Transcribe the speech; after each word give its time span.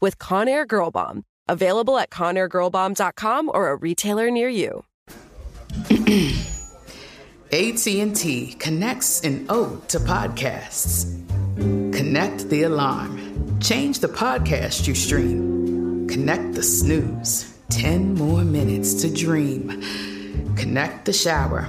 with 0.00 0.18
Conair 0.18 0.66
Girl 0.66 0.90
Bomb. 0.90 1.24
Available 1.48 1.98
at 1.98 2.10
ConairGirlBomb.com 2.10 3.50
or 3.52 3.70
a 3.70 3.76
retailer 3.76 4.30
near 4.30 4.48
you. 4.48 4.84
AT&T 7.52 8.56
connects 8.58 9.20
an 9.20 9.46
ode 9.48 9.88
to 9.88 9.98
podcasts. 10.00 11.20
Connect 11.56 12.48
the 12.48 12.62
alarm. 12.64 13.60
Change 13.60 14.00
the 14.00 14.08
podcast 14.08 14.88
you 14.88 14.94
stream. 14.94 16.08
Connect 16.08 16.54
the 16.54 16.62
snooze. 16.62 17.56
10 17.70 18.14
more 18.14 18.44
minutes 18.44 18.94
to 19.02 19.12
dream. 19.12 19.82
Connect 20.56 21.04
the 21.04 21.12
shower. 21.12 21.68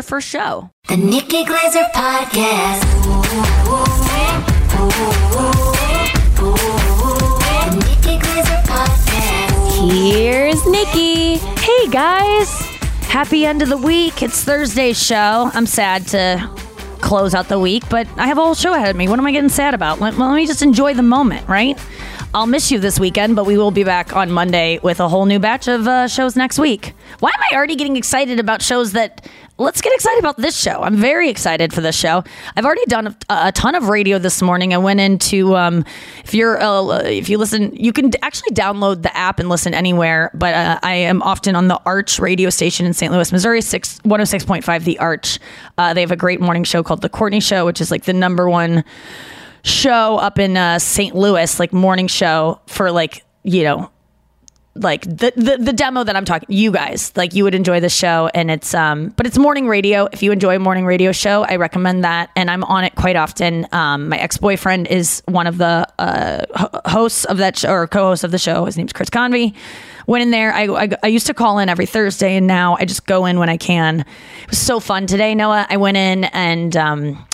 first 0.03 0.27
show. 0.27 0.69
The 0.87 0.97
Nikki 0.97 1.43
Glazer 1.43 1.89
Podcast. 1.91 2.81
The 7.61 7.75
Nikki 7.75 8.17
Glazer 8.23 8.61
Podcast. 8.63 9.91
Here's 9.91 10.65
Nikki. 10.65 11.35
Hey 11.61 11.87
guys. 11.89 12.49
Happy 13.07 13.45
end 13.45 13.61
of 13.61 13.69
the 13.69 13.77
week. 13.77 14.23
It's 14.23 14.43
Thursday's 14.43 15.01
show. 15.01 15.51
I'm 15.53 15.65
sad 15.65 16.07
to 16.07 16.49
close 17.01 17.33
out 17.35 17.47
the 17.49 17.59
week, 17.59 17.83
but 17.89 18.07
I 18.17 18.27
have 18.27 18.37
a 18.37 18.41
whole 18.41 18.55
show 18.55 18.73
ahead 18.73 18.89
of 18.89 18.95
me. 18.95 19.07
What 19.07 19.19
am 19.19 19.25
I 19.27 19.31
getting 19.31 19.49
sad 19.49 19.73
about? 19.73 19.99
Let, 19.99 20.17
let 20.17 20.33
me 20.35 20.45
just 20.47 20.61
enjoy 20.61 20.93
the 20.93 21.03
moment, 21.03 21.47
right? 21.47 21.77
I'll 22.33 22.47
miss 22.47 22.71
you 22.71 22.79
this 22.79 22.97
weekend, 22.99 23.35
but 23.35 23.45
we 23.45 23.57
will 23.57 23.71
be 23.71 23.83
back 23.83 24.15
on 24.15 24.31
Monday 24.31 24.79
with 24.81 25.01
a 25.01 25.09
whole 25.09 25.25
new 25.25 25.39
batch 25.39 25.67
of 25.67 25.85
uh, 25.87 26.07
shows 26.07 26.37
next 26.37 26.57
week. 26.59 26.93
Why 27.19 27.29
am 27.29 27.43
I 27.51 27.55
already 27.55 27.75
getting 27.75 27.97
excited 27.97 28.39
about 28.39 28.61
shows 28.61 28.93
that 28.93 29.27
let's 29.61 29.81
get 29.81 29.93
excited 29.93 30.19
about 30.19 30.37
this 30.37 30.57
show. 30.57 30.81
I'm 30.81 30.97
very 30.97 31.29
excited 31.29 31.71
for 31.73 31.81
this 31.81 31.95
show. 31.95 32.23
I've 32.55 32.65
already 32.65 32.85
done 32.85 33.07
a, 33.07 33.15
a 33.29 33.51
ton 33.51 33.75
of 33.75 33.87
radio 33.87 34.19
this 34.19 34.41
morning. 34.41 34.73
I 34.73 34.77
went 34.77 34.99
into 34.99 35.55
um, 35.55 35.85
if 36.23 36.33
you're 36.33 36.61
uh, 36.61 36.99
if 37.03 37.29
you 37.29 37.37
listen, 37.37 37.75
you 37.75 37.93
can 37.93 38.11
actually 38.21 38.53
download 38.55 39.03
the 39.03 39.15
app 39.15 39.39
and 39.39 39.49
listen 39.49 39.73
anywhere. 39.73 40.31
But 40.33 40.55
uh, 40.55 40.79
I 40.83 40.95
am 40.95 41.21
often 41.21 41.55
on 41.55 41.67
the 41.67 41.79
Arch 41.85 42.19
radio 42.19 42.49
station 42.49 42.85
in 42.85 42.93
St. 42.93 43.11
Louis, 43.11 43.31
Missouri, 43.31 43.61
six 43.61 43.99
one 44.03 44.19
hundred 44.19 44.27
six 44.27 44.43
point 44.43 44.63
five. 44.63 44.83
The 44.83 44.99
Arch. 44.99 45.39
Uh, 45.77 45.93
they 45.93 46.01
have 46.01 46.11
a 46.11 46.17
great 46.17 46.41
morning 46.41 46.63
show 46.63 46.83
called 46.83 47.01
the 47.01 47.09
Courtney 47.09 47.39
Show, 47.39 47.65
which 47.65 47.79
is 47.79 47.91
like 47.91 48.03
the 48.03 48.13
number 48.13 48.49
one 48.49 48.83
show 49.63 50.17
up 50.17 50.39
in 50.39 50.57
uh, 50.57 50.79
St. 50.79 51.15
Louis, 51.15 51.59
like 51.59 51.71
morning 51.71 52.07
show 52.07 52.59
for 52.67 52.91
like 52.91 53.23
you 53.43 53.63
know 53.63 53.91
like 54.73 55.01
the, 55.03 55.33
the 55.35 55.57
the 55.59 55.73
demo 55.73 56.03
that 56.03 56.15
I'm 56.15 56.23
talking 56.23 56.47
you 56.49 56.71
guys 56.71 57.11
like 57.17 57.33
you 57.33 57.43
would 57.43 57.53
enjoy 57.53 57.81
the 57.81 57.89
show 57.89 58.29
and 58.33 58.49
it's 58.49 58.73
um 58.73 59.09
but 59.17 59.27
it's 59.27 59.37
morning 59.37 59.67
radio. 59.67 60.07
If 60.13 60.23
you 60.23 60.31
enjoy 60.31 60.59
morning 60.59 60.85
radio 60.85 61.11
show 61.11 61.43
I 61.43 61.57
recommend 61.57 62.05
that 62.05 62.29
and 62.37 62.49
I'm 62.49 62.63
on 62.63 62.85
it 62.85 62.95
quite 62.95 63.17
often. 63.17 63.67
Um 63.73 64.07
my 64.07 64.17
ex-boyfriend 64.17 64.87
is 64.87 65.23
one 65.27 65.45
of 65.45 65.57
the 65.57 65.85
uh 65.99 66.89
hosts 66.89 67.25
of 67.25 67.37
that 67.39 67.57
show 67.57 67.71
or 67.71 67.85
co-host 67.87 68.23
of 68.23 68.31
the 68.31 68.39
show. 68.39 68.63
His 68.63 68.77
name's 68.77 68.93
Chris 68.93 69.09
Convy. 69.09 69.53
Went 70.07 70.23
in 70.23 70.31
there. 70.31 70.53
I, 70.53 70.67
I 70.67 70.89
I 71.03 71.07
used 71.07 71.27
to 71.27 71.33
call 71.33 71.59
in 71.59 71.67
every 71.67 71.85
Thursday 71.85 72.37
and 72.37 72.47
now 72.47 72.77
I 72.79 72.85
just 72.85 73.05
go 73.05 73.25
in 73.25 73.39
when 73.39 73.49
I 73.49 73.57
can. 73.57 73.99
It 73.99 74.49
was 74.49 74.59
so 74.59 74.79
fun 74.79 75.05
today 75.05 75.35
Noah. 75.35 75.67
I 75.69 75.77
went 75.77 75.97
in 75.97 76.23
and 76.25 76.77
um 76.77 77.25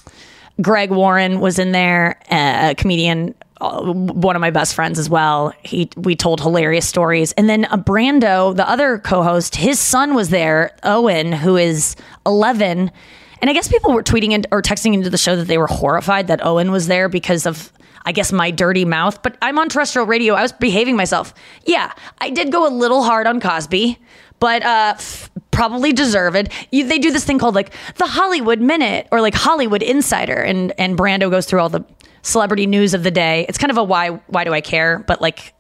Greg 0.60 0.90
Warren 0.90 1.40
was 1.40 1.60
in 1.60 1.72
there, 1.72 2.20
a 2.32 2.74
comedian, 2.76 3.36
uh, 3.60 3.94
one 3.94 4.36
of 4.36 4.40
my 4.40 4.52
best 4.52 4.76
friends 4.76 5.00
as 5.00 5.10
well. 5.10 5.54
He 5.64 5.90
we 5.96 6.16
told 6.16 6.42
hilarious 6.42 6.88
stories, 6.88 7.32
and 7.34 7.50
then 7.50 7.66
a 7.66 7.78
Brando, 7.78 8.56
the 8.56 8.70
other 8.70 9.00
co-host, 9.00 9.56
his 9.56 9.80
son 9.80 10.14
was 10.14 10.30
there, 10.30 10.76
Owen, 10.84 11.32
who 11.32 11.58
is 11.58 11.96
eleven. 12.26 12.92
And 13.40 13.50
I 13.52 13.54
guess 13.54 13.68
people 13.68 13.94
were 13.94 14.02
tweeting 14.02 14.32
in, 14.32 14.46
or 14.52 14.64
texting 14.64 14.96
into 14.96 15.12
the 15.12 15.18
show 15.18 15.36
that 15.36 15.48
they 15.48 15.60
were 15.60 15.68
horrified 15.68 16.28
that 16.28 16.44
Owen 16.44 16.72
was 16.72 16.88
there 16.88 17.08
because 17.08 17.46
of, 17.46 17.72
I 18.04 18.12
guess, 18.12 18.32
my 18.32 18.50
dirty 18.50 18.84
mouth. 18.84 19.22
But 19.22 19.38
I'm 19.44 19.60
on 19.60 19.70
terrestrial 19.70 20.08
radio. 20.08 20.34
I 20.34 20.42
was 20.42 20.52
behaving 20.52 20.96
myself. 20.96 21.36
Yeah, 21.64 21.92
I 22.20 22.32
did 22.32 22.52
go 22.52 22.68
a 22.68 22.74
little 22.74 23.04
hard 23.04 23.28
on 23.28 23.40
Cosby, 23.40 24.00
but 24.40 24.64
uh, 24.64 24.94
f- 24.98 25.30
probably 25.52 25.94
deserved. 25.94 26.50
You, 26.72 26.88
they 26.88 27.00
do 27.00 27.12
this 27.12 27.26
thing 27.26 27.40
called 27.40 27.56
like 27.56 27.74
the 27.96 28.06
Hollywood 28.06 28.60
Minute 28.60 29.08
or 29.12 29.22
like 29.22 29.34
Hollywood 29.34 29.84
Insider, 29.84 30.42
and 30.42 30.74
and 30.78 30.98
Brando 30.98 31.30
goes 31.30 31.46
through 31.46 31.62
all 31.62 31.70
the 31.70 31.86
celebrity 32.22 32.68
news 32.68 32.94
of 32.94 33.04
the 33.04 33.12
day. 33.12 33.46
It's 33.48 33.58
kind 33.58 33.72
of 33.72 33.78
a 33.78 33.84
why 33.84 34.10
why 34.28 34.44
do 34.44 34.54
I 34.54 34.62
care? 34.62 35.00
But 35.00 35.22
like 35.22 35.54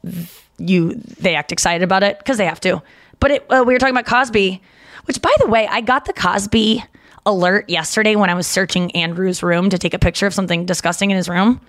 you, 0.58 0.96
they 1.20 1.36
act 1.36 1.52
excited 1.52 1.84
about 1.84 2.04
it 2.04 2.18
because 2.20 2.38
they 2.38 2.46
have 2.46 2.60
to. 2.62 2.82
But 3.20 3.32
it, 3.32 3.46
uh, 3.50 3.64
we 3.66 3.74
were 3.74 3.80
talking 3.80 3.96
about 3.96 4.06
Cosby, 4.06 4.62
which 5.06 5.22
by 5.22 5.34
the 5.40 5.48
way, 5.48 5.68
I 5.68 5.82
got 5.82 6.06
the 6.06 6.14
Cosby 6.14 6.84
alert 7.26 7.70
yesterday 7.70 8.16
when 8.16 8.30
I 8.30 8.34
was 8.34 8.48
searching 8.48 8.92
Andrew's 8.92 9.44
room 9.44 9.70
to 9.70 9.78
take 9.78 9.94
a 9.94 10.00
picture 10.00 10.26
of 10.26 10.34
something 10.34 10.66
disgusting 10.66 11.12
in 11.12 11.18
his 11.18 11.28
room. 11.28 11.62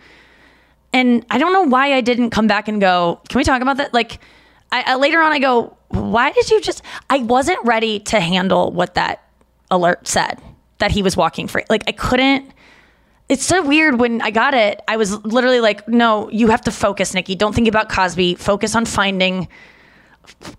And 0.93 1.27
I 1.31 1.39
don't 1.39 1.53
know 1.53 1.63
why 1.63 1.95
I 1.95 2.01
didn't 2.01 2.31
come 2.31 2.47
back 2.47 2.69
and 2.69 2.81
go, 2.81 3.21
can 3.29 3.39
we 3.39 3.45
talk 3.45 3.61
about 3.61 3.77
that? 3.77 3.93
Like, 3.93 4.21
I, 4.71 4.83
I 4.87 4.95
later 4.97 5.21
on 5.21 5.33
I 5.33 5.39
go, 5.39 5.77
why 5.89 6.33
did 6.33 6.51
you 6.51 6.61
just? 6.61 6.83
I 7.09 7.19
wasn't 7.19 7.59
ready 7.65 8.01
to 8.01 8.21
handle 8.21 8.71
what 8.71 8.95
that 8.95 9.25
alert 9.71 10.07
said 10.07 10.41
that 10.79 10.91
he 10.91 11.03
was 11.03 11.17
walking 11.17 11.49
free. 11.49 11.65
Like 11.69 11.85
I 11.87 11.93
couldn't. 11.93 12.53
It's 13.29 13.45
so 13.45 13.63
weird 13.63 14.01
when 14.01 14.23
I 14.23 14.31
got 14.31 14.55
it. 14.55 14.81
I 14.89 14.97
was 14.97 15.23
literally 15.25 15.61
like, 15.61 15.87
no, 15.87 16.31
you 16.31 16.49
have 16.49 16.63
to 16.63 16.71
focus, 16.71 17.13
Nikki. 17.13 17.35
Don't 17.35 17.55
think 17.55 17.69
about 17.69 17.91
Cosby. 17.91 18.37
Focus 18.37 18.75
on 18.75 18.87
finding, 18.87 19.49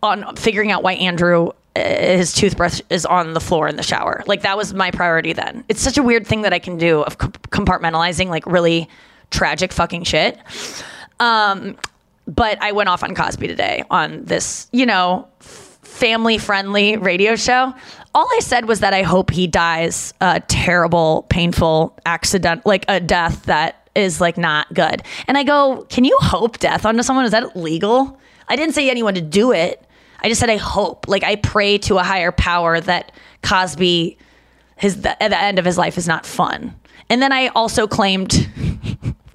on 0.04 0.36
figuring 0.36 0.72
out 0.72 0.84
why 0.84 0.94
Andrew 0.94 1.52
uh, 1.76 1.82
his 1.82 2.34
toothbrush 2.34 2.82
is 2.90 3.06
on 3.06 3.34
the 3.34 3.40
floor 3.40 3.68
in 3.68 3.76
the 3.76 3.84
shower. 3.84 4.24
Like 4.26 4.42
that 4.42 4.58
was 4.58 4.74
my 4.74 4.92
priority 4.92 5.34
then. 5.34 5.64
It's 5.70 5.82
such 5.82 5.98
a 5.98 6.04
weird 6.04 6.26
thing 6.26 6.42
that 6.42 6.54
I 6.54 6.60
can 6.60 6.78
do 6.78 7.02
of 7.02 7.18
compartmentalizing 7.18 8.28
like 8.28 8.46
really 8.46 8.90
tragic 9.30 9.72
fucking 9.72 10.04
shit. 10.04 10.40
Um, 11.20 11.78
but 12.30 12.62
I 12.62 12.72
went 12.72 12.90
off 12.90 13.04
on 13.04 13.16
Cosby 13.16 13.48
today 13.48 13.84
on 13.90 14.24
this, 14.24 14.68
you 14.72 14.86
know, 14.86 15.28
family 15.40 16.38
friendly 16.38 16.96
radio 16.96 17.36
show. 17.36 17.74
All 18.14 18.28
I 18.36 18.40
said 18.42 18.68
was 18.68 18.82
that 18.82 18.94
I 18.94 19.02
hope 19.02 19.32
he 19.32 19.48
dies 19.48 20.14
a 20.22 20.40
terrible, 20.42 21.26
painful 21.30 21.98
accident, 22.06 22.66
like 22.66 22.86
a 22.88 23.00
death 23.00 23.44
that 23.46 23.90
is 23.96 24.22
like 24.22 24.38
not 24.38 24.72
good. 24.74 25.02
And 25.28 25.38
I 25.38 25.44
go, 25.44 25.86
can 25.90 26.04
you 26.04 26.18
hope 26.22 26.60
death 26.60 26.86
onto 26.86 27.02
someone? 27.02 27.26
Is 27.26 27.32
that 27.32 27.56
legal? 27.56 28.20
I 28.48 28.56
didn't 28.56 28.76
say 28.76 28.90
anyone 28.90 29.16
to 29.16 29.22
do 29.22 29.52
it. 29.52 29.84
I 30.22 30.30
just 30.30 30.40
said 30.40 30.50
I 30.50 30.58
hope. 30.58 31.08
Like 31.08 31.24
I 31.24 31.36
pray 31.36 31.80
to 31.80 31.98
a 31.98 32.04
higher 32.04 32.32
power 32.32 32.80
that 32.80 33.12
Cosby, 33.42 34.18
his 34.78 35.02
the, 35.02 35.22
at 35.22 35.30
the 35.30 35.40
end 35.40 35.58
of 35.58 35.66
his 35.66 35.78
life 35.78 35.98
is 35.98 36.08
not 36.08 36.26
fun. 36.26 36.76
And 37.10 37.22
then 37.22 37.32
I 37.32 37.48
also 37.48 37.88
claimed 37.88 38.50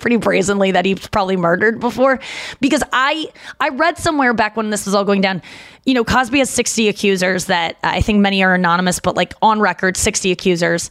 pretty 0.05 0.17
brazenly 0.19 0.71
that 0.71 0.85
he's 0.85 1.09
probably 1.09 1.35
murdered 1.35 1.81
before 1.81 2.21
because 2.61 2.83
I 2.93 3.27
I 3.59 3.71
read 3.71 3.97
somewhere 3.97 4.35
back 4.35 4.55
when 4.55 4.69
this 4.69 4.85
was 4.85 4.95
all 4.95 5.03
going 5.03 5.23
down, 5.23 5.41
you 5.87 5.95
know, 5.95 6.05
Cosby 6.05 6.41
has 6.41 6.51
60 6.51 6.89
accusers 6.89 7.47
that 7.47 7.79
I 7.83 8.03
think 8.03 8.21
many 8.21 8.45
are 8.45 8.53
anonymous, 8.53 9.01
but 9.01 9.17
like 9.17 9.33
on 9.41 9.61
record 9.61 9.97
60 9.97 10.31
accusers, 10.31 10.91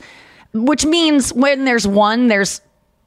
which 0.52 0.84
means 0.84 1.32
when 1.32 1.66
there's 1.66 1.86
one, 1.86 2.28
there's 2.28 2.62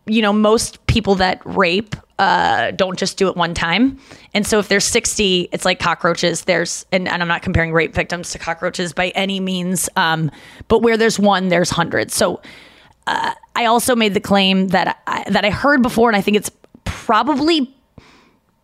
you 0.07 0.23
know, 0.23 0.33
most 0.33 0.87
people 0.87 1.17
that 1.17 1.43
rape 1.45 1.97
uh, 2.21 2.71
don't 2.71 2.97
just 2.97 3.19
do 3.19 3.29
it 3.29 3.37
one 3.37 3.53
time. 3.53 3.99
And 4.33 4.47
so 4.47 4.61
if 4.61 4.69
there's 4.69 4.85
60, 4.85 5.49
it's 5.51 5.65
like 5.65 5.81
cockroaches. 5.81 6.43
There's, 6.45 6.87
and, 6.93 7.09
and 7.09 7.21
I'm 7.21 7.27
not 7.27 7.43
comparing 7.43 7.73
rape 7.73 7.93
victims 7.93 8.31
to 8.31 8.39
cockroaches 8.39 8.93
by 8.93 9.09
any 9.09 9.41
means, 9.41 9.89
um, 9.97 10.31
but 10.69 10.83
where 10.83 10.97
there's 10.97 11.19
one, 11.19 11.49
there's 11.49 11.71
hundreds. 11.71 12.15
So 12.15 12.41
uh, 13.07 13.35
I 13.55 13.67
also 13.67 13.95
made 13.97 14.15
the 14.15 14.21
claim 14.21 14.69
that 14.69 14.99
I, 15.07 15.25
that 15.31 15.45
I 15.45 15.51
heard 15.51 15.83
before, 15.83 16.09
and 16.09 16.17
I 16.17 16.21
think 16.21 16.37
it's 16.37 16.51
probably 16.85 17.73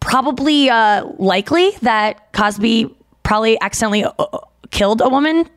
probably 0.00 0.68
uh, 0.68 1.06
likely 1.18 1.70
that 1.82 2.32
Cosby 2.32 2.94
probably 3.22 3.60
accidentally 3.60 4.04
uh, 4.04 4.38
killed 4.70 5.00
a 5.00 5.08
woman, 5.08 5.48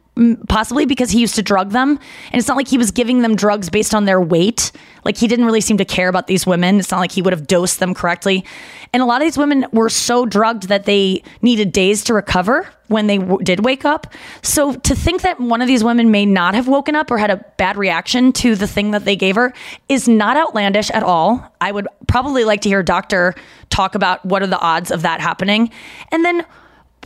possibly 0.48 0.86
because 0.86 1.12
he 1.12 1.20
used 1.20 1.36
to 1.36 1.44
drug 1.44 1.72
them. 1.72 1.90
And 1.90 2.40
it's 2.40 2.48
not 2.48 2.58
like 2.58 2.68
he 2.68 2.78
was 2.78 2.92
giving 2.92 3.22
them 3.22 3.36
drugs 3.36 3.70
based 3.70 3.94
on 3.94 4.06
their 4.06 4.22
weight. 4.22 4.72
Like 5.04 5.18
he 5.18 5.28
didn't 5.28 5.46
really 5.46 5.62
seem 5.62 5.78
to 5.78 5.86
care 5.86 6.08
about 6.08 6.28
these 6.28 6.48
women. 6.48 6.80
It's 6.80 6.92
not 6.92 7.00
like 7.00 7.12
he 7.12 7.22
would 7.22 7.34
have 7.34 7.48
dosed 7.48 7.80
them 7.80 7.94
correctly. 7.94 8.46
And 8.94 9.04
a 9.04 9.06
lot 9.06 9.22
of 9.22 9.26
these 9.26 9.38
women 9.38 9.66
were 9.72 9.90
so 9.90 10.26
drugged 10.26 10.70
that 10.70 10.86
they 10.86 11.22
needed 11.42 11.72
days 11.72 12.04
to 12.06 12.14
recover 12.14 12.68
when 12.88 13.08
they 13.08 13.18
w- 13.18 13.44
did 13.44 13.66
wake 13.66 13.84
up. 13.84 14.08
So 14.42 14.74
to 14.74 14.96
think 14.96 15.22
that 15.22 15.40
one 15.40 15.62
of 15.62 15.68
these 15.68 15.84
women 15.84 16.12
may 16.12 16.26
not 16.26 16.56
have 16.56 16.68
woken 16.68 16.96
up 16.96 17.12
or 17.12 17.18
had 17.18 17.30
a 17.30 17.44
bad 17.58 17.78
reaction 17.78 18.32
to 18.34 18.56
the 18.56 18.68
thing 18.68 18.92
that 18.92 19.06
they 19.06 19.16
gave 19.16 19.36
her 19.36 19.54
is 19.90 20.08
not 20.08 20.38
outlandish 20.38 20.90
at 20.92 21.04
all. 21.04 21.52
I 21.60 21.72
would 21.72 21.88
probably 22.08 22.46
like 22.46 22.62
to 22.62 22.70
hear 22.70 22.80
a 22.80 22.86
doctor 22.86 23.36
talk 23.70 23.96
about 23.96 24.26
what 24.26 24.42
are 24.42 24.48
the 24.48 24.60
odds 24.60 24.92
of 24.92 25.02
that 25.02 25.20
happening. 25.20 25.72
And 26.12 26.24
then 26.24 26.46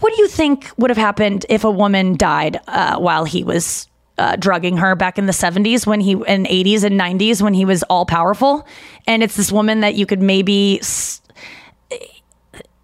what 0.01 0.13
do 0.15 0.21
you 0.21 0.27
think 0.27 0.69
would 0.77 0.89
have 0.89 0.97
happened 0.97 1.45
if 1.49 1.63
a 1.63 1.71
woman 1.71 2.15
died 2.17 2.59
uh, 2.67 2.97
while 2.97 3.25
he 3.25 3.43
was 3.43 3.87
uh, 4.17 4.35
drugging 4.35 4.77
her 4.77 4.95
back 4.95 5.17
in 5.17 5.25
the 5.25 5.31
70s 5.31 5.85
when 5.87 5.99
he 6.01 6.11
in 6.11 6.43
80s 6.45 6.83
and 6.83 6.99
90s 6.99 7.41
when 7.41 7.53
he 7.53 7.65
was 7.65 7.83
all 7.83 8.05
powerful? 8.05 8.67
And 9.07 9.23
it's 9.23 9.35
this 9.35 9.51
woman 9.51 9.79
that 9.81 9.95
you 9.95 10.05
could 10.05 10.21
maybe 10.21 10.79
s- 10.79 11.21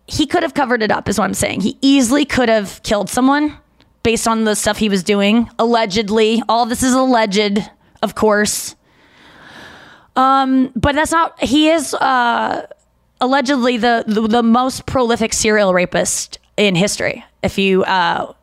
he 0.07 0.27
could 0.27 0.43
have 0.43 0.53
covered 0.53 0.81
it 0.83 0.91
up 0.91 1.09
is 1.09 1.17
what 1.17 1.25
i'm 1.25 1.33
saying. 1.33 1.61
He 1.61 1.77
easily 1.81 2.25
could 2.25 2.47
have 2.49 2.81
killed 2.83 3.09
someone 3.09 3.57
based 4.03 4.27
on 4.27 4.43
the 4.43 4.55
stuff 4.55 4.77
he 4.77 4.87
was 4.87 5.03
doing 5.03 5.49
allegedly. 5.57 6.43
All 6.47 6.65
this 6.65 6.83
is 6.83 6.93
alleged 6.93 7.59
of 8.03 8.13
course. 8.15 8.75
Um 10.15 10.71
but 10.75 10.95
that's 10.95 11.11
not 11.11 11.41
he 11.43 11.69
is 11.69 11.93
uh 11.95 12.67
allegedly 13.19 13.77
the, 13.77 14.03
the 14.07 14.21
the 14.27 14.43
most 14.43 14.85
prolific 14.85 15.33
serial 15.33 15.73
rapist 15.73 16.37
in 16.57 16.75
history 16.75 17.23
if 17.43 17.57
you 17.57 17.83
uh 17.83 18.33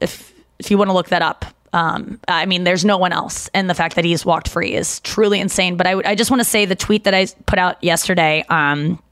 if 0.00 0.32
if 0.58 0.70
you 0.70 0.78
want 0.78 0.88
to 0.88 0.94
look 0.94 1.08
that 1.08 1.22
up 1.22 1.44
um, 1.72 2.18
I 2.26 2.46
mean, 2.46 2.64
there's 2.64 2.84
no 2.84 2.96
one 2.96 3.12
else, 3.12 3.50
and 3.52 3.68
the 3.68 3.74
fact 3.74 3.96
that 3.96 4.04
he's 4.04 4.24
walked 4.24 4.48
free 4.48 4.74
is 4.74 5.00
truly 5.00 5.40
insane. 5.40 5.76
But 5.76 5.86
I, 5.86 6.10
I 6.10 6.14
just 6.14 6.30
want 6.30 6.40
to 6.40 6.44
say 6.44 6.64
the 6.64 6.74
tweet 6.74 7.04
that 7.04 7.14
I 7.14 7.26
put 7.46 7.58
out 7.58 7.82
yesterday, 7.84 8.44
um, 8.48 9.02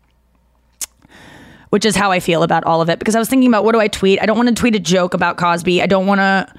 which 1.70 1.84
is 1.84 1.94
how 1.94 2.10
I 2.10 2.20
feel 2.20 2.42
about 2.42 2.64
all 2.64 2.80
of 2.80 2.88
it, 2.88 2.98
because 2.98 3.14
I 3.14 3.18
was 3.18 3.28
thinking 3.28 3.48
about 3.48 3.64
what 3.64 3.72
do 3.72 3.80
I 3.80 3.88
tweet? 3.88 4.22
I 4.22 4.26
don't 4.26 4.36
want 4.36 4.48
to 4.48 4.54
tweet 4.54 4.74
a 4.74 4.80
joke 4.80 5.14
about 5.14 5.36
Cosby. 5.36 5.82
I 5.82 5.86
don't 5.86 6.06
want 6.06 6.20
to. 6.20 6.52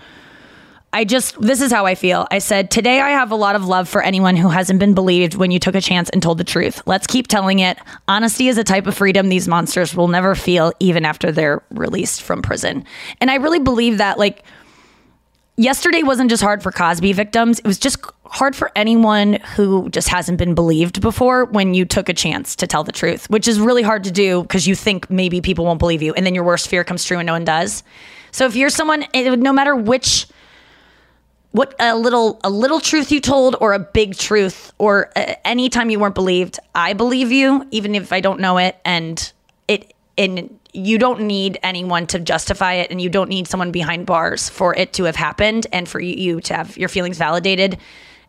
I 0.93 1.03
just, 1.03 1.39
this 1.41 1.61
is 1.61 1.71
how 1.71 1.85
I 1.85 1.95
feel. 1.95 2.27
I 2.31 2.39
said, 2.39 2.71
Today 2.71 3.01
I 3.01 3.09
have 3.09 3.31
a 3.31 3.35
lot 3.35 3.55
of 3.55 3.65
love 3.65 3.89
for 3.89 4.01
anyone 4.01 4.37
who 4.37 4.49
hasn't 4.49 4.79
been 4.79 4.93
believed 4.93 5.35
when 5.35 5.51
you 5.51 5.59
took 5.59 5.75
a 5.75 5.81
chance 5.81 6.09
and 6.09 6.23
told 6.23 6.37
the 6.37 6.43
truth. 6.43 6.81
Let's 6.85 7.07
keep 7.07 7.27
telling 7.27 7.59
it. 7.59 7.77
Honesty 8.07 8.47
is 8.47 8.57
a 8.57 8.63
type 8.63 8.87
of 8.87 8.95
freedom 8.95 9.29
these 9.29 9.47
monsters 9.47 9.93
will 9.95 10.07
never 10.07 10.33
feel, 10.33 10.71
even 10.79 11.05
after 11.05 11.31
they're 11.31 11.61
released 11.71 12.21
from 12.21 12.41
prison. 12.41 12.85
And 13.19 13.29
I 13.29 13.35
really 13.35 13.59
believe 13.59 13.97
that, 13.97 14.17
like, 14.17 14.43
yesterday 15.57 16.03
wasn't 16.03 16.29
just 16.29 16.41
hard 16.41 16.63
for 16.63 16.71
Cosby 16.71 17.11
victims. 17.13 17.59
It 17.59 17.67
was 17.67 17.79
just 17.79 17.99
hard 18.25 18.55
for 18.55 18.71
anyone 18.75 19.33
who 19.55 19.89
just 19.89 20.07
hasn't 20.07 20.37
been 20.37 20.55
believed 20.55 21.01
before 21.01 21.45
when 21.45 21.73
you 21.73 21.83
took 21.83 22.07
a 22.07 22.13
chance 22.13 22.55
to 22.55 22.67
tell 22.67 22.83
the 22.83 22.91
truth, 22.91 23.29
which 23.29 23.47
is 23.47 23.59
really 23.59 23.83
hard 23.83 24.05
to 24.05 24.11
do 24.11 24.43
because 24.43 24.67
you 24.67 24.75
think 24.75 25.09
maybe 25.09 25.41
people 25.41 25.65
won't 25.65 25.79
believe 25.79 26.01
you. 26.01 26.13
And 26.13 26.25
then 26.25 26.33
your 26.33 26.43
worst 26.43 26.69
fear 26.69 26.83
comes 26.83 27.03
true 27.03 27.17
and 27.17 27.27
no 27.27 27.33
one 27.33 27.45
does. 27.45 27.83
So 28.31 28.45
if 28.45 28.55
you're 28.55 28.69
someone, 28.69 29.05
it, 29.13 29.39
no 29.39 29.51
matter 29.51 29.75
which, 29.75 30.27
what 31.51 31.73
a 31.79 31.95
little 31.95 32.39
a 32.43 32.49
little 32.49 32.79
truth 32.79 33.11
you 33.11 33.19
told 33.19 33.55
or 33.61 33.73
a 33.73 33.79
big 33.79 34.15
truth 34.15 34.73
or 34.77 35.11
uh, 35.15 35.35
anytime 35.45 35.89
you 35.89 35.99
weren't 35.99 36.15
believed. 36.15 36.59
I 36.75 36.93
believe 36.93 37.31
you 37.31 37.67
even 37.71 37.95
if 37.95 38.13
i 38.13 38.19
don't 38.19 38.39
know 38.39 38.57
it 38.57 38.77
and 38.85 39.31
it 39.67 39.93
and 40.17 40.59
you 40.73 40.97
don't 40.97 41.21
need 41.21 41.57
anyone 41.63 42.05
to 42.07 42.19
justify 42.19 42.73
it 42.73 42.91
and 42.91 43.01
you 43.01 43.09
don't 43.09 43.29
need 43.29 43.47
someone 43.47 43.71
behind 43.71 44.05
bars 44.05 44.49
for 44.49 44.75
it 44.75 44.93
to 44.93 45.05
have 45.05 45.15
happened 45.15 45.65
and 45.71 45.87
for 45.87 45.99
you 45.99 46.41
to 46.41 46.55
have 46.55 46.77
your 46.77 46.89
feelings 46.89 47.17
validated. 47.17 47.77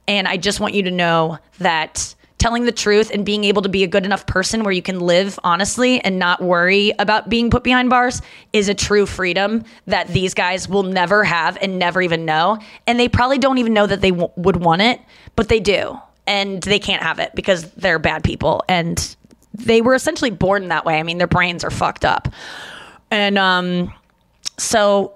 And 0.07 0.27
i 0.27 0.37
just 0.37 0.61
want 0.61 0.75
you 0.75 0.85
to 0.85 0.91
know 0.91 1.39
that 1.59 2.15
telling 2.39 2.65
the 2.65 2.73
truth 2.73 3.11
and 3.13 3.25
being 3.25 3.45
able 3.45 3.63
to 3.63 3.69
be 3.69 3.83
a 3.83 3.87
good 3.87 4.05
enough 4.05 4.27
person 4.27 4.63
where 4.63 4.73
you 4.73 4.83
can 4.83 5.01
live 5.01 5.39
honestly 5.45 6.01
and 6.05 6.19
not 6.19 6.41
worry 6.41 6.93
about 6.99 7.29
being 7.29 7.51
put 7.51 7.65
behind 7.65 7.91
bars 7.91 8.23
is 8.53 8.69
a 8.69 8.75
true 8.75 9.07
freedom 9.07 9.65
that 9.87 10.09
these 10.09 10.35
guys 10.35 10.69
will 10.69 10.85
never 10.85 11.25
have 11.25 11.59
and 11.61 11.79
never 11.79 12.01
even 12.01 12.25
know 12.25 12.59
and 12.87 12.99
they 12.99 13.09
probably 13.09 13.39
don't 13.39 13.59
even 13.59 13.75
know 13.75 13.87
that 13.87 14.01
they 14.01 14.11
w- 14.11 14.31
would 14.37 14.57
want 14.57 14.81
it 14.81 15.01
but 15.37 15.49
they 15.49 15.61
do 15.61 15.99
and 16.27 16.63
they 16.63 16.79
can't 16.79 17.03
have 17.03 17.19
it 17.19 17.35
because 17.35 17.71
they're 17.73 17.99
bad 17.99 18.23
people 18.23 18.63
and 18.69 19.17
they 19.55 19.81
were 19.81 19.95
essentially 19.95 20.31
born 20.31 20.69
that 20.69 20.85
way. 20.85 20.99
I 20.99 21.03
mean, 21.03 21.19
their 21.19 21.27
brains 21.27 21.65
are 21.65 21.71
fucked 21.71 22.05
up. 22.05 22.29
And 23.11 23.39
um, 23.39 23.93
so, 24.57 25.15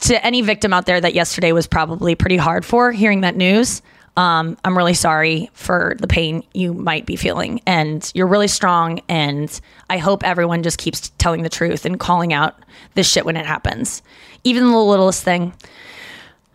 to 0.00 0.24
any 0.24 0.42
victim 0.42 0.72
out 0.72 0.86
there 0.86 1.00
that 1.00 1.14
yesterday 1.14 1.52
was 1.52 1.66
probably 1.66 2.14
pretty 2.14 2.36
hard 2.36 2.64
for 2.64 2.92
hearing 2.92 3.22
that 3.22 3.36
news, 3.36 3.80
um, 4.20 4.58
I'm 4.62 4.76
really 4.76 4.92
sorry 4.92 5.48
for 5.54 5.96
the 5.98 6.06
pain 6.06 6.44
you 6.52 6.74
might 6.74 7.06
be 7.06 7.16
feeling. 7.16 7.62
And 7.64 8.08
you're 8.14 8.26
really 8.26 8.48
strong. 8.48 9.00
And 9.08 9.58
I 9.88 9.96
hope 9.96 10.24
everyone 10.24 10.62
just 10.62 10.76
keeps 10.76 11.08
telling 11.16 11.42
the 11.42 11.48
truth 11.48 11.86
and 11.86 11.98
calling 11.98 12.34
out 12.34 12.58
this 12.96 13.10
shit 13.10 13.24
when 13.24 13.38
it 13.38 13.46
happens, 13.46 14.02
even 14.44 14.70
the 14.70 14.76
littlest 14.76 15.24
thing. 15.24 15.54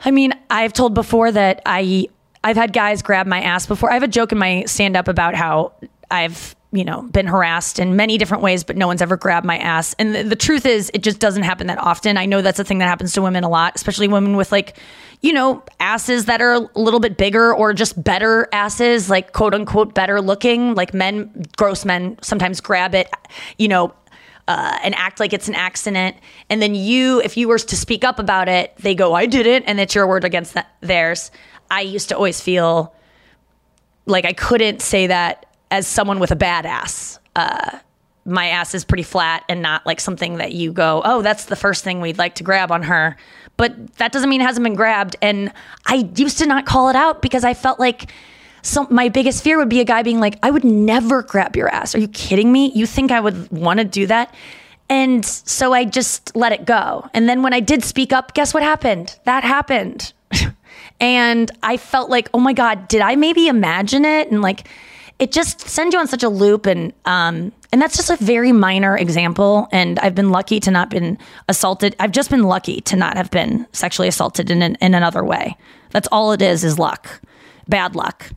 I 0.04 0.12
mean, 0.12 0.34
I've 0.52 0.74
told 0.74 0.94
before 0.94 1.32
that 1.32 1.64
I 1.66 2.08
I've 2.44 2.56
had 2.56 2.72
guys 2.72 3.02
grab 3.02 3.26
my 3.26 3.42
ass 3.42 3.66
before. 3.66 3.90
I 3.90 3.96
have 3.96 4.04
a 4.04 4.08
joke 4.08 4.32
in 4.32 4.38
my 4.38 4.66
stand 4.66 4.96
up 4.96 5.08
about 5.08 5.34
how 5.34 5.74
I've 6.12 6.56
you 6.76 6.84
know 6.86 7.04
been 7.04 7.28
harassed 7.28 7.80
in 7.80 7.96
many 7.96 8.18
different 8.18 8.44
ways, 8.44 8.64
but 8.64 8.78
no 8.78 8.88
one's 8.88 9.02
ever 9.02 9.18
grabbed 9.18 9.46
my 9.46 9.58
ass. 9.58 9.96
And 9.98 10.14
the, 10.14 10.24
the 10.24 10.36
truth 10.36 10.66
is, 10.66 10.92
it 10.94 11.04
just 11.04 11.20
doesn't 11.20 11.44
happen 11.44 11.68
that 11.68 11.80
often. 11.80 12.18
I 12.18 12.26
know 12.26 12.42
that's 12.42 12.60
a 12.60 12.64
thing 12.64 12.80
that 12.80 12.88
happens 12.88 13.14
to 13.14 13.22
women 13.22 13.44
a 13.44 13.50
lot, 13.50 13.74
especially 13.76 14.08
women 14.08 14.36
with 14.36 14.52
like 14.52 14.78
you 15.22 15.34
know 15.34 15.64
asses 15.80 16.26
that 16.26 16.42
are 16.42 16.54
a 16.54 16.80
little 16.80 17.00
bit 17.00 17.18
bigger 17.18 17.54
or 17.54 17.74
just 17.74 18.02
better 18.04 18.48
asses, 18.52 19.10
like 19.10 19.34
quote 19.34 19.54
unquote 19.54 19.94
better 19.94 20.22
looking. 20.22 20.76
Like 20.76 20.94
men, 20.94 21.46
gross 21.58 21.86
men, 21.86 22.18
sometimes 22.22 22.62
grab 22.62 22.94
it, 22.94 23.10
you 23.58 23.68
know, 23.68 23.94
uh, 24.48 24.78
and 24.84 24.94
act 24.96 25.20
like 25.20 25.34
it's 25.34 25.48
an 25.48 25.56
accident. 25.56 26.16
And 26.50 26.62
then 26.62 26.76
you, 26.76 27.22
if 27.22 27.38
you 27.38 27.48
were 27.48 27.58
to 27.58 27.76
speak 27.76 28.04
up 28.04 28.20
about 28.20 28.48
it, 28.48 28.76
they 28.78 28.96
go, 28.96 29.14
I 29.14 29.26
did 29.26 29.48
it. 29.48 29.64
And 29.66 29.80
it's 29.80 29.96
your 29.96 30.08
word 30.08 30.24
against 30.24 30.54
that, 30.54 30.76
theirs. 30.82 31.32
I 31.72 31.82
used 31.82 32.10
to 32.10 32.16
always 32.16 32.40
feel 32.40 32.94
like 34.06 34.26
I 34.26 34.34
couldn't 34.34 34.82
say 34.82 35.08
that 35.08 35.46
as 35.76 35.88
someone 35.88 36.20
with 36.20 36.32
a 36.32 36.36
badass. 36.36 37.20
Uh, 37.36 37.80
my 38.26 38.48
ass 38.48 38.74
is 38.74 38.84
pretty 38.86 39.04
flat 39.04 39.44
and 39.50 39.62
not 39.62 39.86
like 39.86 40.00
something 40.00 40.38
that 40.38 40.54
you 40.54 40.72
go, 40.72 41.02
oh, 41.06 41.22
that's 41.22 41.46
the 41.46 41.56
first 41.56 41.84
thing 41.84 42.02
we'd 42.02 42.18
like 42.18 42.36
to 42.36 42.44
grab 42.44 42.72
on 42.72 42.84
her. 42.84 43.18
But 43.58 43.98
that 43.98 44.12
doesn't 44.12 44.30
mean 44.30 44.42
it 44.42 44.46
hasn't 44.46 44.64
been 44.64 44.76
grabbed. 44.76 45.16
And 45.22 45.52
I 45.86 46.10
used 46.16 46.40
to 46.40 46.46
not 46.46 46.66
call 46.66 46.90
it 46.90 46.96
out 46.96 47.22
because 47.22 47.44
I 47.44 47.54
felt 47.54 47.80
like 47.80 48.10
my 48.90 49.10
biggest 49.10 49.44
fear 49.44 49.58
would 49.58 49.70
be 49.70 49.80
a 49.80 49.86
guy 49.86 50.02
being 50.02 50.20
like, 50.20 50.40
I 50.42 50.50
would 50.50 50.64
never 50.64 51.22
grab 51.22 51.56
your 51.56 51.70
ass. 51.70 51.94
Are 51.94 52.00
you 52.00 52.08
kidding 52.08 52.52
me? 52.52 52.72
You 52.74 52.88
think 52.88 53.12
I 53.12 53.20
would 53.20 53.52
want 53.52 53.80
to 53.80 53.86
do 53.86 54.08
that? 54.08 54.34
And 54.90 55.26
so 55.26 55.74
I 55.74 55.86
just 55.86 56.36
let 56.36 56.52
it 56.52 56.66
go. 56.66 57.08
And 57.14 57.28
then 57.30 57.44
when 57.44 57.54
I 57.54 57.60
did 57.60 57.84
speak 57.84 58.14
up, 58.14 58.34
guess 58.34 58.54
what 58.54 58.64
happened? 58.64 59.20
That 59.26 59.44
happened. 59.44 60.14
and 61.00 61.52
I 61.62 61.78
felt 61.78 62.10
like, 62.10 62.30
oh 62.34 62.40
my 62.40 62.54
God, 62.54 62.88
did 62.88 63.02
I 63.02 63.16
maybe 63.16 63.48
imagine 63.48 64.06
it? 64.06 64.32
And 64.32 64.42
like, 64.42 64.68
it 65.20 65.32
just 65.32 65.62
sends 65.62 65.94
you 65.94 66.00
on 66.00 66.08
such 66.08 66.24
a 66.24 66.30
loop 66.30 66.66
and 66.66 66.94
um 67.06 67.52
and 67.72 67.82
that's 67.82 67.98
just 67.98 68.10
a 68.10 68.16
very 68.18 68.52
minor 68.52 68.98
example. 68.98 69.68
And 69.72 70.00
i've 70.00 70.16
been 70.16 70.30
lucky 70.30 70.60
to 70.62 70.72
not 70.72 70.90
been 70.90 71.18
assaulted. 71.48 71.96
I've 72.00 72.12
just 72.12 72.30
been 72.30 72.44
lucky 72.44 72.82
to 72.82 72.96
not 72.96 73.18
have 73.18 73.32
been 73.32 73.68
sexually 73.72 74.08
assaulted 74.08 74.50
in, 74.50 74.62
an, 74.62 74.76
in 74.82 74.94
another 74.94 75.24
way. 75.24 75.58
That's 75.92 76.08
all 76.12 76.32
it 76.32 76.42
is 76.42 76.64
is 76.64 76.80
luck. 76.80 77.22
Bad 77.68 77.96
luck. 77.96 78.32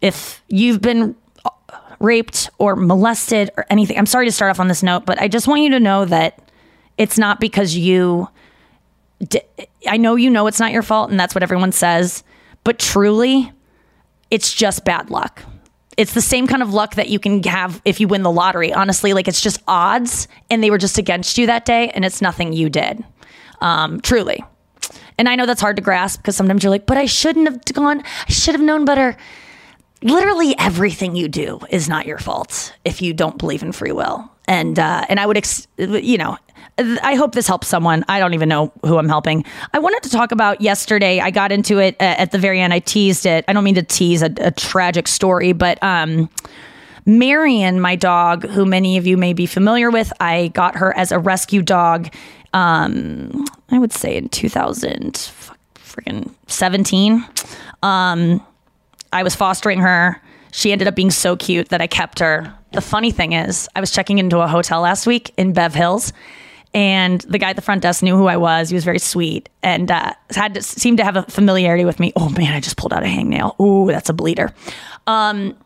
If 0.00 0.42
you've 0.48 0.80
been 0.80 1.14
uh, 1.44 1.50
raped 1.98 2.50
or 2.58 2.76
molested 2.76 3.50
or 3.56 3.66
anything 3.70 3.98
i'm 3.98 4.06
sorry 4.06 4.26
to 4.26 4.32
start 4.32 4.50
off 4.50 4.60
on 4.60 4.68
this 4.68 4.82
note 4.82 5.04
but 5.04 5.20
i 5.20 5.28
just 5.28 5.46
want 5.46 5.60
you 5.60 5.70
to 5.70 5.80
know 5.80 6.04
that 6.04 6.50
it's 6.96 7.18
not 7.18 7.40
because 7.40 7.76
you 7.76 8.26
i 9.86 9.98
know 9.98 10.16
you 10.16 10.30
know 10.30 10.46
it's 10.46 10.58
not 10.58 10.72
your 10.72 10.82
fault 10.82 11.10
and 11.10 11.20
that's 11.20 11.34
what 11.34 11.42
everyone 11.42 11.72
says 11.72 12.24
but 12.64 12.78
truly 12.78 13.52
it's 14.30 14.54
just 14.54 14.84
bad 14.84 15.10
luck 15.10 15.42
it's 16.00 16.14
the 16.14 16.22
same 16.22 16.46
kind 16.46 16.62
of 16.62 16.72
luck 16.72 16.94
that 16.94 17.10
you 17.10 17.18
can 17.18 17.42
have 17.42 17.82
if 17.84 18.00
you 18.00 18.08
win 18.08 18.22
the 18.22 18.30
lottery. 18.30 18.72
Honestly, 18.72 19.12
like 19.12 19.28
it's 19.28 19.42
just 19.42 19.62
odds 19.68 20.28
and 20.48 20.64
they 20.64 20.70
were 20.70 20.78
just 20.78 20.96
against 20.96 21.36
you 21.36 21.46
that 21.46 21.66
day 21.66 21.90
and 21.90 22.06
it's 22.06 22.22
nothing 22.22 22.54
you 22.54 22.70
did. 22.70 23.04
Um, 23.60 24.00
truly. 24.00 24.42
And 25.18 25.28
I 25.28 25.36
know 25.36 25.44
that's 25.44 25.60
hard 25.60 25.76
to 25.76 25.82
grasp 25.82 26.22
because 26.22 26.36
sometimes 26.36 26.62
you're 26.62 26.70
like, 26.70 26.86
but 26.86 26.96
I 26.96 27.04
shouldn't 27.04 27.46
have 27.46 27.62
gone, 27.74 28.02
I 28.26 28.32
should 28.32 28.54
have 28.54 28.62
known 28.62 28.86
better. 28.86 29.14
Literally 30.02 30.54
everything 30.58 31.16
you 31.16 31.28
do 31.28 31.60
is 31.68 31.86
not 31.86 32.06
your 32.06 32.16
fault 32.16 32.74
if 32.86 33.02
you 33.02 33.12
don't 33.12 33.36
believe 33.36 33.62
in 33.62 33.72
free 33.72 33.92
will. 33.92 34.32
And 34.48 34.78
uh, 34.78 35.04
and 35.10 35.20
I 35.20 35.26
would, 35.26 35.36
ex- 35.36 35.68
you 35.76 36.16
know, 36.16 36.38
I 37.02 37.14
hope 37.14 37.34
this 37.34 37.46
helps 37.46 37.68
someone. 37.68 38.04
I 38.08 38.18
don't 38.18 38.34
even 38.34 38.48
know 38.48 38.72
who 38.84 38.98
I'm 38.98 39.08
helping. 39.08 39.44
I 39.72 39.78
wanted 39.78 40.02
to 40.04 40.10
talk 40.10 40.32
about 40.32 40.60
yesterday. 40.60 41.20
I 41.20 41.30
got 41.30 41.52
into 41.52 41.78
it 41.78 41.96
at 42.00 42.32
the 42.32 42.38
very 42.38 42.60
end. 42.60 42.72
I 42.72 42.78
teased 42.78 43.26
it. 43.26 43.44
I 43.48 43.52
don't 43.52 43.64
mean 43.64 43.74
to 43.74 43.82
tease 43.82 44.22
a, 44.22 44.32
a 44.38 44.50
tragic 44.50 45.08
story, 45.08 45.52
but 45.52 45.82
um, 45.82 46.28
Marion, 47.06 47.80
my 47.80 47.96
dog, 47.96 48.48
who 48.48 48.64
many 48.64 48.96
of 48.96 49.06
you 49.06 49.16
may 49.16 49.32
be 49.32 49.46
familiar 49.46 49.90
with, 49.90 50.12
I 50.20 50.48
got 50.48 50.76
her 50.76 50.96
as 50.96 51.12
a 51.12 51.18
rescue 51.18 51.62
dog. 51.62 52.12
Um, 52.52 53.46
I 53.70 53.78
would 53.78 53.92
say 53.92 54.16
in 54.16 54.28
2000, 54.28 55.14
freaking 55.74 56.32
17. 56.46 57.26
Um, 57.82 58.44
I 59.12 59.22
was 59.22 59.34
fostering 59.34 59.80
her. 59.80 60.20
She 60.52 60.72
ended 60.72 60.88
up 60.88 60.94
being 60.94 61.10
so 61.10 61.36
cute 61.36 61.68
that 61.68 61.80
I 61.80 61.86
kept 61.86 62.18
her. 62.18 62.54
The 62.72 62.80
funny 62.80 63.10
thing 63.10 63.32
is, 63.32 63.68
I 63.74 63.80
was 63.80 63.90
checking 63.90 64.18
into 64.18 64.38
a 64.38 64.46
hotel 64.46 64.80
last 64.80 65.06
week 65.06 65.32
in 65.36 65.52
Bev 65.52 65.74
Hills 65.74 66.12
and 66.72 67.20
the 67.22 67.38
guy 67.38 67.50
at 67.50 67.56
the 67.56 67.62
front 67.62 67.82
desk 67.82 68.02
knew 68.02 68.16
who 68.16 68.26
I 68.26 68.36
was. 68.36 68.68
He 68.68 68.74
was 68.74 68.84
very 68.84 68.98
sweet 68.98 69.48
and 69.62 69.90
uh, 69.90 70.12
had 70.30 70.54
to, 70.54 70.62
seemed 70.62 70.98
to 70.98 71.04
have 71.04 71.16
a 71.16 71.22
familiarity 71.24 71.84
with 71.84 71.98
me. 71.98 72.12
Oh 72.16 72.28
man, 72.28 72.54
I 72.54 72.60
just 72.60 72.76
pulled 72.76 72.92
out 72.92 73.02
a 73.02 73.06
hangnail. 73.06 73.58
Ooh, 73.60 73.90
that's 73.90 74.08
a 74.08 74.12
bleeder. 74.12 74.54
Um, 75.06 75.56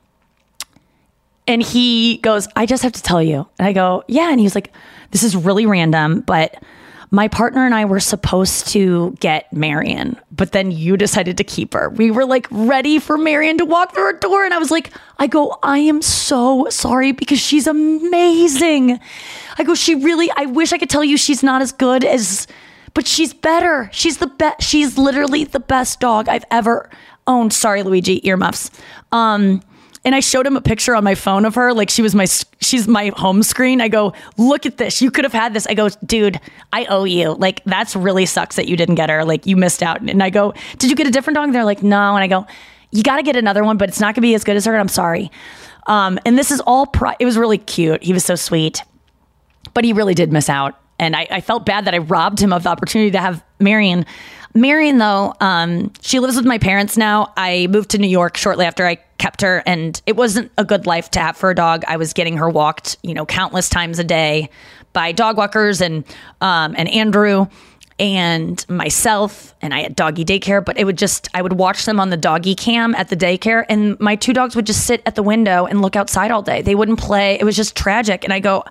and 1.46 1.62
he 1.62 2.18
goes, 2.18 2.48
I 2.56 2.64
just 2.64 2.82
have 2.82 2.92
to 2.92 3.02
tell 3.02 3.22
you. 3.22 3.46
And 3.58 3.68
I 3.68 3.72
go, 3.72 4.02
yeah. 4.08 4.30
And 4.30 4.40
he 4.40 4.44
was 4.44 4.54
like, 4.54 4.72
this 5.10 5.22
is 5.22 5.36
really 5.36 5.66
random, 5.66 6.20
but 6.20 6.62
my 7.14 7.28
partner 7.28 7.64
and 7.64 7.74
I 7.74 7.84
were 7.84 8.00
supposed 8.00 8.66
to 8.68 9.16
get 9.20 9.52
Marion, 9.52 10.18
but 10.32 10.52
then 10.52 10.70
you 10.70 10.96
decided 10.96 11.36
to 11.38 11.44
keep 11.44 11.72
her. 11.74 11.88
We 11.88 12.10
were 12.10 12.24
like 12.24 12.48
ready 12.50 12.98
for 12.98 13.16
Marion 13.16 13.58
to 13.58 13.64
walk 13.64 13.94
through 13.94 14.04
her 14.04 14.18
door. 14.18 14.44
And 14.44 14.52
I 14.52 14.58
was 14.58 14.70
like, 14.70 14.90
I 15.18 15.28
go, 15.28 15.56
I 15.62 15.78
am 15.78 16.02
so 16.02 16.66
sorry 16.70 17.12
because 17.12 17.38
she's 17.38 17.66
amazing. 17.66 18.98
I 19.58 19.62
go, 19.62 19.74
she 19.74 19.94
really, 19.94 20.30
I 20.36 20.46
wish 20.46 20.72
I 20.72 20.78
could 20.78 20.90
tell 20.90 21.04
you 21.04 21.16
she's 21.16 21.42
not 21.42 21.62
as 21.62 21.70
good 21.72 22.04
as, 22.04 22.48
but 22.94 23.06
she's 23.06 23.32
better. 23.32 23.88
She's 23.92 24.18
the 24.18 24.26
best. 24.26 24.62
She's 24.62 24.98
literally 24.98 25.44
the 25.44 25.60
best 25.60 26.00
dog 26.00 26.28
I've 26.28 26.44
ever 26.50 26.90
owned. 27.26 27.52
Sorry, 27.52 27.82
Luigi, 27.82 28.26
earmuffs. 28.26 28.70
Um, 29.12 29.62
and 30.04 30.14
I 30.14 30.20
showed 30.20 30.46
him 30.46 30.56
a 30.56 30.60
picture 30.60 30.94
on 30.94 31.02
my 31.02 31.14
phone 31.14 31.44
of 31.44 31.54
her, 31.54 31.72
like 31.72 31.88
she 31.88 32.02
was 32.02 32.14
my 32.14 32.26
she's 32.60 32.86
my 32.86 33.10
home 33.16 33.42
screen. 33.42 33.80
I 33.80 33.88
go, 33.88 34.12
look 34.36 34.66
at 34.66 34.76
this. 34.76 35.00
You 35.00 35.10
could 35.10 35.24
have 35.24 35.32
had 35.32 35.54
this. 35.54 35.66
I 35.66 35.74
go, 35.74 35.88
dude, 36.04 36.40
I 36.72 36.84
owe 36.86 37.04
you. 37.04 37.34
Like 37.34 37.64
that's 37.64 37.96
really 37.96 38.26
sucks 38.26 38.56
that 38.56 38.68
you 38.68 38.76
didn't 38.76 38.96
get 38.96 39.08
her. 39.08 39.24
Like 39.24 39.46
you 39.46 39.56
missed 39.56 39.82
out. 39.82 40.00
And 40.00 40.22
I 40.22 40.30
go, 40.30 40.52
did 40.78 40.90
you 40.90 40.96
get 40.96 41.06
a 41.06 41.10
different 41.10 41.36
dog? 41.36 41.46
And 41.46 41.54
they're 41.54 41.64
like, 41.64 41.82
no. 41.82 42.14
And 42.14 42.22
I 42.22 42.26
go, 42.26 42.46
you 42.90 43.02
got 43.02 43.16
to 43.16 43.22
get 43.22 43.34
another 43.36 43.64
one, 43.64 43.76
but 43.76 43.88
it's 43.88 44.00
not 44.00 44.14
gonna 44.14 44.22
be 44.22 44.34
as 44.34 44.44
good 44.44 44.56
as 44.56 44.66
her. 44.66 44.72
And 44.72 44.80
I'm 44.80 44.88
sorry. 44.88 45.30
Um, 45.86 46.18
and 46.24 46.38
this 46.38 46.50
is 46.50 46.60
all. 46.60 46.92
It 47.18 47.24
was 47.24 47.38
really 47.38 47.58
cute. 47.58 48.02
He 48.02 48.12
was 48.12 48.24
so 48.24 48.34
sweet, 48.34 48.82
but 49.72 49.84
he 49.84 49.92
really 49.92 50.14
did 50.14 50.32
miss 50.32 50.48
out. 50.48 50.78
And 50.98 51.16
I, 51.16 51.26
I 51.30 51.40
felt 51.40 51.66
bad 51.66 51.86
that 51.86 51.94
I 51.94 51.98
robbed 51.98 52.40
him 52.40 52.52
of 52.52 52.62
the 52.62 52.68
opportunity 52.68 53.10
to 53.12 53.18
have 53.18 53.42
Marion. 53.58 54.06
Marion, 54.54 54.98
though, 54.98 55.34
um, 55.40 55.92
she 56.00 56.20
lives 56.20 56.36
with 56.36 56.46
my 56.46 56.58
parents 56.58 56.96
now. 56.96 57.32
I 57.36 57.66
moved 57.68 57.90
to 57.90 57.98
New 57.98 58.08
York 58.08 58.36
shortly 58.36 58.64
after 58.64 58.86
I 58.86 58.98
kept 59.24 59.40
her, 59.40 59.62
and 59.64 60.02
it 60.04 60.16
wasn't 60.16 60.52
a 60.58 60.64
good 60.66 60.84
life 60.84 61.10
to 61.12 61.18
have 61.18 61.34
for 61.34 61.48
a 61.48 61.54
dog. 61.54 61.82
I 61.88 61.96
was 61.96 62.12
getting 62.12 62.36
her 62.36 62.50
walked, 62.50 62.98
you 63.02 63.14
know, 63.14 63.24
countless 63.24 63.70
times 63.70 63.98
a 63.98 64.04
day 64.04 64.50
by 64.92 65.12
dog 65.12 65.38
walkers 65.38 65.80
and 65.80 66.04
um, 66.42 66.74
and 66.76 66.90
Andrew 66.90 67.46
and 67.98 68.62
myself, 68.68 69.54
and 69.62 69.72
I 69.72 69.80
had 69.80 69.96
doggy 69.96 70.26
daycare. 70.26 70.62
But 70.62 70.76
it 70.76 70.84
would 70.84 70.98
just 70.98 71.30
I 71.32 71.40
would 71.40 71.54
watch 71.54 71.86
them 71.86 72.00
on 72.00 72.10
the 72.10 72.18
doggy 72.18 72.54
cam 72.54 72.94
at 72.96 73.08
the 73.08 73.16
daycare, 73.16 73.64
and 73.70 73.98
my 73.98 74.14
two 74.14 74.34
dogs 74.34 74.54
would 74.56 74.66
just 74.66 74.86
sit 74.86 75.02
at 75.06 75.14
the 75.14 75.22
window 75.22 75.64
and 75.64 75.80
look 75.80 75.96
outside 75.96 76.30
all 76.30 76.42
day. 76.42 76.60
They 76.60 76.74
wouldn't 76.74 77.00
play. 77.00 77.38
It 77.40 77.44
was 77.44 77.56
just 77.56 77.74
tragic, 77.74 78.24
and 78.24 78.32
I 78.32 78.40
go. 78.40 78.64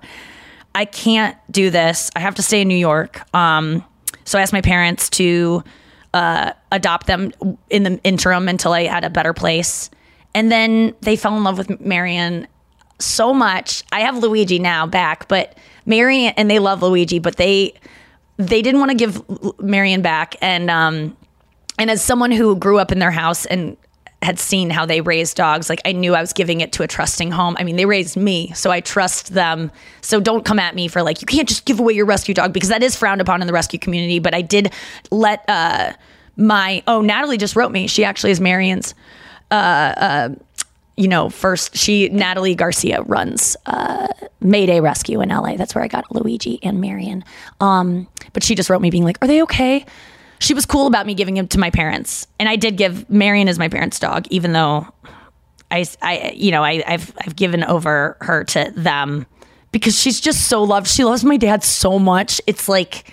I 0.76 0.84
can't 0.84 1.36
do 1.50 1.70
this. 1.70 2.10
I 2.14 2.20
have 2.20 2.36
to 2.36 2.42
stay 2.42 2.60
in 2.60 2.68
New 2.68 2.76
York. 2.76 3.22
Um, 3.34 3.84
so 4.24 4.38
I 4.38 4.42
asked 4.42 4.52
my 4.52 4.60
parents 4.60 5.10
to 5.10 5.64
uh, 6.12 6.52
adopt 6.70 7.08
them 7.08 7.32
in 7.70 7.82
the 7.82 8.00
interim 8.04 8.48
until 8.48 8.72
I 8.72 8.84
had 8.84 9.04
a 9.04 9.10
better 9.10 9.32
place. 9.32 9.90
And 10.34 10.50
then 10.50 10.94
they 11.00 11.16
fell 11.16 11.36
in 11.36 11.44
love 11.44 11.58
with 11.58 11.80
Marion 11.80 12.46
so 12.98 13.32
much. 13.32 13.84
I 13.92 14.00
have 14.00 14.18
Luigi 14.18 14.58
now 14.58 14.86
back, 14.86 15.28
but 15.28 15.56
Marion 15.86 16.34
and 16.36 16.50
they 16.50 16.58
love 16.58 16.82
Luigi, 16.82 17.18
but 17.18 17.36
they 17.36 17.74
they 18.36 18.62
didn't 18.62 18.80
want 18.80 18.90
to 18.90 18.96
give 18.96 19.60
Marion 19.60 20.02
back. 20.02 20.36
And 20.40 20.70
um, 20.70 21.16
and 21.78 21.90
as 21.90 22.02
someone 22.02 22.30
who 22.30 22.56
grew 22.56 22.78
up 22.78 22.92
in 22.92 22.98
their 22.98 23.10
house 23.10 23.46
and 23.46 23.76
had 24.24 24.38
seen 24.38 24.70
how 24.70 24.86
they 24.86 25.00
raised 25.00 25.36
dogs. 25.36 25.68
Like 25.68 25.80
I 25.84 25.92
knew 25.92 26.14
I 26.14 26.20
was 26.20 26.32
giving 26.32 26.60
it 26.60 26.72
to 26.72 26.82
a 26.82 26.88
trusting 26.88 27.30
home. 27.30 27.56
I 27.58 27.64
mean, 27.64 27.76
they 27.76 27.86
raised 27.86 28.16
me, 28.16 28.52
so 28.54 28.70
I 28.70 28.80
trust 28.80 29.34
them. 29.34 29.70
So 30.00 30.18
don't 30.18 30.44
come 30.44 30.58
at 30.58 30.74
me 30.74 30.88
for 30.88 31.02
like 31.02 31.20
you 31.20 31.26
can't 31.26 31.48
just 31.48 31.66
give 31.66 31.78
away 31.78 31.92
your 31.92 32.06
rescue 32.06 32.34
dog 32.34 32.52
because 32.52 32.70
that 32.70 32.82
is 32.82 32.96
frowned 32.96 33.20
upon 33.20 33.40
in 33.40 33.46
the 33.46 33.52
rescue 33.52 33.78
community. 33.78 34.18
But 34.18 34.34
I 34.34 34.40
did 34.40 34.72
let 35.10 35.44
uh, 35.46 35.92
my 36.36 36.82
oh 36.86 37.02
Natalie 37.02 37.36
just 37.36 37.54
wrote 37.54 37.70
me. 37.70 37.86
She 37.86 38.04
actually 38.04 38.30
is 38.32 38.40
Marion's. 38.40 38.94
Uh, 39.50 39.54
uh, 39.96 40.28
you 40.96 41.08
know, 41.08 41.28
first 41.28 41.76
she 41.76 42.08
Natalie 42.08 42.54
Garcia 42.54 43.02
runs 43.02 43.56
uh, 43.66 44.06
Mayday 44.40 44.80
Rescue 44.80 45.20
in 45.20 45.28
LA. 45.28 45.56
That's 45.56 45.74
where 45.74 45.82
I 45.82 45.88
got 45.88 46.10
Luigi 46.14 46.60
and 46.62 46.80
Marion. 46.80 47.24
Um, 47.60 48.06
but 48.32 48.42
she 48.42 48.54
just 48.54 48.70
wrote 48.70 48.80
me 48.80 48.90
being 48.90 49.04
like, 49.04 49.18
"Are 49.22 49.28
they 49.28 49.42
okay?" 49.42 49.84
she 50.44 50.54
was 50.54 50.66
cool 50.66 50.86
about 50.86 51.06
me 51.06 51.14
giving 51.14 51.36
him 51.36 51.48
to 51.48 51.58
my 51.58 51.70
parents, 51.70 52.26
and 52.38 52.48
I 52.48 52.56
did 52.56 52.76
give 52.76 53.08
Marion 53.08 53.48
as 53.48 53.58
my 53.58 53.68
parents' 53.68 53.98
dog, 53.98 54.26
even 54.30 54.52
though 54.52 54.86
I, 55.70 55.86
I, 56.02 56.32
you 56.36 56.50
know, 56.50 56.62
I, 56.62 56.82
I've 56.86 57.12
I've 57.24 57.34
given 57.34 57.64
over 57.64 58.16
her 58.20 58.44
to 58.44 58.72
them 58.76 59.26
because 59.72 59.98
she's 59.98 60.20
just 60.20 60.48
so 60.48 60.62
loved. 60.62 60.86
She 60.86 61.04
loves 61.04 61.24
my 61.24 61.36
dad 61.36 61.64
so 61.64 61.98
much. 61.98 62.40
It's 62.46 62.68
like 62.68 63.10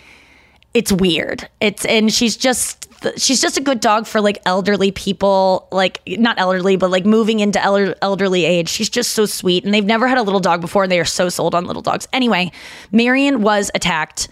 it's 0.73 0.91
weird. 0.91 1.47
It's 1.59 1.85
and 1.85 2.11
she's 2.11 2.37
just 2.37 2.87
she's 3.17 3.41
just 3.41 3.57
a 3.57 3.61
good 3.61 3.79
dog 3.79 4.05
for 4.05 4.21
like 4.21 4.41
elderly 4.45 4.91
people, 4.91 5.67
like 5.71 6.01
not 6.07 6.39
elderly, 6.39 6.75
but 6.75 6.89
like 6.89 7.05
moving 7.05 7.39
into 7.39 7.61
elder, 7.61 7.95
elderly 8.01 8.45
age. 8.45 8.69
She's 8.69 8.89
just 8.89 9.11
so 9.11 9.25
sweet, 9.25 9.65
and 9.65 9.73
they've 9.73 9.85
never 9.85 10.07
had 10.07 10.17
a 10.17 10.23
little 10.23 10.39
dog 10.39 10.61
before. 10.61 10.83
And 10.83 10.91
they 10.91 10.99
are 10.99 11.05
so 11.05 11.29
sold 11.29 11.55
on 11.55 11.65
little 11.65 11.81
dogs. 11.81 12.07
Anyway, 12.13 12.51
Marion 12.91 13.41
was 13.41 13.71
attacked 13.73 14.27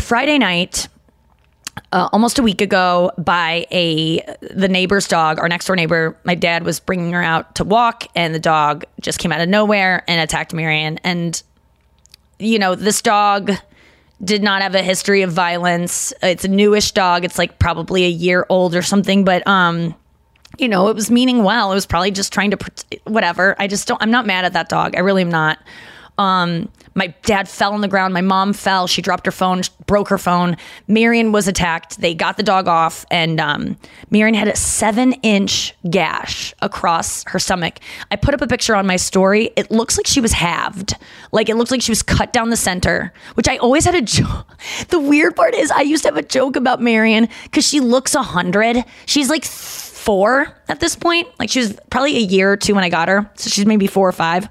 Friday 0.00 0.38
night 0.38 0.88
uh, 1.92 2.08
almost 2.12 2.38
a 2.38 2.42
week 2.42 2.60
ago 2.60 3.10
by 3.18 3.66
a 3.70 4.20
the 4.40 4.68
neighbor's 4.68 5.08
dog, 5.08 5.38
our 5.38 5.48
next 5.48 5.66
door 5.66 5.76
neighbor. 5.76 6.16
My 6.24 6.34
dad 6.34 6.64
was 6.64 6.80
bringing 6.80 7.12
her 7.12 7.22
out 7.22 7.54
to 7.56 7.64
walk, 7.64 8.06
and 8.14 8.34
the 8.34 8.40
dog 8.40 8.84
just 9.00 9.18
came 9.18 9.32
out 9.32 9.40
of 9.40 9.48
nowhere 9.48 10.04
and 10.08 10.20
attacked 10.20 10.52
Marion. 10.52 10.98
And 11.04 11.40
you 12.38 12.58
know, 12.58 12.74
this 12.74 13.02
dog 13.02 13.52
did 14.22 14.42
not 14.42 14.62
have 14.62 14.74
a 14.74 14.82
history 14.82 15.22
of 15.22 15.32
violence. 15.32 16.12
It's 16.22 16.44
a 16.44 16.48
newish 16.48 16.92
dog. 16.92 17.24
It's 17.24 17.38
like 17.38 17.58
probably 17.58 18.04
a 18.04 18.08
year 18.08 18.44
old 18.48 18.74
or 18.74 18.82
something, 18.82 19.24
but 19.24 19.46
um 19.46 19.94
you 20.58 20.68
know, 20.68 20.88
it 20.88 20.96
was 20.96 21.08
meaning 21.10 21.44
well. 21.44 21.70
It 21.70 21.76
was 21.76 21.86
probably 21.86 22.10
just 22.10 22.32
trying 22.32 22.50
to 22.50 22.58
whatever. 23.04 23.54
I 23.58 23.68
just 23.68 23.86
don't 23.86 24.02
I'm 24.02 24.10
not 24.10 24.26
mad 24.26 24.44
at 24.44 24.54
that 24.54 24.68
dog. 24.68 24.96
I 24.96 25.00
really 25.00 25.22
am 25.22 25.30
not. 25.30 25.58
Um, 26.18 26.68
my 26.98 27.14
dad 27.22 27.48
fell 27.48 27.72
on 27.72 27.80
the 27.80 27.88
ground. 27.88 28.12
My 28.12 28.20
mom 28.20 28.52
fell. 28.52 28.86
She 28.86 29.00
dropped 29.00 29.24
her 29.24 29.32
phone, 29.32 29.62
broke 29.86 30.08
her 30.08 30.18
phone. 30.18 30.56
Marion 30.88 31.32
was 31.32 31.46
attacked. 31.46 32.00
They 32.00 32.12
got 32.12 32.36
the 32.36 32.42
dog 32.42 32.66
off, 32.66 33.06
and 33.10 33.40
um, 33.40 33.76
Marion 34.10 34.34
had 34.34 34.48
a 34.48 34.56
seven 34.56 35.12
inch 35.22 35.74
gash 35.88 36.52
across 36.60 37.24
her 37.28 37.38
stomach. 37.38 37.78
I 38.10 38.16
put 38.16 38.34
up 38.34 38.42
a 38.42 38.48
picture 38.48 38.74
on 38.74 38.86
my 38.86 38.96
story. 38.96 39.50
It 39.56 39.70
looks 39.70 39.96
like 39.96 40.06
she 40.06 40.20
was 40.20 40.32
halved. 40.32 40.94
Like 41.30 41.48
it 41.48 41.54
looks 41.54 41.70
like 41.70 41.82
she 41.82 41.92
was 41.92 42.02
cut 42.02 42.32
down 42.32 42.50
the 42.50 42.56
center, 42.56 43.12
which 43.34 43.48
I 43.48 43.56
always 43.58 43.84
had 43.84 43.94
a 43.94 44.02
joke. 44.18 44.46
The 44.88 44.98
weird 44.98 45.36
part 45.36 45.54
is, 45.54 45.70
I 45.70 45.82
used 45.82 46.02
to 46.02 46.08
have 46.08 46.16
a 46.16 46.22
joke 46.22 46.56
about 46.56 46.82
Marion 46.82 47.28
because 47.44 47.66
she 47.66 47.78
looks 47.78 48.14
a 48.16 48.22
hundred. 48.22 48.84
She's 49.06 49.30
like 49.30 49.44
four 49.44 50.52
at 50.68 50.80
this 50.80 50.96
point. 50.96 51.28
Like 51.38 51.50
she 51.50 51.60
was 51.60 51.78
probably 51.90 52.16
a 52.16 52.20
year 52.20 52.50
or 52.52 52.56
two 52.56 52.74
when 52.74 52.82
I 52.82 52.88
got 52.88 53.08
her. 53.08 53.30
So 53.36 53.50
she's 53.50 53.66
maybe 53.66 53.86
four 53.86 54.08
or 54.08 54.12
five. 54.12 54.48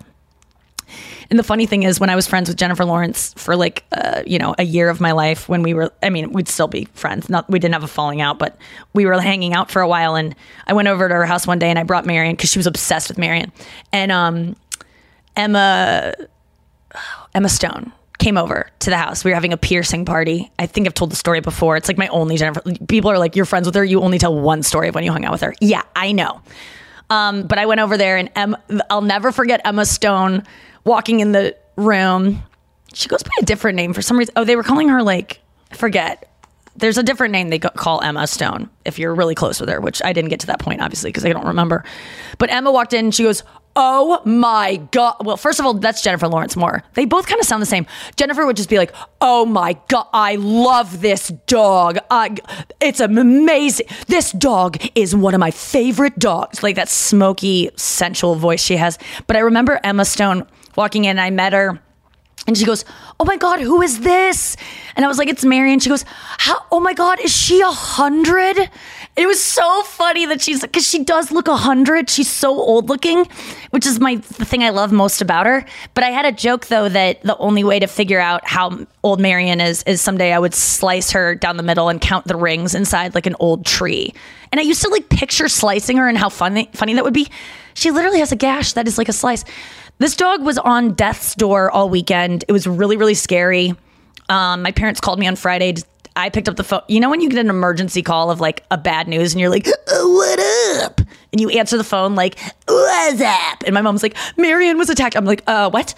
And 1.30 1.38
the 1.38 1.44
funny 1.44 1.66
thing 1.66 1.84
is, 1.84 2.00
when 2.00 2.10
I 2.10 2.16
was 2.16 2.28
friends 2.28 2.50
with 2.50 2.58
Jennifer 2.58 2.86
Lawrence 2.86 3.34
for 3.38 3.56
like, 3.56 3.84
uh, 3.92 4.24
you 4.26 4.40
know, 4.40 4.56
a 4.58 4.64
year 4.64 4.90
of 4.90 5.02
my 5.02 5.12
life, 5.12 5.50
when 5.50 5.62
we 5.62 5.74
were, 5.74 5.92
I 6.02 6.10
mean, 6.10 6.32
we'd 6.32 6.48
still 6.48 6.68
be 6.68 6.86
friends. 6.94 7.30
Not, 7.30 7.50
we 7.50 7.60
didn't 7.60 7.74
have 7.74 7.84
a 7.84 7.88
falling 7.88 8.22
out, 8.22 8.40
but 8.40 8.58
we 8.94 9.06
were 9.06 9.20
hanging 9.20 9.54
out 9.54 9.70
for 9.70 9.82
a 9.82 9.88
while. 9.88 10.16
And 10.16 10.36
I 10.68 10.74
went 10.74 10.88
over 10.88 11.08
to 11.08 11.14
her 11.14 11.26
house 11.26 11.46
one 11.46 11.60
day 11.60 11.70
and 11.70 11.78
I 11.78 11.84
brought 11.84 12.06
Marion 12.06 12.36
because 12.36 12.52
she 12.52 12.60
was 12.60 12.68
obsessed 12.68 13.10
with 13.10 13.18
Marion. 13.18 13.52
And 13.92 14.12
um, 14.12 14.56
Emma, 15.36 16.14
Emma 17.34 17.50
Stone 17.50 17.92
came 18.18 18.38
over 18.38 18.70
to 18.80 18.90
the 18.90 18.98
house. 18.98 19.24
We 19.24 19.32
were 19.32 19.36
having 19.36 19.54
a 19.54 19.58
piercing 19.58 20.06
party. 20.06 20.52
I 20.58 20.66
think 20.66 20.88
I've 20.88 20.94
told 20.94 21.12
the 21.12 21.16
story 21.16 21.40
before. 21.40 21.78
It's 21.78 21.88
like 21.88 21.98
my 21.98 22.08
only 22.08 22.38
Jennifer. 22.38 22.62
People 22.88 23.12
are 23.12 23.20
like, 23.20 23.36
"You're 23.36 23.46
friends 23.46 23.68
with 23.68 23.76
her. 23.76 23.84
You 23.84 24.02
only 24.02 24.18
tell 24.18 24.34
one 24.34 24.64
story 24.64 24.88
of 24.88 24.96
when 24.96 25.04
you 25.04 25.12
hung 25.12 25.26
out 25.26 25.32
with 25.32 25.42
her." 25.42 25.54
Yeah, 25.62 25.84
I 25.96 26.12
know. 26.12 26.42
Um, 27.10 27.44
but 27.44 27.58
I 27.58 27.66
went 27.68 27.80
over 27.80 27.96
there, 27.96 28.18
and 28.18 28.30
Emma, 28.36 28.60
I'll 28.90 29.02
never 29.02 29.32
forget 29.32 29.62
Emma 29.64 29.86
Stone 29.86 30.44
walking 30.88 31.20
in 31.20 31.34
the 31.34 31.56
room. 31.76 32.42
She 32.94 33.08
goes 33.10 33.22
by 33.22 33.32
a 33.40 33.46
different 33.46 33.76
name 33.76 33.94
for 33.94 34.02
some 34.02 34.18
reason. 34.18 34.34
Oh, 34.36 34.44
they 34.44 34.56
were 34.56 34.64
calling 34.64 34.90
her 34.90 35.04
like 35.04 35.42
forget. 35.74 36.32
There's 36.78 36.98
a 36.98 37.04
different 37.04 37.32
name 37.32 37.50
they 37.50 37.58
call 37.60 38.02
Emma 38.02 38.28
Stone 38.28 38.70
if 38.86 39.00
you're 39.00 39.14
really 39.14 39.34
close 39.34 39.60
with 39.60 39.68
her, 39.70 39.82
which 39.82 40.02
I 40.04 40.14
didn't 40.14 40.30
get 40.30 40.40
to 40.42 40.48
that 40.48 40.60
point 40.60 40.82
obviously 40.82 41.10
because 41.10 41.26
I 41.26 41.34
don't 41.34 41.48
remember. 41.48 41.84
But 42.38 42.52
Emma 42.52 42.72
walked 42.72 42.94
in. 42.94 43.06
and 43.06 43.16
She 43.16 43.24
goes, 43.24 43.44
Oh 43.80 44.22
my 44.26 44.78
God. 44.92 45.18
Well, 45.24 45.38
first 45.38 45.60
of 45.60 45.66
all, 45.66 45.76
that's 45.76 46.02
Jennifer 46.02 46.28
Lawrence 46.28 46.56
Moore. 46.56 46.84
They 46.96 47.06
both 47.06 47.28
kind 47.28 47.40
of 47.40 47.46
sound 47.46 47.62
the 47.62 47.68
same. 47.68 47.86
Jennifer 48.16 48.44
would 48.44 48.56
just 48.56 48.70
be 48.70 48.78
like, 48.80 48.94
Oh 49.22 49.46
my 49.46 49.78
God, 49.88 50.08
I 50.14 50.36
love 50.36 51.02
this 51.02 51.28
dog. 51.46 52.00
I, 52.10 52.36
it's 52.80 53.00
amazing. 53.00 53.88
This 54.08 54.32
dog 54.32 54.78
is 54.96 55.16
one 55.16 55.34
of 55.34 55.40
my 55.40 55.52
favorite 55.52 56.18
dogs. 56.18 56.64
Like 56.64 56.76
that 56.76 56.90
smoky, 56.90 57.70
sensual 57.76 58.36
voice 58.36 58.64
she 58.64 58.78
has. 58.78 58.98
But 59.28 59.36
I 59.36 59.40
remember 59.40 59.80
Emma 59.84 60.06
Stone 60.06 60.48
walking 60.78 61.06
in, 61.06 61.20
I 61.20 61.32
met 61.32 61.54
her. 61.54 61.82
And 62.46 62.58
she 62.58 62.64
goes, 62.64 62.86
"Oh 63.20 63.26
my 63.26 63.36
God, 63.36 63.60
who 63.60 63.82
is 63.82 64.00
this?" 64.00 64.56
And 64.96 65.04
I 65.04 65.10
was 65.10 65.18
like, 65.18 65.28
"It's 65.28 65.44
Mary." 65.44 65.74
And 65.74 65.84
she 65.84 65.90
goes, 65.90 66.06
"How? 66.38 66.64
Oh 66.72 66.80
my 66.80 66.94
God, 66.94 67.20
is 67.20 67.36
she 67.36 67.60
a 67.60 67.68
hundred? 67.68 68.70
It 69.18 69.28
was 69.28 69.44
so 69.44 69.84
funny 69.84 70.26
that 70.28 70.40
she's 70.40 70.62
because 70.62 70.88
she 70.88 71.04
does 71.04 71.30
look 71.30 71.50
a 71.50 71.58
hundred. 71.58 72.10
She's 72.10 72.32
so 72.32 72.52
old 72.52 72.88
looking, 72.88 73.28
which 73.72 73.86
is 73.86 74.00
my 74.00 74.16
the 74.16 74.46
thing 74.46 74.64
I 74.64 74.70
love 74.70 74.94
most 74.94 75.22
about 75.22 75.46
her. 75.46 75.66
But 75.94 76.06
I 76.06 76.12
had 76.12 76.26
a 76.26 76.32
joke 76.32 76.68
though 76.68 76.88
that 76.88 77.22
the 77.24 77.36
only 77.38 77.66
way 77.66 77.80
to 77.80 77.88
figure 77.88 78.20
out 78.20 78.48
how 78.48 78.86
old 79.04 79.20
Marion 79.20 79.60
is 79.60 79.84
is 79.84 80.00
someday 80.00 80.32
I 80.32 80.40
would 80.40 80.54
slice 80.54 81.12
her 81.12 81.36
down 81.36 81.58
the 81.58 81.64
middle 81.64 81.90
and 81.90 82.00
count 82.00 82.28
the 82.28 82.38
rings 82.38 82.76
inside 82.76 83.14
like 83.14 83.26
an 83.26 83.36
old 83.40 83.66
tree. 83.66 84.14
And 84.54 84.62
I 84.62 84.64
used 84.64 84.82
to 84.84 84.90
like 84.90 85.10
picture 85.10 85.50
slicing 85.50 85.98
her 85.98 86.08
and 86.08 86.18
how 86.18 86.30
funny 86.30 86.70
funny 86.74 86.94
that 86.94 87.04
would 87.04 87.14
be. 87.14 87.28
She 87.74 87.92
literally 87.92 88.20
has 88.20 88.32
a 88.32 88.38
gash 88.38 88.74
that 88.74 88.88
is 88.88 88.98
like 88.98 89.10
a 89.10 89.14
slice. 89.14 89.44
This 90.00 90.16
dog 90.16 90.44
was 90.44 90.58
on 90.58 90.94
death's 90.94 91.34
door 91.36 91.72
all 91.72 91.90
weekend. 91.90 92.46
It 92.48 92.52
was 92.52 92.68
really, 92.68 92.98
really 92.98 93.16
scary. 93.16 93.74
Um, 94.30 94.62
my 94.62 94.72
parents 94.72 95.00
called 95.00 95.20
me 95.20 95.28
on 95.28 95.36
Friday. 95.36 95.76
I 96.16 96.30
picked 96.30 96.50
up 96.50 96.56
the 96.56 96.64
phone. 96.64 96.82
You 96.88 97.00
know 97.00 97.10
when 97.10 97.22
you 97.22 97.30
get 97.30 97.40
an 97.40 97.50
emergency 97.50 98.02
call 98.02 98.32
of 98.32 98.40
like 98.40 98.64
a 98.72 98.78
bad 98.78 99.08
news 99.08 99.34
and 99.34 99.42
you're 99.42 99.50
like, 99.50 99.68
"Oh, 99.88 100.14
"What 100.16 100.84
up?" 100.84 101.02
and 101.32 101.40
you 101.40 101.50
answer 101.50 101.78
the 101.78 101.84
phone 101.84 102.16
like, 102.16 102.40
"What's 102.68 103.22
up?" 103.22 103.64
and 103.66 103.74
my 103.74 103.82
mom's 103.82 104.04
like, 104.04 104.16
"Marion 104.36 104.78
was 104.78 104.90
attacked." 104.90 105.16
I'm 105.16 105.26
like, 105.26 105.44
"Uh, 105.48 105.70
what?" 105.70 105.94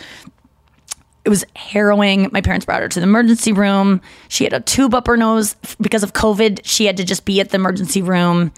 It 1.25 1.29
was 1.29 1.45
harrowing. 1.55 2.29
My 2.31 2.41
parents 2.41 2.65
brought 2.65 2.81
her 2.81 2.89
to 2.89 2.99
the 2.99 3.05
emergency 3.05 3.51
room. 3.51 4.01
She 4.29 4.45
had 4.45 4.53
a 4.53 4.61
tube 4.61 4.93
up 4.93 5.07
her 5.07 5.17
nose 5.17 5.55
because 5.79 6.01
of 6.03 6.13
COVID. 6.13 6.61
She 6.63 6.85
had 6.85 6.97
to 6.97 7.03
just 7.03 7.25
be 7.25 7.39
at 7.39 7.49
the 7.49 7.55
emergency 7.55 8.01
room 8.01 8.51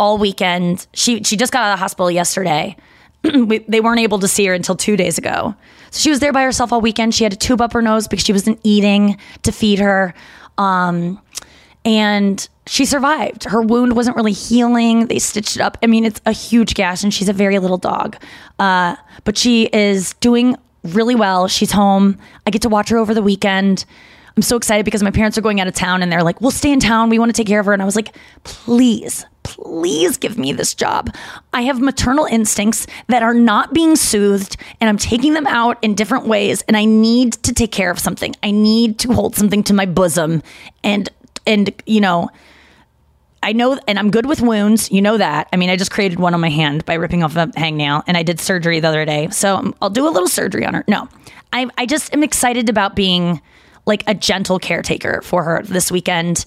all 0.00 0.18
weekend. 0.18 0.86
She 0.94 1.22
she 1.22 1.36
just 1.36 1.52
got 1.52 1.64
out 1.64 1.72
of 1.72 1.78
the 1.78 1.80
hospital 1.80 2.10
yesterday. 2.10 2.76
we, 3.46 3.58
they 3.58 3.80
weren't 3.80 4.00
able 4.00 4.18
to 4.20 4.28
see 4.28 4.46
her 4.46 4.54
until 4.54 4.76
two 4.76 4.96
days 4.96 5.18
ago. 5.18 5.54
So 5.90 6.00
she 6.00 6.10
was 6.10 6.20
there 6.20 6.32
by 6.32 6.42
herself 6.42 6.72
all 6.72 6.80
weekend. 6.80 7.14
She 7.14 7.24
had 7.24 7.32
a 7.32 7.36
tube 7.36 7.60
up 7.60 7.72
her 7.72 7.82
nose 7.82 8.08
because 8.08 8.24
she 8.24 8.32
wasn't 8.32 8.60
eating 8.62 9.18
to 9.42 9.52
feed 9.52 9.78
her. 9.78 10.14
Um, 10.58 11.20
and 11.84 12.46
she 12.66 12.84
survived. 12.84 13.44
Her 13.44 13.62
wound 13.62 13.96
wasn't 13.96 14.16
really 14.16 14.32
healing. 14.32 15.06
They 15.06 15.18
stitched 15.18 15.56
it 15.56 15.62
up. 15.62 15.78
I 15.82 15.86
mean, 15.86 16.04
it's 16.04 16.20
a 16.26 16.32
huge 16.32 16.74
gash, 16.74 17.02
and 17.02 17.14
she's 17.14 17.28
a 17.28 17.32
very 17.32 17.58
little 17.58 17.78
dog. 17.78 18.16
Uh, 18.58 18.96
but 19.24 19.38
she 19.38 19.70
is 19.72 20.12
doing 20.14 20.56
really 20.84 21.14
well. 21.14 21.48
She's 21.48 21.72
home. 21.72 22.18
I 22.46 22.50
get 22.50 22.62
to 22.62 22.68
watch 22.68 22.90
her 22.90 22.98
over 22.98 23.14
the 23.14 23.22
weekend. 23.22 23.84
I'm 24.38 24.42
so 24.42 24.56
excited 24.56 24.84
because 24.84 25.02
my 25.02 25.10
parents 25.10 25.36
are 25.36 25.40
going 25.40 25.60
out 25.60 25.66
of 25.66 25.74
town 25.74 26.00
and 26.00 26.12
they're 26.12 26.22
like, 26.22 26.40
we'll 26.40 26.52
stay 26.52 26.70
in 26.70 26.78
town. 26.78 27.10
We 27.10 27.18
want 27.18 27.28
to 27.30 27.32
take 27.32 27.48
care 27.48 27.58
of 27.58 27.66
her. 27.66 27.72
And 27.72 27.82
I 27.82 27.84
was 27.84 27.96
like, 27.96 28.14
please, 28.44 29.26
please 29.42 30.16
give 30.16 30.38
me 30.38 30.52
this 30.52 30.74
job. 30.74 31.12
I 31.52 31.62
have 31.62 31.80
maternal 31.80 32.24
instincts 32.26 32.86
that 33.08 33.24
are 33.24 33.34
not 33.34 33.74
being 33.74 33.96
soothed 33.96 34.56
and 34.80 34.88
I'm 34.88 34.96
taking 34.96 35.34
them 35.34 35.48
out 35.48 35.76
in 35.82 35.96
different 35.96 36.28
ways. 36.28 36.62
And 36.68 36.76
I 36.76 36.84
need 36.84 37.32
to 37.32 37.52
take 37.52 37.72
care 37.72 37.90
of 37.90 37.98
something. 37.98 38.32
I 38.44 38.52
need 38.52 39.00
to 39.00 39.12
hold 39.12 39.34
something 39.34 39.64
to 39.64 39.74
my 39.74 39.86
bosom 39.86 40.44
and, 40.84 41.08
and, 41.44 41.72
you 41.84 42.00
know, 42.00 42.30
I 43.42 43.52
know, 43.52 43.76
and 43.88 43.98
I'm 43.98 44.12
good 44.12 44.26
with 44.26 44.40
wounds. 44.40 44.88
You 44.92 45.02
know 45.02 45.18
that. 45.18 45.48
I 45.52 45.56
mean, 45.56 45.68
I 45.68 45.74
just 45.74 45.90
created 45.90 46.20
one 46.20 46.32
on 46.32 46.40
my 46.40 46.50
hand 46.50 46.84
by 46.84 46.94
ripping 46.94 47.24
off 47.24 47.34
a 47.34 47.48
hangnail, 47.48 48.04
and 48.06 48.16
I 48.16 48.22
did 48.22 48.40
surgery 48.40 48.78
the 48.78 48.88
other 48.88 49.04
day. 49.04 49.30
So 49.30 49.56
um, 49.56 49.74
I'll 49.80 49.90
do 49.90 50.06
a 50.06 50.10
little 50.10 50.28
surgery 50.28 50.64
on 50.66 50.74
her. 50.74 50.84
No, 50.88 51.08
I, 51.52 51.68
I 51.78 51.86
just 51.86 52.12
am 52.12 52.22
excited 52.22 52.68
about 52.68 52.96
being 52.96 53.40
like 53.88 54.04
a 54.06 54.14
gentle 54.14 54.58
caretaker 54.60 55.20
for 55.22 55.42
her 55.42 55.62
this 55.64 55.90
weekend. 55.90 56.46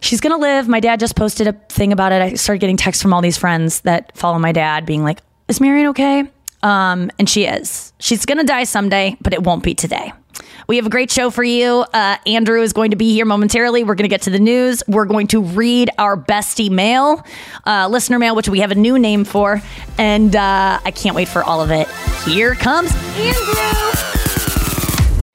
She's 0.00 0.20
gonna 0.20 0.38
live. 0.38 0.68
My 0.68 0.80
dad 0.80 0.98
just 0.98 1.14
posted 1.14 1.46
a 1.46 1.52
thing 1.68 1.92
about 1.92 2.12
it. 2.12 2.22
I 2.22 2.34
started 2.34 2.60
getting 2.60 2.76
texts 2.76 3.02
from 3.02 3.12
all 3.12 3.20
these 3.20 3.36
friends 3.36 3.82
that 3.82 4.16
follow 4.16 4.38
my 4.38 4.52
dad, 4.52 4.86
being 4.86 5.04
like, 5.04 5.20
"Is 5.48 5.60
Marion 5.60 5.88
okay?" 5.88 6.24
Um, 6.62 7.10
and 7.18 7.28
she 7.28 7.44
is. 7.44 7.92
She's 7.98 8.24
gonna 8.24 8.44
die 8.44 8.64
someday, 8.64 9.16
but 9.20 9.32
it 9.34 9.42
won't 9.42 9.62
be 9.62 9.74
today. 9.74 10.12
We 10.68 10.76
have 10.76 10.86
a 10.86 10.90
great 10.90 11.10
show 11.10 11.30
for 11.30 11.42
you. 11.42 11.84
Uh, 11.92 12.16
Andrew 12.26 12.62
is 12.62 12.72
going 12.72 12.92
to 12.92 12.96
be 12.96 13.12
here 13.12 13.24
momentarily. 13.24 13.84
We're 13.84 13.94
going 13.96 14.04
to 14.04 14.08
get 14.08 14.22
to 14.22 14.30
the 14.30 14.38
news. 14.38 14.82
We're 14.86 15.04
going 15.04 15.26
to 15.28 15.42
read 15.42 15.90
our 15.98 16.16
bestie 16.16 16.70
mail, 16.70 17.24
uh, 17.66 17.88
listener 17.90 18.18
mail, 18.18 18.36
which 18.36 18.48
we 18.48 18.60
have 18.60 18.70
a 18.70 18.76
new 18.76 18.98
name 18.98 19.24
for. 19.24 19.60
And 19.98 20.34
uh, 20.34 20.78
I 20.84 20.90
can't 20.92 21.16
wait 21.16 21.28
for 21.28 21.42
all 21.42 21.60
of 21.60 21.70
it. 21.70 21.88
Here 22.24 22.54
comes 22.54 22.94
Andrew. 23.16 24.21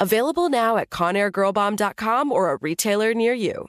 Available 0.00 0.48
now 0.48 0.76
at 0.76 0.90
ConairGirlBomb.com 0.90 2.32
or 2.32 2.50
a 2.50 2.56
retailer 2.56 3.14
near 3.14 3.32
you. 3.32 3.68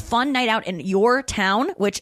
fun 0.01 0.31
night 0.31 0.49
out 0.49 0.67
in 0.67 0.79
your 0.79 1.21
town, 1.21 1.69
which 1.77 2.01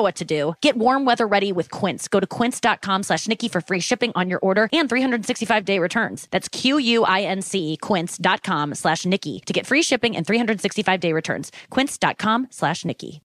what 0.01 0.15
to 0.15 0.25
do. 0.25 0.53
Get 0.61 0.77
warm 0.77 1.05
weather 1.05 1.27
ready 1.27 1.51
with 1.51 1.69
Quince. 1.71 2.07
Go 2.07 2.19
to 2.19 2.27
quince.com 2.27 3.03
slash 3.03 3.27
Nikki 3.27 3.47
for 3.47 3.61
free 3.61 3.79
shipping 3.79 4.11
on 4.15 4.29
your 4.29 4.39
order 4.39 4.69
and 4.73 4.89
365 4.89 5.65
day 5.65 5.79
returns. 5.79 6.27
That's 6.31 6.49
Q-U-I-N-C 6.49 7.77
quince.com 7.81 8.75
slash 8.75 9.05
Nikki 9.05 9.41
to 9.45 9.53
get 9.53 9.65
free 9.65 9.83
shipping 9.83 10.15
and 10.15 10.25
365 10.25 10.99
day 10.99 11.13
returns. 11.13 11.51
Quince.com 11.69 12.47
slash 12.49 12.85
Nikki. 12.85 13.21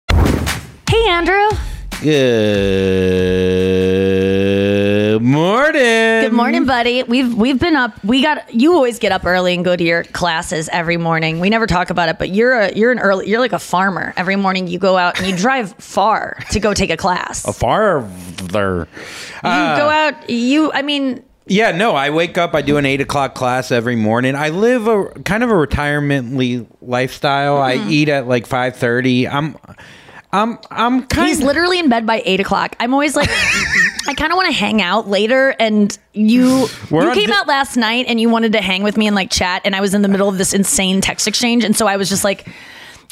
Hey, 0.89 1.09
Andrew. 1.09 1.49
Good 2.03 4.26
morning. 5.23 5.81
Good 5.83 6.33
morning, 6.33 6.65
buddy. 6.67 7.03
We've 7.03 7.35
we've 7.35 7.59
been 7.59 7.77
up. 7.77 7.93
We 8.05 8.23
got 8.23 8.55
you 8.55 8.75
always 8.75 8.99
get 8.99 9.13
up 9.13 9.25
early 9.25 9.55
and 9.55 9.65
go 9.65 9.77
to 9.77 9.83
your 9.85 10.05
classes 10.05 10.69
every 10.73 10.97
morning. 10.97 11.41
We 11.41 11.51
never 11.51 11.67
talk 11.67 11.91
about 11.91 12.09
it, 12.09 12.19
but 12.19 12.31
you're 12.31 12.53
a 12.59 12.73
you're 12.75 12.93
an 12.93 12.99
early 12.99 13.29
you're 13.29 13.41
like 13.41 13.53
a 13.53 13.59
farmer. 13.59 14.13
Every 14.17 14.37
morning 14.37 14.67
you 14.69 14.79
go 14.79 14.97
out 14.97 15.19
and 15.19 15.29
you 15.29 15.37
drive 15.47 15.73
far 15.75 16.37
to 16.51 16.61
go 16.61 16.75
take 16.75 16.91
a 16.91 16.97
class. 16.97 17.47
A 17.47 17.53
farther. 17.53 18.89
you 19.37 19.43
go 19.43 19.89
out. 19.89 20.29
You 20.31 20.73
I 20.73 20.83
mean 20.83 21.23
Yeah, 21.47 21.71
no, 21.73 21.95
I 21.95 22.11
wake 22.11 22.37
up, 22.39 22.55
I 22.55 22.63
do 22.63 22.77
an 22.77 22.85
eight 22.87 23.01
o'clock 23.01 23.35
class 23.35 23.71
every 23.71 23.95
morning. 23.97 24.35
I 24.35 24.49
live 24.49 24.87
a 24.89 25.07
kind 25.25 25.45
of 25.45 25.51
a 25.51 25.55
retiremently 25.57 26.67
lifestyle. 26.83 27.59
I 27.63 27.77
Mm-hmm. 27.77 27.91
eat 27.91 28.09
at 28.09 28.27
like 28.27 28.47
five 28.47 28.77
thirty. 28.77 29.29
I'm 29.29 29.57
I'm 30.37 30.59
I'm 30.71 31.07
kind 31.07 31.29
He's 31.29 31.41
literally 31.41 31.79
in 31.79 31.89
bed 31.89 32.07
by 32.07 32.23
eight 32.25 32.41
o'clock. 32.41 32.77
I'm 32.79 32.93
always 32.93 33.17
like, 33.17 33.29
I 34.09 34.15
kind 34.15 34.33
of 34.33 34.37
want 34.37 34.49
to 34.49 34.53
hang 34.55 34.83
out 34.83 35.09
later. 35.09 35.55
And 35.59 35.97
you, 36.13 36.69
We're 36.91 37.09
you 37.09 37.15
came 37.15 37.31
di- 37.31 37.33
out 37.33 37.47
last 37.47 37.77
night 37.77 38.07
and 38.09 38.21
you 38.21 38.29
wanted 38.29 38.53
to 38.53 38.61
hang 38.61 38.83
with 38.83 38.97
me 38.97 39.07
and 39.07 39.17
like 39.17 39.31
chat. 39.31 39.63
And 39.65 39.75
I 39.75 39.81
was 39.81 39.95
in 39.95 40.03
the 40.03 40.09
middle 40.09 40.29
of 40.29 40.37
this 40.37 40.53
insane 40.53 41.01
text 41.01 41.27
exchange, 41.27 41.65
and 41.65 41.75
so 41.77 41.87
I 41.87 41.97
was 41.97 42.09
just 42.09 42.25
like. 42.25 42.47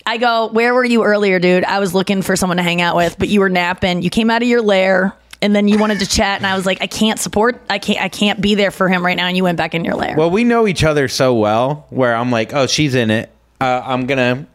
I 0.06 0.18
go, 0.18 0.48
where 0.48 0.74
were 0.74 0.84
you 0.84 1.02
earlier, 1.02 1.38
dude? 1.38 1.64
I 1.64 1.78
was 1.78 1.94
looking 1.94 2.20
for 2.20 2.36
someone 2.36 2.58
to 2.58 2.62
hang 2.62 2.82
out 2.82 2.94
with, 2.94 3.18
but 3.18 3.28
you 3.28 3.40
were 3.40 3.48
napping. 3.48 4.02
You 4.02 4.10
came 4.10 4.28
out 4.28 4.42
of 4.42 4.48
your 4.48 4.60
lair 4.60 5.16
and 5.40 5.56
then 5.56 5.66
you 5.66 5.78
wanted 5.78 6.00
to 6.00 6.06
chat 6.06 6.36
and 6.36 6.46
I 6.46 6.54
was 6.56 6.66
like, 6.66 6.82
I 6.82 6.86
can't 6.86 7.18
support 7.18 7.58
I 7.70 7.78
can't 7.78 8.02
I 8.02 8.10
can't 8.10 8.38
be 8.38 8.54
there 8.54 8.70
for 8.70 8.86
him 8.86 9.02
right 9.02 9.16
now 9.16 9.28
and 9.28 9.34
you 9.34 9.44
went 9.44 9.56
back 9.56 9.74
in 9.74 9.82
your 9.82 9.94
lair. 9.94 10.14
Well, 10.14 10.30
we 10.30 10.44
know 10.44 10.66
each 10.66 10.84
other 10.84 11.08
so 11.08 11.32
well 11.32 11.86
where 11.88 12.14
I'm 12.14 12.30
like, 12.30 12.52
oh, 12.52 12.66
she's 12.66 12.94
in 12.94 13.10
it. 13.10 13.30
Uh, 13.62 13.80
I'm 13.82 14.06
gonna. 14.06 14.46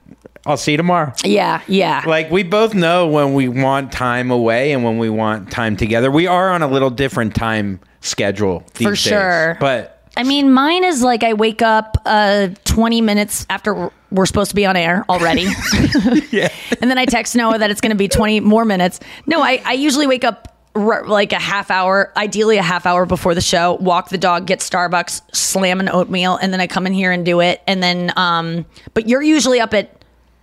I'll 0.45 0.57
see 0.57 0.71
you 0.71 0.77
tomorrow. 0.77 1.13
yeah, 1.23 1.61
yeah. 1.67 2.03
Like 2.07 2.31
we 2.31 2.43
both 2.43 2.73
know 2.73 3.07
when 3.07 3.33
we 3.33 3.47
want 3.47 3.91
time 3.91 4.31
away 4.31 4.71
and 4.71 4.83
when 4.83 4.97
we 4.97 5.09
want 5.09 5.51
time 5.51 5.75
together. 5.77 6.09
We 6.09 6.27
are 6.27 6.51
on 6.51 6.61
a 6.61 6.67
little 6.67 6.89
different 6.89 7.35
time 7.35 7.79
schedule 8.01 8.63
these 8.75 8.85
For 8.87 8.91
days. 8.91 8.99
sure. 8.99 9.57
But 9.59 9.95
I 10.17 10.23
mean, 10.23 10.51
mine 10.51 10.83
is 10.83 11.01
like 11.03 11.23
I 11.23 11.33
wake 11.33 11.61
up 11.61 11.97
uh, 12.05 12.49
20 12.65 13.01
minutes 13.01 13.45
after 13.49 13.73
we're- 13.73 13.89
we're 14.11 14.25
supposed 14.25 14.49
to 14.49 14.55
be 14.55 14.65
on 14.65 14.75
air 14.75 15.05
already. 15.07 15.43
yeah, 16.31 16.49
and 16.81 16.89
then 16.89 16.97
I 16.97 17.05
text 17.05 17.35
Noah 17.35 17.59
that 17.59 17.69
it's 17.69 17.79
going 17.79 17.91
to 17.91 17.95
be 17.95 18.07
20 18.07 18.39
more 18.39 18.65
minutes. 18.65 18.99
No, 19.27 19.39
I, 19.43 19.61
I 19.63 19.73
usually 19.73 20.07
wake 20.07 20.23
up 20.23 20.57
r- 20.73 21.05
like 21.05 21.31
a 21.31 21.37
half 21.39 21.69
hour, 21.69 22.11
ideally 22.17 22.57
a 22.57 22.63
half 22.63 22.87
hour 22.87 23.05
before 23.05 23.35
the 23.35 23.41
show, 23.41 23.73
walk 23.75 24.09
the 24.09 24.17
dog, 24.17 24.47
get 24.47 24.61
Starbucks, 24.61 25.21
slam 25.35 25.79
an 25.79 25.89
oatmeal, 25.89 26.37
and 26.37 26.51
then 26.51 26.59
I 26.59 26.65
come 26.65 26.87
in 26.87 26.93
here 26.93 27.11
and 27.11 27.23
do 27.23 27.39
it. 27.39 27.61
And 27.67 27.83
then, 27.83 28.11
um, 28.17 28.65
but 28.95 29.07
you're 29.07 29.21
usually 29.21 29.59
up 29.59 29.75
at 29.75 29.98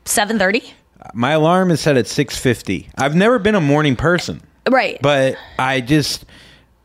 7.30? 0.06 0.72
my 1.14 1.32
alarm 1.32 1.70
is 1.70 1.80
set 1.80 1.96
at 1.96 2.06
6:50. 2.06 2.88
I've 2.98 3.14
never 3.14 3.38
been 3.38 3.54
a 3.54 3.60
morning 3.60 3.94
person, 3.94 4.42
Right. 4.68 4.98
but 5.02 5.36
I 5.58 5.80
just 5.80 6.24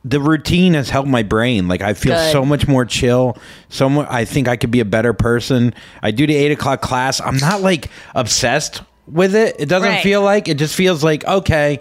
the 0.05 0.19
routine 0.19 0.73
has 0.75 0.89
helped 0.89 1.09
my 1.09 1.23
brain. 1.23 1.67
Like 1.67 1.81
I 1.81 1.93
feel 1.93 2.13
Good. 2.15 2.31
so 2.31 2.43
much 2.45 2.67
more 2.67 2.85
chill. 2.85 3.37
So 3.69 3.89
mu- 3.89 4.05
I 4.07 4.25
think 4.25 4.47
I 4.47 4.57
could 4.57 4.69
be 4.71 4.79
a 4.79 4.85
better 4.85 5.13
person. 5.13 5.73
I 6.03 6.11
do 6.11 6.25
the 6.27 6.35
eight 6.35 6.51
o'clock 6.51 6.81
class. 6.81 7.19
I'm 7.21 7.37
not 7.37 7.61
like 7.61 7.89
obsessed 8.15 8.81
with 9.07 9.35
it. 9.35 9.55
It 9.59 9.69
doesn't 9.69 9.89
Right. 9.89 10.03
feel 10.03 10.21
like 10.21 10.47
it 10.47 10.55
just 10.57 10.75
feels 10.75 11.03
like 11.03 11.25
okay. 11.25 11.79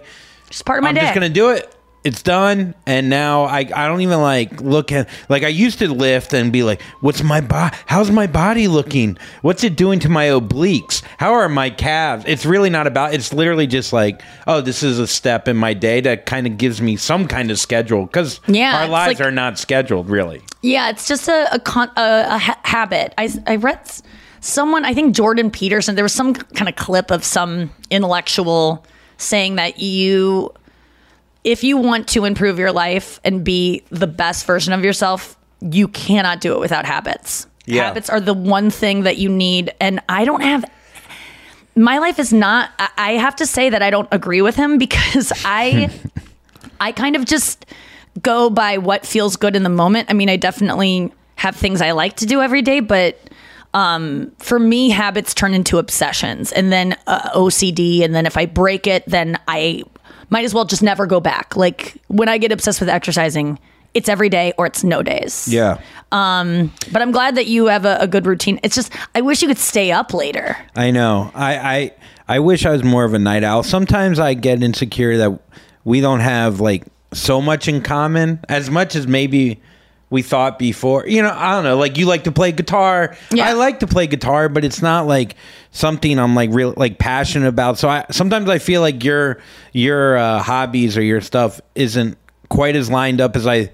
Just 0.49 0.65
part 0.65 0.79
of 0.79 0.83
my 0.83 0.91
day. 0.93 0.99
I'm 0.99 1.03
day. 1.05 1.07
just 1.09 1.13
gonna 1.15 1.29
do 1.29 1.49
it. 1.51 1.71
It's 2.03 2.23
done, 2.23 2.73
and 2.87 3.11
now 3.11 3.43
I 3.43 3.59
I 3.59 3.87
don't 3.87 4.01
even 4.01 4.21
like 4.21 4.59
look 4.59 4.91
at 4.91 5.07
like 5.29 5.43
I 5.43 5.49
used 5.49 5.77
to 5.79 5.87
lift 5.93 6.33
and 6.33 6.51
be 6.51 6.63
like, 6.63 6.81
what's 7.01 7.21
my 7.21 7.41
body? 7.41 7.77
How's 7.85 8.09
my 8.09 8.25
body 8.25 8.67
looking? 8.67 9.19
What's 9.43 9.63
it 9.63 9.75
doing 9.75 9.99
to 9.99 10.09
my 10.09 10.25
obliques? 10.25 11.03
How 11.19 11.33
are 11.33 11.47
my 11.47 11.69
calves? 11.69 12.25
It's 12.27 12.43
really 12.43 12.71
not 12.71 12.87
about. 12.87 13.13
It's 13.13 13.31
literally 13.33 13.67
just 13.67 13.93
like, 13.93 14.23
oh, 14.47 14.61
this 14.61 14.81
is 14.81 14.97
a 14.97 15.05
step 15.05 15.47
in 15.47 15.57
my 15.57 15.75
day 15.75 16.01
that 16.01 16.25
kind 16.25 16.47
of 16.47 16.57
gives 16.57 16.81
me 16.81 16.95
some 16.95 17.27
kind 17.27 17.51
of 17.51 17.59
schedule 17.59 18.07
because 18.07 18.39
Yeah, 18.47 18.81
our 18.81 18.87
lives 18.87 19.19
like- 19.19 19.27
are 19.27 19.31
not 19.31 19.59
scheduled 19.59 20.09
really. 20.09 20.41
Yeah, 20.63 20.89
it's 20.89 21.07
just 21.07 21.27
a 21.27 21.53
a, 21.53 21.59
con- 21.59 21.91
a, 21.97 22.25
a 22.29 22.37
ha- 22.39 22.59
habit. 22.63 23.13
I 23.19 23.29
I 23.45 23.57
read 23.57 23.77
s- 23.81 24.01
someone. 24.39 24.85
I 24.85 24.95
think 24.95 25.15
Jordan 25.15 25.51
Peterson. 25.51 25.93
There 25.93 26.03
was 26.05 26.13
some 26.13 26.33
kind 26.33 26.67
of 26.67 26.75
clip 26.75 27.11
of 27.11 27.23
some 27.23 27.69
intellectual 27.91 28.83
saying 29.17 29.55
that 29.57 29.79
you, 29.79 30.51
if 31.43 31.63
you 31.63 31.77
want 31.77 32.07
to 32.09 32.25
improve 32.25 32.59
your 32.59 32.71
life 32.71 33.19
and 33.23 33.43
be 33.43 33.83
the 33.89 34.07
best 34.07 34.45
version 34.45 34.73
of 34.73 34.83
yourself, 34.83 35.37
you 35.61 35.87
cannot 35.87 36.41
do 36.41 36.53
it 36.53 36.59
without 36.59 36.85
habits. 36.85 37.47
Yeah. 37.65 37.85
Habits 37.85 38.09
are 38.09 38.19
the 38.19 38.33
one 38.33 38.69
thing 38.69 39.03
that 39.03 39.17
you 39.17 39.29
need, 39.29 39.73
and 39.79 40.01
I 40.09 40.25
don't 40.25 40.41
have. 40.41 40.65
My 41.75 41.99
life 41.99 42.19
is 42.19 42.33
not. 42.33 42.71
I- 42.97 43.13
have 43.13 43.35
to 43.37 43.45
say 43.45 43.69
that 43.69 43.81
I 43.81 43.89
don't 43.89 44.07
agree 44.11 44.41
with 44.41 44.55
him 44.55 44.77
because 44.85 45.31
I. 45.45 45.89
I 46.79 46.91
kind 46.91 47.15
of 47.15 47.25
just 47.25 47.65
go 48.23 48.49
by 48.49 48.79
what 48.79 49.05
feels 49.05 49.35
good 49.35 49.55
in 49.55 49.61
the 49.63 49.69
moment. 49.69 50.09
I 50.09 50.13
mean, 50.13 50.29
I 50.29 50.35
definitely 50.35 51.11
have 51.35 51.55
things 51.55 51.79
I 51.81 51.91
like 51.91 52.17
to 52.17 52.25
do 52.25 52.41
every 52.41 52.63
day, 52.63 52.79
but 52.79 53.19
um, 53.73 54.31
for 54.39 54.59
me, 54.59 54.89
habits 54.89 55.33
turn 55.35 55.53
into 55.53 55.77
obsessions 55.77 56.51
and 56.51 56.71
then 56.71 56.97
uh, 57.07 57.29
OCD. 57.35 58.03
And 58.03 58.13
then 58.15 58.25
if 58.25 58.35
I 58.35 58.47
break 58.47 58.87
it, 58.87 59.03
then 59.05 59.39
I 59.47 59.83
might 60.31 60.43
as 60.45 60.53
well 60.53 60.65
just 60.65 60.81
never 60.81 61.05
go 61.05 61.19
back. 61.19 61.55
Like 61.55 61.95
when 62.07 62.27
I 62.27 62.39
get 62.39 62.51
obsessed 62.51 62.79
with 62.79 62.89
exercising, 62.89 63.59
it's 63.93 64.09
every 64.09 64.29
day 64.29 64.53
or 64.57 64.65
it's 64.65 64.83
no 64.83 65.03
days. 65.03 65.47
Yeah. 65.47 65.79
Um, 66.11 66.71
But 66.91 67.01
I'm 67.01 67.11
glad 67.11 67.35
that 67.35 67.45
you 67.47 67.67
have 67.67 67.85
a, 67.85 67.97
a 67.99 68.07
good 68.07 68.25
routine. 68.25 68.59
It's 68.63 68.73
just, 68.75 68.91
I 69.13 69.21
wish 69.21 69.41
you 69.41 69.47
could 69.47 69.57
stay 69.59 69.91
up 69.91 70.13
later. 70.13 70.57
I 70.75 70.91
know. 70.91 71.29
I, 71.35 71.57
I 71.57 71.91
I 72.35 72.39
wish 72.39 72.65
I 72.65 72.71
was 72.71 72.83
more 72.83 73.03
of 73.03 73.13
a 73.13 73.19
night 73.19 73.43
owl. 73.43 73.61
Sometimes 73.63 74.17
I 74.17 74.33
get 74.33 74.63
insecure 74.63 75.17
that 75.17 75.37
we 75.83 75.99
don't 75.99 76.21
have 76.21 76.61
like 76.61 76.85
so 77.13 77.41
much 77.41 77.67
in 77.67 77.81
common 77.81 78.39
as 78.47 78.69
much 78.69 78.95
as 78.95 79.05
maybe 79.05 79.59
we 80.11 80.21
thought 80.21 80.59
before. 80.59 81.07
You 81.07 81.23
know, 81.23 81.33
I 81.35 81.53
don't 81.55 81.63
know. 81.63 81.77
Like 81.77 81.97
you 81.97 82.05
like 82.05 82.25
to 82.25 82.31
play 82.31 82.51
guitar. 82.51 83.15
Yeah. 83.31 83.47
I 83.47 83.53
like 83.53 83.79
to 83.79 83.87
play 83.87 84.05
guitar, 84.05 84.47
but 84.49 84.63
it's 84.63 84.81
not 84.81 85.07
like 85.07 85.35
something 85.71 86.19
I'm 86.19 86.35
like 86.35 86.51
real 86.53 86.73
like 86.77 86.99
passionate 86.99 87.47
about. 87.47 87.79
So 87.79 87.89
I 87.89 88.05
sometimes 88.11 88.47
I 88.49 88.59
feel 88.59 88.81
like 88.81 89.03
your 89.03 89.39
your 89.73 90.17
uh, 90.17 90.39
hobbies 90.43 90.97
or 90.97 91.01
your 91.01 91.21
stuff 91.21 91.59
isn't 91.73 92.17
quite 92.49 92.75
as 92.75 92.89
lined 92.91 93.21
up 93.21 93.35
as 93.35 93.47
I 93.47 93.71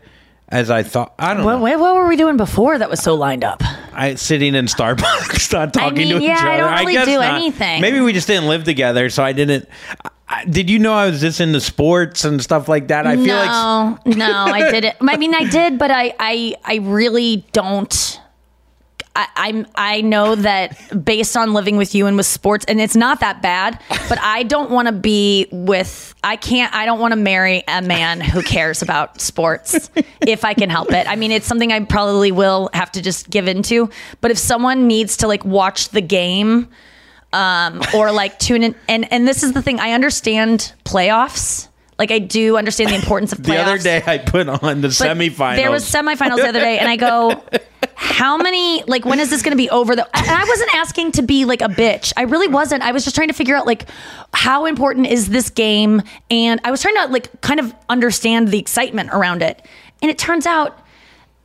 as 0.50 0.70
I 0.70 0.84
thought. 0.84 1.14
I 1.20 1.34
don't 1.34 1.44
What, 1.44 1.56
know. 1.56 1.62
what, 1.62 1.80
what 1.80 1.96
were 1.96 2.08
we 2.08 2.16
doing 2.16 2.38
before 2.38 2.78
that 2.78 2.90
was 2.90 3.02
so 3.02 3.16
lined 3.16 3.44
up? 3.44 3.62
I 3.92 4.14
sitting 4.16 4.54
in 4.56 4.66
Starbucks, 4.68 5.52
not 5.54 5.74
talking 5.74 5.98
mean, 5.98 6.20
to 6.20 6.24
yeah, 6.24 6.34
each 6.36 6.40
other. 6.40 6.50
I 6.50 6.58
don't 6.58 6.80
really 6.82 6.94
guess 6.94 7.06
do 7.08 7.14
not. 7.16 7.34
anything. 7.36 7.82
Maybe 7.82 8.00
we 8.00 8.14
just 8.14 8.28
didn't 8.28 8.48
live 8.48 8.64
together, 8.64 9.10
so 9.10 9.24
I 9.24 9.34
didn't. 9.34 9.68
I, 10.30 10.44
did 10.46 10.70
you 10.70 10.78
know 10.78 10.94
I 10.94 11.08
was 11.08 11.22
just 11.22 11.40
into 11.40 11.62
sports 11.62 12.26
and 12.26 12.42
stuff 12.42 12.68
like 12.68 12.90
that? 12.90 13.08
I 13.08 13.16
feel 13.16 13.36
like 13.36 14.06
no, 14.06 14.16
no, 14.16 14.34
I 14.54 14.72
didn't. 14.72 14.98
I 15.00 15.16
mean, 15.16 15.34
I 15.34 15.50
did, 15.50 15.80
but 15.80 15.90
I, 15.90 16.14
I, 16.20 16.56
I 16.66 16.76
really 16.84 17.46
don't. 17.54 18.20
I, 19.16 19.28
I'm. 19.36 19.68
I 19.74 20.02
know 20.02 20.36
that 20.36 21.06
based 21.06 21.38
on 21.38 21.54
living 21.54 21.78
with 21.78 21.96
you 21.96 22.08
and 22.08 22.18
with 22.18 22.26
sports, 22.26 22.66
and 22.68 22.82
it's 22.82 22.96
not 22.96 23.22
that 23.22 23.42
bad. 23.42 23.82
But 24.10 24.20
I 24.20 24.44
don't 24.44 24.70
want 24.70 24.90
to 24.90 24.92
be 24.92 25.48
with. 25.50 26.14
I 26.24 26.36
can't. 26.36 26.76
I 26.76 26.86
don't 26.86 27.00
want 27.00 27.14
to 27.14 27.20
marry 27.20 27.64
a 27.68 27.82
man 27.82 28.20
who 28.20 28.44
cares 28.44 28.82
about 28.82 29.22
sports 29.22 29.90
if 30.22 30.44
I 30.44 30.54
can 30.54 30.70
help 30.70 30.92
it. 30.92 31.08
I 31.08 31.16
mean, 31.16 31.32
it's 31.32 31.48
something 31.48 31.72
I 31.72 31.80
probably 31.86 32.34
will 32.34 32.70
have 32.74 32.92
to 32.92 33.02
just 33.02 33.30
give 33.30 33.48
into. 33.48 33.90
But 34.20 34.32
if 34.32 34.38
someone 34.38 34.88
needs 34.88 35.18
to 35.18 35.28
like 35.28 35.46
watch 35.46 35.90
the 35.90 36.02
game 36.02 36.68
um, 37.38 37.82
or 37.94 38.12
like 38.12 38.40
tune 38.40 38.64
in. 38.64 38.76
And 38.90 39.12
and 39.14 39.28
this 39.28 39.44
is 39.44 39.54
the 39.54 39.62
thing. 39.62 39.80
I 39.80 39.92
understand 39.92 40.74
playoffs. 40.84 41.68
Like 42.00 42.12
I 42.12 42.20
do 42.20 42.58
understand 42.58 42.92
the 42.92 42.96
importance 42.96 43.32
of 43.32 43.40
playoffs. 43.40 43.46
the 43.46 43.58
other 43.58 43.78
day 43.78 44.04
I 44.06 44.18
put 44.18 44.50
on 44.50 44.82
the 44.82 44.90
semifinals. 44.90 45.56
There 45.56 45.72
was 45.72 45.90
semifinals 45.90 46.38
the 46.38 46.48
other 46.48 46.60
day, 46.60 46.78
and 46.80 46.88
I 46.88 46.96
go, 46.96 47.44
"How 47.96 48.38
many? 48.38 48.84
Like, 48.84 49.04
when 49.06 49.20
is 49.20 49.30
this 49.30 49.42
going 49.42 49.52
to 49.52 49.58
be 49.58 49.70
over?" 49.70 49.96
The 49.96 50.06
and 50.16 50.30
I 50.30 50.44
wasn't 50.46 50.76
asking 50.76 51.14
to 51.14 51.22
be 51.22 51.46
like 51.46 51.62
a 51.62 51.70
bitch. 51.70 52.14
I 52.18 52.24
really 52.24 52.48
wasn't. 52.48 52.84
I 52.84 52.92
was 52.92 53.04
just 53.04 53.16
trying 53.16 53.30
to 53.30 53.34
figure 53.34 53.56
out 53.56 53.66
like 53.66 53.88
how 54.34 54.66
important 54.66 55.08
is 55.08 55.30
this 55.30 55.50
game, 55.50 56.02
and 56.30 56.60
I 56.64 56.72
was 56.72 56.82
trying 56.82 56.96
to 56.96 57.06
like 57.08 57.42
kind 57.42 57.60
of 57.60 57.74
understand 57.90 58.50
the 58.50 58.60
excitement 58.60 59.10
around 59.12 59.42
it. 59.42 59.66
And 60.02 60.12
it 60.12 60.20
turns 60.20 60.46
out 60.46 60.78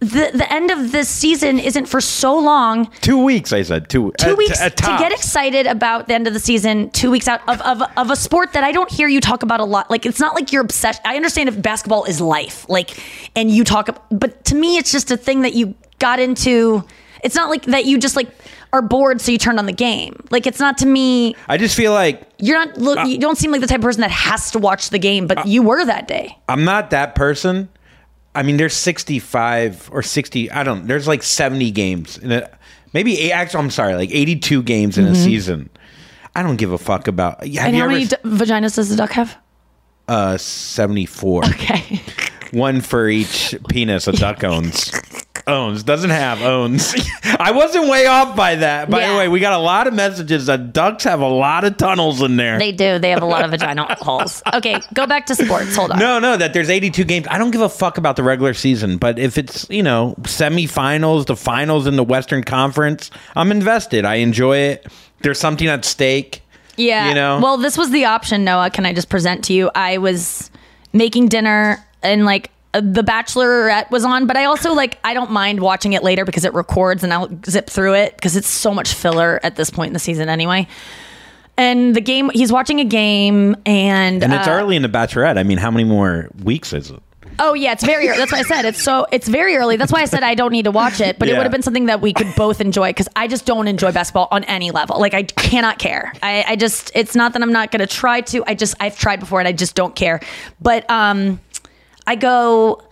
the 0.03 0.33
the 0.35 0.53
end 0.53 0.73
of 0.73 0.91
this 0.91 1.09
season 1.09 1.61
isn't 1.61 1.87
for 1.87 2.01
so 2.01 2.37
long. 2.37 2.91
Two 3.03 3.23
weeks. 3.23 3.53
I 3.53 3.63
said. 3.63 3.89
Two. 3.89 4.13
two 4.19 4.31
at- 4.31 4.37
weeks 4.37 4.61
at 4.61 4.77
to 4.77 4.87
get 4.99 5.13
excited 5.13 5.67
about 5.67 6.09
the 6.09 6.15
end 6.15 6.27
of 6.27 6.33
the 6.33 6.41
season 6.41 6.91
two 6.91 7.11
weeks 7.11 7.29
out 7.29 7.41
of, 7.49 7.61
of, 7.63 7.83
of 7.97 8.11
a 8.11 8.17
sport 8.17 8.53
that 8.53 8.65
i 8.65 8.73
don't 8.73 8.91
hear 8.91 9.07
you 9.07 9.21
talk 9.21 9.43
about 9.43 9.61
a 9.61 9.65
lot. 9.65 9.91
Like 9.91 10.05
it's 10.05 10.19
not 10.19 10.35
like 10.35 10.53
you're 10.53 10.63
obsessed. 10.63 11.01
I 11.05 11.15
understand 11.17 11.49
if 11.49 11.61
basketball 11.61 12.05
is 12.05 12.21
life 12.21 12.69
like 12.69 12.99
and 13.37 13.51
you 13.51 13.63
talk 13.63 14.05
but 14.11 14.45
to 14.47 14.55
me 14.57 14.77
it's 14.77 14.91
just 14.91 15.11
a 15.11 15.17
thing 15.17 15.43
that 15.43 15.55
you 15.55 15.75
got 16.01 16.19
into. 16.19 16.85
It's 17.23 17.37
not 17.37 17.49
like 17.49 17.67
that 17.67 17.85
you 17.85 17.99
just 17.99 18.17
like 18.17 18.29
are 18.73 18.83
bored 18.83 19.21
so 19.21 19.31
you 19.31 19.39
turned 19.39 19.61
on 19.61 19.67
the 19.67 19.73
game. 19.73 20.17
Like 20.31 20.49
it's 20.49 20.59
not 20.59 20.79
to 20.79 20.87
me. 20.87 21.37
I 21.49 21.59
just 21.59 21.77
feel 21.77 21.93
like 21.93 22.27
you're 22.39 22.59
not 22.59 22.77
look 22.77 23.07
you 23.07 23.19
don't 23.19 23.39
seem 23.39 23.53
like 23.53 23.61
the 23.61 23.69
type 23.69 23.79
of 23.79 23.83
person 23.85 24.01
that 24.01 24.11
has 24.11 24.51
to 24.51 24.59
watch 24.59 24.91
the 24.91 24.99
game 24.99 25.29
but 25.29 25.47
you 25.47 25.63
were 25.63 25.85
that 25.85 26.09
day. 26.09 26.37
I'm 26.49 26.65
not 26.65 26.91
that 26.91 27.15
person. 27.15 27.69
I 28.35 28.43
mean, 28.43 28.57
there's 28.57 28.75
65 28.75 29.91
or 29.93 30.03
60. 30.03 30.51
I 30.51 30.63
don't. 30.63 30.87
There's 30.87 31.07
like 31.07 31.23
70 31.23 31.71
games 31.71 32.17
in 32.19 32.33
a 32.33 32.49
maybe 32.95 33.19
eight, 33.19 33.33
actually. 33.33 33.61
I'm 33.65 33.71
sorry, 33.71 33.95
like 33.95 34.11
82 34.11 34.63
games 34.63 34.97
in 34.99 35.07
a 35.07 35.15
season. 35.15 35.69
I 36.35 36.43
don't 36.43 36.57
give 36.57 36.73
a 36.73 36.79
fuck 36.79 37.09
about. 37.09 37.45
Have 37.45 37.49
Mm-hmm. 37.51 37.67
and 37.67 37.77
how 37.77 37.89
many 37.89 38.07
d- 38.07 38.17
vaginas 38.25 38.77
does 38.77 38.89
the 38.89 38.97
duck 38.97 39.11
have 39.13 39.37
uh 40.09 40.37
74. 40.39 41.45
okay 41.45 42.01
One 42.53 42.81
for 42.81 43.09
each 43.09 43.55
penis 43.69 44.09
a 44.09 44.13
duck 44.13 44.43
owns. 44.53 44.91
Owns 45.47 45.83
doesn't 45.83 46.11
have 46.11 46.43
owns. 46.43 46.95
I 47.25 47.53
wasn't 47.53 47.89
way 47.89 48.07
off 48.07 48.37
by 48.37 48.57
that. 48.57 48.91
By 48.91 49.09
the 49.09 49.17
way, 49.17 49.29
we 49.29 49.41
got 49.41 49.53
a 49.55 49.63
lot 49.63 49.87
of 49.87 49.95
messages 49.95 50.47
that 50.47 50.73
ducks 50.73 51.05
have 51.05 51.21
a 51.21 51.29
lot 51.29 51.65
of 51.65 51.77
tunnels 51.77 52.21
in 52.23 52.37
there. 52.37 52.59
they 52.59 52.73
do 52.73 52.99
they 52.99 53.11
have 53.11 53.23
a 53.23 53.27
lot 53.27 53.45
of 53.45 53.51
vaginal 53.51 53.87
holes 54.01 54.43
okay 54.53 54.81
go 54.95 55.07
back 55.07 55.27
to 55.27 55.35
sports 55.35 55.75
hold 55.75 55.91
on 55.91 55.99
no, 55.99 56.19
no, 56.19 56.37
that 56.37 56.53
there's 56.53 56.69
82 56.71 57.05
games. 57.05 57.27
I 57.31 57.39
don't 57.39 57.51
give 57.53 57.61
a 57.61 57.69
fuck 57.69 57.97
about 57.99 58.17
the 58.17 58.23
regular 58.23 58.55
season, 58.55 58.97
but 58.99 59.19
if 59.19 59.39
it's, 59.39 59.69
you 59.71 59.83
know, 59.83 60.15
semifinals, 60.23 61.27
the 61.27 61.37
finals 61.37 61.87
in 61.87 61.97
the 61.97 62.05
Western 62.05 62.43
Conference, 62.43 63.11
I'm 63.37 63.51
invested. 63.51 64.05
I 64.05 64.17
enjoy 64.17 64.57
it. 64.59 64.87
There's 65.21 65.39
something 65.39 65.69
at 65.69 65.85
stake. 65.85 66.43
Yeah. 66.77 67.09
You 67.09 67.15
know? 67.15 67.41
Well, 67.41 67.57
this 67.57 67.77
was 67.79 67.91
the 67.91 68.05
option, 68.07 68.45
Noah. 68.45 68.71
Can 68.71 68.85
I 68.87 68.93
just 68.93 69.09
present 69.09 69.45
to 69.45 69.53
you? 69.53 69.71
I 69.75 69.99
was 69.99 70.51
making 70.93 71.29
dinner 71.29 71.85
and 72.03 72.25
like 72.25 72.51
The 72.73 73.03
Bachelorette 73.03 73.91
was 73.91 74.05
on, 74.05 74.27
but 74.27 74.37
I 74.37 74.45
also 74.45 74.73
like 74.73 74.99
I 75.05 75.13
don't 75.13 75.31
mind 75.31 75.61
watching 75.61 75.93
it 75.93 76.03
later 76.03 76.25
because 76.25 76.45
it 76.45 76.55
records 76.55 77.05
and 77.05 77.13
I'll 77.13 77.29
zip 77.47 77.69
through 77.69 77.95
it 77.95 78.17
because 78.17 78.35
it's 78.35 78.49
so 78.49 78.73
much 78.73 78.95
filler 78.95 79.41
at 79.43 79.57
this 79.57 79.69
point 79.71 79.89
in 79.89 79.93
the 79.93 79.99
season 79.99 80.29
anyway. 80.29 80.67
And 81.59 81.95
the 81.95 82.01
game, 82.01 82.31
he's 82.31 82.51
watching 82.51 82.81
a 82.81 82.85
game, 82.85 83.57
and 83.67 84.23
And 84.23 84.33
it's 84.33 84.49
uh, 84.49 84.53
early 84.53 84.75
in 84.75 84.81
the 84.81 84.89
Bachelorette. 84.89 85.37
I 85.37 85.43
mean, 85.43 85.59
how 85.59 85.71
many 85.71 85.85
more 85.85 86.31
weeks 86.43 86.73
is 86.73 86.91
it? 86.91 87.03
Oh 87.39 87.55
yeah, 87.55 87.73
it's 87.73 87.85
very 87.85 88.09
early. 88.09 88.19
That's 88.19 88.33
what 88.33 88.41
I 88.41 88.45
said. 88.45 88.65
It's 88.65 88.83
so 88.83 89.07
it's 89.11 89.27
very 89.27 89.57
early. 89.57 89.77
That's 89.77 89.93
why 89.93 90.01
I 90.03 90.05
said 90.05 90.23
I 90.23 90.35
don't 90.35 90.53
need 90.53 90.65
to 90.65 90.71
watch 90.71 91.01
it. 91.01 91.19
But 91.19 91.29
it 91.29 91.33
would 91.33 91.43
have 91.43 91.53
been 91.53 91.63
something 91.63 91.87
that 91.87 92.01
we 92.01 92.13
could 92.13 92.33
both 92.37 92.61
enjoy 92.61 92.91
because 92.91 93.09
I 93.17 93.27
just 93.27 93.47
don't 93.47 93.69
enjoy 93.69 93.91
basketball 93.93 94.29
on 94.31 94.45
any 94.45 94.71
level. 94.71 95.01
Like 95.01 95.15
I 95.15 95.23
cannot 95.23 95.79
care. 95.79 96.13
I, 96.23 96.45
I 96.47 96.57
just 96.57 96.93
it's 96.95 97.15
not 97.15 97.33
that 97.33 97.43
I'm 97.43 97.53
not 97.53 97.71
gonna 97.71 97.87
try 97.87 98.21
to. 98.23 98.45
I 98.47 98.55
just 98.55 98.75
I've 98.81 98.99
tried 98.99 99.21
before 99.21 99.41
and 99.41 99.49
I 99.49 99.53
just 99.53 99.75
don't 99.75 99.95
care. 99.97 100.21
But 100.61 100.89
um, 100.91 101.41
I 102.07 102.17
go. 102.17 102.83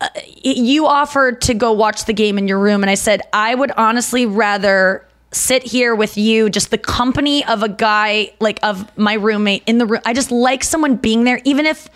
uh, 0.00 0.08
You 0.42 0.86
offered 0.86 1.40
to 1.42 1.54
go 1.54 1.72
watch 1.72 2.04
the 2.04 2.12
game 2.12 2.38
in 2.38 2.48
your 2.48 2.58
room, 2.58 2.82
and 2.82 2.90
I 2.90 2.94
said 2.94 3.22
I 3.32 3.54
would 3.54 3.70
honestly 3.72 4.26
rather 4.26 5.06
sit 5.32 5.62
here 5.62 5.94
with 5.94 6.16
you, 6.16 6.50
just 6.50 6.70
the 6.70 6.78
company 6.78 7.44
of 7.44 7.62
a 7.62 7.68
guy 7.68 8.32
like 8.40 8.58
of 8.62 8.96
my 8.98 9.14
roommate 9.14 9.62
in 9.66 9.78
the 9.78 9.86
room. 9.86 10.00
I 10.04 10.12
just 10.12 10.30
like 10.32 10.64
someone 10.64 10.96
being 10.96 11.24
there, 11.24 11.40
even 11.44 11.66
if 11.66 11.88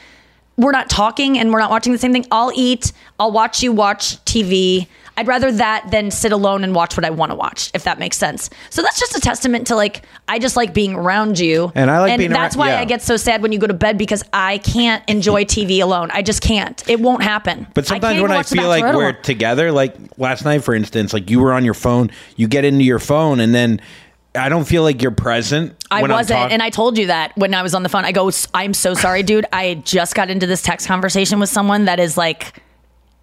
we're 0.56 0.70
not 0.72 0.88
talking 0.88 1.36
and 1.38 1.52
we're 1.52 1.58
not 1.58 1.70
watching 1.70 1.92
the 1.92 1.98
same 1.98 2.12
thing. 2.12 2.26
I'll 2.30 2.52
eat. 2.54 2.92
I'll 3.18 3.32
watch 3.32 3.62
you 3.62 3.72
watch 3.72 4.24
TV. 4.24 4.86
I'd 5.16 5.28
rather 5.28 5.52
that 5.52 5.90
than 5.90 6.10
sit 6.10 6.32
alone 6.32 6.64
and 6.64 6.74
watch 6.74 6.96
what 6.96 7.04
I 7.04 7.10
want 7.10 7.30
to 7.30 7.36
watch, 7.36 7.70
if 7.72 7.84
that 7.84 7.98
makes 8.00 8.16
sense. 8.18 8.50
So 8.70 8.82
that's 8.82 8.98
just 8.98 9.16
a 9.16 9.20
testament 9.20 9.68
to 9.68 9.76
like 9.76 10.02
I 10.28 10.38
just 10.38 10.56
like 10.56 10.74
being 10.74 10.94
around 10.94 11.38
you, 11.38 11.70
And 11.76 11.90
I 11.90 12.00
like 12.00 12.18
being 12.18 12.30
that's 12.30 12.56
around- 12.56 12.60
why 12.66 12.72
yeah. 12.74 12.80
I 12.80 12.84
get 12.84 13.00
so 13.02 13.16
sad 13.16 13.40
when 13.42 13.52
you 13.52 13.58
go 13.58 13.66
to 13.68 13.74
bed 13.74 13.96
because 13.96 14.24
I 14.32 14.58
can't 14.58 15.02
enjoy 15.08 15.44
TV 15.44 15.80
alone. 15.80 16.10
I 16.12 16.22
just 16.22 16.40
can't. 16.42 16.82
It 16.88 16.98
won't 17.00 17.22
happen. 17.22 17.66
But 17.74 17.86
sometimes 17.86 18.14
can't 18.14 18.22
when 18.28 18.32
I 18.32 18.42
feel 18.42 18.66
like 18.68 18.82
we're 18.82 19.10
alone. 19.10 19.16
together, 19.22 19.70
like 19.70 19.94
last 20.18 20.44
night, 20.44 20.64
for 20.64 20.74
instance, 20.74 21.12
like 21.12 21.30
you 21.30 21.40
were 21.40 21.52
on 21.52 21.64
your 21.64 21.74
phone, 21.74 22.10
you 22.36 22.48
get 22.48 22.64
into 22.64 22.82
your 22.84 22.98
phone, 22.98 23.38
and 23.40 23.54
then 23.54 23.80
I 24.36 24.48
don't 24.48 24.64
feel 24.64 24.82
like 24.82 25.00
you're 25.00 25.12
present. 25.12 25.74
I 25.92 26.02
wasn't, 26.02 26.40
talk- 26.40 26.50
and 26.50 26.60
I 26.60 26.70
told 26.70 26.98
you 26.98 27.06
that 27.06 27.36
when 27.36 27.54
I 27.54 27.62
was 27.62 27.72
on 27.72 27.84
the 27.84 27.88
phone. 27.88 28.04
I 28.04 28.10
go, 28.10 28.32
"I'm 28.52 28.74
so 28.74 28.94
sorry, 28.94 29.22
dude. 29.22 29.46
I 29.52 29.74
just 29.84 30.16
got 30.16 30.28
into 30.28 30.48
this 30.48 30.60
text 30.60 30.88
conversation 30.88 31.38
with 31.38 31.50
someone 31.50 31.84
that 31.84 32.00
is 32.00 32.16
like 32.16 32.60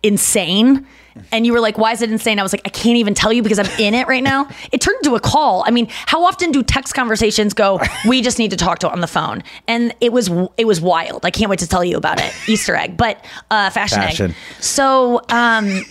insane." 0.04 0.88
And 1.32 1.46
you 1.46 1.54
were 1.54 1.60
like, 1.60 1.78
"Why 1.78 1.92
is 1.92 2.02
it 2.02 2.12
insane?" 2.12 2.40
I 2.40 2.44
was 2.44 2.54
like, 2.54 2.62
"I 2.66 2.70
can't 2.70 2.98
even 2.98 3.14
tell 3.14 3.34
you 3.34 3.44
because 3.44 3.60
I'm 3.60 3.70
in 3.80 3.94
it 3.94 4.08
right 4.08 4.24
now." 4.24 4.48
It 4.72 4.80
turned 4.80 4.98
into 5.04 5.16
a 5.16 5.20
call. 5.20 5.64
I 5.68 5.72
mean, 5.72 5.88
how 6.06 6.24
often 6.24 6.52
do 6.52 6.64
text 6.64 6.94
conversations 6.94 7.54
go? 7.54 7.80
We 8.08 8.22
just 8.22 8.40
need 8.40 8.52
to 8.52 8.58
talk 8.58 8.80
to 8.80 8.90
on 8.90 9.02
the 9.02 9.08
phone, 9.08 9.44
and 9.68 9.94
it 10.00 10.14
was 10.14 10.30
it 10.58 10.66
was 10.66 10.80
wild. 10.80 11.26
I 11.26 11.32
can't 11.32 11.50
wait 11.50 11.60
to 11.60 11.68
tell 11.68 11.84
you 11.84 11.98
about 11.98 12.22
it. 12.22 12.34
Easter 12.48 12.76
egg, 12.76 12.96
but 12.96 13.24
uh, 13.50 13.70
fashion, 13.70 14.00
Fashion. 14.00 14.32
egg. 14.32 14.38
So, 14.62 15.22
um, 15.30 15.82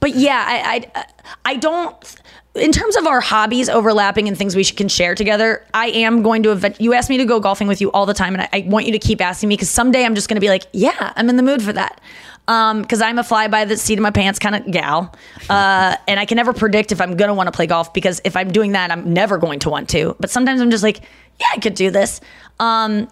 but 0.00 0.14
yeah, 0.16 0.44
I, 0.46 0.90
I 0.96 1.04
I 1.44 1.56
don't. 1.56 2.16
In 2.54 2.70
terms 2.70 2.94
of 2.96 3.06
our 3.06 3.20
hobbies 3.20 3.68
overlapping 3.68 4.28
and 4.28 4.38
things 4.38 4.54
we 4.54 4.64
can 4.64 4.88
share 4.88 5.14
together, 5.16 5.66
I 5.74 5.86
am 5.88 6.22
going 6.22 6.42
to. 6.44 6.50
Event, 6.52 6.80
you 6.80 6.94
ask 6.94 7.10
me 7.10 7.16
to 7.18 7.24
go 7.24 7.40
golfing 7.40 7.66
with 7.68 7.80
you 7.80 7.90
all 7.92 8.06
the 8.06 8.14
time, 8.14 8.34
and 8.34 8.42
I, 8.42 8.48
I 8.52 8.64
want 8.68 8.86
you 8.86 8.92
to 8.92 8.98
keep 8.98 9.20
asking 9.20 9.48
me 9.48 9.56
because 9.56 9.70
someday 9.70 10.04
I'm 10.04 10.14
just 10.14 10.28
going 10.28 10.36
to 10.36 10.40
be 10.40 10.48
like, 10.48 10.66
yeah, 10.72 11.12
I'm 11.16 11.28
in 11.28 11.36
the 11.36 11.42
mood 11.42 11.62
for 11.62 11.72
that. 11.72 12.00
Because 12.46 13.00
I'm 13.00 13.18
a 13.18 13.24
fly 13.24 13.48
by 13.48 13.64
the 13.64 13.76
seat 13.76 13.98
of 13.98 14.02
my 14.02 14.10
pants 14.10 14.38
kind 14.38 14.54
of 14.54 14.70
gal, 14.70 15.14
uh, 15.48 15.96
and 16.06 16.20
I 16.20 16.26
can 16.26 16.36
never 16.36 16.52
predict 16.52 16.92
if 16.92 17.00
I'm 17.00 17.16
to 17.16 17.32
want 17.32 17.46
to 17.46 17.52
play 17.52 17.66
golf 17.66 17.94
because 17.94 18.20
if 18.24 18.36
I'm 18.36 18.52
doing 18.52 18.72
that, 18.72 18.90
I'm 18.90 19.14
never 19.14 19.38
going 19.38 19.60
to 19.60 19.70
want 19.70 19.88
to. 19.90 20.14
But 20.20 20.28
sometimes 20.28 20.60
I'm 20.60 20.70
just 20.70 20.82
like, 20.82 21.00
yeah, 21.40 21.46
I 21.54 21.58
could 21.58 21.74
do 21.74 21.90
this. 21.90 22.20
Um, 22.60 23.08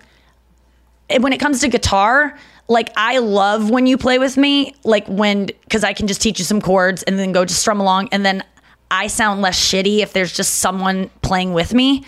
when 1.19 1.33
it 1.33 1.41
comes 1.41 1.61
to 1.61 1.69
guitar, 1.69 2.39
like 2.69 2.91
I 2.97 3.19
love 3.19 3.71
when 3.71 3.87
you 3.87 3.97
play 3.97 4.19
with 4.19 4.37
me, 4.37 4.75
like 4.85 5.07
when 5.07 5.47
because 5.47 5.85
I 5.85 5.93
can 5.93 6.07
just 6.07 6.21
teach 6.21 6.39
you 6.39 6.45
some 6.45 6.61
chords 6.61 7.03
and 7.03 7.19
then 7.19 7.33
go 7.33 7.45
just 7.45 7.61
strum 7.61 7.81
along, 7.81 8.11
and 8.13 8.25
then 8.25 8.45
I 8.91 9.07
sound 9.07 9.41
less 9.41 9.59
shitty 9.59 10.01
if 10.01 10.13
there's 10.13 10.33
just 10.33 10.57
someone 10.57 11.11
playing 11.23 11.55
with 11.55 11.73
me. 11.73 12.05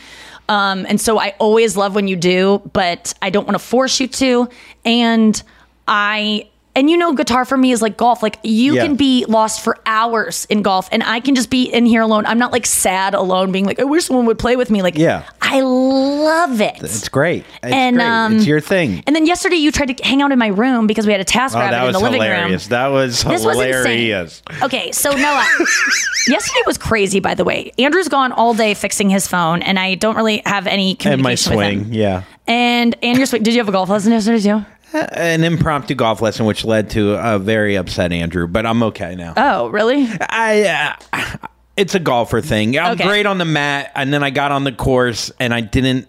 Um, 0.49 0.85
and 0.89 1.01
so 1.01 1.19
I 1.19 1.35
always 1.39 1.77
love 1.77 1.95
when 1.95 2.07
you 2.07 2.17
do, 2.17 2.61
but 2.73 3.15
I 3.23 3.31
don't 3.31 3.47
want 3.47 3.55
to 3.55 3.65
force 3.65 3.99
you 4.01 4.09
to. 4.09 4.49
And 4.85 5.43
I 5.89 6.49
and 6.77 6.91
you 6.91 6.97
know 6.97 7.13
guitar 7.15 7.45
for 7.45 7.57
me 7.57 7.71
is 7.73 7.81
like 7.83 7.97
golf 7.97 8.23
like 8.23 8.39
you 8.43 8.75
Yeah. 8.75 8.83
can 8.87 8.97
be 8.97 9.25
lost 9.27 9.61
for 9.63 9.79
hours 9.87 10.47
in 10.51 10.63
golf 10.63 10.89
and 10.93 11.03
i 11.03 11.21
can 11.21 11.35
just 11.35 11.51
be 11.51 11.65
in 11.65 11.87
here 11.87 12.03
alone 12.03 12.27
i'm 12.27 12.39
not 12.39 12.53
like 12.53 12.67
sad 12.67 13.15
alone 13.15 13.53
being 13.53 13.65
like 13.65 13.79
i 13.81 13.85
wish 13.85 14.05
someone 14.07 14.27
would 14.27 14.39
play 14.39 14.57
with 14.57 14.71
me 14.71 14.83
like 14.83 14.97
Yeah. 14.97 15.23
i 15.43 15.61
love 15.61 16.61
it 16.61 16.77
it's 16.83 17.09
great. 17.09 17.45
It's 17.63 17.73
And, 17.73 17.97
great. 17.97 18.07
um, 18.07 18.37
it's 18.37 18.47
your 18.47 18.61
thing. 18.61 19.03
and 19.07 19.15
then 19.15 19.27
yesterday 19.27 19.57
you 19.57 19.71
tried 19.71 19.97
to 19.97 20.05
hang 20.05 20.23
out 20.23 20.33
in 20.33 20.39
my 20.39 20.49
room 20.49 20.87
because 20.87 21.07
we 21.07 21.13
had 21.13 21.21
a 21.21 21.25
task 21.25 21.57
Oh, 21.57 21.61
rabbit 21.61 21.73
that 21.73 21.81
in 21.81 21.87
was 21.87 21.97
the 21.97 22.01
living 22.03 22.23
hilarious. 22.23 22.65
room. 22.65 22.71
That 22.71 22.87
was 22.89 23.23
This 23.23 23.45
was 23.45 23.55
hilarious. 23.57 24.43
insane. 24.49 24.63
Okay, 24.65 24.93
so 24.93 25.11
Noah, 25.13 25.47
yesterday 26.29 26.61
was 26.67 26.79
crazy. 26.79 27.21
By 27.21 27.35
the 27.35 27.45
way, 27.45 27.73
Andrew's 27.79 28.09
gone 28.09 28.33
all 28.33 28.55
day 28.55 28.75
fixing 28.75 29.11
his 29.11 29.27
phone, 29.29 29.63
and 29.63 29.79
I 29.79 29.95
don't 29.95 30.17
really 30.17 30.43
have 30.47 30.67
any 30.67 30.97
and 31.05 31.23
my 31.23 31.35
communication 31.37 31.57
with 31.57 31.67
him. 31.67 31.85
swing, 31.85 31.95
yeah. 31.95 32.23
And 32.47 32.97
and 33.03 33.17
your 33.17 33.27
swing. 33.27 33.43
Did 33.43 33.55
you 33.55 33.61
have 33.61 33.69
a 33.69 33.73
golf 33.73 33.89
lesson 33.89 34.13
yesterday 34.13 34.41
too? 34.43 34.65
An 34.95 35.43
impromptu 35.43 35.95
golf 35.95 36.23
lesson, 36.23 36.47
which 36.47 36.65
led 36.65 36.91
to 36.91 37.15
a 37.15 37.39
very 37.39 37.77
upset 37.77 38.13
Andrew, 38.13 38.47
but 38.47 38.65
I'm 38.65 38.83
okay 38.85 39.15
now. 39.17 39.35
Oh, 39.37 39.69
really? 39.69 40.09
I. 40.21 40.97
Uh, 41.13 41.49
it's 41.77 41.95
a 41.97 41.99
golfer 42.01 42.41
thing. 42.41 42.79
I'm 42.79 42.93
Okay. 42.93 43.05
great 43.05 43.27
on 43.27 43.39
the 43.39 43.45
mat, 43.45 43.91
and 43.97 44.13
then 44.13 44.23
I 44.23 44.31
got 44.31 44.53
on 44.53 44.63
the 44.63 44.71
course, 44.73 45.33
and 45.41 45.53
I 45.53 45.61
didn't 45.61 46.07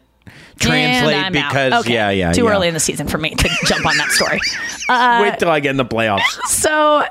translate 0.59 1.31
because 1.33 1.73
Okay. 1.85 1.93
yeah, 1.93 2.09
yeah, 2.09 2.31
too 2.33 2.45
yeah. 2.45 2.51
early 2.51 2.67
in 2.67 2.73
the 2.73 2.79
season 2.79 3.07
for 3.07 3.17
me 3.17 3.31
to 3.35 3.49
jump 3.65 3.85
on 3.85 3.97
that 3.97 4.09
story. 4.11 4.39
Uh, 4.87 5.21
Wait 5.23 5.39
till 5.39 5.49
I 5.49 5.59
get 5.61 5.71
in 5.71 5.77
the 5.77 5.85
playoffs. 5.85 6.21
So 6.47 7.03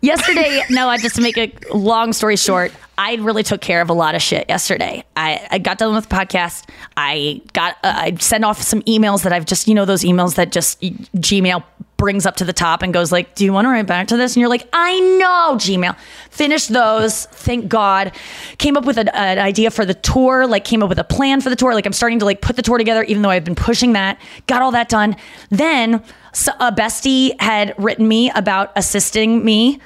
yesterday, 0.00 0.60
Noah, 0.70 0.98
just 0.98 1.14
to 1.14 1.22
make 1.22 1.38
a 1.38 1.52
long 1.72 2.12
story 2.12 2.36
short, 2.36 2.72
I 2.98 3.14
really 3.14 3.44
took 3.44 3.60
care 3.60 3.80
of 3.80 3.90
a 3.90 3.92
lot 3.92 4.16
of 4.16 4.22
shit 4.22 4.46
yesterday. 4.48 5.04
I, 5.16 5.46
I 5.50 5.58
got 5.58 5.78
done 5.78 5.94
with 5.94 6.08
the 6.08 6.14
podcast. 6.16 6.68
I 6.96 7.40
got 7.52 7.74
uh, 7.84 7.92
I 7.94 8.16
sent 8.16 8.44
off 8.44 8.60
some 8.60 8.82
emails 8.82 9.22
that 9.22 9.32
I've 9.32 9.46
just 9.46 9.68
you 9.68 9.74
know 9.74 9.84
those 9.84 10.02
emails 10.02 10.34
that 10.34 10.50
just 10.50 10.80
Gmail 10.80 11.62
brings 12.02 12.26
up 12.26 12.34
to 12.34 12.44
the 12.44 12.52
top 12.52 12.82
and 12.82 12.92
goes 12.92 13.12
like, 13.12 13.36
"Do 13.36 13.44
you 13.44 13.52
want 13.52 13.66
to 13.66 13.68
write 13.68 13.86
back 13.86 14.08
to 14.08 14.16
this?" 14.16 14.34
And 14.34 14.40
you're 14.40 14.50
like, 14.50 14.66
"I 14.72 14.98
know, 15.20 15.54
Gmail." 15.56 15.96
Finished 16.30 16.72
those. 16.72 17.26
Thank 17.26 17.68
God. 17.68 18.10
Came 18.58 18.76
up 18.76 18.84
with 18.84 18.98
an, 18.98 19.08
an 19.10 19.38
idea 19.38 19.70
for 19.70 19.84
the 19.84 19.94
tour. 19.94 20.48
Like 20.48 20.64
came 20.64 20.82
up 20.82 20.88
with 20.88 20.98
a 20.98 21.04
plan 21.04 21.40
for 21.40 21.48
the 21.48 21.54
tour. 21.54 21.74
Like 21.74 21.86
I'm 21.86 21.92
starting 21.92 22.18
to 22.18 22.24
like 22.24 22.40
put 22.40 22.56
the 22.56 22.62
tour 22.62 22.76
together, 22.76 23.04
even 23.04 23.22
though 23.22 23.30
I've 23.30 23.44
been 23.44 23.54
pushing 23.54 23.92
that. 23.92 24.20
Got 24.48 24.62
all 24.62 24.72
that 24.72 24.88
done. 24.88 25.14
Then 25.50 26.02
so 26.32 26.50
a 26.58 26.72
bestie 26.72 27.40
had 27.40 27.72
written 27.78 28.08
me 28.08 28.30
about 28.30 28.72
assisting 28.74 29.44
me 29.44 29.78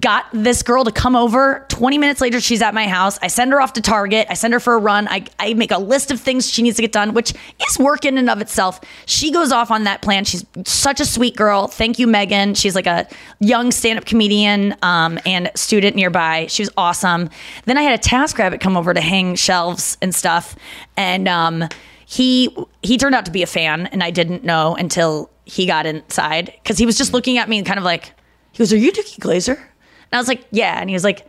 got 0.00 0.26
this 0.32 0.62
girl 0.62 0.84
to 0.84 0.92
come 0.92 1.16
over. 1.16 1.64
20 1.68 1.96
minutes 1.96 2.20
later 2.20 2.40
she's 2.40 2.60
at 2.60 2.74
my 2.74 2.86
house. 2.86 3.18
I 3.22 3.28
send 3.28 3.52
her 3.52 3.60
off 3.60 3.72
to 3.74 3.80
target. 3.80 4.26
I 4.28 4.34
send 4.34 4.52
her 4.52 4.60
for 4.60 4.74
a 4.74 4.78
run. 4.78 5.08
I, 5.08 5.24
I 5.38 5.54
make 5.54 5.70
a 5.70 5.78
list 5.78 6.10
of 6.10 6.20
things 6.20 6.50
she 6.50 6.62
needs 6.62 6.76
to 6.76 6.82
get 6.82 6.92
done 6.92 7.14
which 7.14 7.32
is 7.68 7.78
work 7.78 8.04
in 8.04 8.18
and 8.18 8.28
of 8.28 8.40
itself. 8.40 8.80
She 9.06 9.30
goes 9.30 9.50
off 9.50 9.70
on 9.70 9.84
that 9.84 10.02
plan. 10.02 10.24
She's 10.24 10.44
such 10.66 11.00
a 11.00 11.06
sweet 11.06 11.36
girl. 11.36 11.68
Thank 11.68 11.98
you 11.98 12.06
megan. 12.06 12.54
She's 12.54 12.74
like 12.74 12.86
a 12.86 13.08
young 13.40 13.70
stand-up 13.70 14.04
comedian 14.04 14.76
um, 14.82 15.18
and 15.24 15.50
student 15.54 15.96
nearby. 15.96 16.46
She 16.48 16.62
was 16.62 16.70
awesome. 16.76 17.30
Then 17.64 17.78
i 17.78 17.82
had 17.82 17.98
a 17.98 18.02
task 18.02 18.38
rabbit 18.38 18.60
come 18.60 18.76
over 18.76 18.92
to 18.92 19.00
hang 19.00 19.34
shelves 19.34 19.96
and 20.02 20.14
stuff 20.14 20.56
and 20.96 21.28
um, 21.28 21.68
he 22.06 22.54
he 22.82 22.98
turned 22.98 23.14
out 23.14 23.24
to 23.24 23.30
be 23.30 23.42
a 23.42 23.46
fan 23.46 23.86
and 23.86 24.02
i 24.02 24.10
didn't 24.10 24.44
know 24.44 24.74
until 24.76 25.30
he 25.44 25.66
got 25.66 25.86
inside 25.86 26.52
because 26.62 26.78
he 26.78 26.86
was 26.86 26.98
just 26.98 27.12
looking 27.12 27.38
at 27.38 27.48
me 27.48 27.58
and 27.58 27.66
kind 27.66 27.78
of 27.78 27.84
like 27.84 28.12
he 28.58 28.58
goes, 28.58 28.72
"Are 28.72 28.76
you 28.76 28.92
Dookie 28.92 29.20
Glaser?" 29.20 29.70
And 30.10 30.18
I 30.18 30.20
was 30.20 30.28
like, 30.28 30.44
"Yeah." 30.50 30.80
And 30.80 30.88
he 30.90 30.94
was 30.94 31.04
like, 31.04 31.26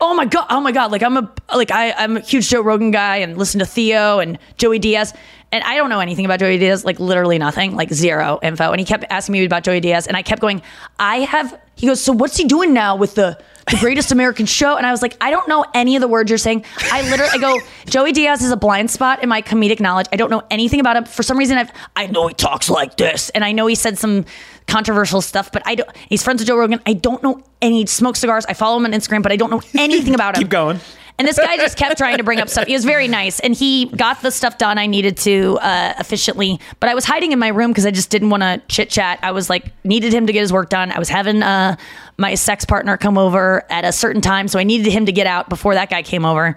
"Oh 0.00 0.14
my 0.14 0.24
god, 0.24 0.46
oh 0.50 0.60
my 0.60 0.72
god!" 0.72 0.92
Like 0.92 1.02
I'm 1.02 1.16
a 1.16 1.32
like 1.54 1.70
I 1.70 1.92
I'm 1.92 2.16
a 2.16 2.20
huge 2.20 2.48
Joe 2.48 2.60
Rogan 2.60 2.90
guy 2.90 3.16
and 3.16 3.36
listen 3.36 3.58
to 3.60 3.66
Theo 3.66 4.18
and 4.18 4.38
Joey 4.58 4.78
Diaz, 4.78 5.12
and 5.52 5.62
I 5.64 5.76
don't 5.76 5.90
know 5.90 6.00
anything 6.00 6.24
about 6.24 6.40
Joey 6.40 6.58
Diaz, 6.58 6.84
like 6.84 6.98
literally 7.00 7.38
nothing, 7.38 7.74
like 7.74 7.92
zero 7.92 8.38
info. 8.42 8.70
And 8.70 8.80
he 8.80 8.86
kept 8.86 9.04
asking 9.10 9.32
me 9.32 9.44
about 9.44 9.64
Joey 9.64 9.80
Diaz, 9.80 10.06
and 10.06 10.16
I 10.16 10.22
kept 10.22 10.40
going, 10.40 10.62
"I 10.98 11.20
have." 11.20 11.58
He 11.74 11.86
goes, 11.86 12.02
"So 12.02 12.12
what's 12.12 12.36
he 12.36 12.44
doing 12.44 12.72
now 12.72 12.96
with 12.96 13.14
the?" 13.14 13.38
The 13.70 13.78
greatest 13.80 14.12
American 14.12 14.46
show, 14.46 14.76
and 14.76 14.86
I 14.86 14.92
was 14.92 15.02
like, 15.02 15.16
I 15.20 15.32
don't 15.32 15.48
know 15.48 15.64
any 15.74 15.96
of 15.96 16.00
the 16.00 16.06
words 16.06 16.30
you're 16.30 16.38
saying. 16.38 16.64
I 16.92 17.02
literally, 17.10 17.32
I 17.32 17.38
go, 17.38 17.58
Joey 17.86 18.12
Diaz 18.12 18.40
is 18.40 18.52
a 18.52 18.56
blind 18.56 18.92
spot 18.92 19.24
in 19.24 19.28
my 19.28 19.42
comedic 19.42 19.80
knowledge. 19.80 20.06
I 20.12 20.16
don't 20.16 20.30
know 20.30 20.44
anything 20.52 20.78
about 20.78 20.96
him. 20.96 21.04
For 21.04 21.24
some 21.24 21.36
reason, 21.36 21.58
I've, 21.58 21.72
I 21.96 22.06
know 22.06 22.28
he 22.28 22.34
talks 22.34 22.70
like 22.70 22.96
this, 22.96 23.28
and 23.30 23.44
I 23.44 23.50
know 23.50 23.66
he 23.66 23.74
said 23.74 23.98
some 23.98 24.24
controversial 24.68 25.20
stuff, 25.20 25.50
but 25.50 25.62
I 25.66 25.74
don't. 25.74 25.90
He's 26.08 26.22
friends 26.22 26.40
with 26.40 26.46
Joe 26.46 26.56
Rogan. 26.56 26.80
I 26.86 26.92
don't 26.92 27.22
know 27.24 27.42
any. 27.60 27.80
He 27.80 27.86
smokes 27.86 28.20
cigars. 28.20 28.46
I 28.46 28.52
follow 28.52 28.76
him 28.76 28.84
on 28.84 28.92
Instagram, 28.92 29.22
but 29.22 29.32
I 29.32 29.36
don't 29.36 29.50
know 29.50 29.62
anything 29.76 30.14
about 30.14 30.36
him. 30.36 30.42
Keep 30.42 30.50
going. 30.50 30.78
And 31.18 31.26
this 31.26 31.38
guy 31.38 31.56
just 31.56 31.78
kept 31.78 31.96
trying 31.96 32.18
to 32.18 32.24
bring 32.24 32.40
up 32.40 32.48
stuff. 32.50 32.66
He 32.66 32.74
was 32.74 32.84
very 32.84 33.08
nice, 33.08 33.40
and 33.40 33.54
he 33.54 33.86
got 33.86 34.20
the 34.20 34.30
stuff 34.30 34.58
done 34.58 34.76
I 34.76 34.86
needed 34.86 35.16
to 35.18 35.58
uh, 35.62 35.94
efficiently. 35.98 36.60
But 36.78 36.90
I 36.90 36.94
was 36.94 37.06
hiding 37.06 37.32
in 37.32 37.38
my 37.38 37.48
room 37.48 37.70
because 37.70 37.86
I 37.86 37.90
just 37.90 38.10
didn't 38.10 38.28
want 38.28 38.42
to 38.42 38.60
chit 38.68 38.90
chat. 38.90 39.18
I 39.22 39.32
was 39.32 39.48
like 39.48 39.72
needed 39.84 40.12
him 40.12 40.26
to 40.26 40.32
get 40.32 40.40
his 40.40 40.52
work 40.52 40.68
done. 40.68 40.92
I 40.92 40.98
was 40.98 41.08
having 41.08 41.42
uh, 41.42 41.76
my 42.18 42.34
sex 42.34 42.66
partner 42.66 42.98
come 42.98 43.16
over 43.16 43.64
at 43.70 43.84
a 43.84 43.92
certain 43.92 44.20
time, 44.20 44.46
so 44.46 44.58
I 44.58 44.64
needed 44.64 44.92
him 44.92 45.06
to 45.06 45.12
get 45.12 45.26
out 45.26 45.48
before 45.48 45.74
that 45.74 45.88
guy 45.88 46.02
came 46.02 46.26
over. 46.26 46.54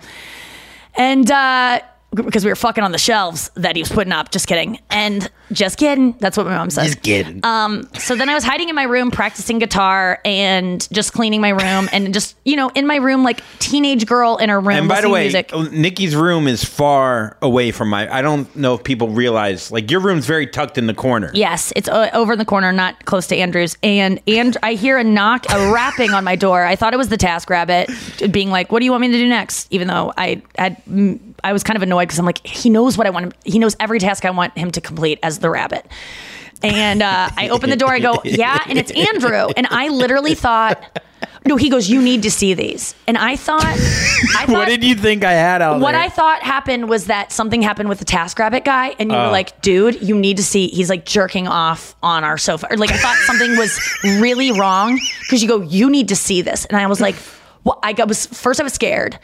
And 0.95 1.31
uh, 1.31 1.79
because 2.11 2.43
we 2.43 2.51
were 2.51 2.55
fucking 2.55 2.83
on 2.83 2.91
the 2.91 2.97
shelves 2.97 3.51
that 3.55 3.75
he 3.75 3.81
was 3.81 3.89
putting 3.89 4.13
up. 4.13 4.31
Just 4.31 4.47
kidding. 4.47 4.79
And 4.89 5.29
just 5.51 5.77
kidding. 5.77 6.15
That's 6.19 6.37
what 6.37 6.45
my 6.45 6.57
mom 6.57 6.69
says. 6.69 6.87
Just 6.87 7.01
kidding. 7.03 7.39
Um, 7.43 7.87
so 7.95 8.15
then 8.15 8.29
I 8.29 8.33
was 8.33 8.43
hiding 8.43 8.69
in 8.69 8.75
my 8.75 8.83
room 8.83 9.11
practicing 9.11 9.59
guitar 9.59 10.19
and 10.25 10.87
just 10.91 11.13
cleaning 11.13 11.41
my 11.41 11.49
room 11.49 11.89
and 11.91 12.13
just, 12.13 12.35
you 12.45 12.55
know, 12.55 12.69
in 12.69 12.87
my 12.87 12.97
room 12.97 13.23
like 13.23 13.41
teenage 13.59 14.05
girl 14.05 14.37
in 14.37 14.49
her 14.49 14.59
room 14.59 14.77
and 14.77 14.87
by 14.87 15.01
the 15.01 15.09
way, 15.09 15.23
music. 15.23 15.51
Nikki's 15.71 16.15
room 16.15 16.47
is 16.47 16.63
far 16.63 17.37
away 17.41 17.71
from 17.71 17.89
my. 17.89 18.11
I 18.13 18.21
don't 18.21 18.53
know 18.55 18.75
if 18.75 18.83
people 18.83 19.09
realize. 19.09 19.71
Like 19.71 19.91
your 19.91 19.99
room's 19.99 20.25
very 20.25 20.47
tucked 20.47 20.77
in 20.77 20.87
the 20.87 20.93
corner. 20.93 21.31
Yes, 21.33 21.71
it's 21.75 21.87
uh, 21.89 22.09
over 22.13 22.33
in 22.33 22.39
the 22.39 22.45
corner, 22.45 22.71
not 22.71 23.05
close 23.05 23.27
to 23.27 23.35
Andrew's. 23.35 23.77
And 23.83 24.19
and 24.27 24.57
I 24.63 24.73
hear 24.73 24.97
a 24.97 25.03
knock, 25.03 25.45
a 25.51 25.71
rapping 25.71 26.11
on 26.11 26.23
my 26.23 26.35
door. 26.35 26.63
I 26.63 26.75
thought 26.75 26.93
it 26.93 26.97
was 26.97 27.09
the 27.09 27.17
Task 27.17 27.49
Rabbit, 27.49 27.89
being 28.31 28.49
like, 28.49 28.71
"What 28.71 28.79
do 28.79 28.85
you 28.85 28.91
want 28.91 29.01
me 29.01 29.07
to 29.09 29.17
do 29.17 29.27
next?" 29.27 29.67
Even 29.71 29.87
though 29.87 30.13
I 30.17 30.41
had, 30.57 30.81
I 31.43 31.53
was 31.53 31.63
kind 31.63 31.77
of 31.77 31.83
annoyed 31.83 32.07
because 32.07 32.19
I'm 32.19 32.25
like, 32.25 32.45
he 32.45 32.69
knows 32.69 32.97
what 32.97 33.07
I 33.07 33.09
want 33.09 33.25
him. 33.27 33.33
He 33.45 33.59
knows 33.59 33.75
every 33.79 33.99
task 33.99 34.25
I 34.25 34.29
want 34.31 34.57
him 34.57 34.71
to 34.71 34.81
complete 34.81 35.19
as 35.23 35.39
the 35.39 35.49
rabbit. 35.49 35.85
And 36.61 37.01
uh, 37.01 37.29
I 37.37 37.49
open 37.49 37.69
the 37.69 37.77
door. 37.77 37.89
I 37.93 37.99
go, 37.99 38.19
"Yeah," 38.25 38.59
and 38.67 38.77
it's 38.77 38.91
Andrew. 38.91 39.47
And 39.55 39.65
I 39.69 39.87
literally 39.87 40.35
thought, 40.35 40.99
"No." 41.45 41.55
He 41.55 41.69
goes, 41.69 41.89
"You 41.89 42.01
need 42.01 42.23
to 42.23 42.31
see 42.31 42.53
these." 42.53 42.95
And 43.07 43.17
I 43.17 43.37
thought, 43.37 43.63
I 43.63 43.75
thought 44.45 44.49
What 44.49 44.67
did 44.67 44.83
you 44.83 44.93
think 44.95 45.23
I 45.23 45.31
had 45.31 45.61
out 45.61 45.79
what 45.79 45.93
there? 45.93 46.01
I 46.01 46.09
thought 46.09 46.43
happened 46.43 46.89
was 46.89 47.05
that 47.05 47.31
something 47.31 47.61
happened 47.61 47.87
with 47.87 47.99
the 47.99 48.05
Task 48.05 48.37
Rabbit 48.39 48.65
guy, 48.65 48.93
and 48.99 49.09
you 49.09 49.15
Oh. 49.15 49.27
were 49.27 49.31
like, 49.31 49.61
"Dude, 49.61 50.01
you 50.01 50.19
need 50.19 50.35
to 50.35 50.43
see." 50.43 50.67
He's 50.67 50.89
like 50.89 51.05
jerking 51.05 51.47
off 51.47 51.95
on 52.03 52.25
our 52.25 52.37
sofa, 52.37 52.67
or 52.69 52.75
like 52.75 52.91
I 52.91 52.97
thought 52.97 53.15
something 53.19 53.55
was 53.57 53.79
really 54.03 54.51
wrong 54.51 54.99
because 55.21 55.41
you 55.41 55.47
go, 55.47 55.61
"You 55.61 55.89
need 55.89 56.09
to 56.09 56.15
see 56.17 56.41
this," 56.41 56.65
and 56.65 56.75
I 56.77 56.87
was 56.87 56.99
like, 56.99 57.15
well, 57.63 57.79
I 57.83 57.93
was 58.05 58.25
first 58.25 58.59
I 58.59 58.63
was 58.63 58.73
scared, 58.73 59.17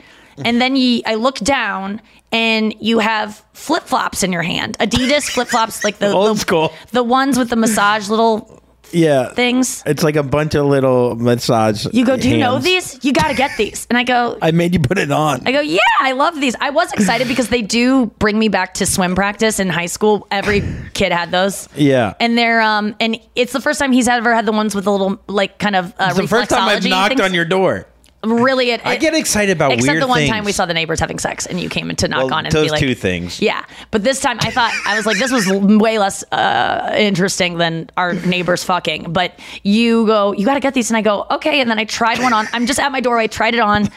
and 0.44 0.60
then 0.62 0.76
you, 0.76 1.02
I 1.06 1.16
look 1.16 1.38
down 1.40 2.02
and 2.32 2.74
you 2.82 3.00
have 3.00 3.44
flip 3.54 3.84
flops 3.84 4.24
in 4.24 4.32
your 4.34 4.42
hand, 4.44 4.78
Adidas 4.80 5.30
flip 5.32 5.48
flops, 5.48 5.84
like 5.84 5.98
the 6.00 6.12
Old 6.14 6.36
the, 6.38 6.40
school. 6.42 6.74
the 6.92 7.04
ones 7.04 7.38
with 7.38 7.50
the 7.50 7.56
massage 7.56 8.10
little 8.10 8.62
Yeah. 8.92 9.30
things. 9.34 9.84
It's 9.86 10.04
like 10.04 10.16
a 10.18 10.24
bunch 10.24 10.54
of 10.56 10.66
little 10.66 11.16
massage. 11.16 11.86
You 11.94 12.06
go, 12.06 12.18
do 12.18 12.30
you 12.30 12.38
know 12.38 12.60
these? 12.60 13.04
You 13.06 13.14
got 13.14 13.28
to 13.30 13.34
get 13.36 13.52
these. 13.58 13.88
And 13.90 13.98
I 13.98 14.04
go, 14.04 14.38
I 14.42 14.52
made 14.52 14.74
you 14.74 14.80
put 14.80 14.98
it 14.98 15.12
on. 15.12 15.48
I 15.48 15.52
go, 15.54 15.62
yeah, 15.62 15.80
I 16.00 16.12
love 16.12 16.40
these. 16.42 16.56
I 16.60 16.70
was 16.72 16.92
excited 16.94 17.28
because 17.28 17.48
they 17.50 17.62
do 17.62 18.08
bring 18.20 18.38
me 18.38 18.48
back 18.50 18.74
to 18.76 18.86
swim 18.86 19.16
practice 19.16 19.60
in 19.60 19.70
high 19.70 19.86
school. 19.88 20.28
Every 20.32 20.62
kid 20.94 21.12
had 21.12 21.32
those. 21.32 21.70
Yeah. 21.76 22.14
And 22.20 22.38
they're 22.38 22.62
um 22.62 22.96
and 23.00 23.18
it's 23.36 23.54
the 23.54 23.62
first 23.62 23.80
time 23.80 23.92
he's 23.92 24.08
ever 24.08 24.34
had 24.36 24.46
the 24.46 24.52
ones 24.52 24.76
with 24.76 24.84
the 24.86 24.92
little 24.92 25.20
like 25.28 25.58
kind 25.60 25.76
of 25.76 25.94
uh, 26.00 26.08
it's 26.10 26.18
the 26.18 26.28
first 26.28 26.50
time 26.50 26.68
I've 26.68 26.86
knocked 26.86 27.10
things. 27.16 27.22
on 27.22 27.34
your 27.34 27.46
door. 27.46 27.88
Really, 28.26 28.72
it, 28.72 28.86
I 28.86 28.96
get 28.98 29.14
excited 29.14 29.56
about 29.56 29.72
it. 29.72 29.80
except 29.80 30.00
the 30.00 30.08
one 30.08 30.20
things. 30.20 30.32
time 30.32 30.46
we 30.46 30.52
saw 30.52 30.66
the 30.66 30.74
neighbors 30.74 31.00
having 31.00 31.20
sex 31.20 31.46
and 31.46 31.60
you 31.60 31.70
came 31.70 31.90
in 31.90 31.96
to 31.98 32.08
knock 32.08 32.26
Well, 32.26 32.34
on 32.34 32.46
and 32.46 32.54
those 32.54 32.66
be 32.66 32.72
like, 32.72 32.80
two 32.80 32.96
things. 32.96 33.42
Yeah, 33.42 33.64
but 33.92 34.04
this 34.04 34.20
time 34.20 34.38
I 34.42 34.52
thought 34.52 34.74
I 34.86 34.96
was 34.98 35.06
like, 35.06 35.18
this 35.18 35.32
was 35.32 35.48
way 35.50 36.00
less 36.00 36.24
uh, 36.32 36.94
interesting 36.98 37.58
than 37.58 37.90
our 37.98 38.14
neighbors 38.14 38.64
fucking. 38.64 39.14
But 39.14 39.40
you 39.64 40.06
go, 40.08 40.34
you 40.34 40.46
got 40.46 40.56
to 40.56 40.60
get 40.60 40.74
these, 40.74 40.90
and 40.90 40.98
I 40.98 41.02
go, 41.02 41.26
okay. 41.32 41.62
And 41.62 41.70
then 41.70 41.80
I 41.80 41.86
tried 41.86 42.20
one 42.20 42.34
on. 42.34 42.48
I'm 42.54 42.66
just 42.66 42.80
at 42.80 42.92
my 42.92 43.00
doorway, 43.00 43.28
tried 43.28 43.54
it 43.54 43.60
on, 43.60 43.90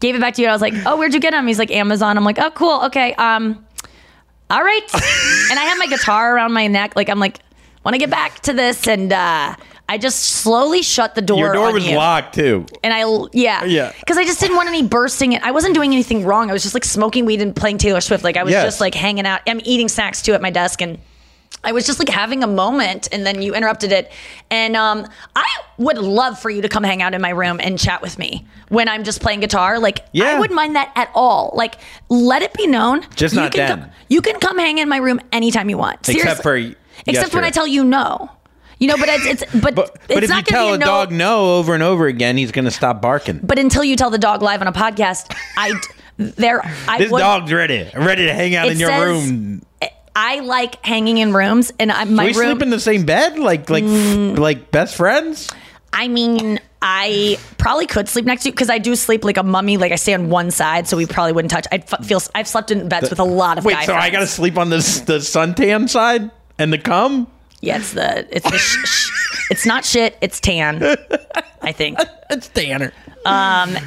gave 0.00 0.14
it 0.14 0.20
back 0.20 0.34
to 0.34 0.42
you. 0.42 0.46
And 0.46 0.52
I 0.52 0.54
was 0.54 0.62
like, 0.62 0.74
oh, 0.86 0.96
where'd 0.96 1.14
you 1.14 1.20
get 1.20 1.32
them? 1.32 1.46
He's 1.46 1.58
like, 1.58 1.70
Amazon. 1.70 2.16
I'm 2.16 2.24
like, 2.24 2.38
oh, 2.38 2.50
cool, 2.50 2.82
okay. 2.84 3.14
Um, 3.14 3.64
all 4.50 4.62
right. 4.62 4.82
and 5.50 5.58
I 5.58 5.64
have 5.64 5.78
my 5.78 5.86
guitar 5.86 6.34
around 6.36 6.52
my 6.52 6.66
neck, 6.66 6.96
like 6.96 7.08
I'm 7.08 7.18
like, 7.18 7.38
want 7.84 7.94
to 7.94 7.98
get 7.98 8.10
back 8.10 8.40
to 8.40 8.52
this, 8.52 8.86
and 8.88 9.12
uh, 9.12 9.56
I 9.88 9.98
just 9.98 10.20
slowly 10.20 10.80
shut 10.82 11.14
the 11.14 11.20
door. 11.20 11.38
Your 11.38 11.52
door 11.52 11.72
was 11.72 11.86
you. 11.86 11.96
locked 11.96 12.34
too. 12.34 12.64
And 12.82 12.92
I, 12.94 13.04
yeah, 13.32 13.64
Yeah. 13.64 13.92
because 14.00 14.16
I 14.16 14.24
just 14.24 14.40
didn't 14.40 14.56
want 14.56 14.68
any 14.68 14.82
bursting 14.82 15.32
it. 15.32 15.42
I 15.42 15.50
wasn't 15.50 15.74
doing 15.74 15.92
anything 15.92 16.24
wrong. 16.24 16.48
I 16.48 16.54
was 16.54 16.62
just 16.62 16.74
like 16.74 16.84
smoking 16.84 17.26
weed 17.26 17.42
and 17.42 17.54
playing 17.54 17.78
Taylor 17.78 18.00
Swift. 18.00 18.24
Like 18.24 18.36
I 18.38 18.44
was 18.44 18.52
Yes. 18.52 18.64
just 18.64 18.80
like 18.80 18.94
hanging 18.94 19.26
out. 19.26 19.42
I'm 19.46 19.60
eating 19.64 19.88
snacks 19.88 20.22
too 20.22 20.32
at 20.32 20.40
my 20.40 20.48
desk, 20.50 20.80
and 20.80 20.98
I 21.62 21.72
was 21.72 21.84
just 21.86 21.98
like 21.98 22.08
having 22.08 22.42
a 22.42 22.46
moment. 22.46 23.08
And 23.12 23.26
then 23.26 23.42
you 23.42 23.54
interrupted 23.54 23.92
it. 23.92 24.10
And 24.50 24.74
um, 24.74 25.06
I 25.36 25.46
would 25.76 25.98
love 25.98 26.38
for 26.38 26.48
you 26.48 26.62
to 26.62 26.68
come 26.68 26.82
hang 26.82 27.02
out 27.02 27.12
in 27.12 27.20
my 27.20 27.30
room 27.30 27.60
and 27.62 27.78
chat 27.78 28.00
with 28.00 28.18
me 28.18 28.46
when 28.70 28.88
I'm 28.88 29.04
just 29.04 29.20
playing 29.20 29.40
guitar. 29.40 29.78
Like 29.78 30.00
I 30.18 30.38
wouldn't 30.40 30.56
mind 30.56 30.76
that 30.76 30.92
at 30.96 31.10
all. 31.14 31.52
Like 31.54 31.76
let 32.08 32.40
it 32.40 32.54
be 32.54 32.66
known. 32.66 33.02
Just 33.16 33.34
you 33.34 33.40
not 33.42 33.52
can 33.52 33.68
then. 33.68 33.80
Come, 33.82 33.90
you 34.08 34.22
can 34.22 34.40
come 34.40 34.58
hang 34.58 34.78
in 34.78 34.88
my 34.88 34.96
room 34.96 35.20
anytime 35.30 35.68
you 35.68 35.76
want. 35.76 36.08
Except 36.08 36.42
for 36.42 36.56
Seriously. 36.56 36.76
except 37.06 37.34
when. 37.34 37.44
I 37.44 37.50
tell 37.50 37.66
you 37.66 37.84
no. 37.84 38.30
You 38.84 38.90
know, 38.90 38.98
but 38.98 39.08
it's, 39.08 39.42
it's 39.42 39.52
but, 39.54 39.74
But, 39.74 39.94
it's 39.94 40.14
but 40.14 40.24
if 40.24 40.30
you 40.30 40.42
tell 40.42 40.74
a 40.74 40.78
no, 40.78 40.84
dog 40.84 41.10
no 41.10 41.54
over 41.54 41.72
and 41.72 41.82
over 41.82 42.06
again, 42.06 42.36
he's 42.36 42.52
going 42.52 42.66
to 42.66 42.70
stop 42.70 43.00
barking. 43.00 43.40
but 43.42 43.58
until 43.58 43.82
you 43.82 43.96
tell 43.96 44.10
the 44.10 44.18
dog 44.18 44.42
live 44.42 44.60
on 44.60 44.66
a 44.66 44.72
podcast, 44.72 45.34
I 45.56 45.72
there 46.18 46.60
I 46.86 46.98
this 46.98 47.10
would, 47.10 47.20
dog's 47.20 47.50
ready, 47.50 47.90
ready 47.96 48.26
to 48.26 48.34
hang 48.34 48.54
out 48.54 48.68
in 48.68 48.78
your 48.78 48.90
says- 48.90 49.30
room. 49.30 49.62
I 50.14 50.40
like 50.40 50.84
hanging 50.84 51.16
in 51.16 51.32
rooms, 51.32 51.72
and 51.78 51.90
I, 51.90 52.04
my 52.04 52.26
we 52.26 52.34
room. 52.34 52.50
sleep 52.50 52.62
in 52.62 52.70
the 52.70 52.78
same 52.78 53.06
bed, 53.06 53.38
like 53.38 53.70
like 53.70 53.84
mm. 53.84 54.38
like 54.38 54.70
best 54.70 54.96
friends. 54.96 55.50
I 55.94 56.06
mean, 56.06 56.60
I 56.82 57.38
probably 57.56 57.86
could 57.86 58.08
sleep 58.08 58.26
next 58.26 58.42
to 58.42 58.50
you 58.50 58.52
because 58.52 58.68
I 58.68 58.78
do 58.78 58.94
sleep 58.96 59.24
like 59.24 59.38
a 59.38 59.42
mummy. 59.42 59.76
Like 59.78 59.92
I 59.92 59.96
stay 59.96 60.12
on 60.12 60.28
one 60.28 60.50
side, 60.50 60.86
so 60.86 60.96
we 60.96 61.06
probably 61.06 61.32
wouldn't 61.32 61.50
touch. 61.50 61.66
I 61.72 61.78
feel 61.78 62.20
I've 62.34 62.46
slept 62.46 62.70
in 62.70 62.88
beds 62.88 63.08
with 63.08 63.18
a 63.18 63.24
lot 63.24 63.56
of 63.56 63.64
Wait, 63.64 63.76
so 63.86 63.94
I 63.94 64.10
got 64.10 64.20
to 64.20 64.26
sleep 64.26 64.58
on 64.58 64.68
the 64.68 64.76
the 65.06 65.18
suntan 65.18 65.88
side 65.88 66.30
and 66.58 66.72
the 66.72 66.78
cum? 66.78 67.26
Yeah, 67.64 67.78
it's 67.78 67.92
the 67.92 68.26
it's 68.30 68.50
the 68.50 68.58
sh- 68.58 68.84
sh- 68.84 69.10
it's 69.50 69.64
not 69.66 69.84
shit. 69.84 70.16
It's 70.20 70.38
tan. 70.40 70.80
I 71.64 71.72
think. 71.72 71.98
It's 72.30 72.48
Tanner. 72.48 72.90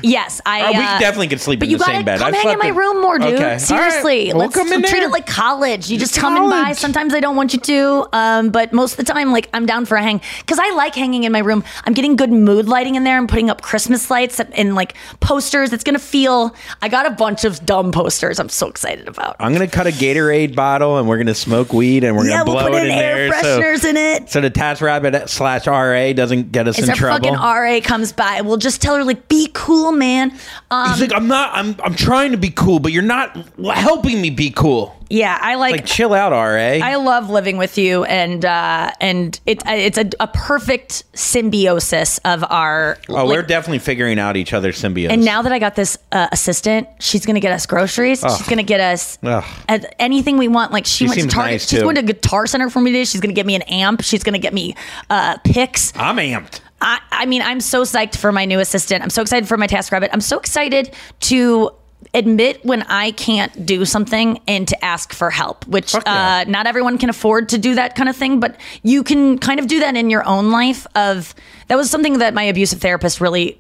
Yes, 0.04 0.42
I. 0.46 0.62
Oh, 0.68 0.72
we 0.72 0.78
uh, 0.78 1.00
definitely 1.00 1.28
could 1.28 1.42
sleep 1.42 1.60
But 1.60 1.66
in 1.66 1.72
you 1.72 1.78
the 1.78 1.86
gotta 1.86 1.98
same 1.98 2.06
bed. 2.06 2.20
come 2.20 2.28
I've 2.28 2.36
hang 2.36 2.54
in 2.54 2.60
my 2.60 2.68
room 2.70 3.02
more, 3.02 3.18
dude. 3.18 3.34
Okay. 3.34 3.44
All 3.44 3.50
right. 3.50 3.60
Seriously, 3.62 4.28
We'll 4.28 4.38
let's 4.38 4.56
come 4.56 4.72
in 4.72 4.82
treat 4.84 4.92
there. 5.00 5.08
it 5.08 5.12
like 5.12 5.26
college. 5.26 5.90
You 5.90 5.98
just 5.98 6.14
It's 6.14 6.22
come 6.22 6.38
and 6.38 6.50
by. 6.50 6.74
Sometimes 6.74 7.14
I 7.16 7.20
don't 7.20 7.36
want 7.36 7.54
you 7.54 7.60
to, 7.60 8.08
um, 8.14 8.50
but 8.52 8.74
most 8.74 8.92
of 8.92 8.98
the 9.06 9.12
time, 9.12 9.32
like 9.32 9.50
I'm 9.54 9.66
down 9.66 9.86
for 9.86 9.98
a 9.98 10.04
hang 10.04 10.22
because 10.40 10.60
I 10.60 10.72
like 10.76 10.94
hanging 10.96 11.24
in 11.24 11.32
my 11.32 11.40
room. 11.40 11.64
I'm 11.86 11.94
getting 11.94 12.16
good 12.16 12.32
mood 12.32 12.68
lighting 12.68 12.94
in 12.96 13.04
there. 13.04 13.18
I'm 13.18 13.28
putting 13.28 13.50
up 13.50 13.62
Christmas 13.62 14.10
lights 14.12 14.40
and 14.40 14.76
like 14.76 14.94
posters. 15.20 15.74
It's 15.74 15.84
gonna 15.84 15.98
feel. 16.00 16.56
I 16.84 16.90
got 16.90 17.06
a 17.08 17.12
bunch 17.12 17.44
of 17.44 17.66
dumb 17.66 17.92
posters. 17.92 18.40
I'm 18.40 18.50
so 18.50 18.68
excited 18.68 19.08
about. 19.08 19.36
I'm 19.40 19.52
gonna 19.52 19.68
cut 19.68 19.88
a 19.88 19.92
Gatorade 19.92 20.56
bottle 20.56 21.00
and 21.00 21.08
we're 21.08 21.18
gonna 21.18 21.34
smoke 21.36 21.74
weed 21.74 22.04
and 22.04 22.16
we're 22.16 22.26
yeah, 22.28 22.44
gonna 22.44 22.52
we'll 22.52 22.62
blow 22.62 22.72
put 22.72 22.84
it 22.84 22.86
in 22.86 22.92
in 22.92 22.98
air 23.00 23.30
there. 23.32 23.42
so, 23.44 23.60
fresheners 23.62 23.90
in 23.90 23.98
it. 23.98 24.30
so 24.30 24.42
the 24.42 24.50
Task 24.52 24.82
Rabbit 24.82 25.28
slash 25.30 25.66
RA 25.68 26.14
doesn't 26.14 26.52
get 26.52 26.68
us 26.68 26.78
As 26.78 26.84
in 26.86 26.90
our 26.92 26.96
trouble. 26.96 27.30
fucking 27.36 27.40
RA 27.40 27.67
comes 27.84 28.12
by, 28.14 28.42
we'll 28.42 28.58
just 28.58 28.82
tell 28.82 28.96
her 28.96 29.04
like, 29.04 29.28
"Be 29.28 29.50
cool, 29.54 29.92
man." 29.92 30.32
Um, 30.72 30.90
He's 30.92 31.02
like, 31.02 31.14
I'm 31.14 31.28
not. 31.28 31.52
I'm. 31.54 31.76
I'm 31.84 31.96
trying 31.96 32.32
to 32.32 32.38
be 32.38 32.50
cool, 32.50 32.80
but 32.80 32.92
you're 32.92 33.04
not 33.04 33.36
helping 33.74 34.22
me 34.22 34.30
be 34.30 34.52
cool. 34.52 34.96
yeah, 35.10 35.38
I 35.42 35.56
like. 35.56 35.72
Like, 35.72 35.86
chill 35.86 36.14
out, 36.14 36.32
RA. 36.32 36.86
I 36.86 36.96
love 36.96 37.30
living 37.30 37.58
with 37.58 37.78
you, 37.78 38.04
and 38.04 38.44
uh, 38.44 38.92
and 39.00 39.40
it, 39.46 39.62
it's 39.66 39.98
a, 39.98 40.10
a 40.20 40.28
perfect 40.28 41.04
symbiosis 41.14 42.18
of 42.26 42.44
our. 42.50 42.98
oh, 43.10 43.14
like- 43.14 43.28
we're 43.28 43.44
definitely 43.44 43.80
figuring 43.80 44.20
out 44.20 44.36
each 44.38 44.54
other's 44.54 44.78
symbiosis. 44.78 45.14
and 45.14 45.24
now 45.26 45.42
that 45.42 45.52
I 45.52 45.60
got 45.60 45.76
this 45.76 45.98
uh, 46.12 46.28
assistant, 46.32 46.88
she's 47.00 47.26
gonna 47.26 47.40
get 47.40 47.52
us 47.52 47.66
groceries. 47.66 48.22
She's 48.22 48.48
gonna 48.48 48.64
get 48.64 48.80
us 48.80 49.18
Ugh. 49.24 49.44
uh, 49.70 49.80
anything 50.00 50.38
we 50.38 50.48
want. 50.48 50.72
Like 50.72 50.86
she, 50.86 51.06
She 51.06 51.10
went 51.10 51.22
to 51.22 51.28
Target. 51.28 51.52
nice, 51.54 51.70
she's 51.70 51.82
going 51.82 51.96
to 51.96 52.02
Guitar 52.04 52.48
Center 52.48 52.70
for 52.70 52.82
me 52.82 52.92
today. 52.92 53.06
She's 53.06 53.22
gonna 53.22 53.34
get 53.34 53.46
me 53.46 53.56
an 53.56 53.62
amp. 53.64 54.02
She's 54.04 54.24
gonna 54.24 54.40
get 54.40 54.54
me 54.54 54.76
uh, 55.10 55.38
picks. 55.44 55.94
I'm 55.96 56.18
amped. 56.18 56.62
I, 56.82 57.00
I 57.12 57.26
mean, 57.26 57.42
I'm 57.42 57.60
so 57.60 57.84
psyched 57.84 58.18
for 58.18 58.32
my 58.32 58.46
new 58.46 58.60
assistant. 58.60 59.04
I'm 59.04 59.10
so 59.10 59.22
excited 59.22 59.48
for 59.48 59.58
my 59.58 59.68
task 59.68 59.92
rabbit. 59.92 60.12
I'm 60.14 60.22
so 60.22 60.38
excited 60.38 60.94
to 61.22 61.72
admit 62.14 62.64
when 62.64 62.84
I 62.84 63.12
can't 63.12 63.66
do 63.66 63.84
something 63.84 64.40
and 64.48 64.68
to 64.68 64.86
ask 64.86 65.14
for 65.14 65.30
help, 65.30 65.68
which 65.68 65.94
yeah. 65.94 66.44
uh, 66.46 66.50
not 66.50 66.68
everyone 66.68 66.98
can 66.98 67.10
afford 67.10 67.50
to 67.50 67.58
do 67.58 67.76
that 67.76 67.96
kind 67.96 68.08
of 68.08 68.16
thing, 68.16 68.40
but 68.40 68.56
you 68.84 69.04
can 69.04 69.40
kind 69.40 69.60
of 69.60 69.68
do 69.68 69.80
that 69.80 69.96
in 69.96 70.10
your 70.10 70.26
own 70.28 70.52
life. 70.52 70.86
Of 70.96 71.34
that 71.68 71.76
was 71.76 71.90
something 71.90 72.20
that 72.20 72.34
my 72.34 72.44
abusive 72.44 72.80
therapist 72.80 73.20
really 73.20 73.60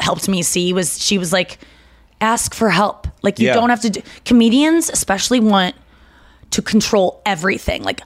helped 0.00 0.28
me 0.28 0.42
see 0.42 0.72
was 0.72 1.02
she 1.02 1.16
was 1.18 1.32
like, 1.32 1.58
ask 2.20 2.54
for 2.54 2.70
help. 2.70 3.08
Like 3.22 3.38
you 3.38 3.48
Yeah. 3.48 3.54
don't 3.54 3.70
have 3.70 3.80
to 3.82 3.90
do. 3.90 4.02
Comedians 4.24 4.90
especially 4.90 5.40
want 5.40 5.74
to 6.50 6.62
control 6.62 7.22
everything. 7.26 7.82
Like 7.82 8.00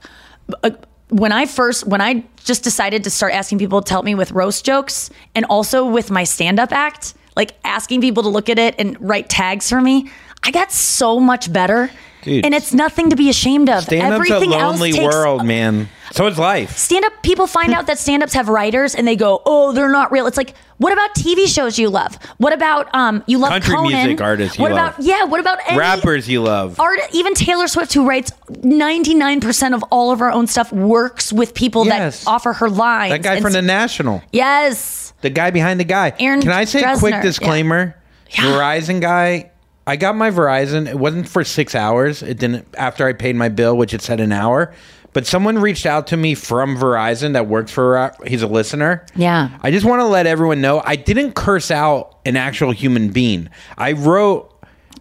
when 1.10 1.32
I 1.32 1.46
first, 1.46 1.86
when 1.86 2.00
I 2.00 2.24
just 2.44 2.64
decided 2.64 3.04
to 3.04 3.10
start 3.10 3.32
asking 3.32 3.58
people 3.58 3.82
to 3.82 3.92
help 3.92 4.04
me 4.04 4.14
with 4.14 4.32
roast 4.32 4.64
jokes 4.64 5.10
and 5.34 5.44
also 5.46 5.84
with 5.84 6.10
my 6.10 6.24
stand 6.24 6.58
up 6.58 6.72
act, 6.72 7.14
like 7.36 7.52
asking 7.64 8.00
people 8.00 8.22
to 8.22 8.28
look 8.28 8.48
at 8.48 8.58
it 8.58 8.74
and 8.78 8.96
write 9.00 9.28
tags 9.28 9.68
for 9.68 9.80
me, 9.80 10.10
I 10.42 10.50
got 10.50 10.72
so 10.72 11.20
much 11.20 11.52
better. 11.52 11.90
Dude. 12.22 12.44
and 12.44 12.54
it's 12.54 12.74
nothing 12.74 13.08
to 13.08 13.16
be 13.16 13.30
ashamed 13.30 13.70
of. 13.70 13.84
Stand 13.84 14.12
up's 14.12 14.28
a 14.30 14.40
lonely 14.40 14.92
takes 14.92 15.14
world, 15.14 15.42
man. 15.46 15.88
So 16.12 16.26
is 16.26 16.38
life. 16.38 16.76
stand 16.76 17.04
up 17.06 17.14
people 17.22 17.46
find 17.46 17.72
out 17.72 17.86
that 17.86 17.98
stand 17.98 18.22
ups 18.22 18.34
have 18.34 18.50
writers 18.50 18.94
and 18.94 19.08
they 19.08 19.16
go, 19.16 19.40
oh, 19.46 19.72
they're 19.72 19.90
not 19.90 20.12
real. 20.12 20.26
It's 20.26 20.36
like, 20.36 20.54
what 20.80 20.92
about 20.92 21.14
TV 21.14 21.46
shows 21.46 21.78
you 21.78 21.88
love? 21.90 22.16
What 22.38 22.52
about 22.52 22.92
um 22.94 23.22
you 23.26 23.38
love 23.38 23.50
Country 23.50 23.74
Conan? 23.74 23.92
music 23.92 24.20
artists 24.20 24.58
you 24.58 24.62
what 24.62 24.72
love. 24.72 24.94
about 24.94 25.04
yeah? 25.04 25.24
What 25.24 25.38
about 25.40 25.58
any 25.68 25.78
Rappers 25.78 26.28
you 26.28 26.42
love. 26.42 26.80
art? 26.80 26.98
Even 27.12 27.34
Taylor 27.34 27.68
Swift, 27.68 27.92
who 27.92 28.06
writes 28.08 28.32
ninety 28.62 29.14
nine 29.14 29.40
percent 29.40 29.74
of 29.74 29.82
all 29.90 30.10
of 30.10 30.18
her 30.18 30.30
own 30.32 30.46
stuff, 30.46 30.72
works 30.72 31.32
with 31.32 31.54
people 31.54 31.84
Yes. 31.86 32.24
that 32.24 32.30
offer 32.30 32.52
her 32.54 32.68
lines. 32.68 33.12
That 33.12 33.22
guy 33.22 33.34
And 33.34 33.42
from 33.42 33.52
the 33.52 33.62
National. 33.62 34.22
yes, 34.32 35.12
The 35.20 35.30
guy 35.30 35.50
behind 35.50 35.78
the 35.78 35.84
guy. 35.84 36.12
Aaron 36.18 36.40
Can 36.40 36.50
I 36.50 36.64
say 36.64 36.80
a 36.80 36.84
Dessner, 36.86 36.98
quick 36.98 37.12
yeah. 37.12 37.22
disclaimer? 37.22 37.96
Yeah. 38.30 38.42
Verizon 38.44 39.00
guy. 39.00 39.50
I 39.86 39.96
got 39.96 40.14
my 40.16 40.30
Verizon. 40.30 40.86
It 40.88 40.98
wasn't 40.98 41.28
for 41.28 41.42
six 41.44 41.74
hours. 41.74 42.22
It 42.22 42.38
didn't 42.38 42.66
after 42.78 43.06
I 43.06 43.12
paid 43.12 43.36
my 43.36 43.48
bill, 43.48 43.76
which 43.76 43.92
it 43.92 44.00
said 44.02 44.20
an 44.20 44.32
hour. 44.32 44.72
But 45.12 45.26
someone 45.26 45.58
reached 45.58 45.86
out 45.86 46.06
to 46.08 46.16
me 46.16 46.34
from 46.34 46.76
Verizon 46.76 47.32
that 47.32 47.46
works 47.46 47.72
for. 47.72 47.98
Uh, 47.98 48.12
he's 48.26 48.42
a 48.42 48.46
listener. 48.46 49.04
Yeah. 49.16 49.50
I 49.62 49.70
just 49.70 49.84
want 49.84 50.00
to 50.00 50.04
let 50.06 50.26
everyone 50.26 50.60
know 50.60 50.82
I 50.84 50.96
didn't 50.96 51.34
curse 51.34 51.70
out 51.70 52.18
an 52.24 52.36
actual 52.36 52.70
human 52.70 53.10
being. 53.10 53.48
I 53.76 53.92
wrote 53.92 54.46